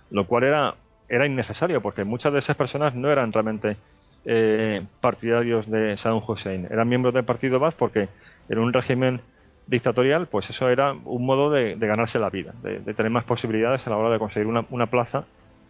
[0.10, 0.76] lo cual era
[1.10, 3.78] era innecesario porque muchas de esas personas no eran realmente
[4.26, 8.08] eh, partidarios de Saddam Hussein, eran miembros del partido Baath porque
[8.48, 9.22] en un régimen
[9.68, 13.90] dictatorial, pues eso era un modo de, ganarse la vida, de, tener más posibilidades a
[13.92, 15.26] la hora de conseguir una, plaza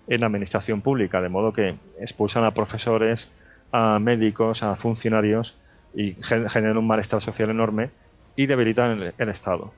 [0.08, 3.30] en la administración pública, de modo que expulsan a profesores,
[3.72, 5.58] a médicos, a funcionarios
[5.94, 7.90] y generan un malestar social enorme
[8.36, 9.74] y debilitan el, Estado.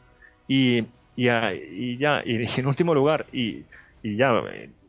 [0.47, 0.85] Y,
[1.15, 1.97] ya, y
[2.57, 3.63] en último lugar, y,
[4.03, 4.33] y ya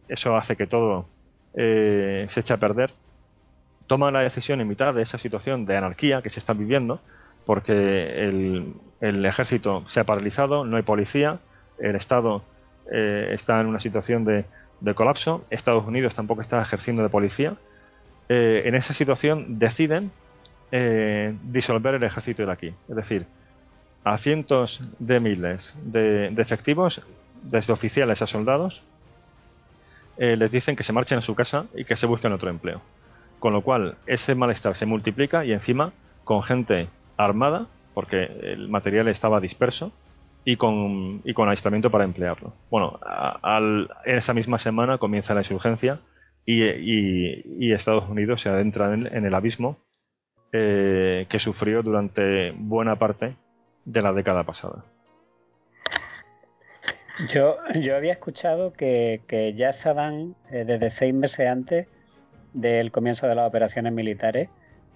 [0.09, 1.07] eso hace que todo
[1.55, 2.93] eh, se eche a perder,
[3.87, 7.01] toma la decisión en mitad de esa situación de anarquía que se está viviendo,
[7.45, 11.41] porque el, ejército se ha paralizado, no hay policía,
[11.79, 12.43] el Estado
[12.91, 14.45] eh, está en una situación de,
[14.95, 17.57] colapso, Estados Unidos tampoco está ejerciendo de policía.
[18.35, 20.11] Eh, en esa situación deciden
[21.43, 23.27] disolver el ejército de aquí, es decir,
[24.05, 27.03] a cientos de miles de efectivos,
[27.43, 28.83] desde oficiales a soldados,
[30.17, 32.81] eh, les dicen que se marchen a su casa y que se busquen otro empleo.
[33.39, 35.93] Con lo cual, ese malestar se multiplica y encima
[36.25, 36.89] con gente
[37.19, 39.93] armada, porque el material estaba disperso,
[40.45, 42.53] y con, y con aislamiento para emplearlo.
[42.71, 42.99] Bueno,
[44.05, 46.01] en esa misma semana comienza la insurgencia
[46.47, 49.79] y, Estados Unidos se adentra en, el abismo
[50.53, 53.37] eh, que sufrió durante buena parte
[53.85, 54.85] de la década pasada.
[57.33, 61.87] Yo, yo había escuchado que, que ya Saddam, eh, desde seis meses antes
[62.53, 64.49] del comienzo de las operaciones militares,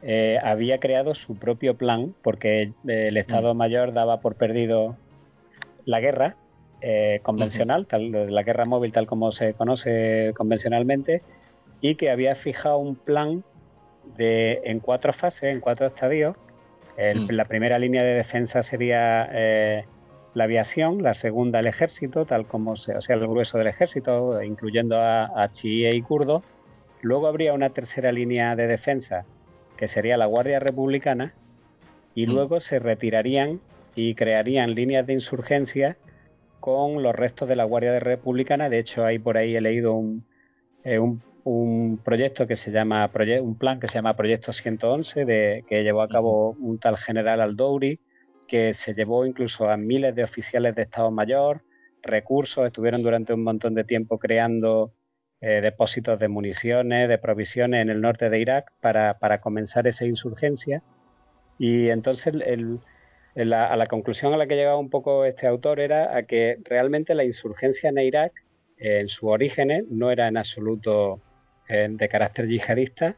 [0.02, 3.56] eh, había creado su propio plan, porque el Estado mm.
[3.56, 4.96] Mayor daba por perdido
[5.84, 6.36] la guerra
[6.80, 11.22] eh, convencional, tal, la guerra móvil tal como se conoce convencionalmente,
[11.80, 13.44] y que había fijado un plan
[14.16, 16.36] de en cuatro fases, en cuatro estadios.
[16.96, 17.30] Mm.
[17.30, 19.84] La primera línea de defensa sería eh,
[20.34, 24.42] la aviación, la segunda el ejército, tal como se, o sea, el grueso del ejército,
[24.42, 26.42] incluyendo a, a chiíes y kurdos.
[27.02, 29.26] Luego habría una tercera línea de defensa,
[29.76, 31.34] que sería la Guardia Republicana,
[32.14, 32.30] y mm.
[32.30, 33.60] luego se retirarían
[33.94, 35.96] y crearían líneas de insurgencia
[36.60, 38.68] con los restos de la Guardia Republicana.
[38.68, 40.26] De hecho, hay por ahí he leído un,
[40.82, 43.08] eh, un un proyecto que se llama
[43.40, 47.40] un plan que se llama Proyecto 111 de, que llevó a cabo un tal general
[47.40, 48.00] Aldouri
[48.48, 51.62] que se llevó incluso a miles de oficiales de Estado Mayor,
[52.02, 54.92] recursos, estuvieron durante un montón de tiempo creando
[55.40, 60.04] eh, depósitos de municiones, de provisiones en el norte de Irak para, para comenzar esa
[60.04, 60.82] insurgencia.
[61.60, 62.80] Y entonces el,
[63.52, 67.14] a la conclusión a la que llegaba un poco este autor era a que realmente
[67.14, 68.32] la insurgencia en Irak,
[68.78, 71.20] en sus orígenes, no era en absoluto
[71.68, 73.16] de carácter yihadista,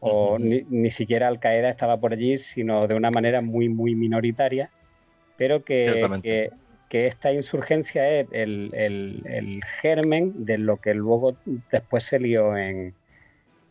[0.00, 3.94] o ni, ni, siquiera Al Qaeda estaba por allí, sino de una manera muy, muy
[3.94, 4.70] minoritaria,
[5.36, 6.50] pero que,
[6.88, 11.36] que, esta insurgencia es el, el, germen de lo que luego
[11.70, 12.94] después se lió en,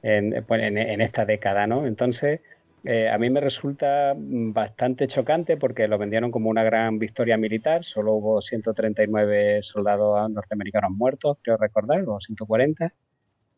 [0.04, 1.88] en, pues, en esta década, ¿no?
[1.88, 2.42] Entonces,
[2.88, 7.84] eh, a mí me resulta bastante chocante porque lo vendieron como una gran victoria militar.
[7.84, 12.94] Solo hubo 139 soldados norteamericanos muertos, creo recordar, o 140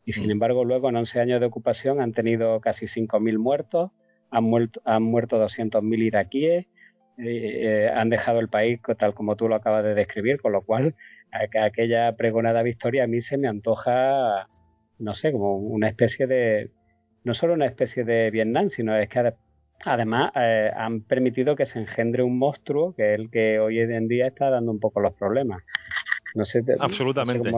[0.08, 0.30] y sin mm.
[0.30, 3.90] embargo luego en 11 años de ocupación han tenido casi 5.000 muertos,
[4.30, 6.64] han muerto, han muerto 200.000 iraquíes,
[7.18, 10.62] eh, eh, han dejado el país tal como tú lo acabas de describir, con lo
[10.62, 10.94] cual
[11.62, 14.48] aquella pregonada victoria a mí se me antoja,
[14.98, 16.70] no sé, como una especie de,
[17.24, 19.34] no solo una especie de Vietnam, sino es que
[19.84, 24.08] además eh, han permitido que se engendre un monstruo que es el que hoy en
[24.08, 25.62] día está dando un poco los problemas.
[26.34, 27.50] No sé, Absolutamente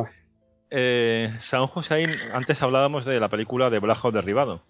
[0.71, 1.69] eh, San
[2.33, 4.63] antes hablábamos de la película de Blajo Derribado.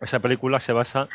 [0.00, 1.08] Esa película se basa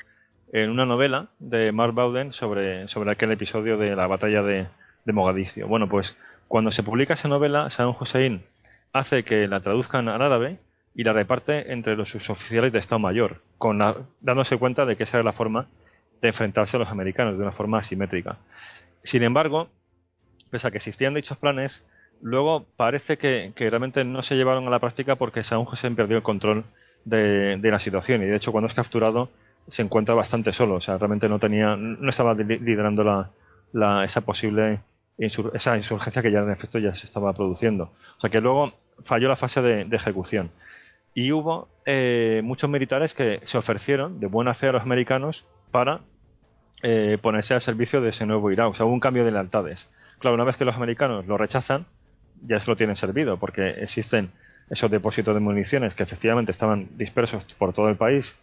[0.53, 4.67] en una novela de Mark Bowden sobre, sobre aquel episodio de la batalla de,
[5.05, 5.67] Mogadiscio.
[5.67, 6.17] Bueno, pues
[6.47, 8.43] cuando se publica esa novela, San Hussein
[8.93, 10.59] hace que la traduzcan al árabe
[10.93, 13.79] y la reparte entre los suboficiales de Estado Mayor, con
[14.21, 15.67] dándose cuenta de que esa era la forma
[16.21, 18.37] de enfrentarse a los americanos de una forma asimétrica.
[19.03, 19.69] Sin embargo,
[20.51, 21.83] pese a que existían dichos planes,
[22.21, 26.23] Luego parece que, realmente no se llevaron a la práctica porque Saúl Hussein perdió el
[26.23, 26.65] control
[27.03, 29.29] de, la situación y de hecho cuando es capturado
[29.67, 33.31] se encuentra bastante solo, o sea, realmente no tenía, no estaba liderando
[33.73, 34.81] la, esa posible
[35.17, 37.91] esa insurgencia que ya en efecto ya se estaba produciendo.
[38.17, 38.73] O sea que luego
[39.05, 40.49] falló la fase de, ejecución.
[41.13, 46.01] Y hubo eh, muchos militares que se ofrecieron de buena fe a los americanos para
[46.81, 48.69] eh, ponerse al servicio de ese nuevo Irak.
[48.69, 49.87] O sea, hubo un cambio de lealtades.
[50.17, 51.85] Claro, una vez que los americanos lo rechazan,
[52.45, 54.31] ya se lo tienen servido, porque existen
[54.69, 58.33] esos depósitos de municiones que efectivamente estaban dispersos por todo el país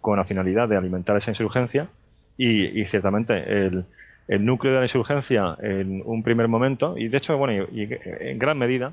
[0.00, 1.88] con la finalidad de alimentar esa insurgencia
[2.36, 3.34] y, ciertamente
[3.66, 3.84] el,
[4.28, 8.58] núcleo de la insurgencia en un primer momento y de hecho bueno y, en gran
[8.58, 8.92] medida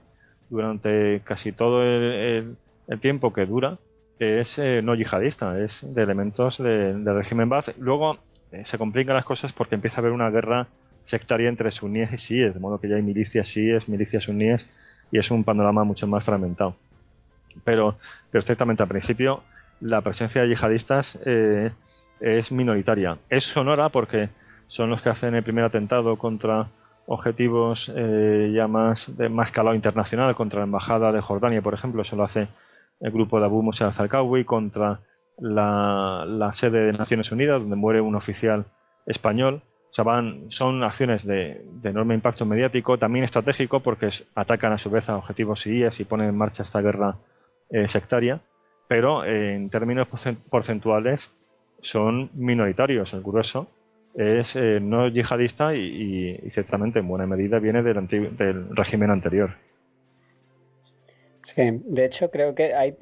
[0.50, 2.56] durante casi todo el,
[3.02, 3.78] tiempo que dura
[4.20, 7.76] es eh, no yihadista es de elementos del régimen Baath.
[7.78, 8.20] Luego
[8.52, 10.68] eh, se complican las cosas porque empieza a haber una guerra
[11.06, 14.69] sectaria entre suníes y síes, de modo que ya hay milicias síes, milicias suníes,
[15.11, 16.76] y es un panorama mucho más fragmentado.
[17.64, 17.98] Pero,
[18.32, 19.44] perfectamente al principio,
[19.80, 21.72] la presencia de yihadistas eh,
[22.19, 23.18] es minoritaria.
[23.30, 24.30] Es sonora porque
[24.68, 26.68] son los que hacen el primer atentado contra
[27.07, 32.02] objetivos eh, ya más de más calado internacional, contra la embajada de Jordania, por ejemplo,
[32.02, 32.48] eso lo hace
[32.99, 35.02] el grupo de Abu Musa al-Zarqawi, contra
[35.38, 38.65] la, la sede de Naciones Unidas, donde muere un oficial
[39.06, 39.61] español
[40.50, 45.62] son acciones de, enorme impacto mediático, también estratégico, porque atacan a su vez a objetivos
[45.62, 47.16] síes y ponen en marcha esta guerra
[47.70, 48.42] eh, sectaria,
[48.90, 50.08] pero eh, en términos
[50.50, 51.32] porcentuales
[51.80, 53.14] son minoritarios.
[53.14, 53.68] El grueso
[54.16, 58.06] es eh, no yihadista y, ciertamente en buena medida viene del,
[58.36, 59.52] del régimen anterior.
[61.44, 62.96] Sí, de hecho creo que hay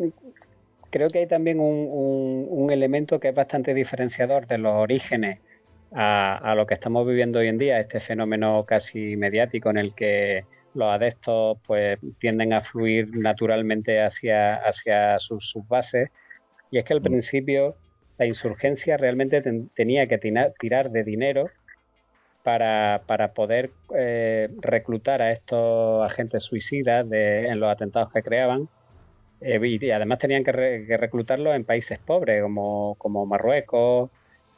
[0.91, 5.39] creo que hay también un elemento que es bastante diferenciador de los orígenes
[5.95, 10.45] a, lo que estamos viviendo hoy en día, este fenómeno casi mediático en el que
[10.73, 16.09] los adeptos pues tienden a fluir naturalmente hacia, hacia sus, bases.
[16.71, 17.03] Y es que al mm.
[17.03, 17.75] principio
[18.17, 19.43] la insurgencia realmente
[19.75, 21.49] tenía que tirar de dinero
[22.43, 28.67] para, para poder eh, reclutar a estos agentes suicidas de, en los atentados que creaban.
[29.41, 30.51] Eh, y, además tenían que,
[30.97, 34.09] reclutarlos en países pobres como, como Marruecos,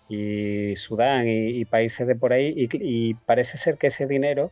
[0.07, 4.51] y Sudán y, países de por ahí y, parece ser que ese dinero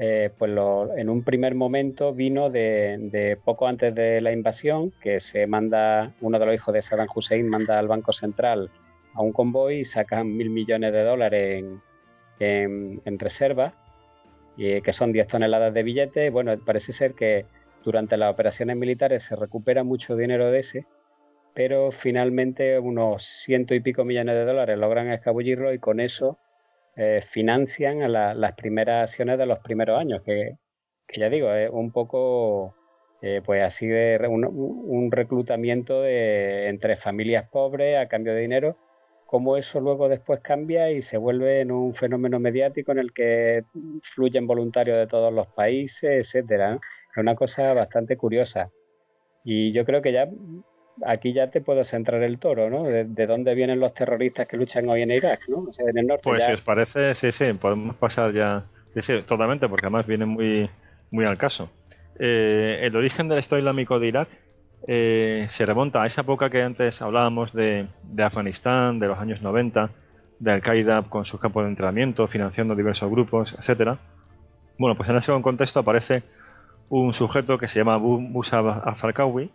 [0.00, 0.52] eh, pues
[0.96, 6.38] en un primer momento vino de, poco antes de la invasión, que se manda, uno
[6.38, 8.70] de los hijos de Saddam Hussein manda al Banco Central
[9.14, 11.64] a un convoy y sacan mil millones de dólares
[12.38, 13.74] en, en, reserva,
[14.56, 16.32] y, que son 10 toneladas de billetes.
[16.32, 17.46] Bueno, parece ser que
[17.84, 20.86] durante las operaciones militares se recupera mucho dinero de ese,
[21.58, 26.38] pero finalmente unos ciento y pico millones de dólares logran escabullirlo y con eso
[26.94, 30.52] eh, financian las primeras acciones de los primeros años, que,
[31.16, 32.76] ya digo, es un poco
[33.22, 38.76] eh, pues así de un, reclutamiento de, entre familias pobres a cambio de dinero,
[39.26, 43.64] cómo eso luego después cambia y se vuelve en un fenómeno mediático en el que
[44.14, 46.78] fluyen voluntarios de todos los países, etcétera.
[47.10, 48.70] Es una cosa bastante curiosa.
[49.42, 50.28] Y yo creo que ya
[51.06, 52.84] aquí ya te puedo centrar el toro, ¿no?
[52.84, 55.66] De, dónde vienen los terroristas que luchan hoy en Irak, ¿no?
[55.68, 56.22] O sea, en el norte.
[56.24, 58.64] Pues si os parece, sí, sí, podemos pasar ya.
[58.94, 60.68] Sí, sí, totalmente, porque además viene muy,
[61.10, 61.70] muy al caso.
[62.18, 64.28] Eh, el origen del Estado Islámico de Irak
[64.86, 69.42] eh, se remonta a esa época que antes hablábamos de, de Afganistán, de los años
[69.42, 69.90] 90,
[70.38, 73.98] de Al-Qaeda con sus campos de entrenamiento, financiando diversos grupos, etcétera.
[74.78, 76.22] Bueno, pues en ese contexto aparece
[76.88, 79.50] un sujeto que se llama Musa al-Farkawi,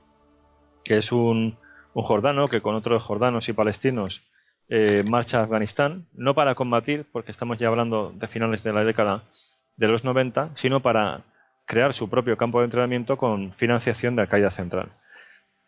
[0.84, 1.58] que es un,
[1.94, 4.24] jordano que con otros jordanos y palestinos
[4.68, 8.84] eh, marcha a Afganistán, no para combatir, porque estamos ya hablando de finales de la
[8.84, 9.24] década
[9.78, 11.22] de los 90, sino para
[11.66, 14.92] crear su propio campo de entrenamiento con financiación de Al-Qaeda Central.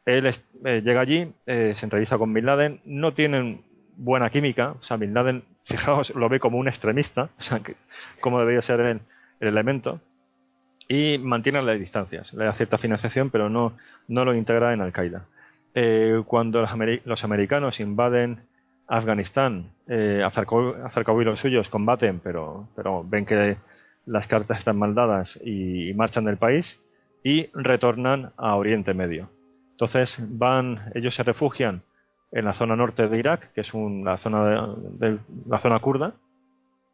[0.05, 3.63] Él eh, llega allí, eh, se entrevista con Bin Laden, no tienen
[3.97, 7.75] buena química, o sea, Bin Laden, fijaos, lo ve como un extremista, o sea, que,
[8.21, 9.01] como debería ser el,
[9.39, 9.99] el elemento,
[10.87, 12.33] y mantiene las distancias.
[12.33, 13.73] Le da cierta financiación, pero no,
[14.07, 15.25] no lo integra en Al-Qaeda.
[15.73, 18.39] Eh, cuando los, americanos invaden
[18.87, 23.57] Afganistán, eh, Azarkawi y los suyos combaten, pero, pero ven que
[24.05, 26.79] las cartas están mal dadas y, marchan del país
[27.23, 29.29] y retornan a Oriente Medio.
[29.71, 31.81] Entonces van, ellos se refugian
[32.31, 34.67] en la zona norte de Irak, que es la zona
[34.99, 35.17] de,
[35.47, 36.13] la zona kurda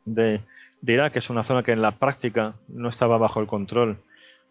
[0.06, 0.42] de,
[0.82, 3.98] de Irak, que es una zona que en la práctica no estaba bajo el control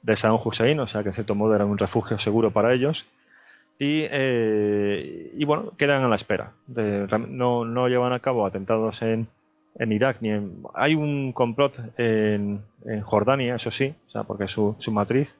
[0.02, 3.07] de Saddam Hussein, o sea que en cierto modo era un refugio seguro para ellos.
[3.78, 6.52] Y, eh, bueno, quedan a la espera.
[6.69, 9.28] no, no llevan a cabo atentados en,
[9.78, 14.44] en Irak ni en, hay un complot en, en, Jordania, eso sí, o sea, porque
[14.44, 15.35] es su, su matriz,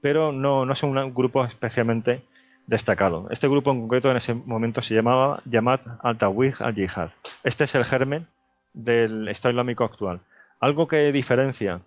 [0.00, 2.22] pero no, no es un grupo especialmente
[2.66, 3.28] destacado.
[3.30, 7.10] Este grupo en concreto en ese momento se llamaba Yamat al-Tawih al-Jihad.
[7.44, 8.26] Este es el germen
[8.76, 10.20] del Estado Islámico actual.
[10.60, 11.80] Algo que diferencia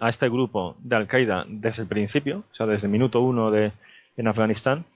[0.00, 3.72] a este grupo de Al-Qaeda desde el principio, o sea, desde el minuto uno de,
[4.16, 4.86] en Afganistán,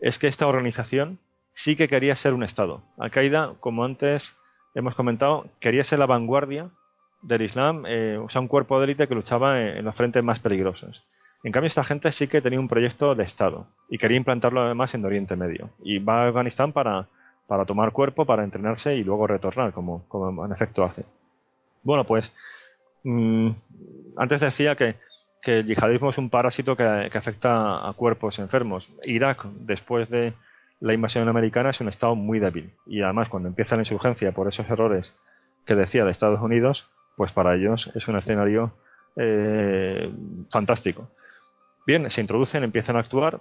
[0.00, 1.18] es que esta organización
[1.52, 2.82] sí que quería ser un Estado.
[2.98, 4.34] Al-Qaeda, como antes
[4.74, 6.70] hemos comentado, quería ser la vanguardia
[7.22, 10.38] del Islam, eh, o sea, un cuerpo de élite que luchaba en, los frentes más
[10.38, 11.04] peligrosos.
[11.42, 14.94] En cambio, esta gente sí que tenía un proyecto de Estado y quería implantarlo además
[14.94, 15.70] en Oriente Medio.
[15.82, 17.08] Y va a Afganistán para
[17.50, 20.06] para tomar cuerpo, para entrenarse y luego retornar, como,
[20.46, 21.04] en efecto hace.
[21.82, 22.32] Bueno, pues
[23.02, 23.50] mm,
[24.16, 24.94] antes decía que,
[25.42, 28.88] el yihadismo es un parásito que, afecta a cuerpos enfermos.
[29.02, 30.34] Irak, después de
[30.78, 32.70] la invasión americana, es un estado muy débil.
[32.86, 35.16] Y además, cuando empieza la insurgencia por esos errores
[35.66, 38.74] que decía de Estados Unidos, pues para ellos es un escenario
[39.16, 40.08] eh,
[40.52, 41.08] fantástico.
[41.84, 43.40] Bien, se introducen, empiezan a actuar,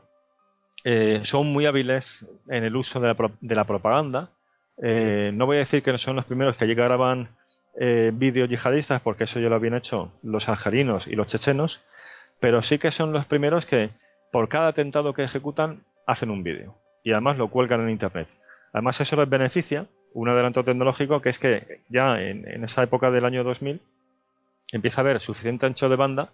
[0.83, 4.31] eh, son muy hábiles en el uso de la, propaganda.
[4.81, 7.29] Eh, no voy a decir que son los primeros que allí graban
[7.79, 11.83] eh, vídeos yihadistas, porque eso ya lo habían hecho los algerinos y los chechenos,
[12.39, 13.89] pero sí que son los primeros que
[14.31, 18.27] por cada atentado que ejecutan hacen un vídeo y además lo cuelgan en internet.
[18.73, 23.11] Además eso les beneficia, un adelanto tecnológico, que es que ya en, en esa época
[23.11, 23.81] del año 2000
[24.71, 26.29] empieza a haber suficiente ancho de banda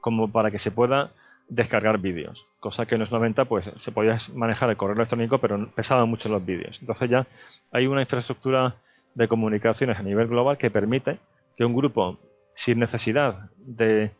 [0.00, 1.12] como para que se pueda
[1.50, 5.68] descargar vídeos, cosa que en los 90 pues se podía manejar el correo electrónico, pero
[5.74, 6.80] pesaban mucho los vídeos.
[6.80, 7.26] Entonces ya
[7.72, 8.76] hay una infraestructura
[9.14, 11.18] de comunicaciones a nivel global que permite
[11.56, 12.18] que un grupo,
[12.54, 14.12] sin necesidad de,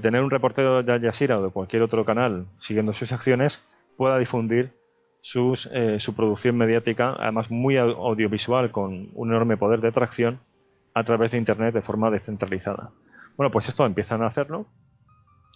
[0.00, 3.62] tener un reportero de Al Jazeera o de cualquier otro canal siguiendo sus acciones,
[3.96, 4.72] pueda difundir
[5.20, 10.40] sus, eh, su producción mediática, además muy audiovisual, con un enorme poder de tracción,
[10.94, 12.90] a través de Internet de forma descentralizada.
[13.36, 14.66] Bueno, pues esto empiezan a hacerlo.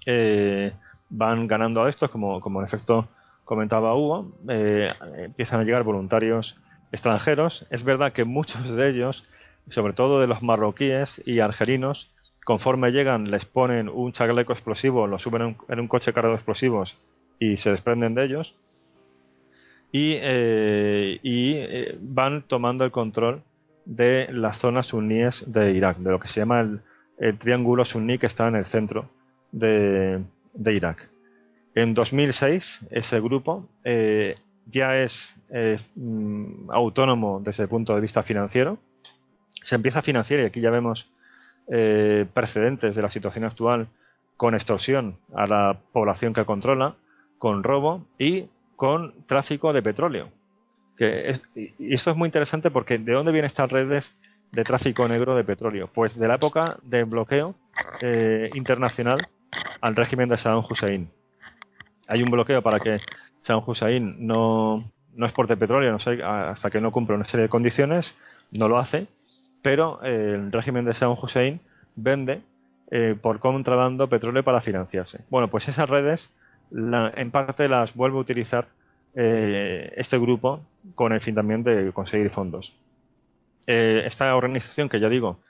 [0.06, 0.72] Eh,
[1.16, 3.08] van ganando a estos, como, como en efecto
[3.44, 6.58] comentaba Hugo, eh, empiezan a llegar voluntarios
[6.92, 7.66] extranjeros.
[7.70, 9.24] Es verdad que muchos de ellos,
[9.68, 12.10] sobre todo de los marroquíes y argelinos,
[12.44, 16.98] conforme llegan les ponen un chaleco explosivo, lo suben en un, coche cargado de explosivos
[17.38, 18.56] y se desprenden de ellos.
[19.92, 23.42] Y, eh, y eh, van tomando el control
[23.84, 26.80] de las zonas suníes de Irak, de lo que se llama el,
[27.18, 29.08] el triángulo suní que está en el centro
[29.52, 30.20] de,
[30.66, 31.08] Irak.
[31.74, 34.36] En 2006 ese grupo eh,
[34.66, 35.34] ya es
[35.94, 38.78] mm, autónomo desde el punto de vista financiero.
[39.64, 41.10] Se empieza a financiar y aquí ya vemos
[41.68, 43.88] eh, precedentes de la situación actual
[44.36, 46.96] con extorsión a la población que controla,
[47.38, 50.28] con robo y con tráfico de petróleo.
[50.98, 54.14] Y esto es muy interesante porque ¿de dónde vienen estas redes
[54.52, 55.88] de tráfico negro de petróleo?
[55.92, 57.54] Pues de la época de bloqueo
[58.00, 59.28] eh, internacional
[59.84, 61.10] al régimen de Saddam Hussein.
[62.08, 62.96] Hay un bloqueo para que
[63.42, 64.82] Saddam Hussein no,
[65.14, 68.16] no exporte petróleo hasta que no cumple una serie de condiciones,
[68.50, 69.08] no lo hace,
[69.60, 71.60] pero eh, el régimen de Saddam Hussein
[71.96, 72.40] vende
[72.90, 75.20] eh, por contrabando petróleo para financiarse.
[75.28, 76.30] Bueno, pues esas redes
[76.72, 78.68] en parte las vuelve a utilizar
[79.14, 80.62] eh, este grupo
[80.94, 82.74] con el fin también de conseguir fondos.
[83.66, 85.40] Esta organización que ya digo,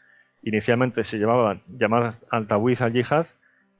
[0.42, 3.26] inicialmente se llamaba llamada Al-Tawiz al-Jihad,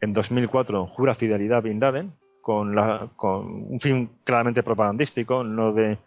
[0.01, 5.73] en 2004 jura fidelidad a Bin Laden con, la, con un fin claramente propagandístico, no
[5.73, 5.99] de,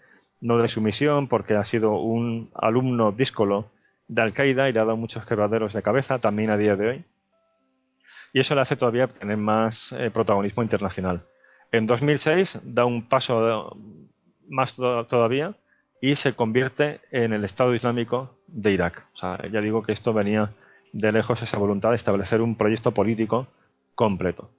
[0.41, 3.71] no de sumisión, porque ha sido un alumno díscolo
[4.07, 7.05] de Al-Qaeda y le ha dado muchos quebraderos de cabeza, también a día de hoy
[8.33, 11.23] y eso le hace todavía tener más eh, protagonismo internacional.
[11.71, 13.75] En 2006 da un paso
[14.47, 15.55] más todavía
[16.01, 19.05] y se convierte en el Estado Islámico de Irak.
[19.51, 20.53] Ya digo que esto venía
[20.93, 23.47] de lejos esa voluntad de establecer un proyecto político
[23.97, 24.51] completo.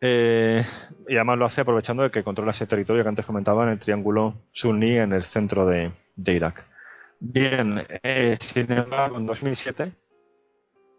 [0.00, 0.64] Eh,
[1.08, 3.80] y además lo hace aprovechando de que controla ese territorio que antes comentaba en el
[3.80, 6.64] triángulo suní en el centro de, Irak.
[7.18, 9.92] Bien, eh, sin embargo, en 2007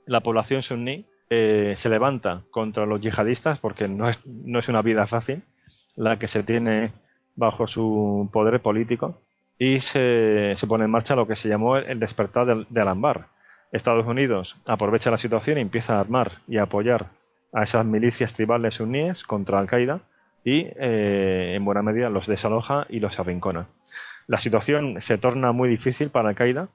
[0.05, 4.81] la población suní eh, se levanta contra los yihadistas, porque no es, no es una
[4.81, 5.43] vida fácil
[5.95, 6.91] la que se tiene
[7.35, 9.21] bajo su poder político,
[9.57, 13.27] y se, se pone en marcha lo que se llamó el despertar del, de Al-Anbar.
[13.71, 17.18] Estados Unidos aprovecha la situación y empieza a armar y apoyar
[17.53, 20.01] a esas milicias tribales suníes contra Al-Qaeda
[20.43, 23.67] y eh, en buena medida los desaloja y los arrincona.
[24.27, 26.69] La situación se torna muy difícil para Al-Qaeda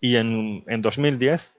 [0.00, 1.54] y en, en 2010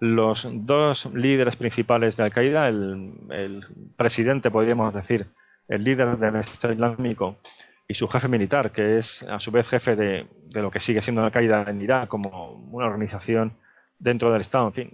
[0.00, 3.64] los dos líderes principales de Al-Qaeda, el,
[3.96, 5.26] presidente, podríamos decir,
[5.68, 7.36] el líder del Estado Islámico
[7.88, 11.22] y su jefe militar, que es a su vez jefe de, lo que sigue siendo
[11.22, 13.54] Al-Qaeda en Irak como una organización
[13.98, 14.92] dentro del Estado, en fin,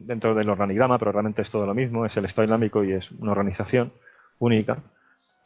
[0.00, 3.10] dentro del organigrama, pero realmente es todo lo mismo, es el Estado Islámico y es
[3.12, 3.92] una organización
[4.38, 4.78] única.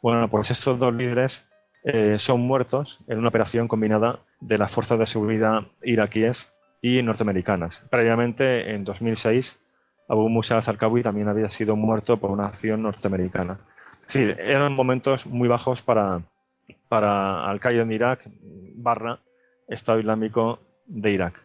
[0.01, 1.43] Bueno, pues estos dos líderes
[1.83, 6.51] eh, son muertos en una operación combinada de las fuerzas de seguridad iraquíes
[6.81, 7.83] y norteamericanas.
[7.89, 9.55] Previamente, en 2006,
[10.07, 13.59] Abu Musa al-Zarqawi también había sido muerto por una acción norteamericana.
[14.07, 16.21] Sí, eran momentos muy bajos para,
[16.87, 18.29] para Al-Qaeda en Irak
[18.75, 19.19] barra
[19.67, 21.44] Estado Islámico de Irak.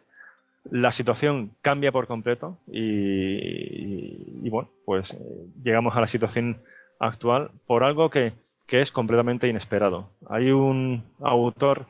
[0.65, 6.63] La situación cambia por completo y, bueno, pues eh, llegamos a la situación
[6.99, 8.33] actual por algo que,
[8.69, 10.11] es completamente inesperado.
[10.29, 11.87] Hay un autor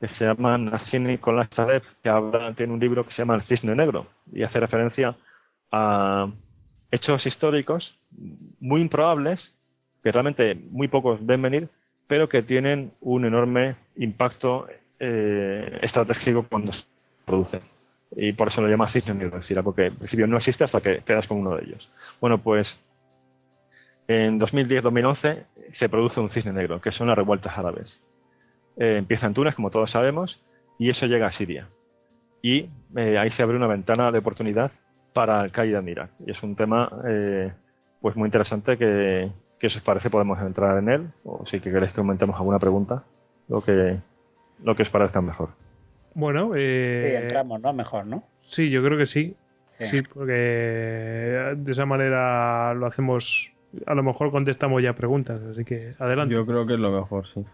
[0.00, 1.48] que se llama Nassim Nicolás
[2.02, 5.16] que habla, tiene un libro que se llama El Cisne Negro y hace referencia
[5.70, 6.28] a
[6.90, 7.96] hechos históricos
[8.58, 9.54] muy improbables,
[10.02, 11.68] que realmente muy pocos ven venir,
[12.08, 14.66] pero que tienen un enorme impacto
[14.98, 16.84] eh, estratégico cuando se
[17.24, 17.60] producen.
[18.16, 21.26] Y por eso lo llama cisne negro, porque en principio no existe hasta que quedas
[21.26, 21.92] con uno de ellos.
[22.20, 22.78] Bueno, pues
[24.08, 28.00] en 2010-2011 se produce un cisne negro, que son las revueltas árabes.
[28.76, 30.42] Eh, empieza en Túnez, como todos sabemos,
[30.78, 31.68] y eso llega a Siria.
[32.42, 34.72] Y eh, ahí se abre una ventana de oportunidad
[35.12, 36.10] para Al-Qaeda en Irak.
[36.26, 37.52] Y es un tema eh,
[38.00, 41.92] pues muy interesante que, que, si os parece podemos entrar en él, o si queréis
[41.92, 43.04] que comentemos alguna pregunta,
[43.48, 43.98] lo que,
[44.64, 45.50] lo que os parezca mejor.
[46.14, 47.72] Bueno, eh, sí, entramos, ¿no?
[47.72, 48.24] Mejor, ¿no?
[48.48, 49.34] Sí, yo creo que sí.
[49.78, 49.86] sí.
[49.86, 53.50] Sí, porque de esa manera lo hacemos,
[53.86, 56.34] a lo mejor contestamos ya preguntas, así que adelante.
[56.34, 57.44] Yo creo que es lo mejor, sí.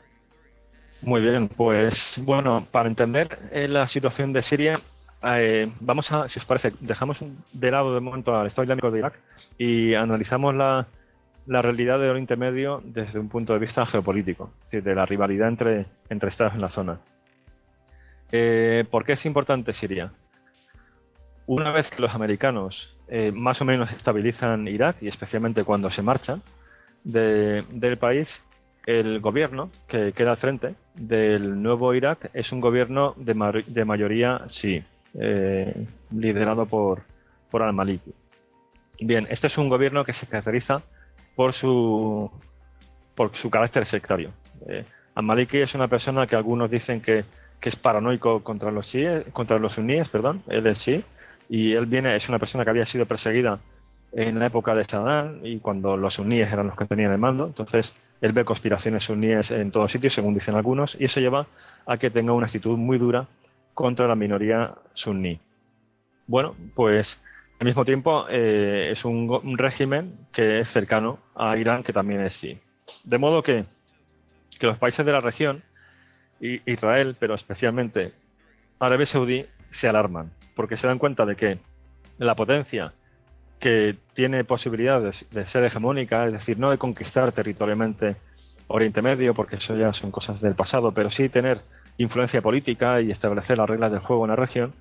[1.02, 4.80] Muy bien, pues bueno, para entender eh, la situación de Siria,
[5.22, 7.22] eh, vamos a, si os parece, dejamos
[7.52, 9.18] de lado de momento al Estado Islámico de Irak
[9.58, 10.86] y analizamos la,
[11.46, 15.06] la realidad del Oriente Medio desde un punto de vista geopolítico, es decir, de la
[15.06, 16.98] rivalidad entre, entre estados en la zona.
[18.32, 20.12] Eh, ¿Por qué es importante Siria?
[21.46, 26.02] Una vez que los americanos eh, más o menos estabilizan Irak, y especialmente cuando se
[26.02, 26.42] marchan
[27.04, 28.42] de, del país,
[28.84, 34.82] el gobierno que queda al frente del nuevo Irak es un gobierno de, mayoría sí,
[35.14, 37.02] eh, liderado por,
[37.50, 38.12] por al-Maliki.
[39.00, 40.82] Bien, este es un gobierno que se caracteriza
[41.36, 42.30] por su,
[43.14, 44.32] por su carácter sectario.
[45.14, 47.24] Al-Maliki es una persona que algunos dicen que,
[47.60, 48.92] que es paranoico contra los,
[49.32, 51.04] contra los suníes, perdón, él es sí,
[51.48, 53.60] y él viene, es una persona que había sido perseguida
[54.12, 57.46] en la época de Saddam y cuando los suníes eran los que tenían el mando,
[57.46, 61.46] entonces él ve conspiraciones suníes en todos sitios, según dicen algunos, y eso lleva
[61.86, 63.26] a que tenga una actitud muy dura
[63.74, 65.38] contra la minoría suní.
[66.26, 67.20] Bueno, pues
[67.60, 72.32] al mismo tiempo eh, es un, régimen que es cercano a Irán, que también es
[72.34, 72.58] sí.
[73.04, 73.64] De modo que,
[74.58, 75.62] que los países de la región,
[76.40, 78.12] Israel, pero especialmente
[78.78, 81.58] Arabia Saudí, se alarman, porque se dan cuenta de que
[82.18, 82.92] la potencia
[83.58, 88.16] que tiene posibilidades de ser hegemónica, es decir, no de conquistar territorialmente
[88.68, 91.60] Oriente Medio, porque eso ya son cosas del pasado, pero sí tener
[91.98, 94.74] influencia política y establecer las reglas del juego en la región,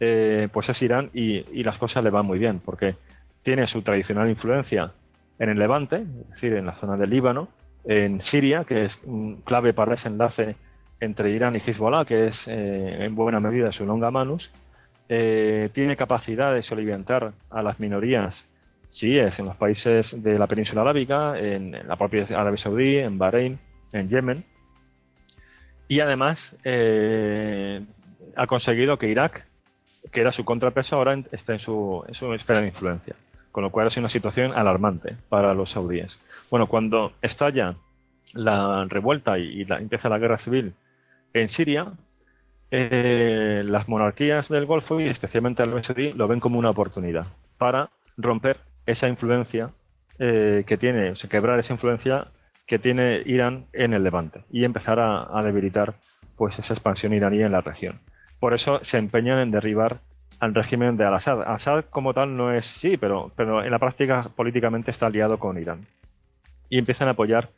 [0.00, 2.96] eh, pues es Irán y, las cosas le van muy bien, porque
[3.42, 4.92] tiene su tradicional influencia
[5.38, 7.48] en el Levante, es decir, en la zona del Líbano,
[7.84, 8.98] en Siria, que es
[9.44, 10.56] clave para ese enlace
[11.00, 14.50] entre Irán y Hezbollah, que es eh, en buena medida su longa manus,
[15.08, 18.46] eh, tiene capacidad de soliviantar a las minorías
[18.90, 23.58] chiíes en los países de la península arábica, en, la propia Arabia Saudí, en Bahrein,
[23.92, 24.44] en Yemen.
[25.88, 27.84] Y además eh,
[28.34, 29.46] ha conseguido que Irak,
[30.10, 33.14] que era su contrapeso, ahora esté en su, en su esfera de influencia.
[33.52, 36.18] Con lo cual es una situación alarmante para los saudíes.
[36.50, 37.76] Bueno, cuando estalla
[38.32, 40.74] la revuelta y, empieza la guerra civil
[41.32, 41.92] en Siria,
[42.70, 47.26] eh, las monarquías del Golfo y especialmente el Saudí lo ven como una oportunidad
[47.58, 49.70] para romper esa influencia
[50.18, 52.28] eh, que tiene, o sea, quebrar esa influencia
[52.66, 55.94] que tiene Irán en el Levante y empezar a, debilitar
[56.36, 58.00] pues esa expansión iraní en la región.
[58.40, 60.00] Por eso se empeñan en derribar
[60.40, 61.42] al régimen de Al-Assad.
[61.42, 65.58] Assad como tal no es sí, pero, pero en la práctica políticamente está aliado con
[65.58, 65.86] Irán.
[66.68, 67.50] Y empiezan a apoyar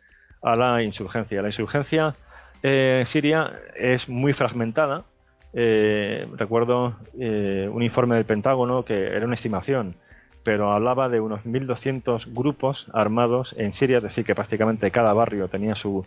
[0.43, 1.43] a la insurgencia.
[1.43, 2.15] La insurgencia
[2.63, 5.05] eh, Siria es muy fragmentada.
[5.53, 9.97] Eh, recuerdo eh, un informe del Pentágono que era una estimación,
[10.45, 15.49] pero hablaba de unos 1.200 grupos armados en Siria, es decir, que prácticamente cada barrio
[15.49, 16.05] tenía su,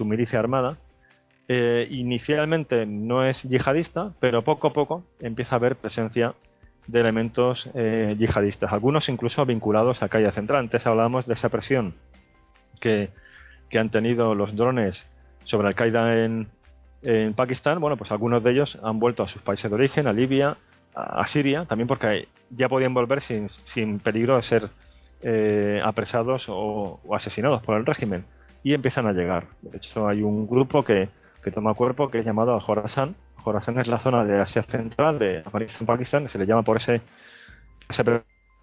[0.00, 0.78] milicia armada.
[1.48, 6.34] inicialmente no es yihadista, pero poco a poco empieza a haber presencia
[6.86, 10.60] de elementos yihadistas, algunos incluso vinculados a Calle Central.
[10.60, 11.94] Antes hablábamos de esa presión
[12.80, 13.10] que
[13.78, 15.06] han tenido los drones
[15.44, 16.48] sobre Al-Qaeda en,
[17.02, 20.12] en, Pakistán, bueno, pues algunos de ellos han vuelto a sus países de origen, a
[20.12, 20.56] Libia,
[20.94, 24.70] a, Siria, también porque ya podían volver sin, sin peligro de ser
[25.22, 28.24] eh, apresados o, asesinados por el régimen.
[28.64, 29.46] Y empiezan a llegar.
[29.62, 31.08] De hecho, hay un grupo que,
[31.42, 33.16] que toma cuerpo que es llamado Al-Khorasan.
[33.42, 37.00] Khorasan es la zona de Asia Central, de Afganistán, Pakistán, se le llama por ese,
[37.88, 38.04] ese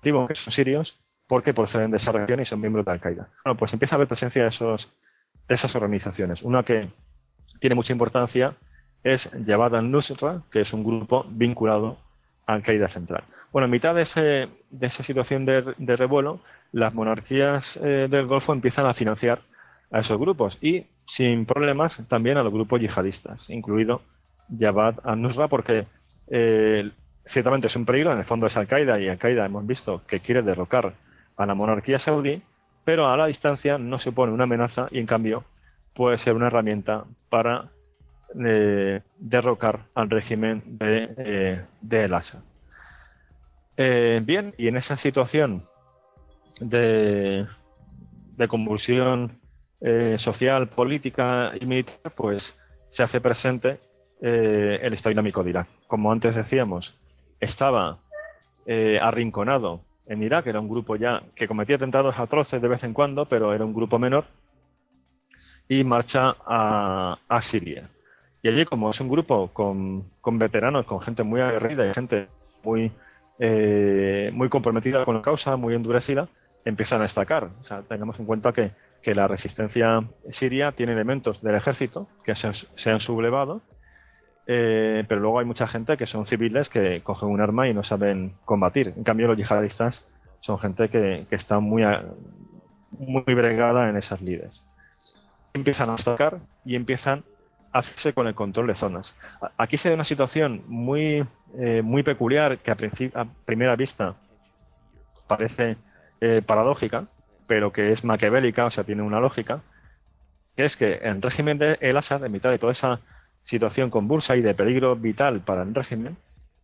[0.02, 3.30] que son sirios, porque proceden de esa región y son miembros de Al-Qaeda.
[3.44, 4.94] Bueno, pues empieza a haber presencia de esos
[5.50, 6.42] esas organizaciones.
[6.44, 6.90] Una que
[7.60, 8.56] tiene mucha importancia
[9.04, 11.98] es Jabhat al-Nusra, que es un grupo vinculado
[12.46, 13.24] a Al-Qaeda Central.
[13.52, 16.40] Bueno, en mitad de, ese, de esa situación de, revuelo,
[16.72, 19.42] las monarquías eh, del Golfo empiezan a financiar
[19.92, 24.02] a esos grupos y sin problemas también a los grupos yihadistas, incluido
[24.58, 25.88] Jabhat al-Nusra, porque
[26.28, 26.92] eh,
[27.26, 30.44] ciertamente es un peligro, en el fondo es Al-Qaeda y Al-Qaeda hemos visto que quiere
[30.44, 30.94] derrocar
[31.38, 32.44] a la monarquía saudí
[32.86, 35.44] pero a la distancia no supone una amenaza y en cambio
[35.94, 37.70] puede ser una herramienta para
[38.46, 42.44] eh, derrocar al régimen de, eh, El Asa.
[43.76, 45.66] Eh, bien, y en esa situación
[46.60, 47.48] de,
[48.38, 49.40] de convulsión
[50.18, 52.54] social, política y militar, pues
[52.90, 53.80] se hace presente
[54.20, 55.68] el Estado Islámico de Irak.
[55.88, 56.98] Como antes decíamos,
[57.40, 58.00] estaba
[59.02, 63.26] arrinconado en Irak, era un grupo ya que cometía atentados atroces de vez en cuando,
[63.26, 64.26] pero era un grupo menor,
[65.70, 67.90] y marcha a, Siria.
[68.42, 70.10] Y allí, como es un grupo con,
[70.40, 72.28] veteranos, con gente muy aguerrida y gente
[72.64, 72.92] muy,
[73.38, 76.28] eh, muy comprometida con la causa, muy endurecida,
[76.66, 77.50] empiezan a destacar.
[77.62, 78.72] O sea, tengamos en cuenta que,
[79.06, 83.62] la resistencia siria tiene elementos del ejército que se, han sublevado,
[84.52, 87.84] eh, pero luego hay mucha gente que son civiles que cogen un arma y no
[87.84, 88.96] saben combatir.
[88.98, 90.04] En cambio, los yihadistas
[90.40, 91.84] son gente que, está muy,
[92.90, 94.66] muy bregada en esas lides.
[95.54, 97.24] Empiezan a atacar y empiezan
[97.72, 99.16] a hacerse con el control de zonas.
[99.56, 101.24] Aquí se da una situación muy,
[101.56, 102.78] eh, muy peculiar que a,
[103.22, 104.16] a, primera vista
[105.28, 105.78] parece
[106.22, 107.06] eh, paradójica,
[107.46, 109.62] pero que es maquiavélica, o sea, tiene una lógica,
[110.56, 113.00] que es que el régimen de El Assad, en mitad de toda esa
[113.50, 116.18] situación convulsa y de peligro vital para el régimen,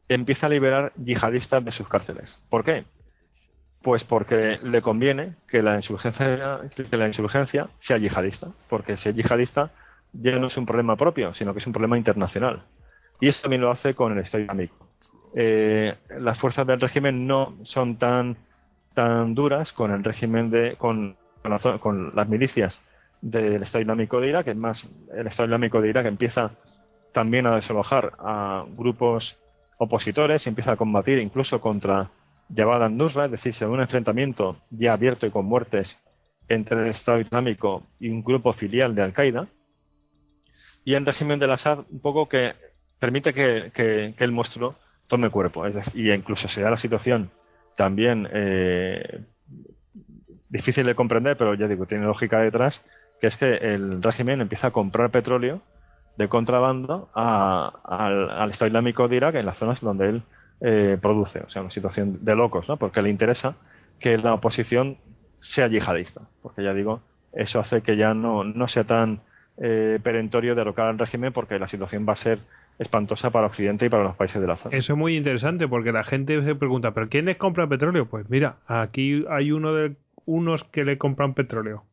[0.08, 2.40] empieza a liberar yihadistas de sus cárceles.
[2.50, 2.86] ¿Por qué?
[3.82, 9.16] Pues porque le conviene que la insurgencia, que la insurgencia sea yihadista, porque si es
[9.16, 9.72] yihadista
[10.14, 12.64] ya no es un problema propio, sino que es un problema internacional.
[13.20, 14.88] Y eso también lo hace con el Estado Islámico.
[15.36, 18.38] eh, las fuerzas del régimen no son tan
[19.34, 21.18] duras con el régimen de con,
[21.82, 22.80] con, las milicias
[23.22, 26.52] del Estado Islámico de Irak, es más, el Estado Islámico de Irak empieza
[27.16, 29.40] también a desalojar a grupos
[29.78, 32.12] opositores y empieza a combatir incluso contra
[32.54, 35.98] Jabhat al-Nusra, es decir, se un enfrentamiento ya abierto y con muertes
[36.50, 39.48] entre el Estado Islámico y un grupo filial de Al-Qaeda.
[40.84, 42.54] Y el régimen de Assad un poco que
[43.00, 44.76] permite que, el monstruo
[45.08, 45.64] tome cuerpo.
[45.94, 47.32] Y incluso se da la situación
[47.78, 49.22] también eh,
[50.50, 52.84] difícil de comprender, pero ya digo, tiene lógica detrás,
[53.22, 55.62] que es que el régimen empieza a comprar petróleo
[56.18, 60.24] de contrabando al, Estado Islámico de Irak en las zonas donde él
[60.62, 61.40] eh, produce.
[61.40, 62.78] O sea, una situación de locos, ¿no?
[62.78, 63.56] Porque le interesa
[64.00, 64.98] que la oposición
[65.40, 66.22] sea yihadista.
[66.42, 67.02] Porque ya digo,
[67.34, 69.22] eso hace que ya no, no sea tan
[69.58, 72.40] eh, perentorio derrocar al régimen porque la situación va a ser
[72.80, 74.76] espantosa para Occidente y para los países de la zona.
[74.76, 78.06] Eso es muy interesante porque la gente se pregunta, ¿pero quién les compra petróleo?
[78.08, 81.84] Pues mira, aquí hay uno de unos que le compran petróleo.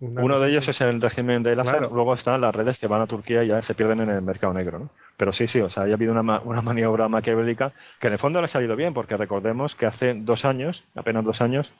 [0.00, 3.06] Uno de ellos es el régimen de Assad, luego están las redes que van a
[3.06, 4.78] Turquía y ya se pierden en el mercado negro.
[4.78, 4.90] ¿no?
[5.18, 8.40] Pero sí, sí, o sea, ha habido una, una maniobra maquiavélica que en el fondo
[8.40, 11.70] le ha salido bien, porque recordemos que hace dos años, apenas dos años,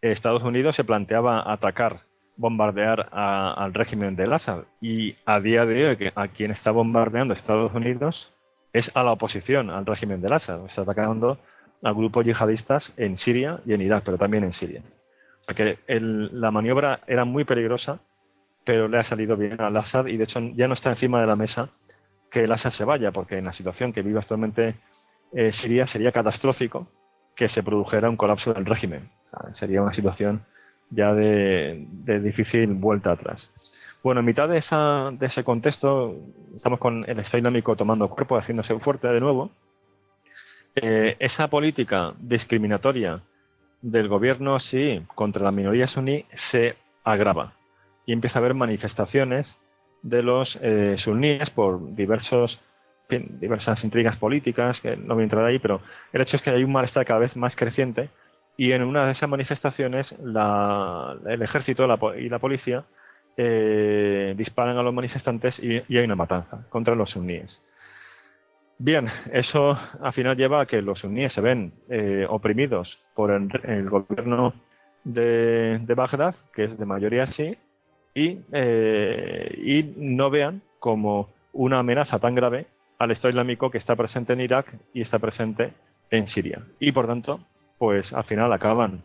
[0.00, 2.00] Estados Unidos se planteaba atacar,
[2.36, 4.64] bombardear al régimen de Assad.
[4.80, 8.32] Y a día de hoy, a quien está bombardeando Estados Unidos
[8.72, 10.66] es a la oposición al régimen de Assad.
[10.66, 11.38] Está atacando
[11.82, 14.82] a grupos yihadistas en Siria y en Irak, pero también en Siria.
[15.46, 18.00] Porque la maniobra era muy peligrosa,
[18.64, 21.26] pero le ha salido bien al Assad y de hecho ya no está encima de
[21.28, 21.70] la mesa
[22.30, 24.74] que el Assad se vaya, porque en la situación que vive actualmente
[25.32, 26.88] eh, Siria sería catastrófico
[27.36, 29.08] que se produjera un colapso del régimen.
[29.52, 30.44] sería una situación
[30.90, 31.86] ya de,
[32.22, 33.52] difícil vuelta atrás.
[34.02, 36.16] Bueno, en mitad de, esa, de ese contexto,
[36.54, 39.50] estamos con el Estado Islámico tomando cuerpo, haciéndose fuerte de nuevo.
[40.74, 43.20] Eh, esa política discriminatoria
[43.82, 47.54] del gobierno sí contra la minoría suní se agrava
[48.04, 49.58] y empieza a haber manifestaciones
[50.02, 52.60] de los eh, suníes por diversos
[53.08, 55.80] diversas intrigas políticas que no voy a entrar ahí pero
[56.12, 58.10] el hecho es que hay un malestar cada vez más creciente
[58.56, 61.84] y en una de esas manifestaciones el ejército
[62.18, 62.84] y la policía
[63.36, 67.62] eh, disparan a los manifestantes y, hay una matanza contra los suníes
[68.78, 73.88] Bien, eso al final lleva a que los suníes se ven eh, oprimidos por el,
[73.88, 74.52] gobierno
[75.02, 77.56] de, Bagdad, que es de mayoría sí,
[78.14, 82.66] y, eh, y no vean como una amenaza tan grave
[82.98, 85.72] al Estado Islámico que está presente en Irak y está presente
[86.10, 86.62] en Siria.
[86.78, 87.40] Y por tanto,
[87.78, 89.04] pues al final acaban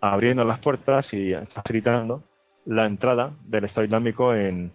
[0.00, 2.22] abriendo las puertas y facilitando
[2.64, 4.72] la entrada del Estado Islámico en,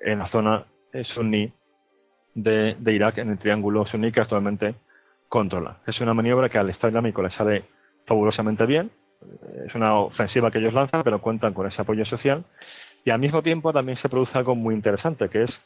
[0.00, 0.66] en la zona
[1.02, 1.52] suní
[2.34, 4.74] de, Irak en el triángulo suní que actualmente
[5.28, 5.78] controla.
[5.86, 7.64] Es una maniobra que al Estado Islámico le sale
[8.06, 8.90] fabulosamente bien.
[9.66, 12.44] Es una ofensiva que ellos lanzan, pero cuentan con ese apoyo social.
[13.04, 15.62] Y al mismo tiempo también se produce algo muy interesante, que es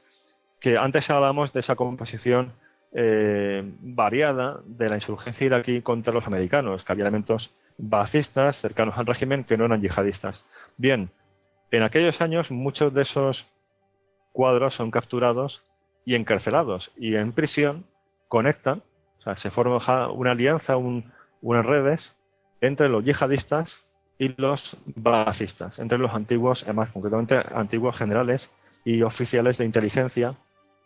[0.60, 2.52] que antes hablábamos de esa composición
[2.93, 9.06] eh, variada de la insurgencia iraquí contra los americanos, que había elementos bacistas cercanos al
[9.06, 10.44] régimen que no eran yihadistas.
[10.76, 11.10] Bien,
[11.70, 13.47] en aquellos años muchos de esos
[14.32, 15.62] cuadros son capturados
[16.06, 16.92] y encarcelados.
[16.96, 17.84] Y en prisión
[18.28, 18.82] conectan,
[19.18, 22.16] o sea, se forma una alianza, unas redes
[22.62, 23.76] entre los yihadistas
[24.18, 28.48] y los balacistas, entre los antiguos, más concretamente antiguos generales
[28.84, 30.36] y oficiales de inteligencia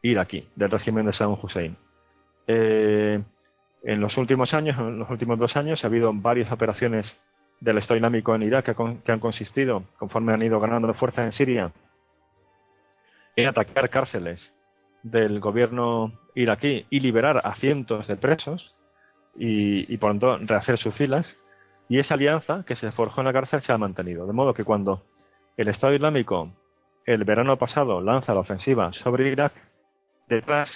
[0.03, 1.77] iraquí, del régimen de Saddam Hussein.
[2.47, 3.23] Eh,
[3.83, 7.15] en los últimos años, en los últimos dos años, ha habido varias operaciones
[7.61, 11.33] del Estado Islámico en Irak que, que han consistido, conforme han ido ganando fuerza en
[11.33, 11.73] Siria,
[13.37, 14.53] en atacar cárceles
[15.03, 18.77] del gobierno iraquí y liberar a cientos de presos
[19.37, 21.39] y, por lo tanto rehacer sus filas.
[21.89, 24.27] Y esa alianza que se forjó en la cárcel se ha mantenido.
[24.27, 25.03] De modo que cuando
[25.57, 26.53] el Estado Islámico
[27.07, 29.53] el verano pasado lanza la ofensiva sobre Irak,
[30.29, 30.71] detrás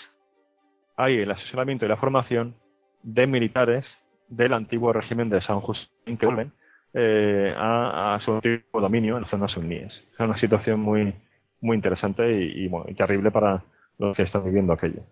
[0.97, 2.57] hay el asesoramiento y la formación
[3.03, 3.97] de militares
[4.29, 6.53] del antiguo régimen de San Hussein que vuelven
[6.95, 10.05] eh, a, su antiguo dominio en las zonas suníes.
[10.13, 11.15] Es una situación muy,
[11.61, 13.63] muy interesante y, y terrible para,
[13.99, 15.03] los que están viviendo aquello.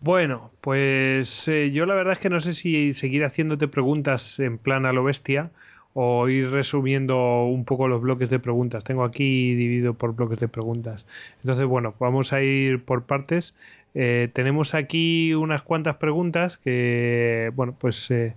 [0.00, 4.56] Bueno, pues eh, yo la verdad es que no sé si seguir haciéndote preguntas en
[4.56, 5.50] plan a lo bestia
[5.92, 8.82] o ir resumiendo un poco los bloques de preguntas.
[8.84, 11.06] Tengo aquí dividido por bloques de preguntas.
[11.42, 13.54] Entonces, bueno, vamos a ir por partes.
[13.94, 18.34] Eh, tenemos aquí unas cuantas preguntas que, bueno, pues eh,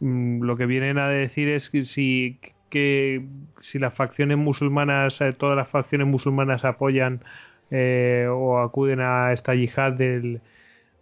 [0.00, 2.38] mm, lo que vienen a decir es si,
[2.70, 3.24] que
[3.60, 7.20] si las facciones musulmanas, todas las facciones musulmanas apoyan
[7.70, 10.40] eh, o acuden a esta yihad del,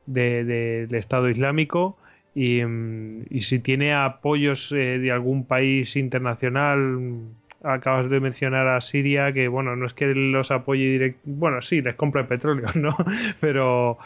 [0.07, 1.97] del Estado Islámico
[2.35, 7.21] y, mm, y si tiene apoyos eh, de algún país internacional
[7.63, 11.81] acabas de mencionar a Siria que bueno no es que los apoye directo bueno sí
[11.81, 12.97] les compra el petróleo no
[13.41, 13.99] pero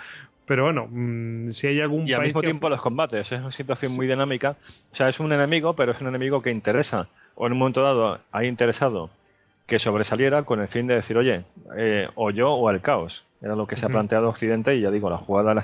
[0.51, 3.95] pero bueno mm, si hay algún y al mismo tiempo los combates es una situación
[3.95, 4.57] muy dinámica.
[4.93, 7.07] O sea es un enemigo pero es un enemigo que interesa.
[7.37, 9.11] O en un momento dado ha interesado
[9.70, 11.44] que sobresaliera con el fin de decir oye
[11.78, 14.90] eh, o yo o el caos era lo que se ha planteado Occidente y ya
[14.90, 15.60] digo la jugada le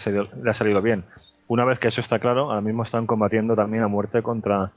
[0.51, 1.05] ha salido bien
[1.49, 4.73] una vez que eso está claro, ahora mismo están combatiendo también a muerte contra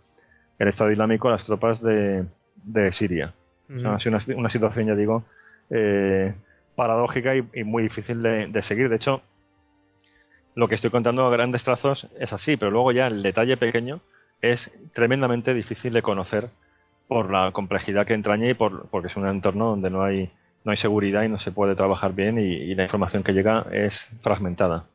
[0.59, 2.25] el Estado Islámico las tropas de,
[2.91, 3.33] Siria.
[3.67, 5.23] es una, situación, ya digo,
[5.69, 6.33] eh,
[6.75, 8.89] paradójica y, muy difícil de, seguir.
[8.89, 9.21] De hecho,
[10.53, 14.01] lo que estoy contando a grandes trazos es así, pero luego ya el detalle pequeño
[14.41, 16.49] es tremendamente difícil de conocer
[17.09, 20.31] por la complejidad que entraña y por, porque es un entorno donde no hay,
[20.63, 23.99] no hay seguridad y no se puede trabajar bien y la información que llega es
[24.21, 24.85] fragmentada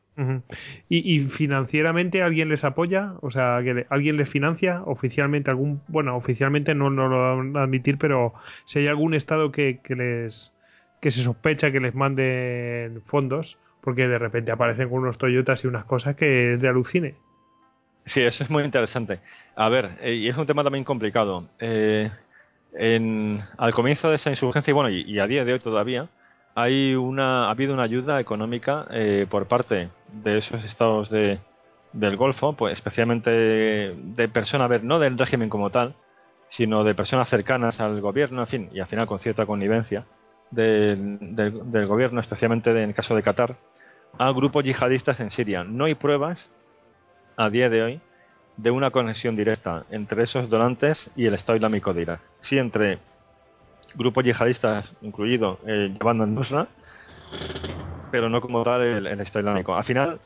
[0.87, 3.15] ¿Y, financieramente alguien les apoya?
[3.21, 5.49] O sea, ¿alguien les financia oficialmente?
[5.49, 8.33] algún Bueno, oficialmente no, no lo van a admitir, pero
[8.65, 10.53] si hay algún estado que, que les
[11.01, 15.67] que se sospecha que les manden fondos, porque de repente aparecen con unos Toyotas y
[15.67, 17.15] unas cosas que es de alucine.
[18.05, 19.19] Sí, eso es muy interesante.
[19.55, 21.47] A ver, eh, y es un tema también complicado.
[21.59, 22.11] Eh,
[22.73, 26.09] en, al comienzo de esa insurgencia, y bueno, y a día de hoy todavía,
[26.55, 31.39] hay una, ha habido una ayuda económica eh, por parte de esos estados de,
[31.91, 35.95] del Golfo, pues especialmente de personas, ver, no del régimen como tal,
[36.47, 40.05] sino de personas cercanas al gobierno, en fin, y al final con cierta connivencia
[40.49, 43.57] del, del, gobierno, especialmente en el caso de Qatar,
[44.17, 45.65] a grupos yihadistas en Siria.
[45.65, 46.49] No hay pruebas
[47.37, 48.01] a día de hoy
[48.57, 52.21] de una conexión directa entre esos donantes y el Estado Islámico de Irak.
[52.41, 52.99] Sí entre
[53.95, 56.67] grupos yihadistas, incluido eh, llevando en Nusra,
[58.11, 59.75] pero no como tal el, Estado Islámico.
[59.75, 60.19] Al final,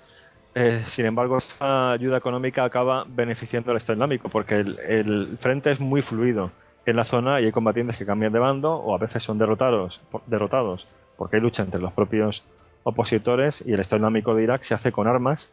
[0.53, 5.79] eh, sin embargo, esta ayuda económica acaba beneficiando al Estado Islámico porque el, frente es
[5.79, 6.51] muy fluido
[6.85, 10.01] en la zona y hay combatientes que cambian de bando o a veces son derrotados,
[10.27, 10.87] derrotados
[11.17, 12.43] porque hay lucha entre los propios
[12.83, 15.49] opositores y el Estado Islámico de Irak se hace con armas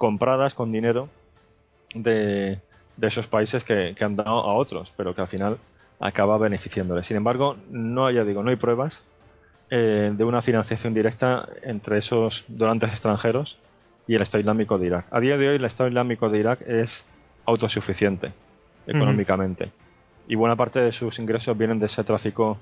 [0.00, 1.10] compradas con dinero
[1.94, 2.58] de,
[3.02, 5.58] esos países que, que han dado a otros, pero que al final
[6.00, 7.02] acaba beneficiándole.
[7.02, 9.04] Sin embargo, no, ya digo, no hay pruebas
[9.68, 13.60] eh, de una financiación directa entre esos donantes extranjeros
[14.06, 15.06] y el Estado Islámico de Irak.
[15.10, 17.04] A día de hoy, el Estado Islámico de Irak es
[17.44, 18.32] autosuficiente
[18.86, 19.70] económicamente
[20.26, 22.56] y buena parte de sus ingresos vienen de ese tráfico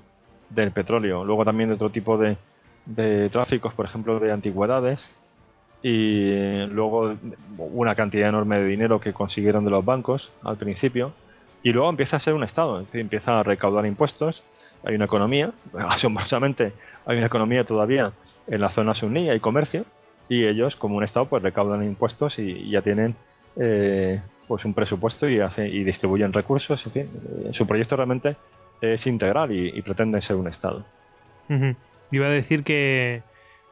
[0.49, 1.23] del petróleo.
[1.23, 2.35] Luego también de otro tipo de,
[2.85, 5.15] de tráficos, por ejemplo, de antigüedades
[5.81, 7.15] y luego
[7.57, 11.13] una cantidad enorme de dinero que consiguieron de los bancos al principio
[11.63, 14.43] y luego empieza a ser un Estado, es decir, empieza a recaudar impuestos,
[14.83, 15.51] hay una economía,
[15.89, 16.73] asombrosamente
[17.05, 18.11] hay una economía todavía
[18.47, 19.85] en la zona suní, hay comercio,
[20.27, 23.15] y ellos como un Estado pues recaudan impuestos y, ya tienen
[23.57, 27.09] eh, pues un presupuesto y, hace, y distribuyen recursos, en fin,
[27.45, 28.35] eh, su proyecto realmente
[28.81, 30.85] es integral y, pretende ser un Estado.
[32.11, 33.23] Iba a decir que,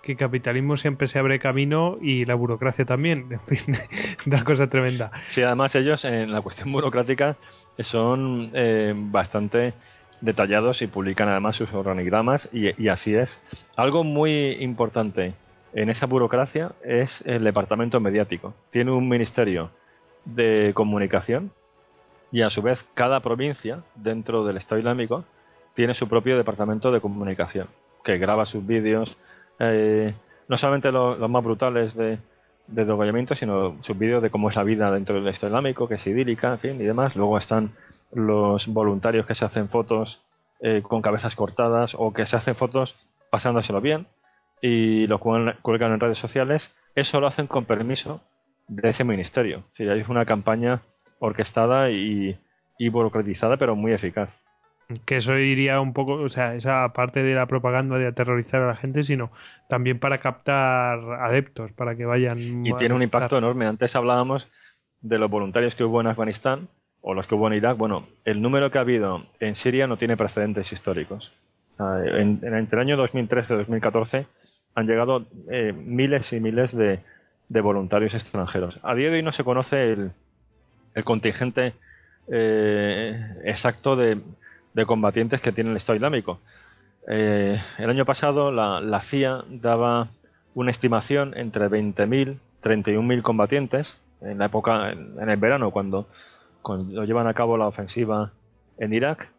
[0.02, 3.28] que capitalismo siempre se abre camino y la burocracia también.
[3.48, 3.78] En fin,
[4.26, 5.11] una cosa tremenda.
[5.30, 7.38] Sí, además ellos en la cuestión burocrática
[7.80, 9.74] son eh, bastante
[10.22, 13.40] detallados y publican además sus organigramas y, así es.
[13.76, 15.34] Algo muy importante
[15.74, 18.53] en esa burocracia es el departamento mediático.
[18.72, 19.72] Tiene un ministerio
[20.26, 21.52] de comunicación
[22.32, 25.24] y a su vez cada provincia dentro del Estado Islámico
[25.74, 27.68] tiene su propio departamento de comunicación
[28.03, 29.18] que graba sus vídeos,
[29.59, 30.13] eh,
[30.47, 32.19] no solamente los más brutales de,
[32.67, 36.07] de sino sus vídeos de cómo es la vida dentro del Estado Islámico, que es
[36.07, 37.15] idílica, en fin, y demás.
[37.15, 37.71] Luego están
[38.11, 40.23] los voluntarios que se hacen fotos
[40.59, 42.97] eh, con cabezas cortadas o que se hacen fotos
[43.29, 44.07] pasándoselo bien
[44.61, 46.73] y lo cuelgan en redes sociales.
[46.95, 48.21] Eso lo hacen con permiso
[48.67, 49.63] de ese ministerio.
[49.71, 50.81] Si hay una campaña
[51.19, 52.38] orquestada y
[52.89, 54.29] burocratizada, pero muy eficaz
[55.05, 58.68] que eso iría un poco, o sea, esa parte de la propaganda de aterrorizar a
[58.68, 59.31] la gente, sino
[59.68, 62.65] también para captar adeptos, para que vayan.
[62.65, 63.65] Y tiene un impacto enorme.
[63.65, 64.47] Antes hablábamos
[65.01, 66.69] de los voluntarios que hubo en Afganistán
[67.01, 67.77] o los que hubo en Irak.
[67.77, 71.34] Bueno, el número que ha habido en Siria no tiene precedentes históricos.
[71.80, 74.26] En, entre el año 2013 y 2014
[74.73, 77.01] han llegado eh, miles y miles de,
[77.49, 78.80] de, voluntarios extranjeros.
[78.84, 80.11] A día de hoy no se conoce el,
[80.95, 81.73] el contingente
[82.31, 84.19] eh, exacto de
[84.77, 86.39] de combatientes que tiene el Estado Islámico.
[87.07, 90.09] Eh, el año pasado la, CIA daba
[90.53, 96.07] una estimación entre 20.000 y 31.000 combatientes en la época, en, el verano, cuando,
[96.61, 98.33] cuando, llevan a cabo la ofensiva
[98.77, 99.31] en Irak.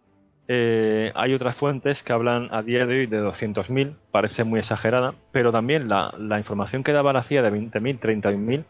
[0.48, 5.14] Eh, hay otras fuentes que hablan a día de hoy de 200.000, parece muy exagerada,
[5.30, 8.64] pero también la, información que daba la CIA de 20.000, 30.000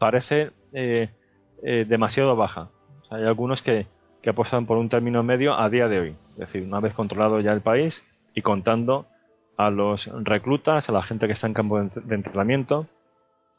[0.00, 1.08] parece eh,
[1.86, 2.70] demasiado baja.
[3.10, 3.86] hay algunos que,
[4.22, 7.40] que apuestan por un término medio a día de hoy, es decir, una vez controlado
[7.40, 8.02] ya el país
[8.34, 9.06] y contando
[9.56, 12.86] a los reclutas, a la gente que está en campo de entrenamiento,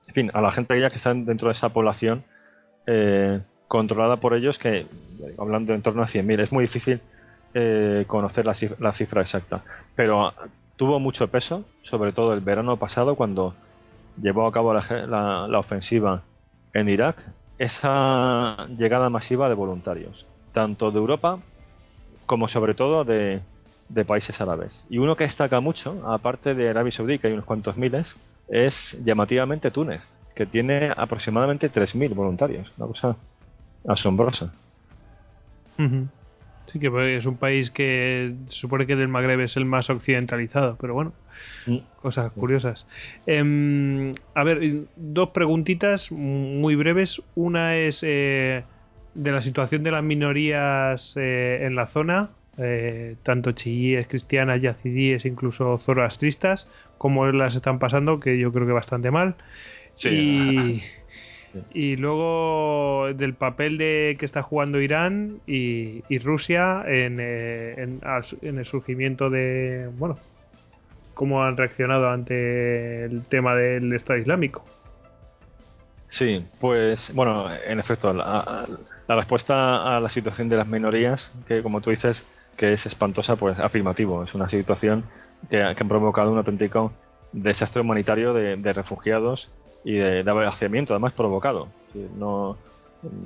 [0.08, 2.24] en fin, a la gente que está dentro de esa población
[3.68, 4.88] controlada por ellos, que
[5.38, 7.00] hablando en torno a 100.000, es muy difícil
[7.54, 8.54] eh, conocer la
[8.94, 9.64] cifra, exacta.
[9.96, 10.34] Pero
[10.76, 13.56] tuvo mucho peso, sobre todo el verano pasado, cuando
[14.22, 16.24] llevó a cabo la, ofensiva
[16.74, 17.24] en Irak,
[17.60, 21.40] esa llegada masiva de voluntarios, tanto de Europa
[22.26, 23.42] como sobre todo de,
[24.08, 24.84] países árabes.
[24.90, 28.16] Y uno que destaca mucho, aparte de Arabia Saudí, que hay unos cuantos miles,
[28.48, 30.02] es llamativamente Túnez,
[30.34, 32.72] que tiene aproximadamente 3.000 voluntarios.
[32.78, 33.18] Una cosa
[33.88, 34.54] asombrosa.
[36.72, 40.78] Sí, que es un país que se supone que del Magreb es el más occidentalizado,
[40.80, 41.12] pero bueno,
[41.66, 41.78] mm.
[42.02, 42.86] cosas curiosas.
[43.26, 47.22] Em, a ver, dos preguntitas muy breves.
[47.36, 48.64] Una es eh,
[49.14, 55.26] de la situación de las minorías eh, en la zona, eh, tanto chiíes, cristianas, yazidíes,
[55.26, 59.36] incluso zoroastristas, cómo las están pasando, que yo creo que bastante mal.
[59.94, 60.10] Sí.
[60.10, 60.84] Y,
[61.74, 68.00] Y luego del papel de que está jugando Irán y, Rusia en, eh,
[68.42, 70.18] en, el surgimiento de, bueno,
[71.14, 74.66] cómo han reaccionado ante el tema del Estado Islámico.
[76.08, 78.68] Sí, pues bueno, en efecto, la,
[79.16, 82.24] respuesta a la situación de las minorías, que como tú dices,
[82.58, 84.24] que es espantosa, pues afirmativo.
[84.24, 85.06] Es una situación
[85.50, 86.92] que, ha provocado un auténtico
[87.32, 89.50] desastre humanitario de refugiados
[89.84, 91.68] y de, de además provocado.
[92.16, 92.58] No,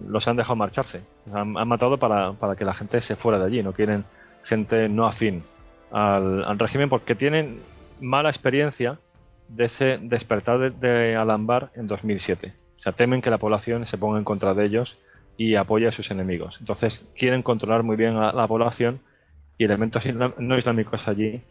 [0.08, 1.02] los han dejado marcharse.
[1.34, 3.64] Han, matado para, para, que la gente se fuera de allí.
[3.64, 4.06] No quieren
[4.44, 5.44] gente no afín
[5.92, 7.62] al, régimen porque tienen
[8.00, 9.00] mala experiencia
[9.48, 12.54] de ese despertar de, de Alambar en 2007.
[12.78, 14.98] O sea, temen que la población se ponga en contra de ellos
[15.38, 16.58] y apoye a sus enemigos.
[16.60, 19.02] Entonces, quieren controlar muy bien a la población
[19.58, 20.04] y elementos
[20.38, 21.42] no islámicos allí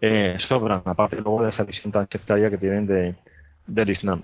[0.00, 3.16] eh, sobran, aparte luego de esa visión tan sectaria que tienen de,
[3.66, 4.22] del Islam.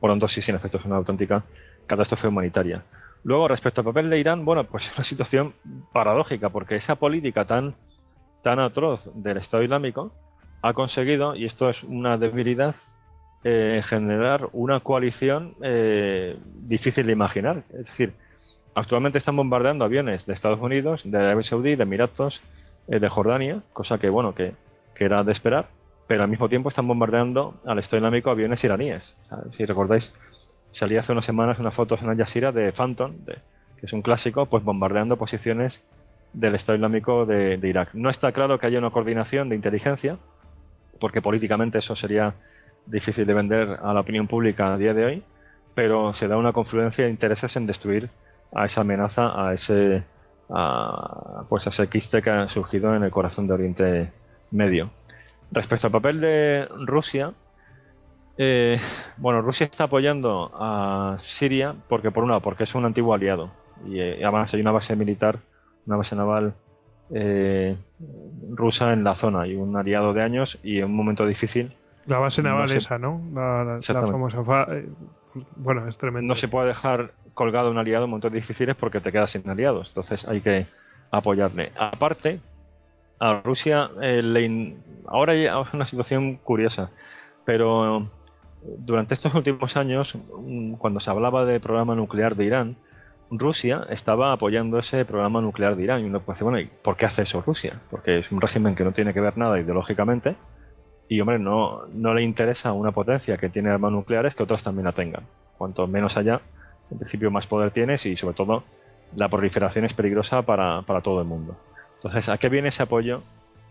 [0.00, 1.44] Por lo tanto, sí, sin efecto, es una auténtica
[1.86, 2.84] catástrofe humanitaria.
[3.24, 5.54] Luego, respecto al papel de Irán, bueno, pues es una situación
[5.92, 7.74] paradójica, porque esa política tan,
[8.42, 10.12] tan atroz del Estado Islámico
[10.62, 12.76] ha conseguido, y esto es una debilidad,
[13.44, 17.64] eh, generar una coalición eh, difícil de imaginar.
[17.72, 18.12] Es decir,
[18.74, 22.42] actualmente están bombardeando aviones de Estados Unidos, de Arabia Saudí, de Emiratos,
[22.88, 24.54] eh, de Jordania, cosa que, bueno, que,
[24.94, 25.66] que era de esperar
[26.12, 29.14] pero al mismo tiempo están bombardeando al Estado Islámico aviones iraníes.
[29.52, 30.12] si recordáis,
[30.72, 34.44] salía hace unas semanas una foto en Al Jazeera de Phantom, que es un clásico,
[34.44, 35.80] pues bombardeando posiciones
[36.34, 37.94] del Estado Islámico de, Irak.
[37.94, 40.18] No está claro que haya una coordinación de inteligencia,
[41.00, 42.34] porque políticamente eso sería
[42.86, 45.22] difícil de vender a la opinión pública a día de hoy,
[45.74, 48.10] pero se da una confluencia de intereses en destruir
[48.54, 50.04] a esa amenaza, a ese,
[51.48, 54.12] pues a ese quiste que ha surgido en el corazón de Oriente
[54.50, 54.90] Medio.
[55.50, 57.32] Respecto al papel de Rusia,
[58.36, 58.78] eh,
[59.18, 63.50] bueno, Rusia está apoyando a Siria porque, por un lado, porque es un antiguo aliado
[63.86, 65.40] y eh, además hay una base militar,
[65.86, 66.54] una base naval
[67.14, 67.76] eh,
[68.50, 71.74] rusa en la zona y un aliado de años y en un momento difícil.
[72.06, 73.20] La base naval esa, ¿no?
[73.32, 74.42] La, famosa.
[75.56, 76.28] bueno, es tremendo.
[76.28, 79.88] No se puede dejar colgado un aliado en momentos difíciles porque te quedas sin aliados,
[79.88, 80.66] entonces hay que
[81.10, 81.72] apoyarle.
[81.78, 82.40] Aparte,
[83.18, 84.76] a Rusia eh,
[85.06, 86.90] ahora es una situación curiosa,
[87.44, 88.08] pero
[88.62, 92.76] durante estos últimos años, mm, cuando se hablaba del programa nuclear de Irán,
[93.30, 96.00] Rusia estaba apoyando ese programa nuclear de Irán.
[96.00, 97.80] Y uno puede decir, bueno, ¿y por qué hace eso Rusia?
[97.90, 100.36] Porque es un régimen que no tiene que ver nada ideológicamente.
[101.12, 104.62] Y, hombre, no, no le interesa a una potencia que tiene armas nucleares que otras
[104.62, 105.24] también la tengan.
[105.58, 106.40] Cuanto menos allá,
[106.90, 108.64] en principio más poder tienes y, sobre todo,
[109.14, 111.54] la proliferación es peligrosa para todo el mundo.
[111.96, 113.22] Entonces, ¿a qué viene ese apoyo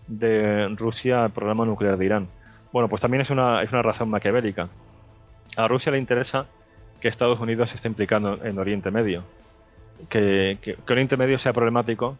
[0.05, 2.27] de Rusia al programa nuclear de Irán?
[2.71, 4.69] Bueno, pues también es una, es una razón maquiavélica.
[5.57, 6.45] A Rusia le interesa
[6.99, 9.23] que Estados Unidos esté implicando en Oriente Medio.
[10.09, 12.17] Que, Oriente Medio sea problemático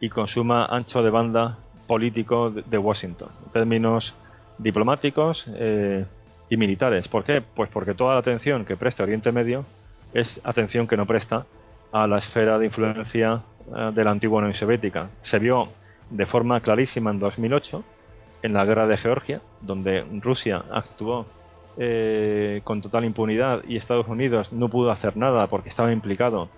[0.00, 4.16] y consuma ancho de banda político de, Washington, en términos
[4.58, 6.04] diplomáticos eh,
[6.48, 7.08] y militares.
[7.08, 7.42] ¿Por qué?
[7.42, 9.64] Pues porque toda la atención que presta Oriente Medio
[10.12, 11.46] es atención que no presta
[11.92, 13.42] a la esfera de influencia
[13.74, 15.10] eh, de la antigua Unión Soviética.
[15.22, 15.68] Se vio
[16.10, 17.84] de forma clarísima en 2008
[18.42, 21.26] en la guerra de Georgia, donde Rusia actuó
[21.78, 26.50] eh, con total impunidad y Estados Unidos no pudo hacer nada porque estaba implicado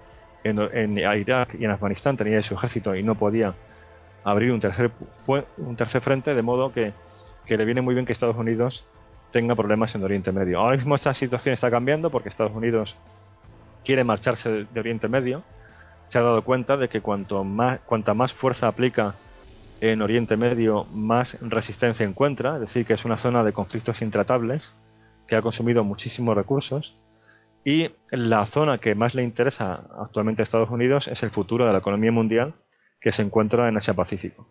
[0.43, 3.55] en, Irak y en Afganistán, tenía su ejército y no podía
[4.25, 4.91] abrir un tercer,
[5.57, 6.93] un tercer frente, de modo que,
[7.47, 8.87] que le viene muy bien que Estados Unidos
[9.33, 10.61] tenga problemas en Oriente Medio.
[10.61, 12.97] Ahora mismo esta situación está cambiando porque Estados Unidos
[13.85, 15.43] quiere marcharse de Oriente Medio.
[16.09, 19.17] Se ha dado cuenta de que cuanto más, cuanta más fuerza aplica
[19.81, 24.73] en Oriente Medio, más resistencia encuentra, es decir, que es una zona de conflictos intratables
[25.27, 26.97] que ha consumido muchísimos recursos.
[27.65, 31.73] Y la zona que más le interesa actualmente a Estados Unidos es el futuro de
[31.73, 32.55] la economía mundial
[33.01, 34.47] que se encuentra en Asia Pacífico.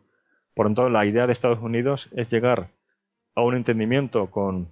[0.53, 2.69] Por lo tanto, la idea de Estados Unidos es llegar
[3.35, 4.69] a un entendimiento con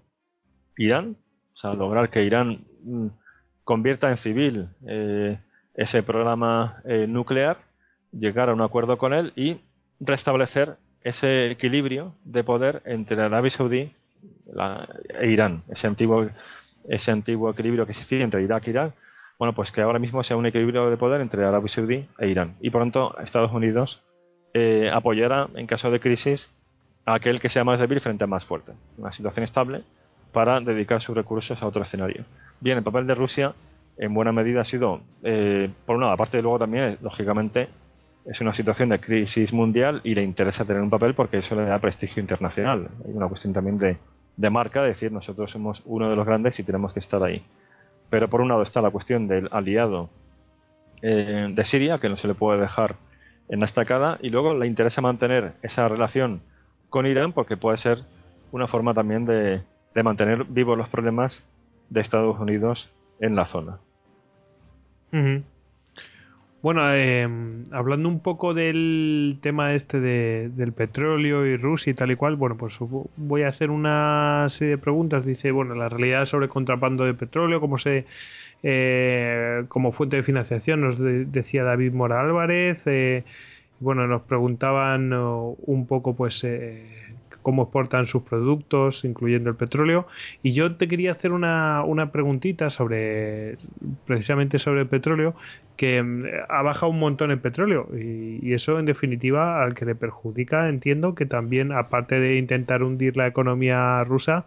[0.77, 1.17] Irán,
[1.53, 3.07] o sea, lograr que Irán mm,
[3.63, 5.39] convierta en civil eh,
[5.75, 7.57] ese programa eh, nuclear,
[8.11, 9.61] llegar a un acuerdo con él y
[9.99, 13.91] restablecer ese equilibrio de poder entre Arabia Saudí
[15.19, 16.29] e Irán, ese antiguo,
[16.87, 18.93] ese antiguo equilibrio que existía entre Irak e Irán,
[19.39, 22.57] bueno, pues que ahora mismo sea un equilibrio de poder entre Arabia Saudí e Irán.
[22.61, 24.03] Y por tanto, Estados Unidos
[24.53, 26.47] eh, apoyará en caso de crisis
[27.05, 28.73] aquel que sea más débil frente a más fuerte.
[28.97, 29.83] Una situación estable
[30.31, 32.25] para dedicar sus recursos a otro escenario.
[32.59, 33.53] Bien, el papel de Rusia
[33.97, 37.69] en buena medida ha sido, eh, por una aparte de luego también, lógicamente,
[38.25, 41.65] es una situación de crisis mundial y le interesa tener un papel porque eso le
[41.65, 42.89] da prestigio internacional.
[43.05, 43.97] Hay una cuestión también de,
[44.37, 47.43] de marca, de decir nosotros somos uno de los grandes y tenemos que estar ahí.
[48.09, 50.09] Pero por un lado está la cuestión del aliado
[51.01, 52.95] eh, de Siria, que no se le puede dejar
[53.49, 56.41] en la estacada, y luego le interesa mantener esa relación
[56.91, 57.99] con Irán porque puede ser
[58.51, 59.63] una forma también de,
[60.03, 61.43] mantener vivos los problemas
[61.89, 63.79] de Estados Unidos en la zona.
[66.61, 67.27] Bueno, eh,
[67.71, 72.35] hablando un poco del tema este de, del petróleo y Rusia y tal y cual,
[72.35, 72.75] bueno, pues
[73.17, 75.25] voy a hacer una serie de preguntas.
[75.25, 78.05] Dice, bueno, la realidad sobre contrabando de petróleo, cómo se
[78.63, 82.79] eh, como fuente de financiación, nos decía David Mora Álvarez.
[82.85, 83.23] Eh,
[83.81, 86.85] bueno, nos preguntaban un poco, pues, eh,
[87.41, 90.07] cómo exportan sus productos, incluyendo el petróleo.
[90.43, 93.57] Y yo te quería hacer una, una preguntita sobre,
[94.05, 95.35] precisamente sobre el petróleo,
[95.77, 97.87] que mm, ha bajado un montón el petróleo.
[97.97, 103.17] Y, eso, en definitiva, al que le perjudica, entiendo que también, aparte de intentar hundir
[103.17, 104.45] la economía rusa,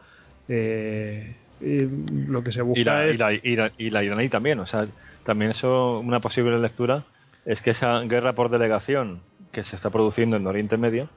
[0.49, 1.89] eh, eh,
[2.29, 3.17] lo que se busca es...
[3.17, 4.87] Y la, y, la, iraní también, o sea,
[5.25, 7.05] también eso, una posible lectura
[7.45, 9.21] es que esa guerra por delegación
[9.53, 11.09] que se está produciendo en Oriente Medio,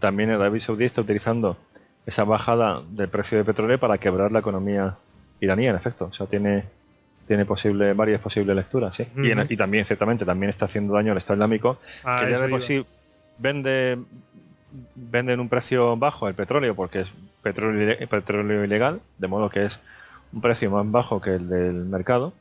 [0.00, 1.56] también Arabia Saudí está utilizando
[2.06, 4.96] esa bajada del precio de petróleo para quebrar la economía
[5.40, 6.06] iraní, en efecto.
[6.06, 6.64] O sea, tiene,
[7.26, 9.06] tiene posible, varias posibles lecturas, sí.
[9.16, 12.62] y, también, ciertamente, también está haciendo daño al Estado Islámico, ah, que ya de por
[12.62, 12.84] sí
[13.38, 13.98] vende,
[14.94, 19.66] vende en un precio bajo el petróleo porque es petróleo, petróleo ilegal, de modo que
[19.66, 19.80] es
[20.32, 22.32] un precio más bajo que el del mercado.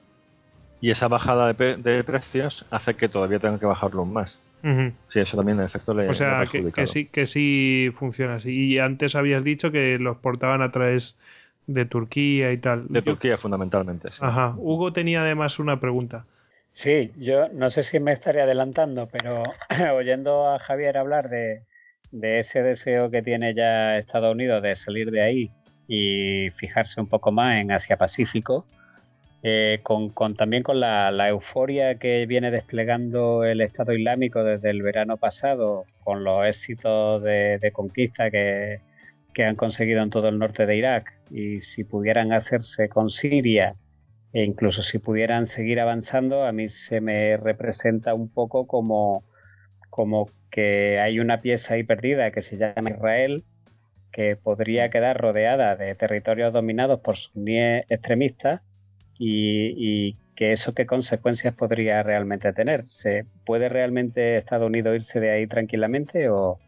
[0.79, 4.39] Y esa bajada de, de precios hace que todavía tenga que bajarlo más.
[5.07, 8.73] Sí, eso también en efecto le O sea, que, sí, que sí funciona así.
[8.73, 11.15] Y antes habías dicho que los portaban a través
[11.67, 12.87] de Turquía y tal.
[12.89, 14.09] De Turquía fundamentalmente.
[14.19, 14.55] Ajá.
[14.57, 16.25] Hugo tenía además una pregunta.
[16.71, 19.43] Sí, yo no sé si me estaría adelantando, pero
[19.95, 21.61] oyendo a Javier hablar de,
[22.11, 25.51] de ese deseo que tiene ya Estados Unidos de salir de ahí
[25.87, 28.65] y fijarse un poco más en Asia Pacífico,
[29.43, 35.18] eh, con, también con la, euforia que viene desplegando el Estado Islámico desde el verano
[35.18, 38.81] pasado, con los éxitos de, conquista que,
[39.39, 43.76] han conseguido en todo el norte de Irak, y si pudieran hacerse con Siria,
[44.34, 49.23] e incluso si pudieran seguir avanzando, a mí se me representa un poco como,
[49.91, 53.43] como que hay una pieza ahí perdida que se llama Israel,
[54.11, 58.61] que podría quedar rodeada de territorios dominados por suníes extremistas
[59.19, 62.88] y, que eso qué consecuencias podría realmente tener.
[62.89, 66.60] ¿Se puede realmente Estados Unidos irse de ahí tranquilamente o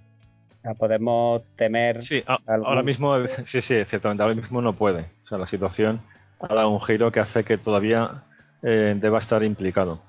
[0.80, 2.02] podemos temer?
[2.02, 3.16] Sí, ahora mismo,
[3.46, 5.02] sí, sí, ciertamente, ahora mismo no puede.
[5.24, 6.02] O sea, la situación
[6.40, 8.24] ha dado un giro que hace que todavía
[8.64, 10.02] eh, deba estar implicado.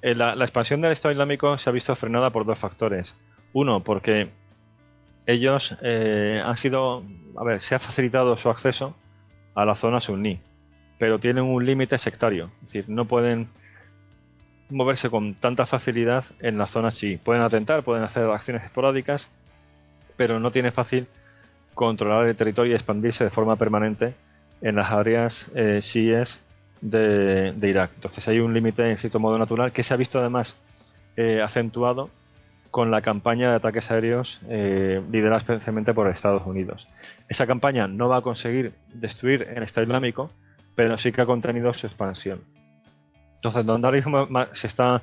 [0.00, 3.16] Eh, la, expansión del Estado Islámico se ha visto frenada por dos factores.
[3.52, 4.30] Uno, porque
[5.26, 7.02] ellos eh, han sido,
[7.36, 8.94] a ver, se ha facilitado su acceso
[9.56, 10.38] a la zona suní
[11.02, 12.52] pero tienen un límite sectario.
[12.60, 13.48] Es decir, no pueden
[14.70, 17.16] moverse con tanta facilidad en la zona sí.
[17.16, 19.28] Pueden atentar, pueden hacer acciones esporádicas,
[20.16, 21.08] pero no tiene fácil
[21.74, 24.14] controlar el territorio y expandirse de forma permanente
[24.60, 25.80] en las áreas eh,
[26.80, 27.90] de, Irak.
[27.96, 30.56] Entonces hay un límite en cierto modo natural que se ha visto además
[31.16, 32.10] eh, acentuado
[32.70, 36.88] con la campaña de ataques aéreos eh, liderada especialmente por Estados Unidos.
[37.28, 40.30] Esa campaña no va a conseguir destruir el Estado Islámico,
[40.74, 42.42] pero sí que ha contenido su expansión.
[43.36, 45.02] Entonces, donde ahora mismo se está,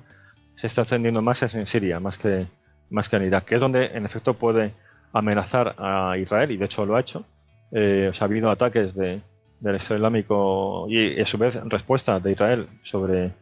[0.55, 2.47] se está extendiendo más es en Siria, más que,
[2.89, 4.73] más que en Irak, que es donde en efecto puede
[5.11, 7.25] amenazar a Israel, y de hecho lo ha hecho.
[7.71, 9.21] Eh, ha habido ataques de,
[9.59, 13.33] del Estado Islámico y, a su vez respuesta de Israel sobre,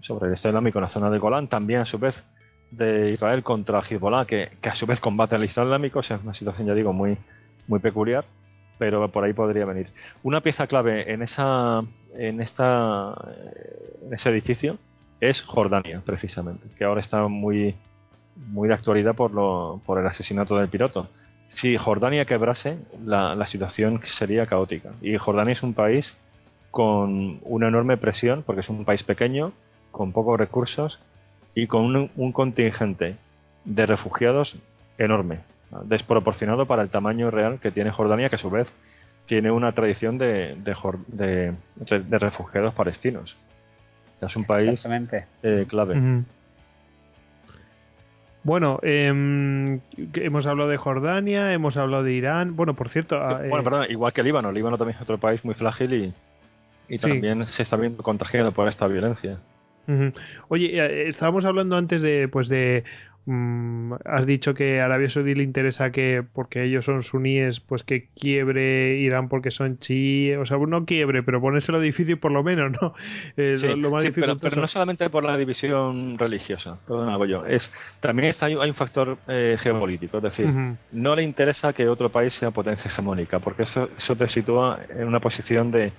[0.00, 2.22] sobre el Estado Islámico en la zona de Golán, también a su vez
[2.70, 6.16] de Israel contra Hezbollah, que, que a su vez combate al Estado Islámico, o sea,
[6.16, 7.16] es una situación, ya digo, muy,
[7.66, 8.24] muy peculiar,
[8.78, 9.88] pero por ahí podría venir.
[10.22, 11.82] Una pieza clave en esa
[12.14, 13.14] en esta
[14.04, 14.78] en ese edificio
[15.20, 17.74] es Jordania, precisamente, que ahora está muy
[18.36, 21.08] muy de actualidad por lo, por el asesinato del piloto.
[21.48, 24.92] Si Jordania quebrase, la, la situación sería caótica.
[25.02, 26.16] Y Jordania es un país
[26.70, 29.52] con una enorme presión, porque es un país pequeño,
[29.90, 31.00] con pocos recursos
[31.54, 33.16] y con un, un contingente
[33.64, 34.56] de refugiados
[34.98, 35.40] enorme,
[35.84, 38.72] desproporcionado para el tamaño real que tiene Jordania, que a su vez
[39.26, 41.54] tiene una tradición de, de,
[41.86, 43.36] de, refugiados palestinos.
[44.20, 44.84] Es un país
[45.42, 46.24] eh, clave.
[48.44, 49.80] Bueno, eh,
[50.14, 52.56] hemos hablado de Jordania, hemos hablado de Irán.
[52.56, 53.16] Bueno, por cierto.
[53.16, 54.50] Eh, bueno, perdón, igual que Líbano.
[54.50, 56.14] Líbano también es otro país muy frágil y,
[56.88, 59.38] y también se está viendo contagiado por esta violencia.
[60.48, 62.84] Oye, eh, estábamos hablando antes de, pues de
[63.24, 67.84] Mm, has dicho que a Arabia Saudí le interesa que, porque ellos son suníes, pues
[67.84, 72.42] que quiebre Irán porque son chiíes, o sea, no quiebre, pero ponérselo difícil por lo
[72.42, 72.94] menos, ¿no?
[73.36, 78.46] Eh, lo, más pero, no solamente por la división religiosa, hago yo, es, también está,
[78.46, 80.48] hay un factor eh, geopolítico, es decir,
[80.92, 85.06] no le interesa que otro país sea potencia hegemónica, porque eso, eso te sitúa en
[85.06, 85.92] una posición de,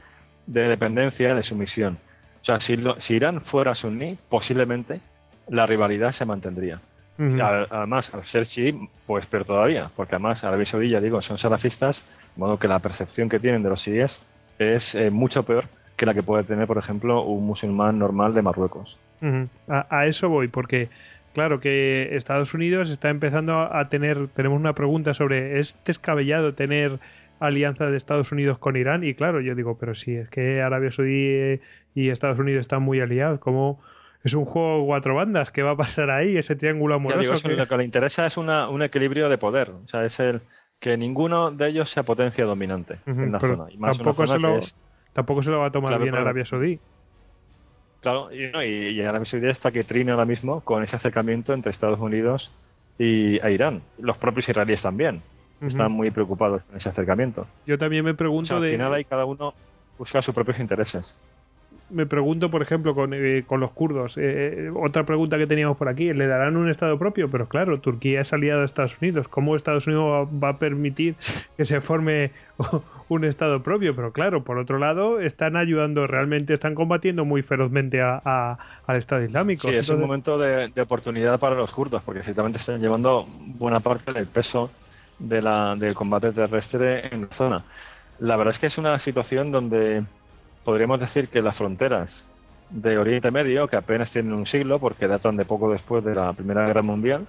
[0.46, 1.98] de dependencia, de sumisión.
[2.42, 5.02] O sea, si, si Irán fuera suní, posiblemente
[5.48, 6.80] la rivalidad se mantendría
[7.18, 12.04] Además, al ser chií, pues pero todavía, porque además Arabia Saudí, ya digo, son salafistas,
[12.36, 14.20] de modo que la percepción que tienen de los chiíes
[14.58, 18.42] es eh, mucho peor que la que puede tener, por ejemplo, un musulmán normal de
[18.42, 19.00] Marruecos.
[19.70, 20.90] a, eso voy, porque
[21.34, 27.00] claro que Estados Unidos está empezando a tener, tenemos una pregunta sobre, ¿es descabellado tener
[27.40, 29.04] alianza de Estados Unidos con Irán?
[29.04, 31.60] Y claro, yo digo, pero si es que Arabia Saudí
[31.96, 33.80] y Estados Unidos están muy aliados, ¿cómo,
[34.24, 35.52] es un juego cuatro bandas.
[35.52, 36.38] ¿Qué va a pasar ahí?
[36.38, 37.48] Ese triángulo amoroso.
[37.50, 39.72] Lo que le interesa es una, un equilibrio de poder.
[39.72, 40.42] O sea, es el
[40.80, 43.66] que ninguno de ellos sea potencia dominante en la zona.
[43.70, 44.60] Y tampoco, se lo,
[45.14, 46.80] tampoco se lo va a tomar bien Arabia Saudí.
[48.02, 48.44] Claro, y,
[48.90, 52.54] y, Arabia Saudí está que trina ahora mismo con ese acercamiento entre Estados Unidos
[52.98, 53.82] y e Irán.
[53.98, 55.22] Los propios israelíes también
[55.62, 57.48] están muy preocupados con ese acercamiento.
[57.66, 58.68] Yo también me pregunto de...
[58.68, 59.54] Al final ahí cada uno
[59.98, 61.16] busca sus propios intereses
[61.90, 64.22] me pregunto, por ejemplo, con, eh, con los kurdos, eh,
[64.68, 67.30] eh, otra pregunta que teníamos por aquí, ¿le darán un Estado propio?
[67.30, 69.28] Pero claro, Turquía es aliado de Estados Unidos.
[69.28, 71.16] ¿Cómo Estados Unidos va a permitir
[71.58, 72.32] que se forme
[73.10, 73.96] un Estado propio?
[73.96, 79.24] Pero claro, por otro lado, están ayudando, realmente están combatiendo muy ferozmente a, al Estado
[79.24, 79.70] Islámico.
[79.70, 84.12] Sí, es un momento de, oportunidad para los kurdos, porque ciertamente están llevando buena parte
[84.12, 84.72] del peso
[85.20, 87.64] de la, del combate terrestre en la zona.
[88.20, 90.04] La verdad es que es una situación donde
[90.64, 92.28] podríamos decir que las fronteras
[92.70, 96.34] de Oriente Medio, que apenas tienen un siglo, porque datan de poco después de la
[96.34, 97.28] Primera Guerra Mundial,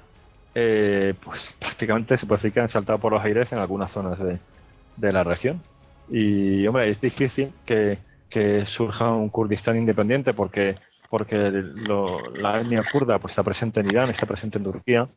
[0.55, 4.19] eh, pues prácticamente se puede decir que han saltado por los aires en algunas zonas
[4.19, 4.39] de,
[4.97, 5.63] de la región.
[6.11, 7.99] Y, hombre, es difícil que,
[8.29, 10.77] que surja un Kurdistán independiente porque
[11.15, 15.09] porque la etnia kurda pues está presente en Irán, está presente en Turquía,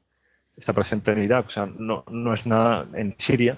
[0.56, 3.58] está presente en Irak, o sea, no, no es nada en Siria,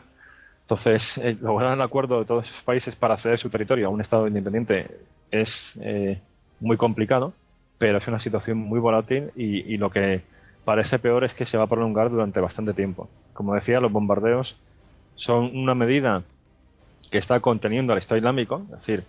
[0.69, 4.01] entonces, eh, lograr el acuerdo de todos esos países para ceder su territorio a un
[4.01, 4.99] Estado independiente
[5.31, 6.22] es eh,
[6.59, 7.33] muy complicado,
[7.80, 10.22] pero es una situación muy volátil y, lo que
[10.65, 13.09] parece peor es que se va a prolongar durante bastante tiempo.
[13.33, 14.59] Como decía, los bombardeos
[15.15, 16.22] son una medida
[17.09, 19.03] que está conteniendo al Estado Islámico, es decir,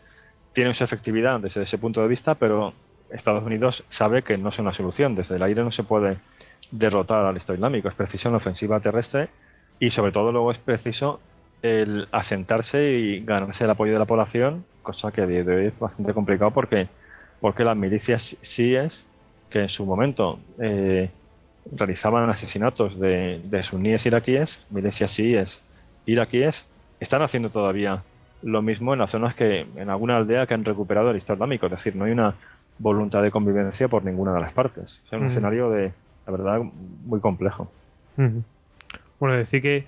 [0.54, 2.72] tienen su efectividad desde ese punto de vista, pero
[3.10, 5.14] Estados Unidos sabe que no es una solución.
[5.14, 6.20] Desde el aire no se puede
[6.70, 9.28] derrotar al Estado Islámico, es preciso una ofensiva terrestre
[9.78, 11.20] y sobre todo luego es preciso
[11.62, 15.66] el asentarse y ganarse el apoyo de la población, cosa que a día de hoy
[15.66, 16.88] es bastante complicado porque,
[17.40, 19.04] porque las milicias síes,
[19.50, 21.10] que en su momento eh,
[21.72, 25.60] realizaban asesinatos de, de suníes iraquíes, milicias síes
[26.06, 26.64] iraquíes,
[27.00, 28.02] están haciendo todavía
[28.42, 31.66] lo mismo en las zonas que, en alguna aldea que han recuperado el Estado Islámico,
[31.66, 32.34] es decir, no hay una
[32.78, 34.98] voluntad de convivencia por ninguna de las partes.
[35.04, 35.92] Es un escenario de,
[36.26, 36.62] la verdad,
[37.04, 37.70] muy complejo.
[39.18, 39.84] Bueno, decir que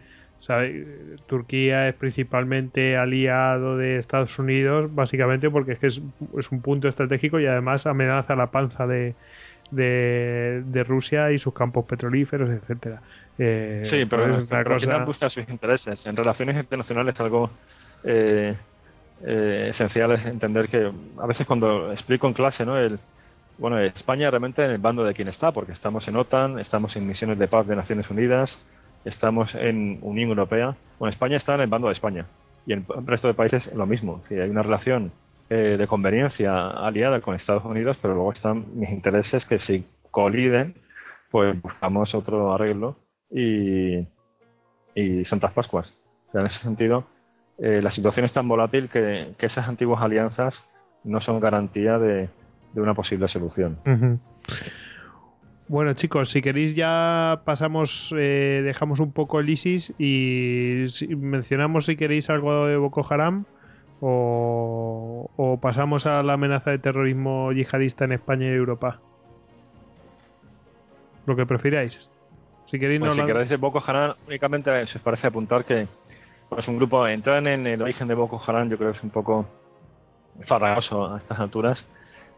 [1.26, 6.00] Turquía es principalmente aliado de Estados Unidos, básicamente porque es que es,
[6.50, 9.14] un punto estratégico y además amenaza la panza de,
[9.70, 13.00] de, Rusia y sus campos petrolíferos, etcétera.
[13.38, 16.04] Eh, sí, pero, al busca sus intereses.
[16.06, 17.50] En relaciones internacionales algo
[18.04, 18.54] eh,
[19.24, 22.76] eh, esencial es entender que a veces cuando explico en clase ¿no?
[22.76, 22.98] el,
[23.58, 27.06] Bueno, España realmente en el bando de quien está, porque estamos en OTAN, estamos en
[27.06, 28.58] misiones de paz de Naciones Unidas,
[29.04, 30.76] estamos en Unión Europea.
[30.98, 32.26] Bueno, España está en el bando de España
[32.66, 34.22] y en el resto de países lo mismo.
[34.28, 35.12] Si hay una relación
[35.50, 40.74] eh, de conveniencia aliada con Estados Unidos, pero luego están mis intereses que si coliden,
[41.30, 42.96] pues buscamos otro arreglo
[43.30, 44.06] y,
[44.94, 45.96] y Santas Pascuas.
[46.28, 47.04] O sea, en ese sentido,
[47.58, 50.62] eh, la situación es tan volátil que, que esas antiguas alianzas
[51.04, 52.28] no son garantía de,
[52.72, 53.78] de una posible solución.
[55.68, 61.96] Bueno chicos, si queréis ya pasamos, eh, dejamos un poco el ISIS y mencionamos si
[61.96, 63.44] queréis algo de Boko Haram
[64.00, 69.00] o, o, pasamos a la amenaza de terrorismo yihadista en España y Europa.
[71.24, 72.10] Lo que prefiráis.
[72.66, 75.86] Si queréis, pues no si queréis de Boko Haram, únicamente se os parece apuntar que
[76.48, 79.10] pues un grupo, entrar en el origen de Boko Haram yo creo que es un
[79.10, 79.46] poco
[80.42, 81.86] farragoso a estas alturas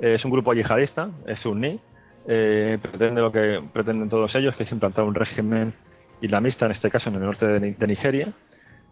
[0.01, 1.81] eh, es un grupo yihadista, es suní,
[2.27, 5.75] eh, pretende lo que pretenden todos ellos, que es implantar un régimen
[6.20, 8.33] islamista, en este caso en el norte de, Nigeria.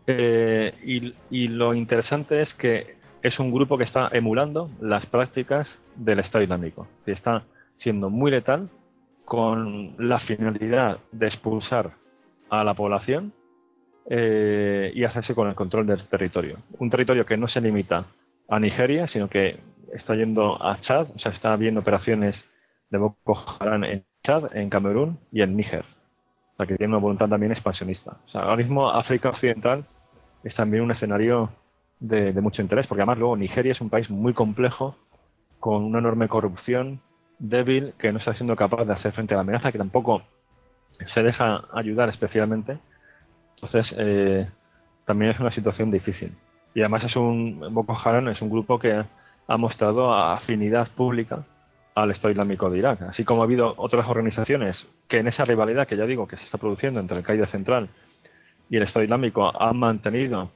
[0.06, 6.18] Eh, y, lo interesante es que es un grupo que está emulando las prácticas del
[6.18, 6.88] Estado Islámico.
[7.06, 7.44] está
[7.76, 8.68] siendo muy letal
[9.24, 11.92] con la finalidad de expulsar
[12.50, 13.32] a la población
[14.04, 16.58] y hacerse con el control del territorio.
[16.78, 18.06] Un territorio que no se limita
[18.48, 19.60] a Nigeria, sino que
[19.92, 22.44] está yendo a Chad, o sea, está habiendo operaciones
[22.92, 25.84] de Boko Haram en Chad, en Camerún y en Níger.
[26.52, 28.18] O sea, que tiene una voluntad también expansionista.
[28.26, 29.86] O sea, ahora mismo África Occidental
[30.44, 31.50] es también un escenario
[31.98, 34.96] de, mucho interés, porque además luego Nigeria es un país muy complejo,
[35.58, 37.00] con una enorme corrupción,
[37.38, 40.22] débil, que no está siendo capaz de hacer frente a la amenaza, que tampoco
[41.06, 42.78] se deja ayudar especialmente.
[43.54, 44.48] Entonces, eh,
[45.06, 46.34] también es una situación difícil.
[46.74, 49.04] Y además es un Boko Haram es un grupo que
[49.46, 51.44] ha mostrado afinidad pública
[51.94, 55.86] al Estado Islámico de Irak, así como ha habido otras organizaciones que en esa rivalidad
[55.86, 57.88] que ya digo que se está produciendo entre el Qaeda central
[58.70, 60.50] y el Estado Islámico han mantenido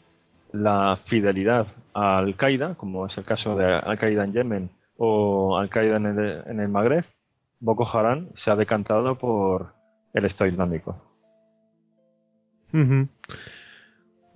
[0.53, 6.07] la fidelidad a Al-Qaeda, como es el caso de Al-Qaeda en Yemen o Al-Qaeda en
[6.07, 7.05] el, en el Magreb,
[7.61, 9.75] Boko Haram se ha decantado por
[10.15, 10.97] el Estado Islámico.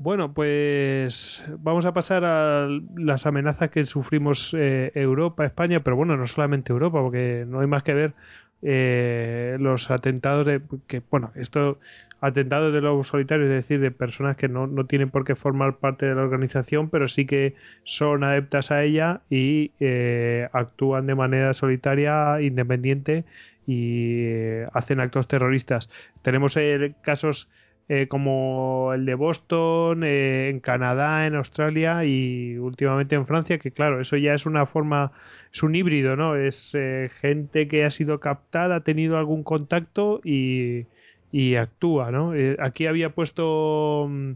[0.03, 6.17] Bueno, pues vamos a pasar a las amenazas que sufrimos eh, Europa, España, pero bueno,
[6.17, 8.15] no solamente Europa, porque no hay más que ver
[8.63, 11.79] eh, los atentados de que bueno, esto
[12.23, 15.77] atentados de lobos solitarios, es decir, de personas que no, no tienen por qué formar
[15.77, 17.55] parte de la organización, pero sí que
[17.85, 23.25] son adeptas a ella y eh, actúan de manera solitaria, independiente
[23.67, 25.91] y hacen actos terroristas.
[26.23, 26.55] Tenemos
[27.03, 27.49] casos
[27.93, 33.73] eh, como el de Boston, eh, en Canadá, en Australia y últimamente en Francia, que
[33.73, 35.11] claro, eso ya es una forma,
[35.53, 36.37] es un híbrido, ¿no?
[36.37, 40.87] Es eh, gente que ha sido captada, ha tenido algún contacto y,
[41.33, 42.33] y actúa, ¿no?
[42.61, 44.33] aquí había puesto mm,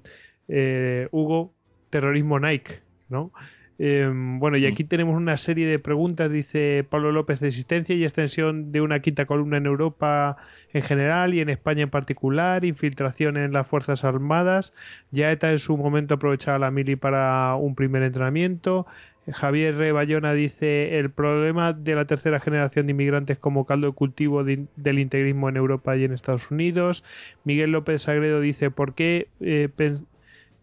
[1.12, 1.54] Hugo
[1.90, 3.30] terrorismo Nike, ¿no?
[3.78, 4.88] Em, bueno, y aquí mm.
[4.88, 9.26] tenemos una serie de preguntas, dice Pablo López, de existencia y extensión de una quinta
[9.26, 10.36] columna en Europa
[10.72, 14.72] en general y en España en particular, infiltración en las Fuerzas Armadas,
[15.10, 18.86] ya ETA en su momento aprovechaba la mili para un primer entrenamiento,
[19.32, 24.44] Javier Rebayona dice el problema de la tercera generación de inmigrantes como caldo de cultivo
[24.44, 27.02] del integrismo en Europa y en Estados Unidos.
[27.44, 29.70] Miguel López Sagredo dice por qué eh,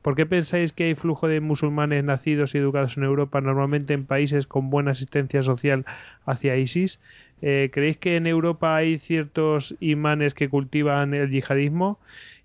[0.02, 4.06] ¿Por qué pensáis que hay flujo de musulmanes nacidos y educados en Europa normalmente en
[4.06, 5.86] países con buena asistencia social
[6.26, 7.00] hacia ISIS?
[7.42, 12.00] Eh, ¿Creéis que en Europa hay ciertos imanes que cultivan el yihadismo?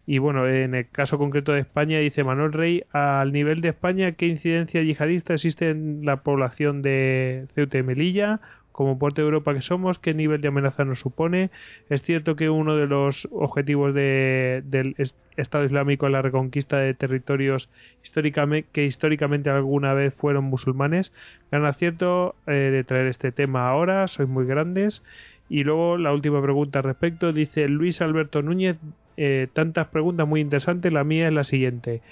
[0.07, 4.13] Y bueno, en el caso concreto de España, dice Manuel Rey, al nivel de España,
[4.13, 8.41] ¿qué incidencia yihadista existe en la población de Ceuta y Melilla?
[8.77, 11.51] Como puerto de Europa que somos, qué nivel de amenaza nos supone.
[11.89, 14.95] Es cierto que uno de los objetivos del
[15.39, 17.71] Estado Islámico es la reconquista de territorios
[18.05, 21.11] históricamente, que históricamente alguna vez fueron musulmanes.
[21.51, 25.03] Gran acierto eh, de traer este tema ahora, sois muy grandes.
[25.49, 28.77] Y luego la última pregunta al respecto, dice Luis Alberto Núñez,
[29.17, 32.03] eh, tantas preguntas muy interesantes, la mía es la siguiente.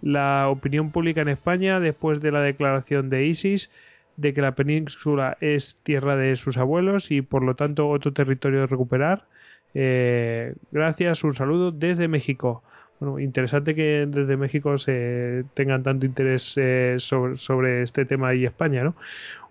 [0.00, 3.70] La opinión pública en España, después de la declaración de ISIS,
[4.16, 8.60] de que la península es tierra de sus abuelos y por lo tanto otro territorio
[8.60, 9.24] de recuperar.
[9.74, 12.62] Eh, gracias, un saludo desde México.
[12.98, 18.46] Bueno, interesante que desde México se tengan tanto interés eh, sobre, sobre, este tema y
[18.46, 18.94] España, ¿no?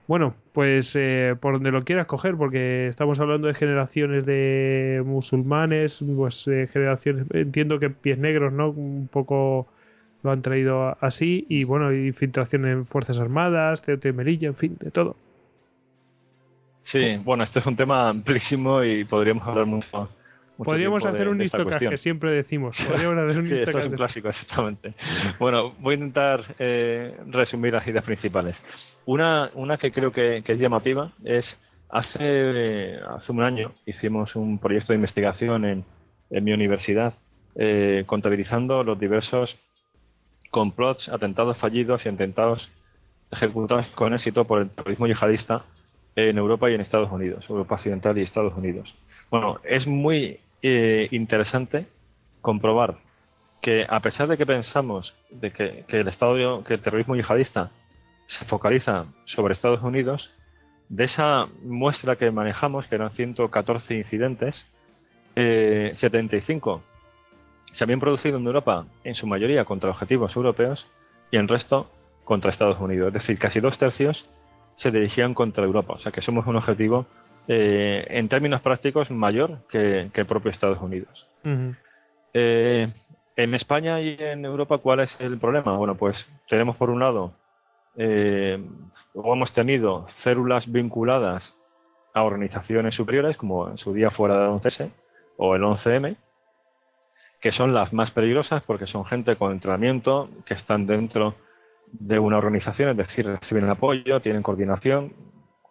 [0.07, 5.99] Bueno, pues eh, por donde lo quieras coger, porque estamos hablando de generaciones de musulmanes,
[6.15, 8.69] pues generaciones, entiendo que pies negros, ¿no?
[8.69, 9.67] Un poco
[10.25, 14.89] lo han traído así y bueno, infiltración en Fuerzas Armadas, y Melilla, en fin, de
[14.89, 15.15] todo.
[16.83, 20.09] Sí, bueno, este es un tema amplísimo y podríamos hablar mucho.
[20.57, 22.77] Podríamos hacer un listocast que siempre decimos.
[22.87, 24.93] Podríamos hacer un sí, esto es un clásico, exactamente.
[25.37, 28.61] bueno, voy a intentar eh, resumir las ideas principales.
[29.05, 34.93] Una, una que creo que, es llamativa es hace, hace un año hicimos un proyecto
[34.93, 35.83] de investigación en,
[36.29, 37.15] en mi universidad
[37.57, 39.57] eh, contabilizando los diversos
[40.55, 42.71] complots, atentados fallidos y atentados
[43.29, 45.65] ejecutados con éxito por el terrorismo yihadista
[46.15, 48.97] en Europa y en Estados Unidos, Europa Occidental y Estados Unidos.
[49.29, 51.87] Bueno, es muy eh, interesante
[52.39, 52.99] comprobar
[53.61, 57.71] que a pesar de que pensamos de que, el Estado, que el terrorismo yihadista
[58.27, 60.31] se focaliza sobre Estados Unidos,
[60.87, 64.65] de esa muestra que manejamos, que eran 114 incidentes,
[65.35, 66.94] 75 eh,
[67.75, 70.89] se habían producido en Europa, en su mayoría contra objetivos europeos
[71.31, 71.91] y en resto
[72.23, 73.07] contra Estados Unidos.
[73.09, 74.27] Es decir, casi dos tercios
[74.77, 75.93] se dirigían contra Europa.
[75.93, 77.05] O sea que somos un objetivo
[77.47, 81.27] eh, en términos prácticos mayor que, el propio Estados Unidos.
[82.33, 82.91] Eh,
[83.35, 85.77] en España y en Europa, ¿cuál es el problema?
[85.77, 87.33] Bueno, pues tenemos por un lado,
[87.97, 88.63] eh,
[89.13, 91.55] o hemos tenido células vinculadas
[92.13, 94.89] a organizaciones superiores, como en su día fuera del 11S
[95.37, 96.15] o el 11M,
[97.45, 101.35] que son las más peligrosas porque son gente con entrenamiento, que están dentro
[101.91, 105.13] de una organización, es decir, reciben apoyo, tienen coordinación.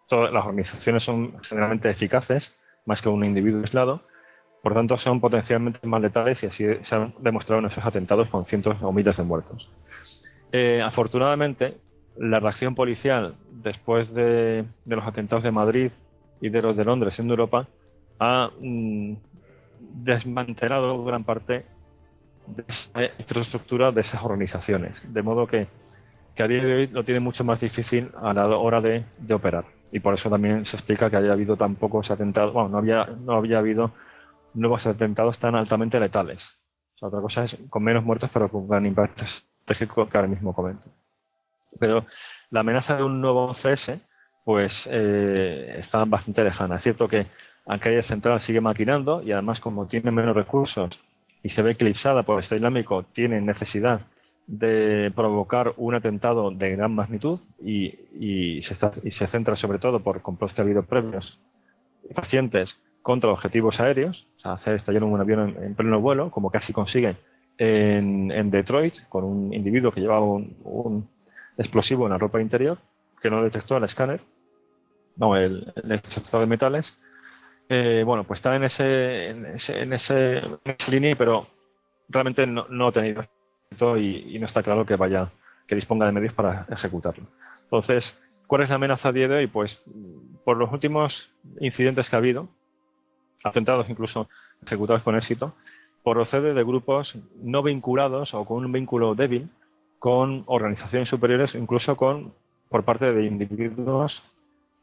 [0.07, 2.55] Todas las organizaciones son generalmente eficaces,
[2.85, 4.03] más que un individuo aislado.
[4.63, 8.45] Por tanto, son potencialmente más letales y así se han demostrado en esos atentados con
[8.45, 9.69] cientos o miles de muertos.
[10.53, 11.75] Eh, afortunadamente,
[12.15, 15.91] la reacción policial después de, los atentados de Madrid
[16.39, 17.67] y de los de Londres en Europa
[18.17, 19.15] ha mm,
[20.03, 21.65] desmantelado gran parte
[22.47, 25.01] de esa infraestructura de esas organizaciones.
[25.13, 25.67] De modo que
[26.35, 29.65] que a día de hoy lo tiene mucho más difícil a la hora de, operar.
[29.91, 33.05] Y por eso también se explica que haya habido tan pocos atentados, bueno, no había,
[33.05, 33.93] no había habido
[34.53, 36.45] nuevos atentados tan altamente letales.
[37.01, 40.89] otra cosa es con menos muertos, pero con gran impacto estratégico que ahora mismo comento.
[41.79, 42.05] Pero
[42.49, 43.93] la amenaza de un nuevo CS,
[44.43, 46.77] pues eh, está bastante lejana.
[46.77, 47.27] Es cierto que
[47.65, 50.99] aquella central sigue maquinando y además como tiene menos recursos
[51.43, 54.01] y se ve eclipsada por este islámico, tiene necesidad
[54.47, 60.61] de provocar un atentado de gran magnitud y, se, centra sobre todo por complots que
[60.61, 61.39] ha habido previos
[62.13, 67.17] pacientes contra objetivos aéreos, o hacer estallar un avión en, pleno vuelo, como casi consigue
[67.57, 71.07] en, Detroit, con un individuo que llevaba un,
[71.57, 72.79] explosivo en la ropa interior,
[73.21, 74.21] que no detectó el escáner,
[75.17, 76.97] no, el, el detector de metales.
[77.69, 80.41] Eh, bueno, pues está en ese, en ese, en ese,
[80.89, 81.47] línea, pero
[82.09, 83.25] realmente no, no ha tenido
[83.97, 85.31] y, no está claro que vaya,
[85.67, 87.25] que disponga de medios para ejecutarlo.
[87.63, 89.47] Entonces, ¿cuál es la amenaza a día de hoy?
[89.47, 89.81] Pues
[90.43, 92.49] por los últimos incidentes que ha habido,
[93.43, 94.29] atentados incluso
[94.63, 95.55] ejecutados con éxito,
[96.03, 99.49] procede de grupos no vinculados o con un vínculo débil
[99.97, 102.33] con organizaciones superiores, incluso con
[102.69, 104.23] por parte de individuos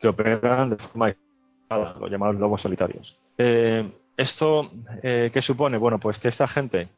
[0.01, 1.15] que operan de forma
[1.77, 3.19] los llamados lobos solitarios.
[3.39, 4.71] Eh, ¿Esto
[5.03, 5.79] eh, qué supone?
[5.79, 6.89] Bueno, pues que esta gente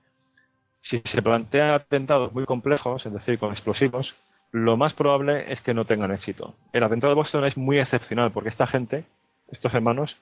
[0.85, 4.15] si se plantean atentados muy complejos, es decir, con explosivos,
[4.53, 6.55] lo más probable es que no tengan éxito.
[6.75, 9.05] El atentado de Boston es muy excepcional porque esta gente,
[9.51, 10.21] estos hermanos,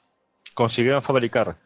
[0.54, 1.56] consiguieron fabricar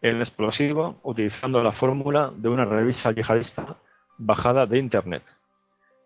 [0.00, 3.76] el explosivo utilizando la fórmula de una revista yihadista
[4.16, 5.22] bajada de Internet.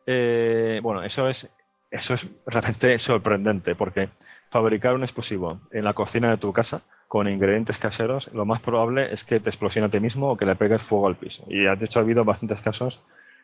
[0.04, 1.48] Eh, bueno, eso es,
[1.88, 4.08] eso es realmente sorprendente porque
[4.54, 9.12] fabricar un explosivo en la cocina de tu casa con ingredientes caseros, lo más probable
[9.12, 11.44] es que te explosione a ti mismo o que le pegues fuego al piso.
[11.48, 13.02] Y de hecho ha habido bastantes casos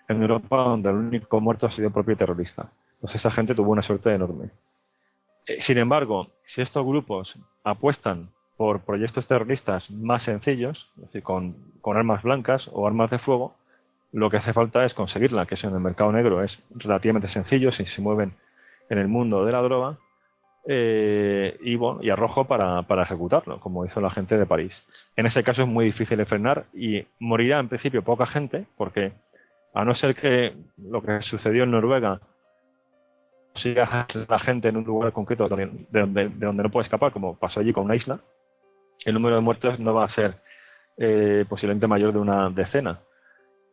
[0.09, 2.71] en Europa donde el único muerto ha sido el propio terrorista.
[2.95, 4.51] Entonces esa gente tuvo una suerte enorme.
[5.47, 11.57] Eh, sin embargo, si estos grupos apuestan por proyectos terroristas más sencillos, es decir, con,
[11.87, 13.57] armas blancas o armas de fuego,
[14.13, 17.73] lo que hace falta es conseguirla, que eso en el mercado negro es relativamente sencillo
[17.73, 18.35] si se mueven
[18.89, 19.99] en el mundo de la droga
[20.67, 24.75] eh, y, arrojo para, para, ejecutarlo, como hizo la gente de París.
[25.17, 29.13] En ese caso es muy difícil de frenar y morirá en principio poca gente, porque
[29.75, 32.21] a no ser que lo que sucedió en Noruega
[33.55, 37.37] siga la gente en un lugar concreto de donde, de donde no puede escapar, como
[37.37, 38.21] pasó allí con una isla,
[39.05, 40.35] el número de muertos no va a ser
[40.97, 43.01] eh, posiblemente mayor de una decena.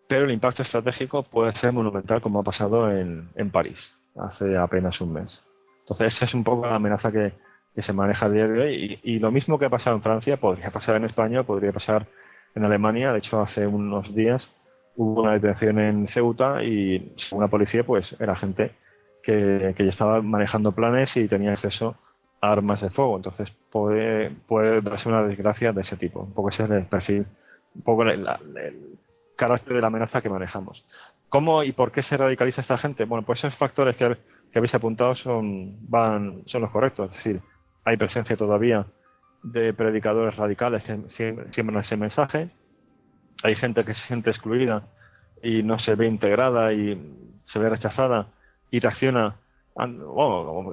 [0.08, 5.00] Pero el impacto estratégico puede ser monumental, como ha pasado en, en París hace apenas
[5.02, 5.44] un mes.
[5.88, 7.34] Entonces, esa es un poco la amenaza que,
[7.82, 9.00] se maneja a día de hoy.
[9.04, 12.08] Y, lo mismo que ha pasado en Francia podría pasar en España, podría pasar
[12.56, 13.14] en Alemania.
[13.14, 14.52] De hecho, hace unos días
[14.98, 18.72] hubo una detención en Ceuta y, según la policía, pues era gente
[19.24, 21.96] que, ya estaba manejando planes y tenía acceso
[22.42, 23.16] armas de fuego.
[23.16, 26.22] Entonces puede, puede darse una desgracia de ese tipo.
[26.22, 27.28] Un poco ese es el perfil,
[27.76, 28.28] un poco el,
[29.38, 30.86] carácter de la amenaza que manejamos.
[31.30, 33.06] ¿Cómo y por qué se radicaliza esta gente?
[33.06, 34.18] Bueno, pues esos factores que,
[34.52, 37.10] que habéis apuntado son, van, son los correctos.
[37.10, 37.42] Es decir,
[37.84, 38.86] hay presencia todavía
[39.44, 42.50] de predicadores radicales que siembran ese mensaje.
[43.44, 44.88] Hay gente que se siente excluida
[45.44, 47.00] y no se ve integrada y
[47.46, 48.28] se ve rechazada
[48.72, 49.36] y reacciona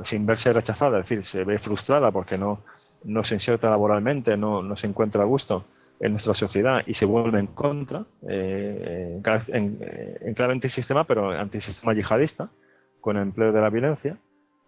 [0.04, 2.62] sin verse rechazada, es decir, se ve frustrada porque no,
[3.04, 5.66] no se inserta laboralmente, no, no se encuentra a gusto
[6.00, 9.78] en nuestra sociedad y se vuelve en contra, eh, en,
[10.20, 12.48] en, clave antisistema, pero antisistema yihadista,
[13.04, 14.16] con el empleo de la violencia.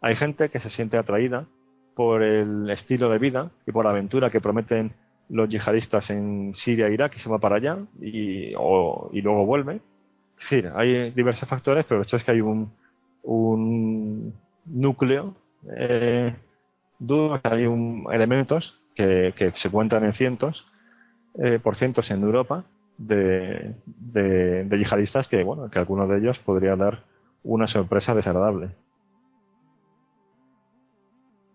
[0.02, 1.46] Hay gente que se siente atraída
[1.94, 4.92] por el estilo de vida y por la aventura que prometen
[5.30, 9.76] los yihadistas en Siria e Irak y se va para allá y, y luego vuelve.
[10.36, 12.70] Es decir, hay diversos factores, pero el hecho es que hay un,
[13.22, 14.34] un
[14.66, 15.34] núcleo
[15.74, 16.34] eh,
[16.98, 20.70] duro, hay un, elementos que, se cuentan en cientos,
[21.42, 22.64] eh, por cientos en Europa,
[22.98, 27.15] de, de, yihadistas que, bueno, que alguno de ellos podría dar
[27.46, 28.70] una sorpresa desagradable.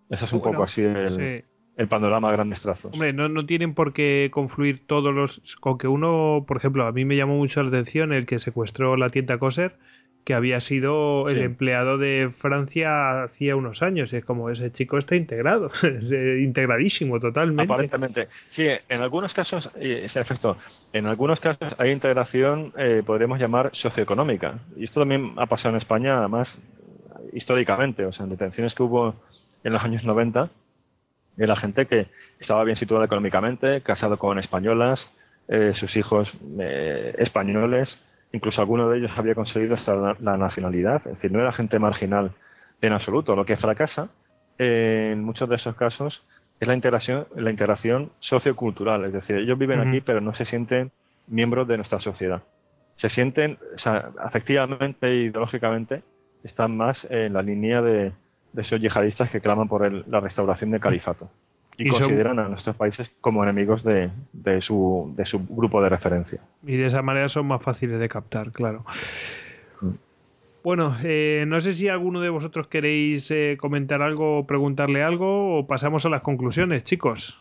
[0.10, 1.45] Eso es un poco así el,
[1.78, 2.94] el panorama a grandes trazos.
[2.94, 5.42] Hombre, no, no tienen por qué confluir todos los...
[5.61, 8.98] Con que uno, por ejemplo, a mí me llamó mucho la atención el que secuestró
[8.98, 9.78] la tienda Coser,
[10.24, 14.14] que había sido el empleado de Francia hacía unos años.
[14.14, 17.64] Es como ese chico está integrado, eh, integradísimo totalmente.
[17.64, 18.27] Aparentemente.
[18.50, 20.58] Sí, en algunos casos, ese efecto,
[20.93, 24.59] en algunos casos hay integración, eh, podríamos llamar socioeconómica.
[24.77, 26.58] Y esto también ha pasado en España, además,
[27.33, 28.06] históricamente.
[28.06, 29.16] O sea, en detenciones que hubo
[29.64, 30.50] en los años 90,
[31.38, 32.08] la gente que
[32.40, 35.11] estaba bien situada económicamente, casado con españolas,
[35.48, 36.32] eh, sus hijos
[37.17, 38.00] españoles
[38.32, 42.32] incluso alguno de ellos había conseguido hasta la, nacionalidad, es decir, no era gente marginal
[42.82, 43.35] en absoluto.
[43.35, 44.10] Lo que fracasa
[44.58, 46.26] en muchos de esos casos
[46.60, 50.92] es la integración, la integración sociocultural, es decir, ellos viven aquí pero no se sienten
[51.27, 52.43] miembros de nuestra sociedad.
[52.95, 56.03] Se sienten, o sea, afectivamente e ideológicamente,
[56.43, 58.14] están más en la línea de,
[58.56, 61.30] esos yihadistas que claman por la restauración del califato
[61.85, 66.42] y, consideran a nuestros países como enemigos de, de, su, de su grupo de referencia.
[66.66, 68.85] Y de esa manera son más fáciles de captar, claro.
[69.82, 69.90] Mm.
[70.64, 75.58] Bueno, eh, no sé si alguno de vosotros queréis eh, comentar algo o preguntarle algo
[75.58, 77.38] o pasamos a las conclusiones, chicos.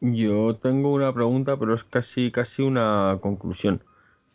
[0.00, 3.82] Yo tengo una pregunta, pero es casi casi una conclusión.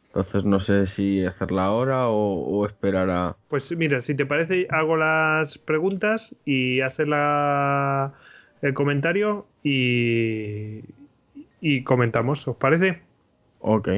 [0.08, 3.36] Entonces no sé si hacerla ahora o, esperar a...
[3.48, 8.14] Pues mira, si te parece, hago las preguntas y haces la
[8.64, 10.80] el comentario y,
[11.62, 13.02] y comentamos, ¿os parece?
[13.60, 13.90] Ok.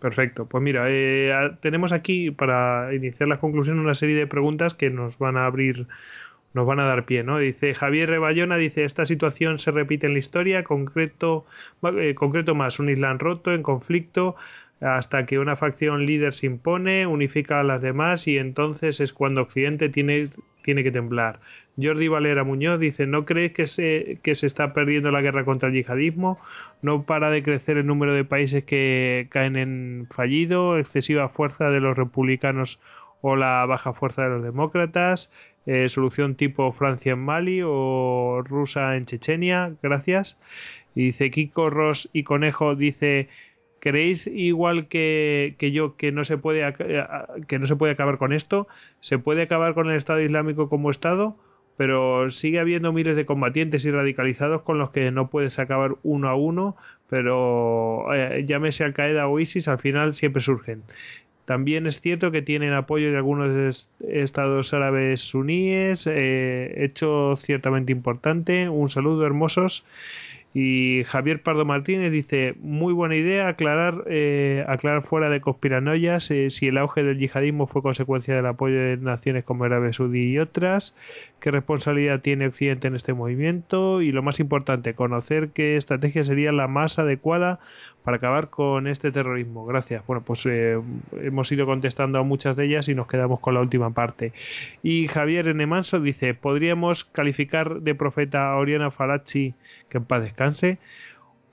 [0.00, 0.46] Perfecto.
[0.46, 5.18] Pues mira, eh, tenemos aquí para iniciar la conclusión una serie de preguntas que nos
[5.18, 5.86] van a abrir,
[6.54, 7.38] nos van a dar pie, ¿no?
[7.38, 11.44] Dice Javier Rebayona, dice, esta situación se repite en la historia, concreto,
[11.98, 14.36] eh, concreto más, un Islam roto, en conflicto,
[14.80, 19.42] hasta que una facción líder se impone, unifica a las demás y entonces es cuando
[19.42, 20.30] Occidente tiene,
[20.62, 21.40] tiene que temblar.
[21.80, 25.68] Jordi Valera Muñoz dice, ¿no crees que se, que se está perdiendo la guerra contra
[25.68, 26.38] el yihadismo?
[26.82, 30.78] ¿No para de crecer el número de países que caen en fallido?
[30.78, 32.78] ¿Excesiva fuerza de los republicanos
[33.22, 35.30] o la baja fuerza de los demócratas?
[35.66, 39.72] Eh, ¿Solución tipo Francia en Mali o rusa en Chechenia?
[39.82, 40.36] Gracias.
[40.94, 43.28] Y dice Kiko Ross y Conejo dice
[43.80, 46.62] ¿Creéis igual que, que, yo que no se puede
[47.48, 48.68] que no se puede acabar con esto?
[49.00, 51.36] ¿Se puede acabar con el Estado Islámico como Estado?
[51.80, 56.28] pero sigue habiendo miles de combatientes y radicalizados con los que no puedes acabar uno
[56.28, 56.76] a uno,
[57.08, 60.82] pero eh, llámese Al Qaeda o ISIS, al final siempre surgen.
[61.46, 68.68] También es cierto que tienen apoyo de algunos estados árabes suníes, eh, hecho ciertamente importante.
[68.68, 69.82] Un saludo hermosos
[70.52, 76.50] y Javier Pardo Martínez dice, muy buena idea aclarar, eh, aclarar fuera de conspiranoias eh,
[76.50, 80.38] si el auge del yihadismo fue consecuencia del apoyo de naciones como Arabia Saudí y
[80.38, 80.92] otras,
[81.40, 86.52] qué responsabilidad tiene Occidente en este movimiento y lo más importante, conocer qué estrategia sería
[86.52, 87.58] la más adecuada
[88.04, 89.66] para acabar con este terrorismo.
[89.66, 90.06] Gracias.
[90.06, 90.80] Bueno, pues eh,
[91.22, 94.32] hemos ido contestando a muchas de ellas y nos quedamos con la última parte.
[94.82, 95.66] Y Javier N.
[95.66, 99.54] Manso dice, ¿podríamos calificar de profeta a Oriana Falachi,
[99.88, 100.78] que en paz descanse,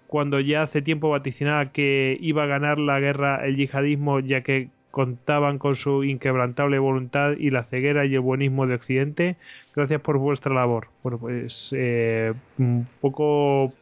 [0.07, 4.69] cuando ya hace tiempo vaticinaba que iba a ganar la guerra el yihadismo ya que
[4.97, 9.35] contaban con su inquebrantable voluntad y la ceguera y el buenismo de Occidente.
[9.75, 10.87] Gracias por vuestra labor.
[11.03, 13.73] Bueno, pues eh, un poco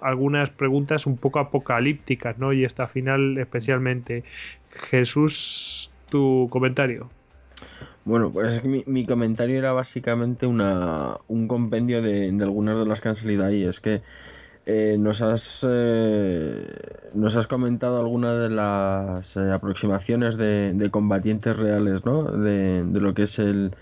[0.00, 2.52] algunas preguntas un poco apocalípticas, ¿no?
[2.52, 4.22] Y esta final especialmente.
[4.88, 7.10] Jesús, tu comentario.
[8.04, 13.00] Bueno, pues mi, mi comentario era básicamente una, un compendio de, de algunas de las
[13.00, 13.64] que han salido ahí.
[13.64, 14.00] Es que
[14.64, 16.66] eh, nos has eh,
[17.14, 22.24] nos has comentado algunas de las eh, aproximaciones de, combatientes reales, ¿no?
[22.24, 23.74] De, lo que es el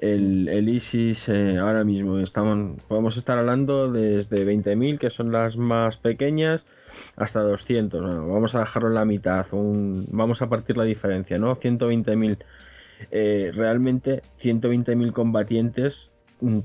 [0.00, 2.18] el, el ISIS eh, ahora mismo.
[2.20, 6.64] Estamos podemos estar hablando desde 20.000 que son las más pequeñas
[7.16, 8.00] hasta 200.
[8.00, 9.46] Bueno, vamos a dejarlo en la mitad.
[9.52, 11.56] Un, vamos a partir la diferencia, ¿no?
[11.56, 12.38] 120.000
[13.10, 16.10] eh, realmente 120.000 combatientes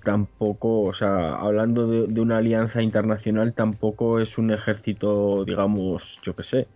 [0.03, 6.43] tampoco, o sea, hablando de, una alianza internacional, tampoco es un ejército, digamos, yo que
[6.43, 6.67] sé,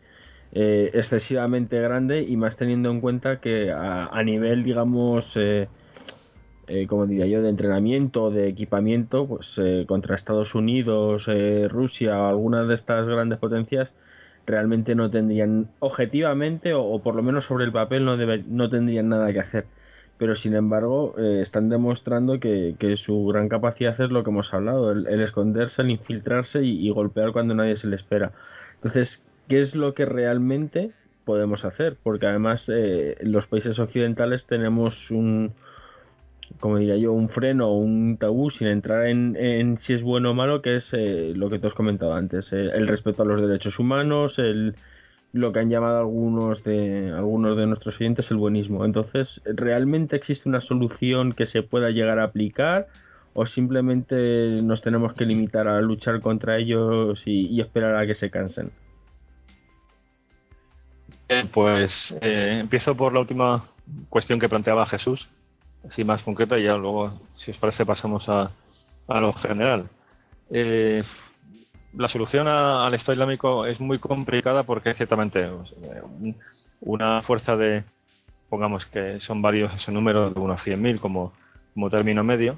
[0.54, 5.68] eh, excesivamente grande y más teniendo en cuenta que a, a nivel, digamos, eh,
[6.68, 12.22] eh, como diría yo, de entrenamiento, de equipamiento, pues eh, contra Estados Unidos, eh, Rusia
[12.22, 13.90] o algunas de estas grandes potencias,
[14.46, 18.70] realmente no tendrían, objetivamente o, o por lo menos sobre el papel, no, debe, no
[18.70, 19.66] tendrían nada que hacer.
[20.18, 24.54] Pero sin embargo, eh, están demostrando que, que, su gran capacidad es lo que hemos
[24.54, 28.32] hablado, el, esconderse, el infiltrarse y, golpear cuando nadie se le espera.
[28.76, 30.92] Entonces, ¿qué es lo que realmente
[31.24, 31.98] podemos hacer?
[32.02, 35.54] Porque además, eh, los países occidentales tenemos un,
[36.60, 40.32] como diría yo, un freno o un tabú sin entrar en, en, si es bueno
[40.32, 43.26] o malo, que es eh, lo que te has comentado antes, eh, el respeto a
[43.26, 44.76] los derechos humanos, el,
[45.38, 48.86] lo que han llamado algunos de algunos de nuestros oyentes el buenismo.
[48.86, 52.88] Entonces, ¿realmente existe una solución que se pueda llegar a aplicar
[53.34, 54.16] o simplemente
[54.64, 58.72] nos tenemos que limitar a luchar contra ellos y, esperar a que se cansen?
[61.30, 63.66] Eh, pues empiezo por la última
[64.10, 65.30] cuestión que planteaba Jesús
[65.88, 68.52] así más concreta y ya luego, si os parece, pasamos a,
[69.08, 69.90] a lo general.
[70.50, 71.04] Eh,
[71.94, 75.50] la solución a, al Estado Islámico es muy complicada porque ciertamente
[76.82, 77.84] una fuerza de,
[78.50, 81.34] pongamos que son varios ese número de unos 100.000 como,
[81.74, 82.58] como término medio,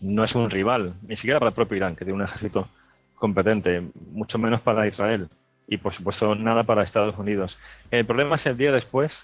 [0.00, 2.68] no es un rival, ni siquiera para el propio Irán, que tiene un ejército
[3.14, 3.82] competente,
[4.12, 5.28] mucho menos para Israel
[5.68, 7.58] y por supuesto nada para Estados Unidos.
[7.90, 9.18] El problema es el día después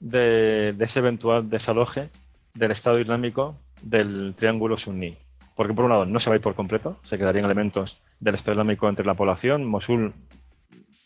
[0.00, 2.10] de, de ese eventual desaloje
[2.54, 5.16] del Estado Islámico del triángulo suní.
[5.56, 8.34] Porque por un lado no se va a ir por completo, se quedarían elementos del
[8.34, 9.64] Estado Islámico entre la población.
[9.64, 10.12] Mosul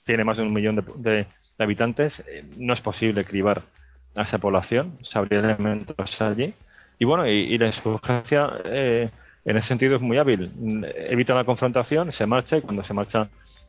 [0.04, 1.26] tiene más de un millón de,
[1.58, 3.62] habitantes, eh, no es posible cribar
[4.14, 6.54] a esa población, se habría elementos allí.
[6.98, 9.10] Y bueno, y, y la insurgencia eh,
[9.44, 10.52] en ese sentido es muy hábil.
[10.94, 13.28] Evita la confrontación, se marcha y cuando se marcha,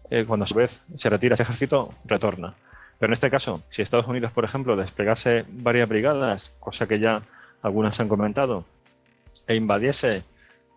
[0.10, 2.54] eh, cuando a su vez se retira ese ejército, retorna.
[3.00, 7.22] Pero en este caso, si Estados Unidos, por ejemplo, desplegase varias brigadas, cosa que ya
[7.62, 8.66] algunas han comentado,
[9.48, 10.24] e invadiese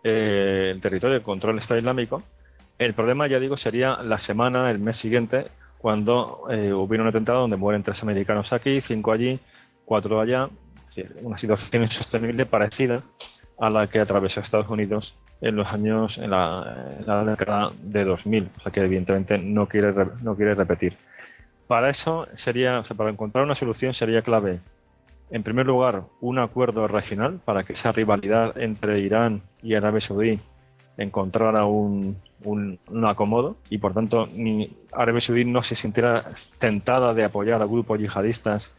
[0.07, 2.21] eh, el territorio de control Estado Islámico,
[2.77, 5.47] el problema, ya digo, sería la semana, el mes siguiente,
[5.79, 9.39] cuando eh, hubiera un atentado donde mueren tres americanos aquí, cinco allí,
[9.83, 10.47] cuatro allá,
[11.23, 13.01] una situación insostenible parecida
[13.57, 18.05] a la que atravesó Estados Unidos en los años, en la, en la década de
[18.05, 20.97] 2000, o sea que evidentemente no quiere, no quiere repetir.
[21.65, 24.59] Para eso sería, o sea, para encontrar una solución sería clave
[25.29, 30.39] en primer lugar, un acuerdo regional para que esa rivalidad entre Irán y Arabia Saudí
[30.97, 37.25] encontrara un, un, acomodo y por tanto ni Arabia Saudí no se sintiera tentada de
[37.25, 38.73] apoyar a grupos yihadistas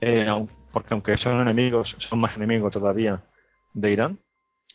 [0.00, 0.26] eh,
[0.72, 3.22] porque aunque son enemigos son más enemigos todavía
[3.72, 4.18] de Irán.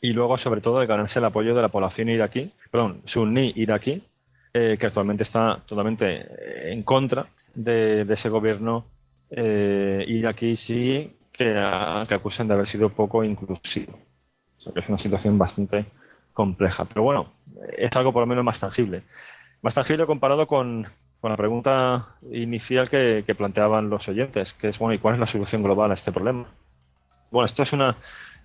[0.01, 4.03] Y luego sobre todo de ganarse el apoyo de la población iraquí perdón, suní iraquí
[4.53, 8.85] eh, que actualmente está totalmente en contra de ese gobierno
[9.31, 13.97] eh, iraquí sí que, acusan de haber sido poco inclusivo.
[14.73, 15.85] Que es una situación bastante
[16.33, 16.85] compleja.
[16.85, 17.31] Pero bueno,
[17.77, 19.03] es algo por lo menos más tangible.
[19.61, 20.87] Más tangible comparado con,
[21.21, 25.19] con la pregunta inicial que, que, planteaban los oyentes, que es, bueno, ¿y cuál es
[25.19, 26.47] la solución global a este problema?
[27.31, 27.97] Bueno, esto es una,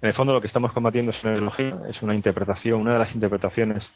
[0.02, 2.98] en el fondo lo que estamos combatiendo es una ideología, es una interpretación, una de
[2.98, 3.90] las interpretaciones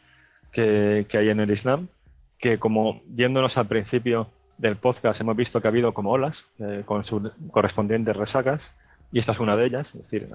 [0.52, 1.88] que, que hay en el Islam,
[2.38, 6.82] que como yéndonos al principio del podcast hemos visto que ha habido como olas, eh,
[6.84, 8.62] con sus correspondientes resacas,
[9.12, 9.94] y esta es una de ellas.
[9.94, 10.28] Es decir,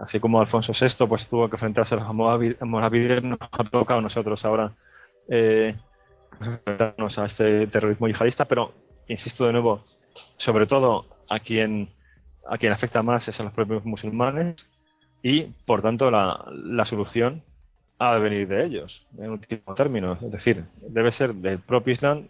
[0.00, 2.14] así como Alfonso VI pues tuvo que enfrentarse a los
[2.60, 4.72] moravides, nos ha tocado a nosotros ahora
[5.28, 5.74] eh,
[6.40, 8.72] enfrentarnos a este terrorismo yihadista, pero
[9.08, 9.84] insisto de nuevo,
[10.36, 11.90] sobre todo a quien
[12.48, 14.54] a quien afecta más es a los propios musulmanes
[15.20, 17.42] y por tanto la, la solución
[17.98, 20.12] ha de venir de ellos, en último término.
[20.22, 22.28] Es decir, debe ser del propio Islam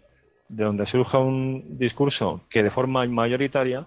[0.49, 3.85] de donde surja un discurso que de forma mayoritaria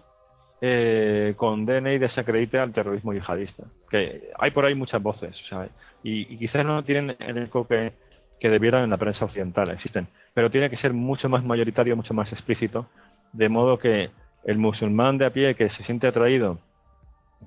[0.60, 3.64] eh, condene y desacredite al terrorismo yihadista.
[3.88, 5.68] Que hay por ahí muchas voces, o sea,
[6.02, 7.92] y, quizás no tienen el eco que,
[8.38, 12.14] que debieran en la prensa occidental, existen, pero tiene que ser mucho más mayoritario, mucho
[12.14, 12.86] más explícito,
[13.32, 14.10] de modo que
[14.44, 16.58] el musulmán de a pie que se siente atraído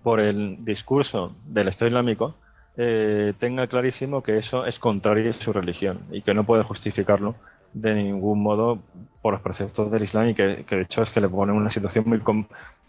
[0.02, 2.36] por el discurso del Estado Islámico,
[2.78, 7.36] eh, tenga clarísimo que eso es contrario a su religión y que no puede justificarlo
[7.74, 8.80] de ningún modo
[9.22, 12.06] por los preceptos del Islam y que, de hecho es que le pone una situación
[12.08, 12.22] muy,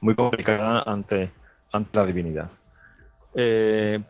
[0.01, 1.31] muy complicada ante,
[1.73, 2.51] ante la divinidad.
[3.35, 4.01] Eh,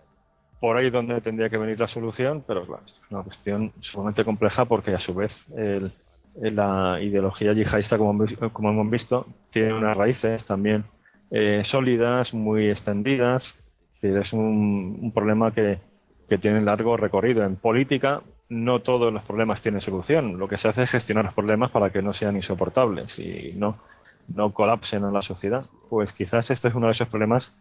[0.60, 4.64] por ahí es donde tendría que venir la solución, pero es una cuestión sumamente compleja
[4.64, 5.32] porque a su vez
[6.34, 10.84] la ideología yihadista, como, como, hemos visto, tiene unas raíces también
[11.30, 13.54] eh, sólidas, muy extendidas.
[14.02, 15.78] Es un, un problema que,
[16.28, 17.44] que tiene largo recorrido.
[17.44, 20.38] En política no todos los problemas tienen solución.
[20.38, 23.78] Lo que se hace es gestionar los problemas para que no sean insoportables y no,
[24.28, 25.66] no colapsen en la sociedad.
[25.88, 27.52] Pues quizás este es uno de esos problemas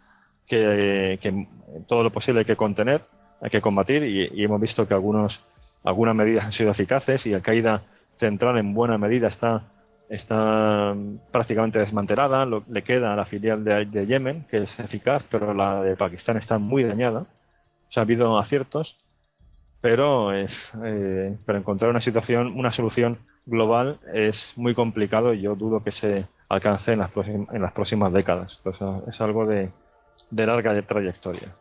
[0.48, 1.48] que,
[1.88, 3.06] todo lo posible hay que contener,
[3.42, 5.44] hay que combatir y, hemos visto que algunos,
[5.84, 7.84] algunas medidas han sido eficaces y Al-Qaeda
[8.18, 9.64] central en buena medida está,
[10.10, 10.96] está
[11.32, 12.46] prácticamente desmantelada.
[12.46, 15.96] Lo, le queda a la filial de, de Yemen, que es eficaz, pero la de
[15.96, 17.22] Pakistán está muy dañada.
[17.22, 19.03] O sea, ha habido aciertos
[19.84, 20.54] pero es
[20.86, 25.92] eh, pero encontrar una situación una solución global es muy complicado y yo dudo que
[25.92, 29.72] se alcance en las próximas, en las próximas décadas Entonces, es algo de,
[30.32, 31.54] de larga trayectoria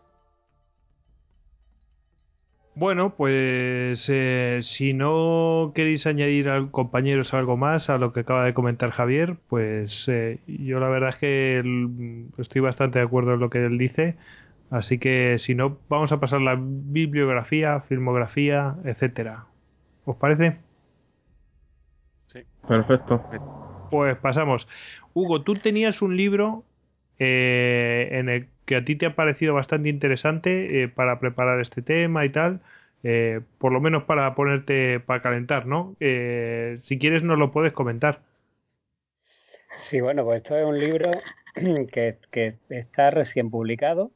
[2.74, 8.46] bueno, pues eh, si no queréis añadir al compañeros algo más a lo que acaba
[8.46, 13.40] de comentar Javier, pues eh, yo la verdad es que estoy bastante de acuerdo en
[13.40, 14.16] lo que él dice.
[14.72, 19.44] Así que si no, vamos a pasar la bibliografía, filmografía, etcétera.
[20.06, 20.56] ¿Os parece?
[22.28, 22.40] Sí.
[22.66, 23.22] Perfecto.
[23.90, 24.66] Pues pasamos.
[25.12, 26.64] Hugo, tú tenías un libro
[27.18, 31.82] eh, en el que a ti te ha parecido bastante interesante eh, para preparar este
[31.82, 32.60] tema y tal.
[33.02, 35.96] Eh, por lo menos para ponerte, para calentar, ¿no?
[35.98, 38.20] si quieres nos lo puedes comentar.
[39.90, 41.10] Sí, bueno, pues esto es un libro
[41.92, 44.12] que, que está recién publicado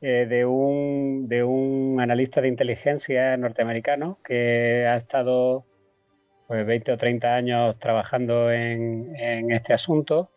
[0.00, 5.64] eh, de, un, de un analista de inteligencia norteamericano que ha estado
[6.46, 10.30] pues, 20 o 30 años trabajando en, en este asunto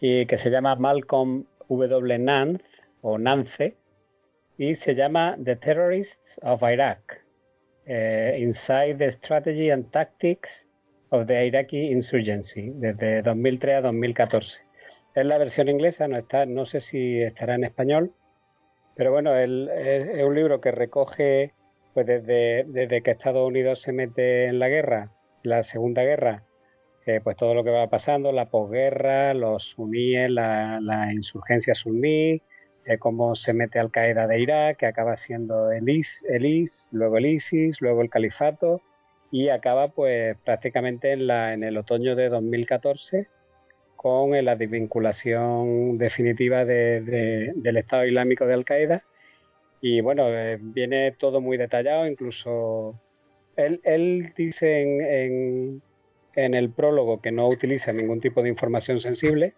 [0.00, 2.18] y que se llama Malcolm W.
[2.18, 2.64] Nance
[3.02, 3.74] o Nance
[4.58, 7.22] y se llama The Terrorists of Iraq
[7.86, 10.50] eh, Inside the Strategy and Tactics
[11.10, 14.65] of the Iraqi Insurgency desde 2003 a 2014
[15.16, 18.12] es la versión inglesa, no está, no sé si estará en español,
[18.94, 19.48] pero bueno, es,
[20.22, 21.54] un libro que recoge,
[21.94, 25.10] pues desde, desde que Estados Unidos se mete en la guerra,
[25.42, 26.42] la Segunda Guerra,
[27.06, 32.42] eh, pues todo lo que va pasando, la posguerra, los suníes, la, insurgencia suní,
[32.84, 37.16] eh, cómo se mete Al Qaeda de Irak, que acaba siendo el, IS, el luego
[37.16, 38.82] el ISIS, luego el califato,
[39.30, 43.28] y acaba pues prácticamente en, la, en el otoño de 2014
[44.06, 49.02] con la desvinculación definitiva del Estado Islámico de Al Qaeda.
[49.80, 52.94] Y bueno, eh, viene todo muy detallado, incluso
[53.56, 55.82] él, él dice en,
[56.36, 59.54] en, el prólogo que no utiliza ningún tipo de información sensible,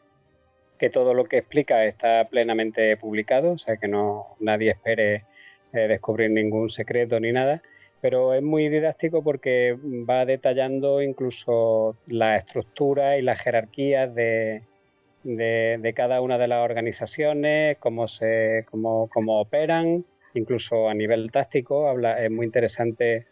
[0.78, 5.25] que todo lo que explica está plenamente publicado, o sea que no nadie espere
[5.75, 7.60] eh, descubrir ningún secreto ni nada
[8.01, 9.77] pero es muy didáctico porque
[10.09, 14.62] va detallando incluso la estructura y las jerarquías de,
[15.25, 20.05] de, cada una de las organizaciones, cómo, se, cómo, cómo operan,
[20.35, 21.89] incluso a nivel táctico.
[21.89, 23.27] Habla, es muy interesante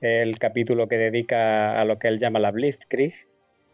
[0.00, 3.14] el capítulo que dedica a lo que él llama la Blitzkrieg,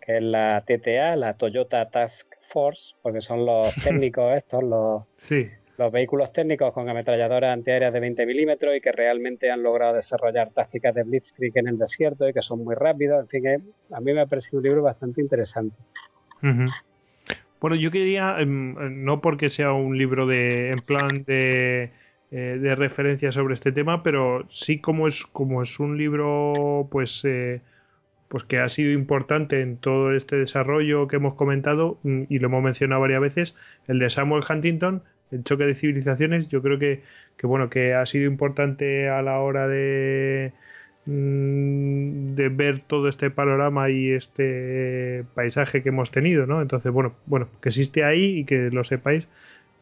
[0.00, 5.48] que es la TTA, la Toyota Task Force, porque son los técnicos estos, los, sí
[5.78, 10.50] los vehículos técnicos con ametralladoras antiaéreas de 20 milímetros y que realmente han logrado desarrollar
[10.50, 13.20] tácticas de blitzkrieg en el desierto y que son muy rápidos.
[13.20, 15.76] En fin, a mí me ha parecido un libro bastante interesante.
[17.60, 21.92] Bueno, yo quería, em, no porque sea un libro de en plan de,
[22.30, 27.22] eh, de referencia sobre este tema, pero sí como es como es un libro, pues
[27.24, 27.60] eh,
[28.28, 32.48] pues que ha sido importante en todo este desarrollo que hemos comentado mm, y lo
[32.48, 37.02] hemos mencionado varias veces, el de Samuel Huntington, el choque de civilizaciones yo creo que,
[37.36, 40.52] que bueno que ha sido importante a la hora de
[41.06, 47.14] mm, de ver todo este panorama y este paisaje que hemos tenido no entonces bueno
[47.26, 49.28] bueno que existe ahí y que lo sepáis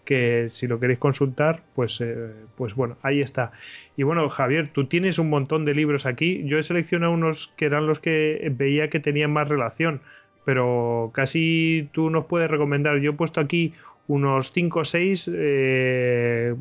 [0.07, 3.53] que si lo queréis consultar pues eh, pues bueno ahí está.
[3.97, 6.45] Y bueno Javier tú tienes un montón de libros aquí.
[6.47, 10.01] Yo he seleccionado unos que eran los que veía que tenían más relación
[10.47, 13.01] pero casi tú nos puedes recomendar.
[13.01, 13.75] Yo he puesto aquí
[14.09, 15.31] unos 5 o 6.
[15.33, 16.55] Eh,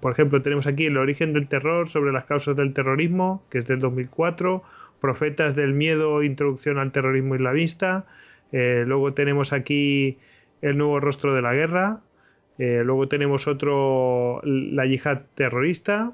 [0.00, 3.66] por ejemplo, tenemos aquí El origen del terror sobre las causas del terrorismo, que es
[3.66, 4.62] del 2004.
[5.00, 8.04] Profetas del miedo, introducción al terrorismo islamista.
[8.52, 10.18] Eh, luego tenemos aquí
[10.60, 12.00] El nuevo rostro de la guerra.
[12.58, 16.12] Eh, luego tenemos otro, La yihad terrorista.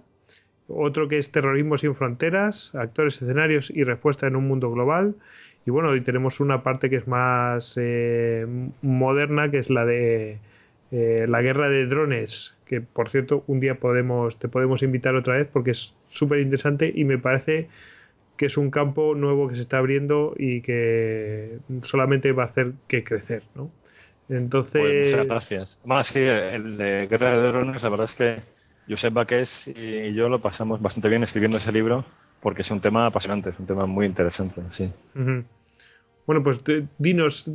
[0.68, 5.14] Otro que es Terrorismo sin fronteras, actores, escenarios y respuesta en un mundo global.
[5.68, 8.46] Y bueno, y tenemos una parte que es más eh,
[8.80, 10.38] moderna, que es la de
[10.90, 15.36] eh, la guerra de drones, que por cierto un día podemos te podemos invitar otra
[15.36, 17.68] vez porque es súper interesante y me parece
[18.38, 22.72] que es un campo nuevo que se está abriendo y que solamente va a hacer
[22.86, 23.70] que crecer, ¿no?
[24.30, 24.80] Entonces...
[24.80, 25.80] Pues muchas gracias.
[25.84, 28.40] Más sí, el de Guerra de Drones, la verdad es que
[28.88, 32.06] Josep Baqués y yo lo pasamos bastante bien escribiendo ese libro
[32.40, 34.90] porque es un tema apasionante, es un tema muy interesante, sí.
[36.28, 36.60] Bueno, pues
[36.98, 37.50] dinos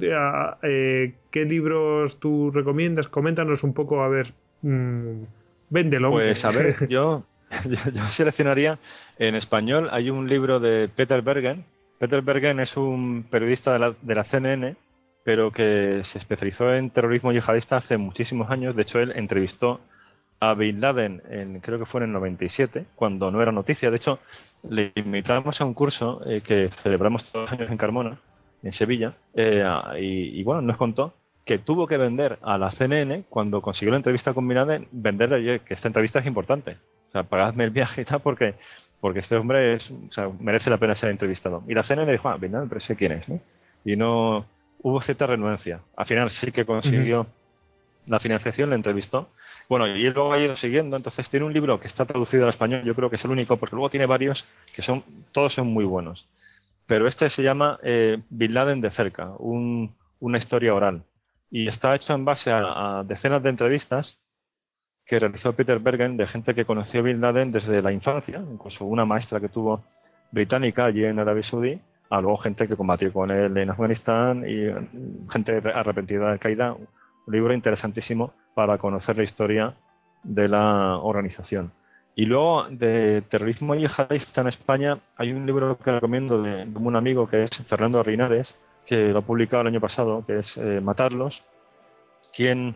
[0.64, 5.26] eh, qué libros tú recomiendas, coméntanos un poco, a ver, mmm,
[5.70, 6.10] véndelo.
[6.10, 7.24] Pues a ver, yo,
[7.66, 8.80] yo, seleccionaría
[9.20, 11.66] en español, hay un libro de Peter Bergen.
[12.00, 14.76] Peter Bergen es un periodista de la, de la CNN,
[15.24, 18.76] pero que se especializó en terrorismo yihadista hace muchísimos años.
[18.76, 19.82] De hecho, él entrevistó
[20.40, 23.92] a Bin Laden, en, creo que fue en el 97, cuando no era noticia.
[23.92, 24.18] De hecho,
[24.68, 28.20] le invitamos a un curso eh, que celebramos todos los años en Carmona,
[28.64, 29.64] en Sevilla, eh,
[30.00, 31.14] y, bueno, nos contó
[31.46, 35.74] que tuvo que vender a la CNN cuando consiguió la entrevista con Bin venderle que
[35.74, 36.78] esta entrevista es importante.
[37.10, 38.56] O sea, pagadme el viaje y tal porque,
[39.02, 41.62] porque este hombre es, o sea, merece la pena ser entrevistado.
[41.68, 43.42] Y la CNN dijo, ah, pero sé quién es, ¿no?
[43.84, 44.46] Y no
[44.82, 45.82] hubo cierta renuencia.
[45.98, 47.28] Al final sí que consiguió
[48.08, 49.30] la financiación, le entrevistó.
[49.68, 52.50] Bueno, y él luego ha ido siguiendo, entonces tiene un libro que está traducido al
[52.50, 55.68] español, yo creo que es el único, porque luego tiene varios que son, todos son
[55.68, 56.28] muy buenos
[56.86, 61.04] pero este se llama eh, Bin Laden de cerca, una historia oral.
[61.50, 64.20] Y está hecho en base a, decenas de entrevistas
[65.06, 68.86] que realizó Peter Bergen de gente que conoció a Bin Laden desde la infancia, incluso
[68.86, 69.84] una maestra que tuvo
[70.32, 71.80] británica allí en Arabia Saudí,
[72.10, 76.74] a luego gente que combatió con él en Afganistán y mm, gente arrepentida de Al-Qaeda.
[76.74, 76.88] Un
[77.34, 79.76] libro interesantísimo para conocer la historia
[80.24, 81.72] de la organización.
[82.16, 87.28] Y luego de terrorismo yihadista en España hay un libro que recomiendo de, un amigo
[87.28, 91.44] que es Fernando Rinares, que lo ha publicado el año pasado, que es eh, Matarlos,
[92.36, 92.76] quien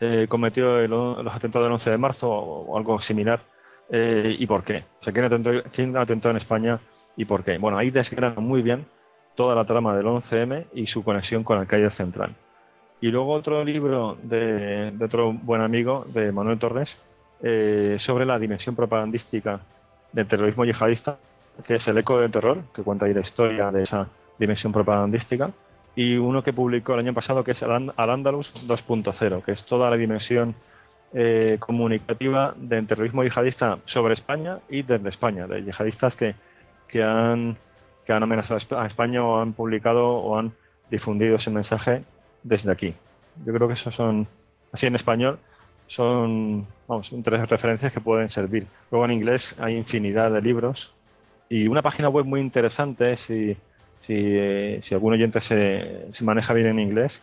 [0.00, 3.42] eh, cometió los atentados del 11 de marzo o, algo similar
[3.90, 4.84] eh, y por qué.
[5.00, 6.80] O sea, ¿quién atentó, quién atentó en España
[7.16, 7.58] y por qué.
[7.58, 8.86] Bueno, ahí desgrana muy bien
[9.34, 12.36] toda la trama del 11M y su conexión con calle central.
[13.00, 17.00] Y luego otro libro de, de otro buen amigo, de Manuel Torres,
[17.42, 19.60] eh, sobre la dimensión propagandística
[20.12, 21.18] del terrorismo yihadista,
[21.64, 24.08] que es el eco del terror, que cuenta ahí la historia de esa
[24.38, 25.50] dimensión propagandística,
[25.94, 29.96] y uno que publicó el año pasado que es Al-Andalus 2.0, que es toda la
[29.96, 30.54] dimensión
[31.12, 36.34] eh, comunicativa del terrorismo yihadista sobre España y desde España, de yihadistas que,
[36.86, 37.56] que, han,
[38.04, 40.52] que han amenazado a España o han publicado o han
[40.90, 42.04] difundido ese mensaje
[42.42, 42.94] desde aquí.
[43.44, 44.26] Yo creo que esos son,
[44.72, 45.38] así en español,
[45.88, 48.66] son, vamos, tres referencias que pueden servir.
[48.90, 50.94] Luego en inglés hay infinidad de libros
[51.48, 53.56] y una página web muy interesante, si,
[54.02, 57.22] si, eh, si algún oyente se, se, maneja bien en inglés,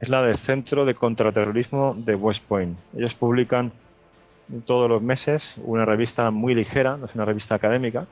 [0.00, 2.78] es la del Centro de Contraterrorismo de West Point.
[2.96, 3.72] Ellos publican
[4.66, 8.06] todos los meses una revista muy ligera, no es una revista académica,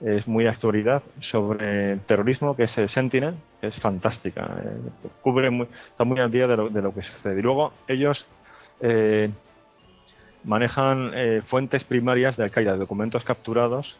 [0.00, 5.48] es muy actualidad sobre terrorismo, que es el Sentinel, es fantástica, eh, cubre
[5.90, 7.38] está muy al día de lo, de lo que sucede.
[7.38, 8.26] Y luego ellos
[8.80, 9.30] eh,
[10.44, 13.98] manejan eh, fuentes primarias de Al-Qaeda, documentos capturados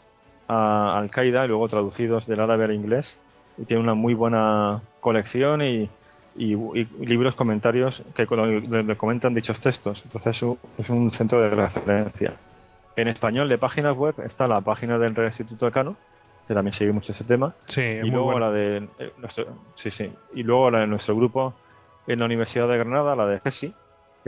[0.48, 3.18] a Al-Qaeda y luego traducidos del árabe al inglés.
[3.58, 5.90] Y tiene una muy buena colección y,
[6.36, 10.02] libros comentarios que le comentan dichos textos.
[10.04, 10.40] Entonces
[10.78, 12.34] es un centro de referencia.
[12.94, 15.96] En español de páginas web está la página del Real Instituto de Cano,
[16.46, 17.54] que también sigue mucho ese tema.
[17.76, 20.12] y luego la de eh, nuestro, sí, sí.
[20.34, 21.54] Y luego la de nuestro grupo
[22.06, 23.74] en la Universidad de Granada, la de GESI,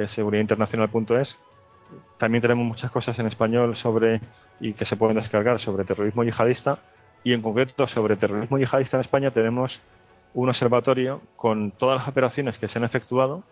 [0.00, 1.38] que es seguridadinternacional.es.
[2.16, 4.22] También tenemos muchas cosas en español sobre
[4.58, 6.78] y que se pueden descargar sobre terrorismo yihadista
[7.22, 9.78] y en concreto sobre terrorismo yihadista en España tenemos
[10.32, 13.42] un observatorio con todas las operaciones que se han efectuado,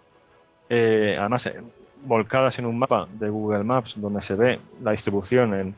[0.71, 1.61] eh, además eh,
[2.05, 5.75] volcadas en un mapa de Google Maps donde se ve la distribución en,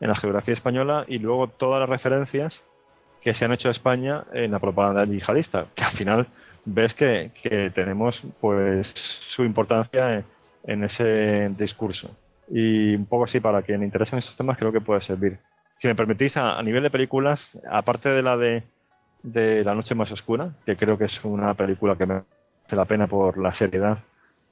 [0.00, 2.62] en la geografía española y luego todas las referencias
[3.20, 6.28] que se han hecho a España en la propaganda yihadista, que al final
[6.64, 7.30] ves que,
[7.74, 8.92] tenemos pues
[9.28, 10.24] su importancia
[10.64, 12.16] en, ese discurso.
[12.48, 15.38] Y un poco así, para quien le interesen estos temas, creo que puede servir.
[15.78, 18.62] Si me permitís, a, nivel de películas, aparte de la de,
[19.22, 22.22] de La Noche Más Oscura, que creo que es una película que me
[22.66, 23.98] hace la pena por la seriedad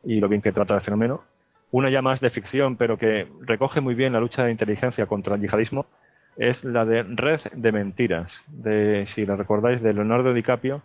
[0.05, 1.23] y lo bien que trata el fenómeno,
[1.71, 5.37] una ya más de ficción, pero que recoge muy bien la lucha de inteligencia contra
[5.37, 5.87] el yihadismo,
[6.37, 10.83] es la de Red de Mentiras, de, si la recordáis, de Leonardo DiCaprio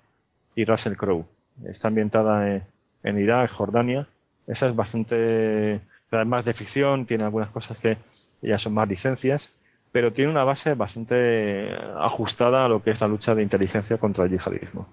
[0.57, 1.25] y Russell Crowe.
[1.65, 2.63] Está ambientada en,
[3.03, 4.07] en Irak, Jordania.
[4.47, 5.81] Esa es bastante,
[6.25, 7.97] más de ficción, tiene algunas cosas que
[8.41, 9.53] ya son más licencias,
[9.91, 11.69] pero tiene una base bastante
[11.99, 14.87] ajustada a lo que es la lucha de inteligencia contra el yihadismo.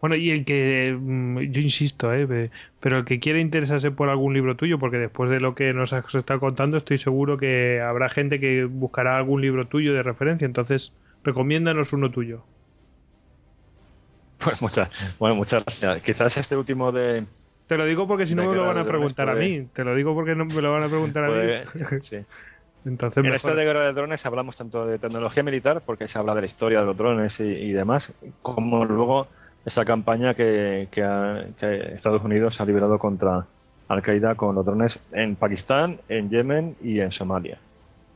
[0.00, 2.50] Bueno, y el que, mm, yo insisto, ¿eh?
[2.80, 5.92] pero el que quiera interesarse por algún libro tuyo, porque después de lo que nos
[5.92, 10.46] has estado contando, estoy seguro que habrá gente que buscará algún libro tuyo de referencia,
[10.46, 12.44] entonces recomiéndanos uno tuyo.
[14.42, 16.02] Pues muchas, bueno, muchas gracias.
[16.02, 17.26] Quizás este último de...
[17.66, 19.68] Te lo digo porque si no me lo van a preguntar a mí.
[19.74, 22.00] Te lo digo porque no me lo van a preguntar a mí.
[22.02, 22.18] Sí.
[22.84, 26.34] Entonces, en este de Guerra de Drones hablamos tanto de tecnología militar, porque se habla
[26.34, 29.26] de la historia de los drones y demás, como luego
[29.66, 30.88] esa campaña que,
[31.94, 33.46] Estados Unidos ha liberado contra
[33.88, 37.58] Al Qaeda con los drones en Pakistán, en Yemen y en Somalia.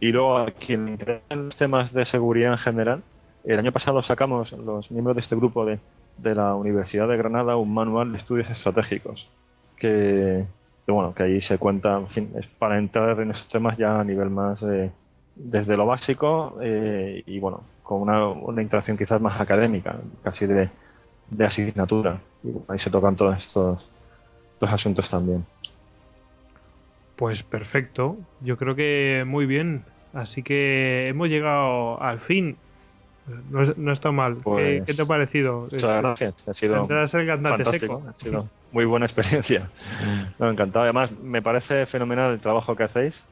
[0.00, 3.02] Y luego, a quien en los temas de seguridad en general,
[3.44, 5.78] el año pasado sacamos, los miembros de este grupo de,
[6.22, 9.30] la Universidad de Granada, un manual de estudios estratégicos.
[9.76, 10.44] Que,
[10.86, 14.04] bueno, que ahí se cuenta, en fin, es para entrar en esos temas ya a
[14.04, 14.64] nivel más
[15.34, 20.68] desde lo básico eh, y bueno, con una, una interacción quizás más académica, casi de,
[21.32, 22.20] de asignatura.
[22.68, 23.90] ahí se tocan todos estos,
[24.60, 25.44] asuntos también.
[27.16, 29.84] Pues perfecto, yo creo que muy bien.
[30.12, 32.56] Así que hemos llegado al fin.
[33.50, 34.36] No, no está mal.
[34.36, 35.68] ¿Qué, pues te ha parecido?
[35.70, 36.48] Muchas gracias.
[36.48, 38.02] Ha sido fantástico.
[38.08, 39.70] Ha sido muy buena experiencia.
[40.38, 40.84] Me ha encantado.
[40.84, 43.22] Además, me parece fenomenal el trabajo que hacéis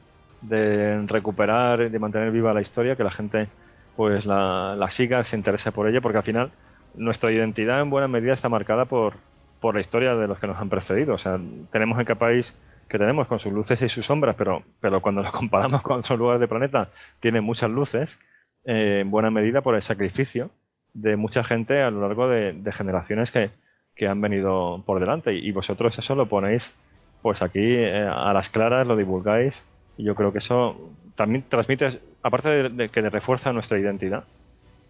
[0.41, 3.47] de recuperar, y de mantener viva la historia, que la gente
[3.95, 6.51] pues la, la siga, se interese por ella, porque al final
[6.95, 9.15] nuestra identidad en buena medida está marcada por,
[9.59, 11.15] por la historia de los que nos han precedido.
[11.15, 11.39] O sea,
[11.71, 12.53] tenemos en qué país
[12.87, 16.17] que tenemos con sus luces y sus sombras, pero, pero cuando lo comparamos con otros
[16.17, 16.89] lugares del planeta,
[17.19, 18.17] tiene muchas luces,
[18.63, 20.51] en buena medida por el sacrificio
[20.93, 23.51] de mucha gente a lo largo de, generaciones que,
[23.95, 25.33] que, han venido por delante.
[25.33, 26.73] Y vosotros eso lo ponéis
[27.21, 29.63] pues aquí eh, a las claras, lo divulgáis,
[29.97, 34.23] y yo creo que eso también transmite, aparte de, que refuerza nuestra identidad,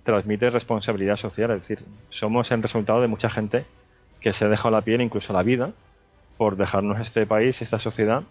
[0.04, 3.66] transmite responsabilidad social, es decir, somos el resultado de mucha gente
[4.20, 5.72] que se ha dejado la piel, incluso la vida,
[6.38, 8.24] por dejarnos este país, esta sociedad,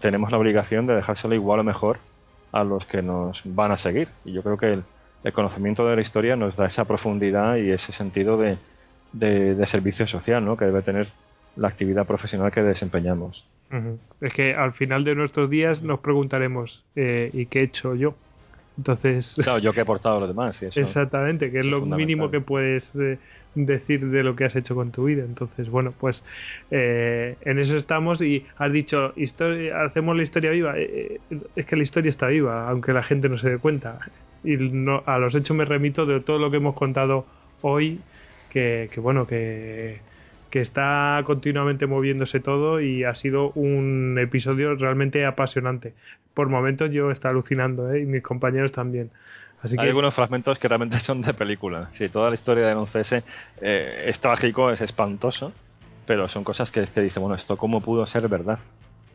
[0.00, 1.98] tenemos la obligación de dejárselo igual o mejor
[2.52, 4.08] a los que nos van a seguir.
[4.24, 4.72] Y yo creo que
[5.24, 8.58] el, conocimiento de la historia nos da esa profundidad y ese sentido de,
[9.12, 10.56] de, servicio social ¿no?
[10.56, 11.08] que debe tener
[11.56, 13.46] la actividad profesional que desempeñamos.
[14.20, 18.14] Es que al final de nuestros días nos preguntaremos, eh, ¿y qué he hecho yo?
[18.78, 19.34] Entonces.
[19.42, 20.60] Claro, yo que he aportado a los demás.
[20.62, 23.18] exactamente, que es lo mínimo que puedes eh,
[23.54, 25.24] decir de lo que has hecho con tu vida.
[25.24, 26.24] Entonces, bueno, pues
[26.70, 29.12] eh, en eso estamos y has dicho,
[29.74, 30.74] hacemos la historia viva.
[30.76, 31.20] Eh,
[31.56, 33.98] es que la historia está viva, aunque la gente no se dé cuenta.
[34.44, 37.26] Y no, a los hechos me remito de todo lo que hemos contado
[37.60, 38.00] hoy,
[38.50, 40.00] que, que bueno, que
[40.52, 45.94] que está continuamente moviéndose todo y ha sido un episodio realmente apasionante.
[46.34, 48.02] Por momentos yo está alucinando ¿eh?
[48.02, 49.10] y mis compañeros también.
[49.62, 51.88] Así Hay algunos fragmentos que realmente son de película.
[51.94, 53.22] Sí, toda la historia de 11S
[53.62, 55.54] eh, es trágico, es espantoso,
[56.06, 58.58] pero son cosas que, que dice, bueno, ¿esto cómo pudo ser verdad?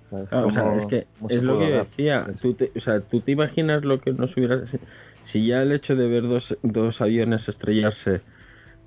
[0.10, 2.26] o sea, es que es lo que decía.
[2.42, 4.62] Tú te, o sea, tú te imaginas lo que nos hubiera.
[5.26, 8.22] Si ya el hecho de ver dos, dos aviones estrellarse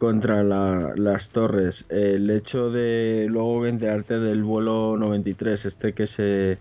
[0.00, 1.84] contra las torres.
[1.90, 6.58] El hecho de luego enterarte del vuelo 93, este que se,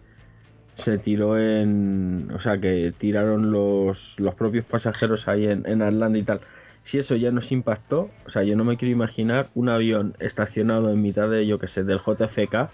[0.83, 2.29] se tiró en.
[2.35, 6.41] O sea, que tiraron los, los propios pasajeros ahí en, en Atlanta y tal.
[6.83, 10.91] Si eso ya nos impactó, o sea, yo no me quiero imaginar un avión estacionado
[10.91, 12.69] en mitad de, yo que sé, del JFK,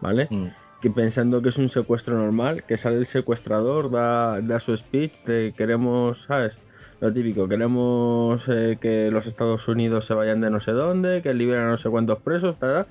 [0.00, 0.26] ¿vale?
[0.30, 0.46] Mm.
[0.80, 5.12] Que pensando que es un secuestro normal, que sale el secuestrador, da, da su speech
[5.26, 6.54] de queremos, ¿sabes?
[7.02, 11.34] Lo típico, queremos eh, que los Estados Unidos se vayan de no sé dónde, que
[11.34, 12.86] liberen a no sé cuántos presos, para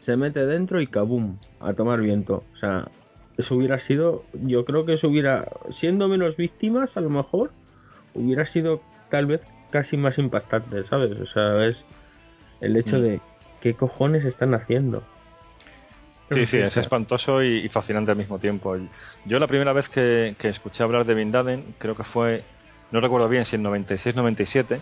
[0.00, 2.42] se mete dentro y kabum, a tomar viento.
[2.54, 2.88] O sea,
[3.38, 7.52] eso hubiera sido, yo creo que eso hubiera, siendo menos víctimas, a lo mejor,
[8.14, 8.82] hubiera sido
[9.12, 11.12] tal vez casi más impactante, ¿sabes?
[11.20, 11.84] O sea, es
[12.60, 13.02] el hecho mm.
[13.02, 13.20] de
[13.60, 15.04] qué cojones están haciendo.
[16.32, 18.76] Sí, sí, es espantoso y, fascinante al mismo tiempo.
[19.24, 22.42] Yo la primera vez que, que escuché hablar de Bin Laden, creo que fue
[22.92, 24.80] no recuerdo bien si en 96-97,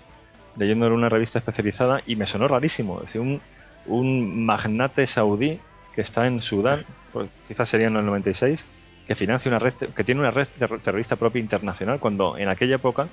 [0.57, 3.01] leyendo en una revista especializada, y me sonó rarísimo.
[3.03, 3.41] Es un,
[3.87, 5.61] un magnate saudí
[5.95, 8.65] que está en Sudán, pues quizás sería en el 96,
[9.07, 10.49] que financia una red, que tiene una red
[10.83, 13.09] terrorista propia internacional, cuando en aquella época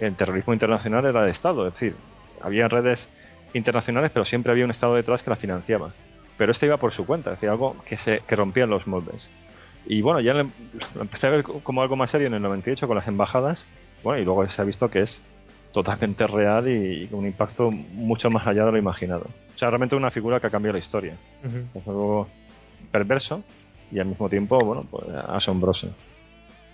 [0.00, 1.94] el terrorismo internacional era de Estado, es decir,
[2.42, 3.08] había redes
[3.54, 5.92] internacionales, pero siempre había un Estado detrás que la financiaba.
[6.36, 9.28] Pero este iba por su cuenta, es decir, algo que, se, que rompía los moldes.
[9.86, 10.48] Y bueno, ya lo
[11.00, 13.66] empecé a ver como algo más serio en el 98 con las embajadas
[14.02, 15.20] bueno, y luego se ha visto que es
[15.72, 19.26] totalmente real y, con un impacto mucho más allá de lo imaginado.
[19.54, 21.16] O sea, realmente una figura que ha cambiado la historia.
[21.74, 22.28] Es algo
[22.90, 23.42] perverso
[23.92, 25.94] y al mismo tiempo, bueno, pues asombroso.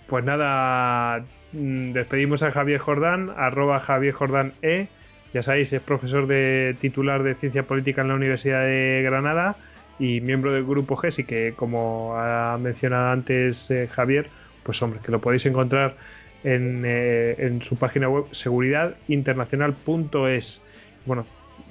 [0.07, 4.87] Pues nada, mm, despedimos a Javier Jordán, arroba Javier Jordán E.
[5.33, 9.57] Ya sabéis, es profesor de titular de Ciencia Política en la Universidad de Granada
[9.99, 14.29] y miembro del grupo GESI, que como ha mencionado antes eh, Javier,
[14.63, 15.95] pues hombre, que lo podéis encontrar
[16.43, 20.61] en, eh, en su página web seguridadinternacional.es.
[21.05, 21.25] Bueno,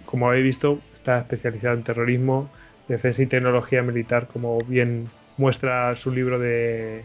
[0.05, 2.51] como habéis visto, está especializado en terrorismo,
[2.89, 7.03] defensa y tecnología militar, como bien muestra su libro de,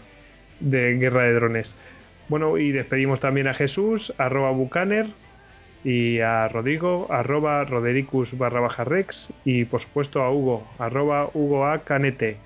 [0.59, 1.73] de guerra de drones.
[2.29, 5.07] Bueno, y despedimos también a Jesús, arroba Bucaner,
[5.83, 11.65] y a Rodrigo, arroba Rodericus barra baja Rex, y por supuesto a Hugo, arroba Hugo
[11.65, 12.37] A Canete.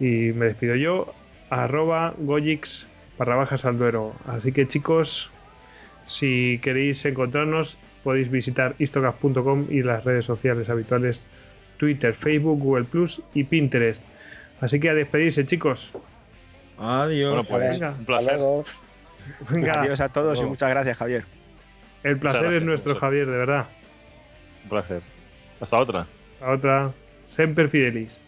[0.00, 1.14] Y me despido yo,
[1.50, 4.14] arroba Gojix barra baja Salduero.
[4.26, 5.30] Así que chicos,
[6.04, 11.24] si queréis encontrarnos, podéis visitar istocast.com y las redes sociales habituales
[11.78, 14.02] Twitter, Facebook, Google Plus y Pinterest.
[14.60, 15.90] Así que a despedirse, chicos.
[16.78, 17.46] Adiós.
[17.46, 18.40] Pues, un placer.
[19.76, 21.24] Adiós a todos y muchas gracias, Javier.
[22.02, 23.66] El placer es nuestro, Javier, de verdad.
[24.64, 25.02] Un placer.
[25.60, 26.06] Hasta otra.
[26.34, 26.90] Hasta otra.
[27.26, 28.20] Semper Fidelis.